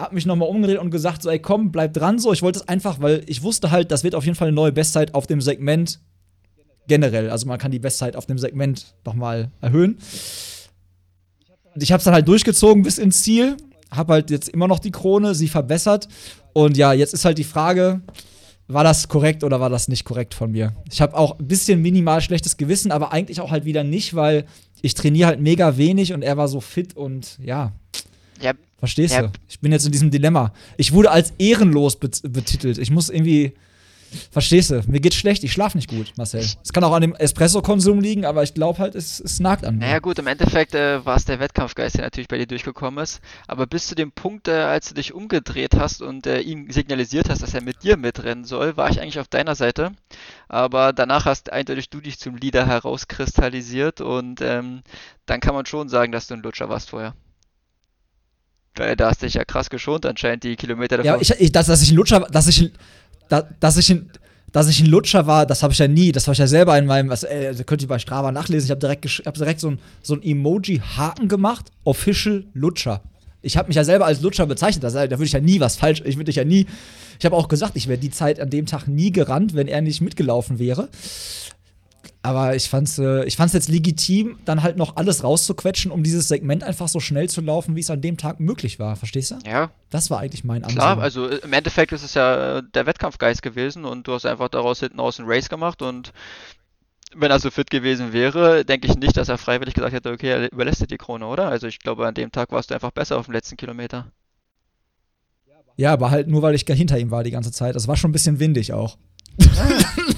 hab 0.00 0.12
mich 0.12 0.26
nochmal 0.26 0.48
umgedreht 0.48 0.78
und 0.78 0.90
gesagt, 0.90 1.22
so, 1.22 1.30
ey, 1.30 1.38
komm, 1.38 1.70
bleib 1.70 1.92
dran, 1.92 2.18
so. 2.18 2.32
Ich 2.32 2.42
wollte 2.42 2.60
es 2.60 2.68
einfach, 2.68 3.00
weil 3.00 3.22
ich 3.26 3.42
wusste 3.42 3.70
halt, 3.70 3.90
das 3.90 4.02
wird 4.02 4.14
auf 4.14 4.24
jeden 4.24 4.36
Fall 4.36 4.48
eine 4.48 4.54
neue 4.54 4.72
Bestzeit 4.72 5.14
auf 5.14 5.26
dem 5.26 5.40
Segment 5.40 6.00
generell. 6.88 7.30
Also 7.30 7.46
man 7.46 7.58
kann 7.58 7.70
die 7.70 7.78
Bestzeit 7.78 8.16
auf 8.16 8.26
dem 8.26 8.38
Segment 8.38 8.94
nochmal 9.04 9.50
erhöhen. 9.60 9.98
Und 11.74 11.82
ich 11.82 11.92
hab's 11.92 12.04
dann 12.04 12.14
halt 12.14 12.26
durchgezogen 12.26 12.82
bis 12.82 12.98
ins 12.98 13.22
Ziel. 13.22 13.56
Hab 13.90 14.08
halt 14.08 14.30
jetzt 14.30 14.48
immer 14.48 14.68
noch 14.68 14.78
die 14.78 14.90
Krone, 14.90 15.34
sie 15.34 15.48
verbessert. 15.48 16.08
Und 16.52 16.76
ja, 16.76 16.92
jetzt 16.92 17.14
ist 17.14 17.24
halt 17.24 17.38
die 17.38 17.44
Frage, 17.44 18.00
war 18.72 18.84
das 18.84 19.08
korrekt 19.08 19.44
oder 19.44 19.60
war 19.60 19.70
das 19.70 19.88
nicht 19.88 20.04
korrekt 20.04 20.34
von 20.34 20.52
mir? 20.52 20.72
Ich 20.90 21.00
habe 21.00 21.16
auch 21.16 21.38
ein 21.38 21.46
bisschen 21.48 21.80
minimal 21.82 22.20
schlechtes 22.20 22.56
Gewissen, 22.56 22.92
aber 22.92 23.12
eigentlich 23.12 23.40
auch 23.40 23.50
halt 23.50 23.64
wieder 23.64 23.84
nicht, 23.84 24.14
weil 24.14 24.44
ich 24.82 24.94
trainiere 24.94 25.28
halt 25.28 25.40
mega 25.40 25.76
wenig 25.76 26.12
und 26.12 26.22
er 26.22 26.36
war 26.36 26.48
so 26.48 26.60
fit 26.60 26.96
und 26.96 27.38
ja, 27.42 27.72
Ja, 28.40 28.52
Verstehst 28.78 29.14
Ja. 29.14 29.22
du? 29.22 29.28
Ich 29.48 29.60
bin 29.60 29.72
jetzt 29.72 29.84
in 29.84 29.92
diesem 29.92 30.10
Dilemma. 30.10 30.54
Ich 30.78 30.92
wurde 30.92 31.10
als 31.10 31.34
ehrenlos 31.38 31.96
bet 31.96 32.22
betitelt. 32.32 32.78
Ich 32.78 32.90
muss 32.90 33.10
irgendwie. 33.10 33.52
Verstehst 34.30 34.70
du? 34.70 34.82
Mir 34.86 35.00
geht's 35.00 35.16
schlecht, 35.16 35.44
ich 35.44 35.52
schlafe 35.52 35.76
nicht 35.78 35.88
gut, 35.88 36.12
Marcel. 36.16 36.40
Es 36.40 36.72
kann 36.72 36.82
auch 36.84 36.92
an 36.92 37.02
dem 37.02 37.14
Espresso-Konsum 37.14 38.00
liegen, 38.00 38.24
aber 38.24 38.42
ich 38.42 38.54
glaube 38.54 38.78
halt, 38.78 38.94
es, 38.94 39.20
es 39.20 39.40
nagt 39.40 39.64
an 39.64 39.76
mir. 39.76 39.86
Naja 39.86 39.98
gut, 40.00 40.18
im 40.18 40.26
Endeffekt 40.26 40.74
äh, 40.74 41.04
war 41.04 41.16
es 41.16 41.24
der 41.24 41.38
Wettkampfgeist, 41.40 41.96
der 41.96 42.04
natürlich 42.04 42.28
bei 42.28 42.38
dir 42.38 42.46
durchgekommen 42.46 43.02
ist. 43.02 43.20
Aber 43.46 43.66
bis 43.66 43.86
zu 43.86 43.94
dem 43.94 44.12
Punkt, 44.12 44.48
äh, 44.48 44.52
als 44.52 44.88
du 44.88 44.94
dich 44.94 45.12
umgedreht 45.14 45.74
hast 45.76 46.02
und 46.02 46.26
äh, 46.26 46.40
ihm 46.40 46.70
signalisiert 46.70 47.28
hast, 47.30 47.42
dass 47.42 47.54
er 47.54 47.62
mit 47.62 47.82
dir 47.82 47.96
mitrennen 47.96 48.44
soll, 48.44 48.76
war 48.76 48.90
ich 48.90 49.00
eigentlich 49.00 49.20
auf 49.20 49.28
deiner 49.28 49.54
Seite. 49.54 49.92
Aber 50.48 50.92
danach 50.92 51.24
hast 51.26 51.52
eindeutig 51.52 51.90
du 51.90 52.00
dich 52.00 52.18
zum 52.18 52.36
Leader 52.36 52.66
herauskristallisiert 52.66 54.00
und 54.00 54.40
ähm, 54.40 54.82
dann 55.26 55.40
kann 55.40 55.54
man 55.54 55.66
schon 55.66 55.88
sagen, 55.88 56.10
dass 56.12 56.26
du 56.26 56.34
ein 56.34 56.42
Lutscher 56.42 56.68
warst 56.68 56.90
vorher. 56.90 57.14
Weil 58.76 58.94
da 58.96 59.10
hast 59.10 59.20
du 59.22 59.26
dich 59.26 59.34
ja 59.34 59.44
krass 59.44 59.68
geschont, 59.68 60.06
anscheinend 60.06 60.44
die 60.44 60.54
Kilometer 60.56 60.96
davor. 60.96 61.16
Ja, 61.16 61.20
ich, 61.20 61.30
ich, 61.40 61.52
dass, 61.52 61.66
dass 61.66 61.82
ich 61.82 61.90
ein 61.90 61.96
Lutscher, 61.96 62.20
dass 62.20 62.46
ich, 62.46 62.60
ein- 62.62 62.72
da, 63.30 63.48
dass 63.60 63.78
ich 63.78 63.90
ein, 63.90 64.10
dass 64.52 64.68
ich 64.68 64.80
ein 64.80 64.86
Lutscher 64.86 65.26
war, 65.26 65.46
das 65.46 65.62
habe 65.62 65.72
ich 65.72 65.78
ja 65.78 65.88
nie. 65.88 66.12
Das 66.12 66.26
habe 66.26 66.32
ich 66.32 66.38
ja 66.38 66.46
selber 66.46 66.76
in 66.76 66.86
meinem, 66.86 67.08
was, 67.08 67.22
äh, 67.22 67.54
das 67.54 67.64
könnt 67.66 67.82
ihr 67.82 67.88
bei 67.88 67.98
Strava 67.98 68.32
nachlesen. 68.32 68.66
Ich 68.66 68.70
habe 68.70 68.80
direkt, 68.80 69.06
hab 69.24 69.34
direkt 69.34 69.60
so 69.60 69.70
ein, 69.70 69.78
so 70.02 70.14
ein 70.14 70.22
Emoji-Haken 70.22 71.28
gemacht, 71.28 71.70
Official 71.84 72.44
Lutscher. 72.52 73.00
Ich 73.42 73.56
habe 73.56 73.68
mich 73.68 73.76
ja 73.76 73.84
selber 73.84 74.06
als 74.06 74.20
Lutscher 74.20 74.46
bezeichnet. 74.46 74.84
Das, 74.84 74.92
da 74.92 75.08
würde 75.08 75.24
ich 75.24 75.32
ja 75.32 75.40
nie 75.40 75.60
was 75.60 75.76
falsch. 75.76 76.02
Ich 76.04 76.16
würde 76.16 76.32
ja 76.32 76.44
nie. 76.44 76.66
Ich 77.18 77.24
habe 77.24 77.36
auch 77.36 77.48
gesagt, 77.48 77.76
ich 77.76 77.88
wäre 77.88 77.98
die 77.98 78.10
Zeit 78.10 78.40
an 78.40 78.50
dem 78.50 78.66
Tag 78.66 78.86
nie 78.86 79.12
gerannt, 79.12 79.54
wenn 79.54 79.68
er 79.68 79.80
nicht 79.80 80.00
mitgelaufen 80.00 80.58
wäre. 80.58 80.88
Aber 82.22 82.54
ich 82.54 82.68
fand's, 82.68 82.98
äh, 82.98 83.24
ich 83.24 83.36
fand's 83.36 83.54
jetzt 83.54 83.68
legitim, 83.68 84.38
dann 84.44 84.62
halt 84.62 84.76
noch 84.76 84.96
alles 84.96 85.24
rauszuquetschen, 85.24 85.90
um 85.90 86.02
dieses 86.02 86.28
Segment 86.28 86.62
einfach 86.62 86.86
so 86.88 87.00
schnell 87.00 87.30
zu 87.30 87.40
laufen, 87.40 87.76
wie 87.76 87.80
es 87.80 87.88
an 87.88 88.02
dem 88.02 88.18
Tag 88.18 88.40
möglich 88.40 88.78
war. 88.78 88.96
Verstehst 88.96 89.30
du? 89.30 89.38
ja, 89.46 89.70
Das 89.88 90.10
war 90.10 90.18
eigentlich 90.20 90.44
mein 90.44 90.60
Klar, 90.62 90.98
Ansinnen. 90.98 91.02
also 91.02 91.28
äh, 91.28 91.36
im 91.36 91.52
Endeffekt 91.54 91.92
ist 91.92 92.02
es 92.02 92.12
ja 92.14 92.58
äh, 92.58 92.62
der 92.74 92.84
Wettkampfgeist 92.84 93.40
gewesen 93.42 93.86
und 93.86 94.06
du 94.06 94.12
hast 94.12 94.26
einfach 94.26 94.48
daraus 94.48 94.80
hinten 94.80 95.00
aus 95.00 95.18
ein 95.18 95.24
Race 95.26 95.48
gemacht 95.48 95.80
und 95.80 96.12
wenn 97.14 97.30
er 97.30 97.40
so 97.40 97.50
fit 97.50 97.70
gewesen 97.70 98.12
wäre, 98.12 98.64
denke 98.66 98.86
ich 98.86 98.96
nicht, 98.96 99.16
dass 99.16 99.28
er 99.28 99.38
freiwillig 99.38 99.74
gesagt 99.74 99.94
hätte, 99.94 100.12
okay, 100.12 100.28
er 100.28 100.52
überlässt 100.52 100.80
dir 100.82 100.86
die 100.86 100.98
Krone, 100.98 101.26
oder? 101.26 101.48
Also 101.48 101.66
ich 101.66 101.78
glaube, 101.80 102.06
an 102.06 102.14
dem 102.14 102.30
Tag 102.30 102.52
warst 102.52 102.70
du 102.70 102.74
einfach 102.74 102.92
besser 102.92 103.18
auf 103.18 103.24
dem 103.26 103.32
letzten 103.32 103.56
Kilometer. 103.56 104.12
Ja, 105.76 105.92
aber 105.94 106.10
halt 106.10 106.28
nur, 106.28 106.42
weil 106.42 106.54
ich 106.54 106.64
hinter 106.68 106.98
ihm 106.98 107.10
war 107.10 107.24
die 107.24 107.30
ganze 107.30 107.50
Zeit. 107.50 107.74
Das 107.74 107.88
war 107.88 107.96
schon 107.96 108.10
ein 108.10 108.12
bisschen 108.12 108.38
windig 108.38 108.72
auch. 108.74 108.96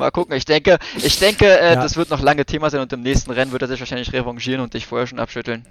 Mal 0.00 0.10
gucken, 0.10 0.34
ich 0.34 0.44
denke, 0.46 0.78
ich 0.96 1.18
denke, 1.18 1.46
äh, 1.46 1.74
Ja. 1.74 1.82
das 1.82 1.96
wird 1.96 2.10
noch 2.10 2.20
lange 2.22 2.44
Thema 2.46 2.70
sein 2.70 2.80
und 2.80 2.92
im 2.92 3.02
nächsten 3.02 3.30
Rennen 3.30 3.52
wird 3.52 3.62
er 3.62 3.68
sich 3.68 3.78
wahrscheinlich 3.80 4.12
revanchieren 4.12 4.60
und 4.62 4.72
dich 4.74 4.86
vorher 4.86 5.06
schon 5.06 5.18
abschütteln. 5.18 5.64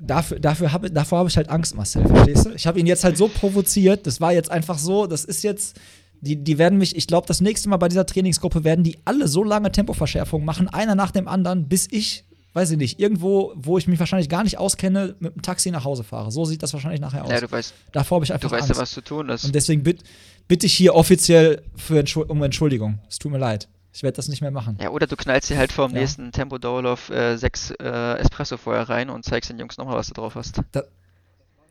Dafür, 0.00 0.38
dafür 0.38 0.72
hab, 0.72 0.82
davor 0.92 1.18
habe 1.18 1.28
ich 1.28 1.36
halt 1.36 1.48
Angst, 1.48 1.74
Marcel, 1.76 2.06
verstehst 2.06 2.46
du? 2.46 2.50
Ich 2.50 2.66
habe 2.66 2.78
ihn 2.78 2.86
jetzt 2.86 3.04
halt 3.04 3.16
so 3.16 3.28
provoziert, 3.28 4.06
das 4.06 4.20
war 4.20 4.32
jetzt 4.32 4.50
einfach 4.50 4.78
so, 4.78 5.06
das 5.06 5.24
ist 5.24 5.42
jetzt, 5.44 5.80
die, 6.20 6.36
die 6.36 6.58
werden 6.58 6.78
mich, 6.78 6.96
ich 6.96 7.06
glaube, 7.06 7.26
das 7.26 7.40
nächste 7.40 7.68
Mal 7.68 7.76
bei 7.76 7.88
dieser 7.88 8.06
Trainingsgruppe 8.06 8.64
werden 8.64 8.84
die 8.84 8.98
alle 9.04 9.28
so 9.28 9.44
lange 9.44 9.70
Tempoverschärfungen 9.72 10.44
machen, 10.44 10.68
einer 10.68 10.94
nach 10.94 11.10
dem 11.10 11.26
anderen, 11.28 11.68
bis 11.68 11.88
ich, 11.90 12.24
weiß 12.54 12.70
ich 12.70 12.78
nicht, 12.78 12.98
irgendwo, 13.00 13.52
wo 13.56 13.76
ich 13.78 13.86
mich 13.88 13.98
wahrscheinlich 14.00 14.28
gar 14.28 14.42
nicht 14.44 14.58
auskenne, 14.58 15.14
mit 15.18 15.34
dem 15.34 15.42
Taxi 15.42 15.70
nach 15.70 15.84
Hause 15.84 16.04
fahre. 16.04 16.30
So 16.32 16.44
sieht 16.44 16.62
das 16.62 16.72
wahrscheinlich 16.72 17.00
nachher 17.00 17.24
aus. 17.24 17.30
Ja, 17.30 17.40
du 17.40 17.50
weißt, 17.50 17.74
davor 17.92 18.16
habe 18.16 18.24
ich 18.24 18.28
du 18.28 18.34
einfach 18.34 18.50
weißt 18.50 18.62
Angst. 18.70 18.76
ja, 18.76 18.82
was 18.82 18.90
zu 18.92 19.00
tun 19.02 19.28
ist. 19.28 19.44
Und 19.44 19.54
deswegen 19.54 19.82
bitt, 19.82 20.02
bitte 20.48 20.66
ich 20.66 20.74
hier 20.74 20.94
offiziell 20.94 21.62
Entschuld 21.90 22.30
um 22.30 22.42
Entschuldigung. 22.42 22.98
Es 23.10 23.18
tut 23.18 23.30
mir 23.32 23.38
leid. 23.38 23.68
Ich 23.92 24.02
werde 24.02 24.16
das 24.16 24.26
nicht 24.28 24.40
mehr 24.40 24.50
machen. 24.50 24.76
Ja, 24.80 24.90
oder 24.90 25.06
du 25.06 25.14
knallst 25.14 25.50
dir 25.50 25.56
halt 25.56 25.70
vor 25.70 25.86
dem 25.88 25.94
Ja. 25.94 26.00
nächsten 26.00 26.32
Tempo-Dauerlauf 26.32 27.10
äh, 27.10 27.36
sechs 27.36 27.70
äh, 27.72 28.14
Espresso 28.18 28.56
vorher 28.56 28.88
rein 28.88 29.08
und 29.10 29.24
zeigst 29.24 29.50
den 29.50 29.58
Jungs 29.58 29.76
nochmal, 29.78 29.96
was 29.96 30.08
du 30.08 30.14
drauf 30.14 30.34
hast. 30.34 30.60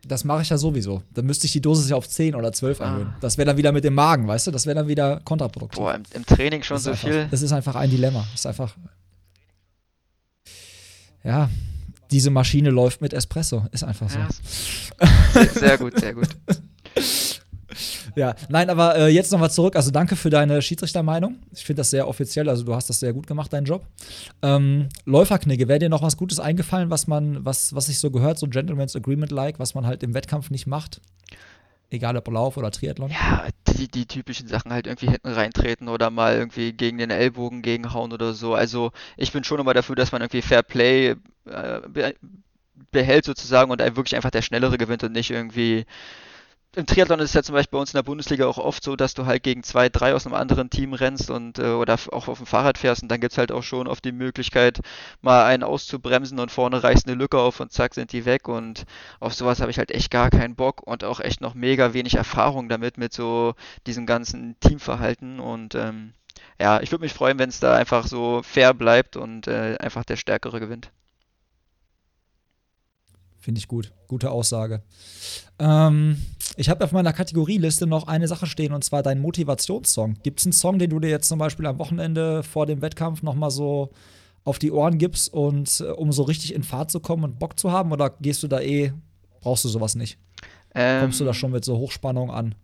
Das 0.05 0.25
mache 0.25 0.41
ich 0.41 0.49
ja 0.49 0.57
sowieso. 0.57 1.01
Dann 1.13 1.25
müsste 1.25 1.45
ich 1.47 1.53
die 1.53 1.61
Dosis 1.61 1.89
ja 1.89 1.95
auf 1.95 2.09
10 2.09 2.36
oder 2.36 2.51
12 2.51 2.81
Ah. 2.81 2.86
erhöhen. 2.86 3.13
Das 3.21 3.38
wäre 3.38 3.45
dann 3.45 3.55
wieder 3.57 3.71
mit 3.71 3.86
dem 3.86 3.93
Magen, 3.93 4.27
weißt 4.27 4.47
du? 4.47 4.51
Das 4.51 4.65
wäre 4.65 4.75
dann 4.75 4.88
wieder 4.89 5.21
kontraproduktiv. 5.23 5.79
Boah, 5.79 5.95
im, 5.95 6.03
im 6.13 6.25
Training 6.25 6.61
schon 6.63 6.77
so 6.77 6.91
ist 6.91 6.99
viel. 6.99 7.13
einfach, 7.13 7.31
das 7.31 7.41
ist 7.41 7.53
einfach 7.53 7.75
ein 7.75 7.89
Dilemma. 7.89 8.19
Das 8.31 8.41
ist 8.41 8.45
einfach. 8.45 8.75
Ja, 11.24 11.49
diese 12.11 12.30
Maschine 12.30 12.69
läuft 12.69 13.01
mit 13.01 13.13
Espresso. 13.13 13.65
Ist 13.71 13.84
einfach 13.84 14.09
so. 14.09 14.19
Ja, 14.19 14.30
sehr, 15.53 15.78
gut, 15.78 15.99
sehr 15.99 16.13
gut. 16.13 16.28
Ja, 18.15 18.36
nein, 18.49 18.69
aber 18.69 18.95
äh, 18.95 19.07
jetzt 19.07 19.32
nochmal 19.32 19.49
zurück. 19.49 19.76
Also 19.76 19.89
danke 19.89 20.15
für 20.15 20.30
deine 20.30 20.61
Schiedsrichtermeinung. 20.61 21.38
Ich 21.51 21.65
finde 21.65 21.80
das 21.80 21.89
sehr 21.89 22.07
offiziell. 22.07 22.47
Also 22.49 22.63
du 22.63 22.76
hast 22.76 22.89
das 22.89 22.99
sehr 22.99 23.13
gut 23.13 23.26
gemacht, 23.26 23.51
deinen 23.51 23.65
Job. 23.65 23.88
Ähm, 24.41 24.89
Läuferknigge, 25.05 25.67
wäre 25.67 25.80
dir 25.80 25.89
noch 25.89 26.03
was 26.03 26.17
Gutes 26.17 26.39
eingefallen, 26.39 26.89
was 26.91 27.07
man, 27.07 27.43
was, 27.43 27.74
was 27.74 27.88
sich 27.88 27.97
so 27.97 28.11
gehört, 28.11 28.38
so 28.38 28.47
Gentleman's 28.47 28.95
Agreement-like, 28.95 29.57
was 29.57 29.74
man 29.74 29.88
halt 29.88 30.03
im 30.03 30.13
Wettkampf 30.13 30.51
nicht 30.51 30.67
macht? 30.67 31.01
Egal 31.89 32.17
ob 32.17 32.28
Lauf 32.28 32.57
oder 32.57 32.71
Triathlon? 32.71 33.11
Ja, 33.11 33.47
die, 33.76 33.88
die 33.88 34.05
typischen 34.05 34.47
Sachen 34.47 34.71
halt 34.74 34.88
irgendwie 34.88 35.07
hinten 35.09 35.30
reintreten 35.30 35.89
oder 35.89 36.09
mal 36.09 36.36
irgendwie 36.36 36.74
gegen 36.74 36.97
den 36.97 37.09
Ellbogen 37.11 37.61
gegenhauen 37.61 38.13
oder 38.13 38.34
so. 38.34 38.53
Also 38.55 38.91
ich 39.17 39.32
bin 39.32 39.43
schon 39.43 39.59
immer 39.59 39.74
dafür, 39.74 39.95
dass 39.95 40.11
man 40.11 40.21
irgendwie 40.21 40.41
Fair 40.41 40.63
Play 40.63 41.15
äh, 41.45 42.13
behält 42.91 43.26
sozusagen 43.26 43.71
und 43.71 43.80
wirklich 43.80 44.15
einfach 44.15 44.32
der 44.32 44.41
Schnellere 44.41 44.78
gewinnt 44.78 45.03
und 45.03 45.11
nicht 45.11 45.32
irgendwie 45.32 45.86
im 46.76 46.86
Triathlon 46.88 47.19
ist 47.19 47.30
es 47.30 47.34
ja 47.34 47.43
zum 47.43 47.53
Beispiel 47.53 47.78
bei 47.78 47.82
uns 47.82 47.91
in 47.91 47.97
der 47.97 48.03
Bundesliga 48.03 48.47
auch 48.47 48.57
oft 48.57 48.84
so, 48.84 48.95
dass 48.95 49.13
du 49.13 49.26
halt 49.26 49.43
gegen 49.43 49.63
zwei, 49.63 49.89
drei 49.89 50.15
aus 50.15 50.26
einem 50.26 50.34
anderen 50.34 50.69
Team 50.69 50.93
rennst 50.93 51.30
und 51.30 51.59
äh, 51.59 51.67
oder 51.67 51.99
auch 52.11 52.28
auf 52.28 52.38
dem 52.39 52.47
Fahrrad 52.47 52.78
fährst 52.78 53.03
und 53.03 53.09
dann 53.09 53.21
gibt 53.21 53.34
es 53.34 53.38
halt 53.38 53.51
auch 53.51 53.61
schon 53.61 53.88
oft 53.88 54.03
die 54.03 54.11
Möglichkeit, 54.11 54.82
mal 55.21 55.45
einen 55.45 55.63
auszubremsen 55.63 56.39
und 56.39 56.51
vorne 56.51 56.84
reißt 56.84 57.07
eine 57.07 57.15
Lücke 57.15 57.38
auf 57.38 57.59
und 57.59 57.71
zack 57.71 57.93
sind 57.93 58.11
die 58.11 58.26
weg 58.26 58.47
und 58.47 58.86
auf 59.19 59.34
sowas 59.36 59.61
habe 59.61 59.69
ich 59.69 59.78
halt 59.78 59.91
echt 59.91 60.09
gar 60.09 60.32
keinen 60.32 60.55
Bock 60.55 60.82
und 60.82 61.03
auch 61.03 61.19
echt 61.19 61.41
noch 61.41 61.53
mega 61.53 61.93
wenig 61.93 62.15
Erfahrung 62.15 62.69
damit 62.69 62.97
mit 62.97 63.13
so 63.13 63.53
diesem 63.86 64.07
ganzen 64.07 64.59
Teamverhalten 64.59 65.39
und 65.39 65.76
ähm, 65.76 66.13
ja, 66.59 66.82
ich 66.82 66.91
würde 66.91 67.03
mich 67.03 67.13
freuen, 67.13 67.38
wenn 67.38 67.49
es 67.49 67.59
da 67.59 67.76
einfach 67.76 68.07
so 68.07 68.41
fair 68.43 68.74
bleibt 68.74 69.15
und 69.15 69.47
äh, 69.47 69.78
einfach 69.80 70.03
der 70.03 70.15
Stärkere 70.15 70.59
gewinnt. 70.59 70.91
Finde 73.43 73.59
ich 73.59 73.67
gut. 73.67 73.91
Gute 74.07 74.32
Aussage. 74.32 74.84
Ähm, 75.59 76.24
ich 76.56 76.70
habe 76.70 76.84
auf 76.84 76.91
meiner 76.91 77.14
Kategorieliste 77.14 77.88
noch 77.88 78.08
eine 78.08 78.28
Sache 78.28 78.45
stehen 78.45 78.74
und 78.74 78.84
zwar 78.84 79.04
dein 79.04 79.20
Motivationssong. 79.20 80.18
Gibt 80.24 80.39
es 80.39 80.45
einen 80.45 80.54
Song, 80.54 80.80
den 80.80 80.89
du 80.89 80.99
dir 80.99 81.10
jetzt 81.10 81.28
zum 81.28 81.39
Beispiel 81.39 81.66
am 81.66 81.80
Wochenende 81.80 82.43
vor 82.43 82.66
dem 82.66 82.82
Wettkampf 82.82 83.24
nochmal 83.24 83.51
so 83.51 83.91
auf 84.43 84.60
die 84.60 84.72
Ohren 84.72 84.97
gibst 84.97 85.34
und 85.34 85.80
äh, 85.80 85.91
um 85.91 86.12
so 86.12 86.24
richtig 86.24 86.54
in 86.54 86.64
Fahrt 86.64 86.91
zu 86.91 86.99
kommen 86.99 87.24
und 87.24 87.39
Bock 87.39 87.60
zu 87.60 87.72
haben? 87.72 87.91
Oder 87.91 88.10
gehst 88.10 88.43
du 88.43 88.47
da 88.47 88.60
eh, 88.60 88.93
brauchst 89.41 89.66
du 89.66 89.70
sowas 89.70 89.95
nicht? 89.95 90.18
Ähm, 90.76 91.01
Kommst 91.01 91.20
du 91.20 91.26
da 91.26 91.34
schon 91.34 91.51
mit 91.51 91.66
so 91.66 91.78
Hochspannung 91.78 92.32
an? 92.32 92.56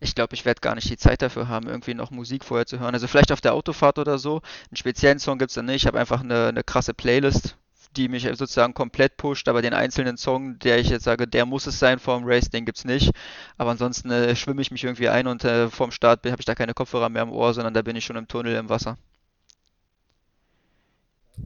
Ich 0.00 0.14
glaube, 0.14 0.34
ich 0.34 0.44
werde 0.44 0.60
gar 0.60 0.74
nicht 0.74 0.90
die 0.90 0.96
Zeit 0.96 1.22
dafür 1.22 1.48
haben, 1.48 1.68
irgendwie 1.68 1.94
noch 1.94 2.10
Musik 2.10 2.44
vorher 2.44 2.66
zu 2.66 2.78
hören. 2.78 2.94
Also 2.94 3.06
vielleicht 3.06 3.32
auf 3.32 3.40
der 3.40 3.54
Autofahrt 3.54 3.98
oder 3.98 4.18
so. 4.18 4.42
Einen 4.70 4.76
speziellen 4.76 5.18
Song 5.18 5.38
gibt 5.38 5.50
es 5.50 5.54
dann 5.54 5.66
nicht. 5.66 5.76
Ich 5.82 5.86
habe 5.86 5.98
einfach 5.98 6.20
eine, 6.20 6.48
eine 6.48 6.62
krasse 6.62 6.94
Playlist, 6.94 7.56
die 7.96 8.08
mich 8.08 8.24
sozusagen 8.24 8.74
komplett 8.74 9.16
pusht, 9.16 9.48
aber 9.48 9.62
den 9.62 9.74
einzelnen 9.74 10.16
Song, 10.16 10.58
der 10.58 10.78
ich 10.78 10.88
jetzt 10.88 11.04
sage, 11.04 11.26
der 11.26 11.46
muss 11.46 11.66
es 11.66 11.78
sein 11.78 11.98
vorm 11.98 12.24
Race, 12.24 12.50
den 12.50 12.64
gibt's 12.64 12.84
nicht. 12.84 13.10
Aber 13.56 13.70
ansonsten 13.70 14.10
äh, 14.10 14.36
schwimme 14.36 14.62
ich 14.62 14.70
mich 14.70 14.84
irgendwie 14.84 15.08
ein 15.08 15.26
und 15.26 15.44
äh, 15.44 15.68
vorm 15.68 15.90
Start 15.90 16.26
habe 16.26 16.40
ich 16.40 16.44
da 16.46 16.54
keine 16.54 16.74
Kopfhörer 16.74 17.08
mehr 17.08 17.22
am 17.22 17.32
Ohr, 17.32 17.54
sondern 17.54 17.74
da 17.74 17.82
bin 17.82 17.96
ich 17.96 18.04
schon 18.04 18.16
im 18.16 18.28
Tunnel 18.28 18.54
im 18.56 18.68
Wasser. 18.68 18.96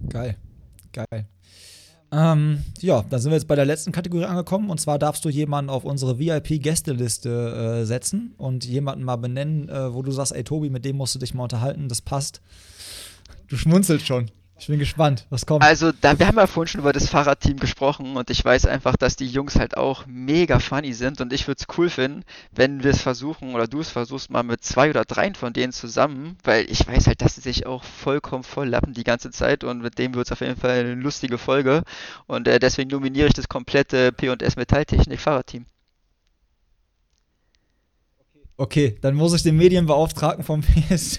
Geil, 0.09 0.37
geil. 0.93 1.27
Ähm, 2.13 2.65
ja, 2.81 3.05
dann 3.09 3.21
sind 3.21 3.31
wir 3.31 3.37
jetzt 3.37 3.47
bei 3.47 3.55
der 3.55 3.65
letzten 3.65 3.93
Kategorie 3.93 4.25
angekommen. 4.25 4.71
Und 4.71 4.81
zwar 4.81 4.99
darfst 4.99 5.25
du 5.25 5.29
jemanden 5.29 5.71
auf 5.71 5.85
unsere 5.85 6.19
VIP-Gästeliste 6.19 7.81
äh, 7.81 7.85
setzen 7.85 8.35
und 8.37 8.65
jemanden 8.65 9.05
mal 9.05 9.17
benennen, 9.17 9.69
äh, 9.69 9.95
wo 9.95 10.03
du 10.03 10.11
sagst, 10.11 10.35
ey 10.35 10.43
Tobi, 10.43 10.71
mit 10.71 10.85
dem 10.85 10.97
musst 10.97 11.15
du 11.15 11.19
dich 11.19 11.35
mal 11.35 11.45
unterhalten, 11.45 11.89
das 11.89 12.01
passt. 12.01 12.41
Du 13.49 13.57
schmunzelst 13.57 14.07
schon. 14.07 14.31
Ich 14.61 14.67
bin 14.67 14.79
gespannt, 14.79 15.27
was 15.31 15.47
kommt. 15.47 15.65
Also, 15.65 15.91
da, 15.91 16.19
wir 16.19 16.27
haben 16.27 16.37
ja 16.37 16.47
vorhin 16.47 16.69
schon 16.69 16.81
über 16.83 16.93
das 16.93 17.09
Fahrradteam 17.09 17.59
gesprochen 17.59 18.19
und 18.19 18.29
ich 18.29 18.45
weiß 18.45 18.67
einfach, 18.67 18.95
dass 18.95 19.17
die 19.17 19.27
Jungs 19.27 19.57
halt 19.57 19.79
auch 19.79 20.05
mega 20.07 20.59
funny 20.59 20.93
sind 20.93 21.23
und 21.23 21.33
ich 21.33 21.49
würde 21.49 21.63
es 21.63 21.79
cool 21.79 21.89
finden, 21.89 22.25
wenn 22.53 22.85
wir 22.85 22.91
es 22.91 23.01
versuchen 23.01 23.55
oder 23.55 23.67
du 23.67 23.81
es 23.81 23.89
versuchst 23.89 24.29
mal 24.29 24.43
mit 24.43 24.63
zwei 24.63 24.91
oder 24.91 25.07
dreien 25.07 25.35
von 25.35 25.55
denen 25.55 25.73
zusammen, 25.73 26.37
weil 26.45 26.71
ich 26.71 26.87
weiß 26.87 27.07
halt, 27.07 27.23
dass 27.23 27.37
sie 27.37 27.41
sich 27.41 27.65
auch 27.65 27.85
vollkommen 27.85 28.45
voll 28.45 28.69
lappen 28.69 28.93
die 28.93 29.05
ganze 29.05 29.31
Zeit 29.31 29.65
und 29.65 29.81
mit 29.81 29.99
dem 29.99 30.13
wird 30.13 30.27
es 30.27 30.33
auf 30.33 30.43
jeden 30.43 30.61
Fall 30.61 30.81
eine 30.81 30.95
lustige 30.95 31.39
Folge 31.39 31.83
und 32.27 32.47
äh, 32.47 32.59
deswegen 32.61 32.91
nominiere 32.91 33.29
ich 33.29 33.35
das 33.35 33.49
komplette 33.49 34.13
P&S 34.13 34.57
Metalltechnik 34.57 35.21
Fahrradteam. 35.21 35.65
Okay, 38.61 38.95
dann 39.01 39.15
muss 39.15 39.33
ich 39.33 39.43
den 39.43 39.57
Medienbeauftragten 39.57 40.45
vom 40.45 40.61
PS 40.91 41.19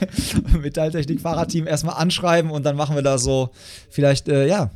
Metalltechnik 0.61 1.21
Fahrradteam 1.21 1.65
erstmal 1.65 1.95
anschreiben 1.95 2.51
und 2.51 2.63
dann 2.63 2.75
machen 2.75 2.95
wir 2.95 3.01
da 3.01 3.17
so 3.17 3.49
vielleicht, 3.89 4.29
äh, 4.29 4.45
ja. 4.45 4.69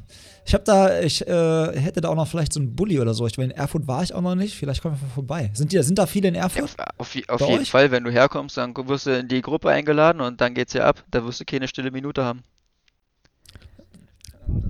Ich 0.47 0.55
habe 0.55 0.63
da, 0.63 0.99
ich 0.99 1.27
äh, 1.27 1.79
hätte 1.79 2.01
da 2.01 2.09
auch 2.09 2.15
noch 2.15 2.27
vielleicht 2.27 2.53
so 2.53 2.59
einen 2.59 2.75
Bulli 2.75 2.99
oder 2.99 3.13
so. 3.13 3.27
Ich 3.27 3.37
meine, 3.37 3.53
in 3.53 3.59
Erfurt 3.59 3.87
war 3.87 4.01
ich 4.01 4.15
auch 4.15 4.21
noch 4.21 4.33
nicht. 4.33 4.55
Vielleicht 4.55 4.81
kommen 4.81 4.97
wir 4.99 5.07
vorbei. 5.09 5.51
Sind, 5.53 5.73
die, 5.73 5.83
sind 5.83 5.99
da 5.99 6.07
viele 6.07 6.27
in 6.27 6.35
Erfurt? 6.35 6.75
Ja, 6.79 6.85
auf, 6.97 7.15
auf 7.27 7.41
jeden 7.41 7.61
euch? 7.61 7.69
Fall, 7.69 7.91
wenn 7.91 8.03
du 8.03 8.11
herkommst, 8.11 8.57
dann 8.57 8.75
wirst 8.75 9.05
du 9.05 9.19
in 9.19 9.27
die 9.27 9.43
Gruppe 9.43 9.69
eingeladen 9.69 10.21
und 10.21 10.41
dann 10.41 10.55
geht's 10.55 10.73
ja 10.73 10.85
ab. 10.85 11.03
Da 11.11 11.23
wirst 11.23 11.39
du 11.41 11.45
keine 11.45 11.67
stille 11.67 11.91
Minute 11.91 12.23
haben. 12.23 12.41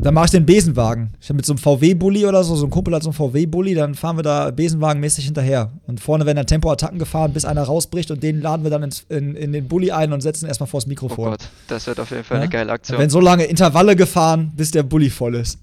Dann 0.05 0.13
mache 0.13 0.25
ich 0.25 0.31
den 0.31 0.45
Besenwagen. 0.45 1.15
Ich 1.19 1.29
habe 1.29 1.37
mit 1.37 1.47
so 1.47 1.53
einem 1.53 1.57
VW-Bully 1.57 2.27
oder 2.27 2.43
so, 2.43 2.55
so 2.55 2.67
ein 2.67 2.69
Kumpel 2.69 2.93
hat 2.93 3.01
so 3.01 3.09
einen 3.09 3.15
VW-Bully, 3.15 3.73
dann 3.73 3.95
fahren 3.95 4.19
wir 4.19 4.21
da 4.21 4.51
Besenwagenmäßig 4.51 5.25
hinterher. 5.25 5.71
Und 5.87 5.99
vorne 5.99 6.27
werden 6.27 6.37
dann 6.37 6.45
Tempoattacken 6.45 6.99
gefahren, 6.99 7.33
bis 7.33 7.43
einer 7.43 7.63
rausbricht 7.63 8.11
und 8.11 8.21
den 8.21 8.39
laden 8.39 8.61
wir 8.61 8.69
dann 8.69 8.83
ins, 8.83 9.03
in, 9.09 9.35
in 9.35 9.51
den 9.51 9.67
Bully 9.67 9.89
ein 9.89 10.13
und 10.13 10.21
setzen 10.21 10.45
erstmal 10.45 10.67
vors 10.67 10.85
Mikrofon. 10.85 11.29
Oh 11.29 11.31
Gott, 11.31 11.49
das 11.67 11.87
wird 11.87 11.99
auf 11.99 12.11
jeden 12.11 12.23
Fall 12.23 12.37
ja? 12.37 12.43
eine 12.43 12.51
geile 12.51 12.71
Aktion. 12.71 12.99
Werden 12.99 13.09
so 13.09 13.19
lange 13.19 13.45
Intervalle 13.45 13.95
gefahren, 13.95 14.51
bis 14.55 14.69
der 14.69 14.83
Bully 14.83 15.09
voll 15.09 15.33
ist. 15.33 15.57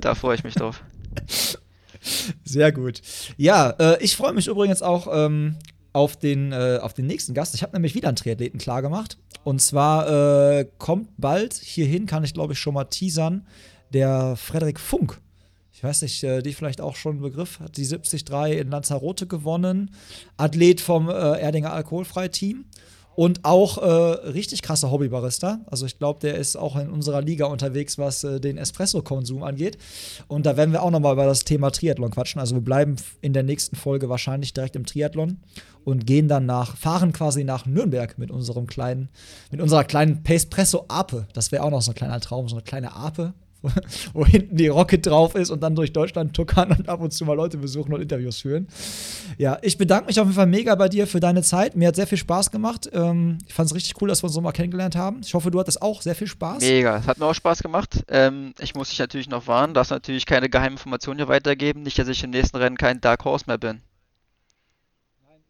Da 0.00 0.14
freue 0.14 0.36
ich 0.36 0.44
mich 0.44 0.54
drauf. 0.54 0.82
Sehr 2.44 2.72
gut. 2.72 3.02
Ja, 3.36 3.74
äh, 3.78 4.02
ich 4.02 4.16
freue 4.16 4.32
mich 4.32 4.46
übrigens 4.46 4.80
auch 4.80 5.06
ähm, 5.12 5.56
auf, 5.92 6.16
den, 6.16 6.52
äh, 6.52 6.78
auf 6.80 6.94
den 6.94 7.06
nächsten 7.06 7.34
Gast. 7.34 7.54
Ich 7.54 7.62
habe 7.62 7.74
nämlich 7.74 7.94
wieder 7.94 8.08
einen 8.08 8.16
Triathleten 8.16 8.58
klargemacht. 8.58 9.18
Und 9.44 9.60
zwar 9.60 10.60
äh, 10.60 10.66
kommt 10.78 11.10
bald 11.18 11.52
hierhin, 11.52 12.06
kann 12.06 12.24
ich 12.24 12.32
glaube 12.32 12.54
ich 12.54 12.58
schon 12.58 12.72
mal 12.72 12.84
teasern, 12.84 13.44
der 13.92 14.36
Frederik 14.36 14.80
Funk. 14.80 15.20
Ich 15.72 15.82
weiß 15.82 16.02
nicht, 16.02 16.22
äh, 16.22 16.42
die 16.42 16.52
vielleicht 16.52 16.80
auch 16.80 16.94
schon 16.94 17.16
ein 17.16 17.22
Begriff, 17.22 17.58
hat 17.58 17.76
die 17.76 17.88
73 17.88 18.24
in 18.60 18.70
Lanzarote 18.70 19.26
gewonnen. 19.26 19.90
Athlet 20.36 20.80
vom 20.80 21.08
äh, 21.08 21.12
Erdinger 21.12 21.72
Alkoholfrei-Team. 21.72 22.66
Und 23.14 23.44
auch 23.44 23.78
äh, 23.78 23.84
richtig 24.28 24.62
krasser 24.62 24.90
Hobbybarista. 24.90 25.60
Also 25.66 25.84
ich 25.84 25.98
glaube, 25.98 26.20
der 26.20 26.36
ist 26.36 26.56
auch 26.56 26.76
in 26.76 26.88
unserer 26.88 27.20
Liga 27.20 27.44
unterwegs, 27.44 27.98
was 27.98 28.24
äh, 28.24 28.40
den 28.40 28.56
Espresso-Konsum 28.56 29.42
angeht. 29.42 29.76
Und 30.28 30.46
da 30.46 30.56
werden 30.56 30.72
wir 30.72 30.82
auch 30.82 30.90
nochmal 30.90 31.12
über 31.12 31.26
das 31.26 31.44
Thema 31.44 31.70
Triathlon 31.70 32.10
quatschen. 32.10 32.40
Also 32.40 32.54
wir 32.54 32.62
bleiben 32.62 32.96
in 33.20 33.34
der 33.34 33.42
nächsten 33.42 33.76
Folge 33.76 34.08
wahrscheinlich 34.08 34.54
direkt 34.54 34.76
im 34.76 34.86
Triathlon 34.86 35.40
und 35.84 36.06
gehen 36.06 36.28
dann 36.28 36.46
nach, 36.46 36.76
fahren 36.76 37.12
quasi 37.12 37.44
nach 37.44 37.66
Nürnberg 37.66 38.16
mit 38.16 38.30
unserem 38.30 38.66
kleinen, 38.66 39.10
mit 39.50 39.60
unserer 39.60 39.84
kleinen 39.84 40.22
Pespresso 40.22 40.86
Ape. 40.88 41.26
Das 41.34 41.52
wäre 41.52 41.64
auch 41.64 41.70
noch 41.70 41.82
so 41.82 41.90
ein 41.90 41.96
kleiner 41.96 42.20
Traum, 42.20 42.48
so 42.48 42.54
eine 42.54 42.62
kleine 42.62 42.94
Ape 42.94 43.34
wo 44.12 44.26
hinten 44.26 44.56
die 44.56 44.68
Rocket 44.68 45.06
drauf 45.06 45.34
ist 45.34 45.50
und 45.50 45.62
dann 45.62 45.74
durch 45.74 45.92
Deutschland 45.92 46.34
tuckern 46.34 46.72
und 46.72 46.88
ab 46.88 47.00
und 47.00 47.12
zu 47.12 47.24
mal 47.24 47.34
Leute 47.34 47.58
besuchen 47.58 47.92
und 47.92 48.00
Interviews 48.00 48.40
führen. 48.40 48.66
Ja, 49.38 49.58
ich 49.62 49.78
bedanke 49.78 50.06
mich 50.06 50.20
auf 50.20 50.26
jeden 50.26 50.36
Fall 50.36 50.46
mega 50.46 50.74
bei 50.74 50.88
dir 50.88 51.06
für 51.06 51.20
deine 51.20 51.42
Zeit. 51.42 51.76
Mir 51.76 51.88
hat 51.88 51.96
sehr 51.96 52.06
viel 52.06 52.18
Spaß 52.18 52.50
gemacht. 52.50 52.90
Ähm, 52.92 53.38
ich 53.46 53.54
fand 53.54 53.68
es 53.70 53.74
richtig 53.74 54.00
cool, 54.00 54.08
dass 54.08 54.22
wir 54.22 54.26
uns 54.26 54.34
so 54.34 54.40
mal 54.40 54.52
kennengelernt 54.52 54.96
haben. 54.96 55.20
Ich 55.24 55.34
hoffe, 55.34 55.50
du 55.50 55.60
hattest 55.60 55.82
auch 55.82 56.02
sehr 56.02 56.14
viel 56.14 56.26
Spaß. 56.26 56.62
Mega, 56.62 56.98
es 56.98 57.06
hat 57.06 57.18
mir 57.18 57.26
auch 57.26 57.34
Spaß 57.34 57.62
gemacht. 57.62 58.04
Ähm, 58.08 58.54
ich 58.58 58.74
muss 58.74 58.88
dich 58.88 58.98
natürlich 58.98 59.28
noch 59.28 59.46
warnen, 59.46 59.74
darfst 59.74 59.90
natürlich 59.90 60.26
keine 60.26 60.48
geheimen 60.48 60.76
Informationen 60.76 61.18
hier 61.18 61.28
weitergeben. 61.28 61.82
Nicht, 61.82 61.98
dass 61.98 62.08
ich 62.08 62.22
im 62.24 62.30
nächsten 62.30 62.56
Rennen 62.56 62.76
kein 62.76 63.00
Dark 63.00 63.24
Horse 63.24 63.44
mehr 63.46 63.58
bin. 63.58 63.80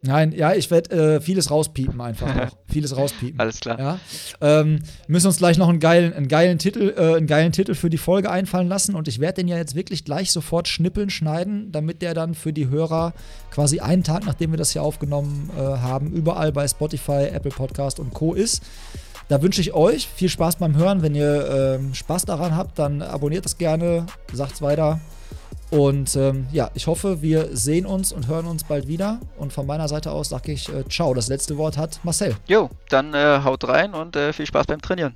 Nein, 0.04 0.32
ja, 0.32 0.52
ich 0.52 0.68
werde 0.72 1.16
äh, 1.16 1.20
vieles 1.20 1.50
rauspiepen 1.52 2.00
einfach 2.00 2.34
noch. 2.34 2.56
vieles 2.68 2.96
rauspiepen. 2.96 3.38
Alles 3.38 3.60
klar. 3.60 3.78
Ja? 3.78 3.98
Ähm, 4.40 4.80
müssen 5.06 5.28
uns 5.28 5.36
gleich 5.36 5.58
noch 5.58 5.68
einen 5.68 5.78
geilen, 5.78 6.12
einen 6.12 6.26
geilen 6.26 6.58
Titel, 6.58 6.92
äh, 6.96 7.16
einen 7.18 7.28
geilen 7.28 7.52
Titel 7.52 7.74
für 7.74 7.88
die 7.88 7.98
Folge 7.98 8.28
einfallen 8.28 8.66
lassen 8.66 8.96
und 8.96 9.06
ich 9.06 9.20
werde 9.20 9.34
den 9.34 9.48
ja 9.48 9.56
jetzt 9.56 9.76
wirklich 9.76 10.04
gleich 10.04 10.32
sofort 10.32 10.66
schnippeln, 10.66 11.08
schneiden, 11.08 11.70
damit 11.70 12.02
der 12.02 12.14
dann 12.14 12.34
für 12.34 12.52
die 12.52 12.68
Hörer 12.68 13.12
quasi 13.52 13.78
einen 13.78 14.02
Tag, 14.02 14.26
nachdem 14.26 14.50
wir 14.50 14.58
das 14.58 14.72
hier 14.72 14.82
aufgenommen 14.82 15.50
äh, 15.56 15.60
haben, 15.60 16.10
überall 16.12 16.50
bei 16.50 16.66
Spotify, 16.66 17.28
Apple 17.32 17.52
Podcast 17.52 18.00
und 18.00 18.12
Co. 18.12 18.34
ist. 18.34 18.62
Da 19.28 19.40
wünsche 19.40 19.60
ich 19.60 19.72
euch 19.72 20.08
viel 20.08 20.28
Spaß 20.28 20.56
beim 20.56 20.76
Hören. 20.76 21.02
Wenn 21.02 21.14
ihr 21.14 21.78
ähm, 21.78 21.94
Spaß 21.94 22.24
daran 22.24 22.56
habt, 22.56 22.78
dann 22.78 23.02
abonniert 23.02 23.46
es 23.46 23.56
gerne, 23.56 24.06
sagt 24.32 24.54
es 24.54 24.62
weiter. 24.62 25.00
Und 25.72 26.16
ähm, 26.16 26.46
ja, 26.52 26.70
ich 26.74 26.86
hoffe, 26.86 27.22
wir 27.22 27.56
sehen 27.56 27.86
uns 27.86 28.12
und 28.12 28.28
hören 28.28 28.44
uns 28.44 28.62
bald 28.64 28.88
wieder. 28.88 29.20
Und 29.38 29.54
von 29.54 29.66
meiner 29.66 29.88
Seite 29.88 30.12
aus 30.12 30.28
sage 30.28 30.52
ich 30.52 30.68
äh, 30.68 30.86
ciao. 30.86 31.14
Das 31.14 31.28
letzte 31.28 31.56
Wort 31.56 31.78
hat 31.78 31.98
Marcel. 32.02 32.36
Jo, 32.46 32.68
dann 32.90 33.14
äh, 33.14 33.40
haut 33.42 33.66
rein 33.66 33.94
und 33.94 34.14
äh, 34.14 34.34
viel 34.34 34.44
Spaß 34.44 34.66
beim 34.66 34.82
Trainieren. 34.82 35.14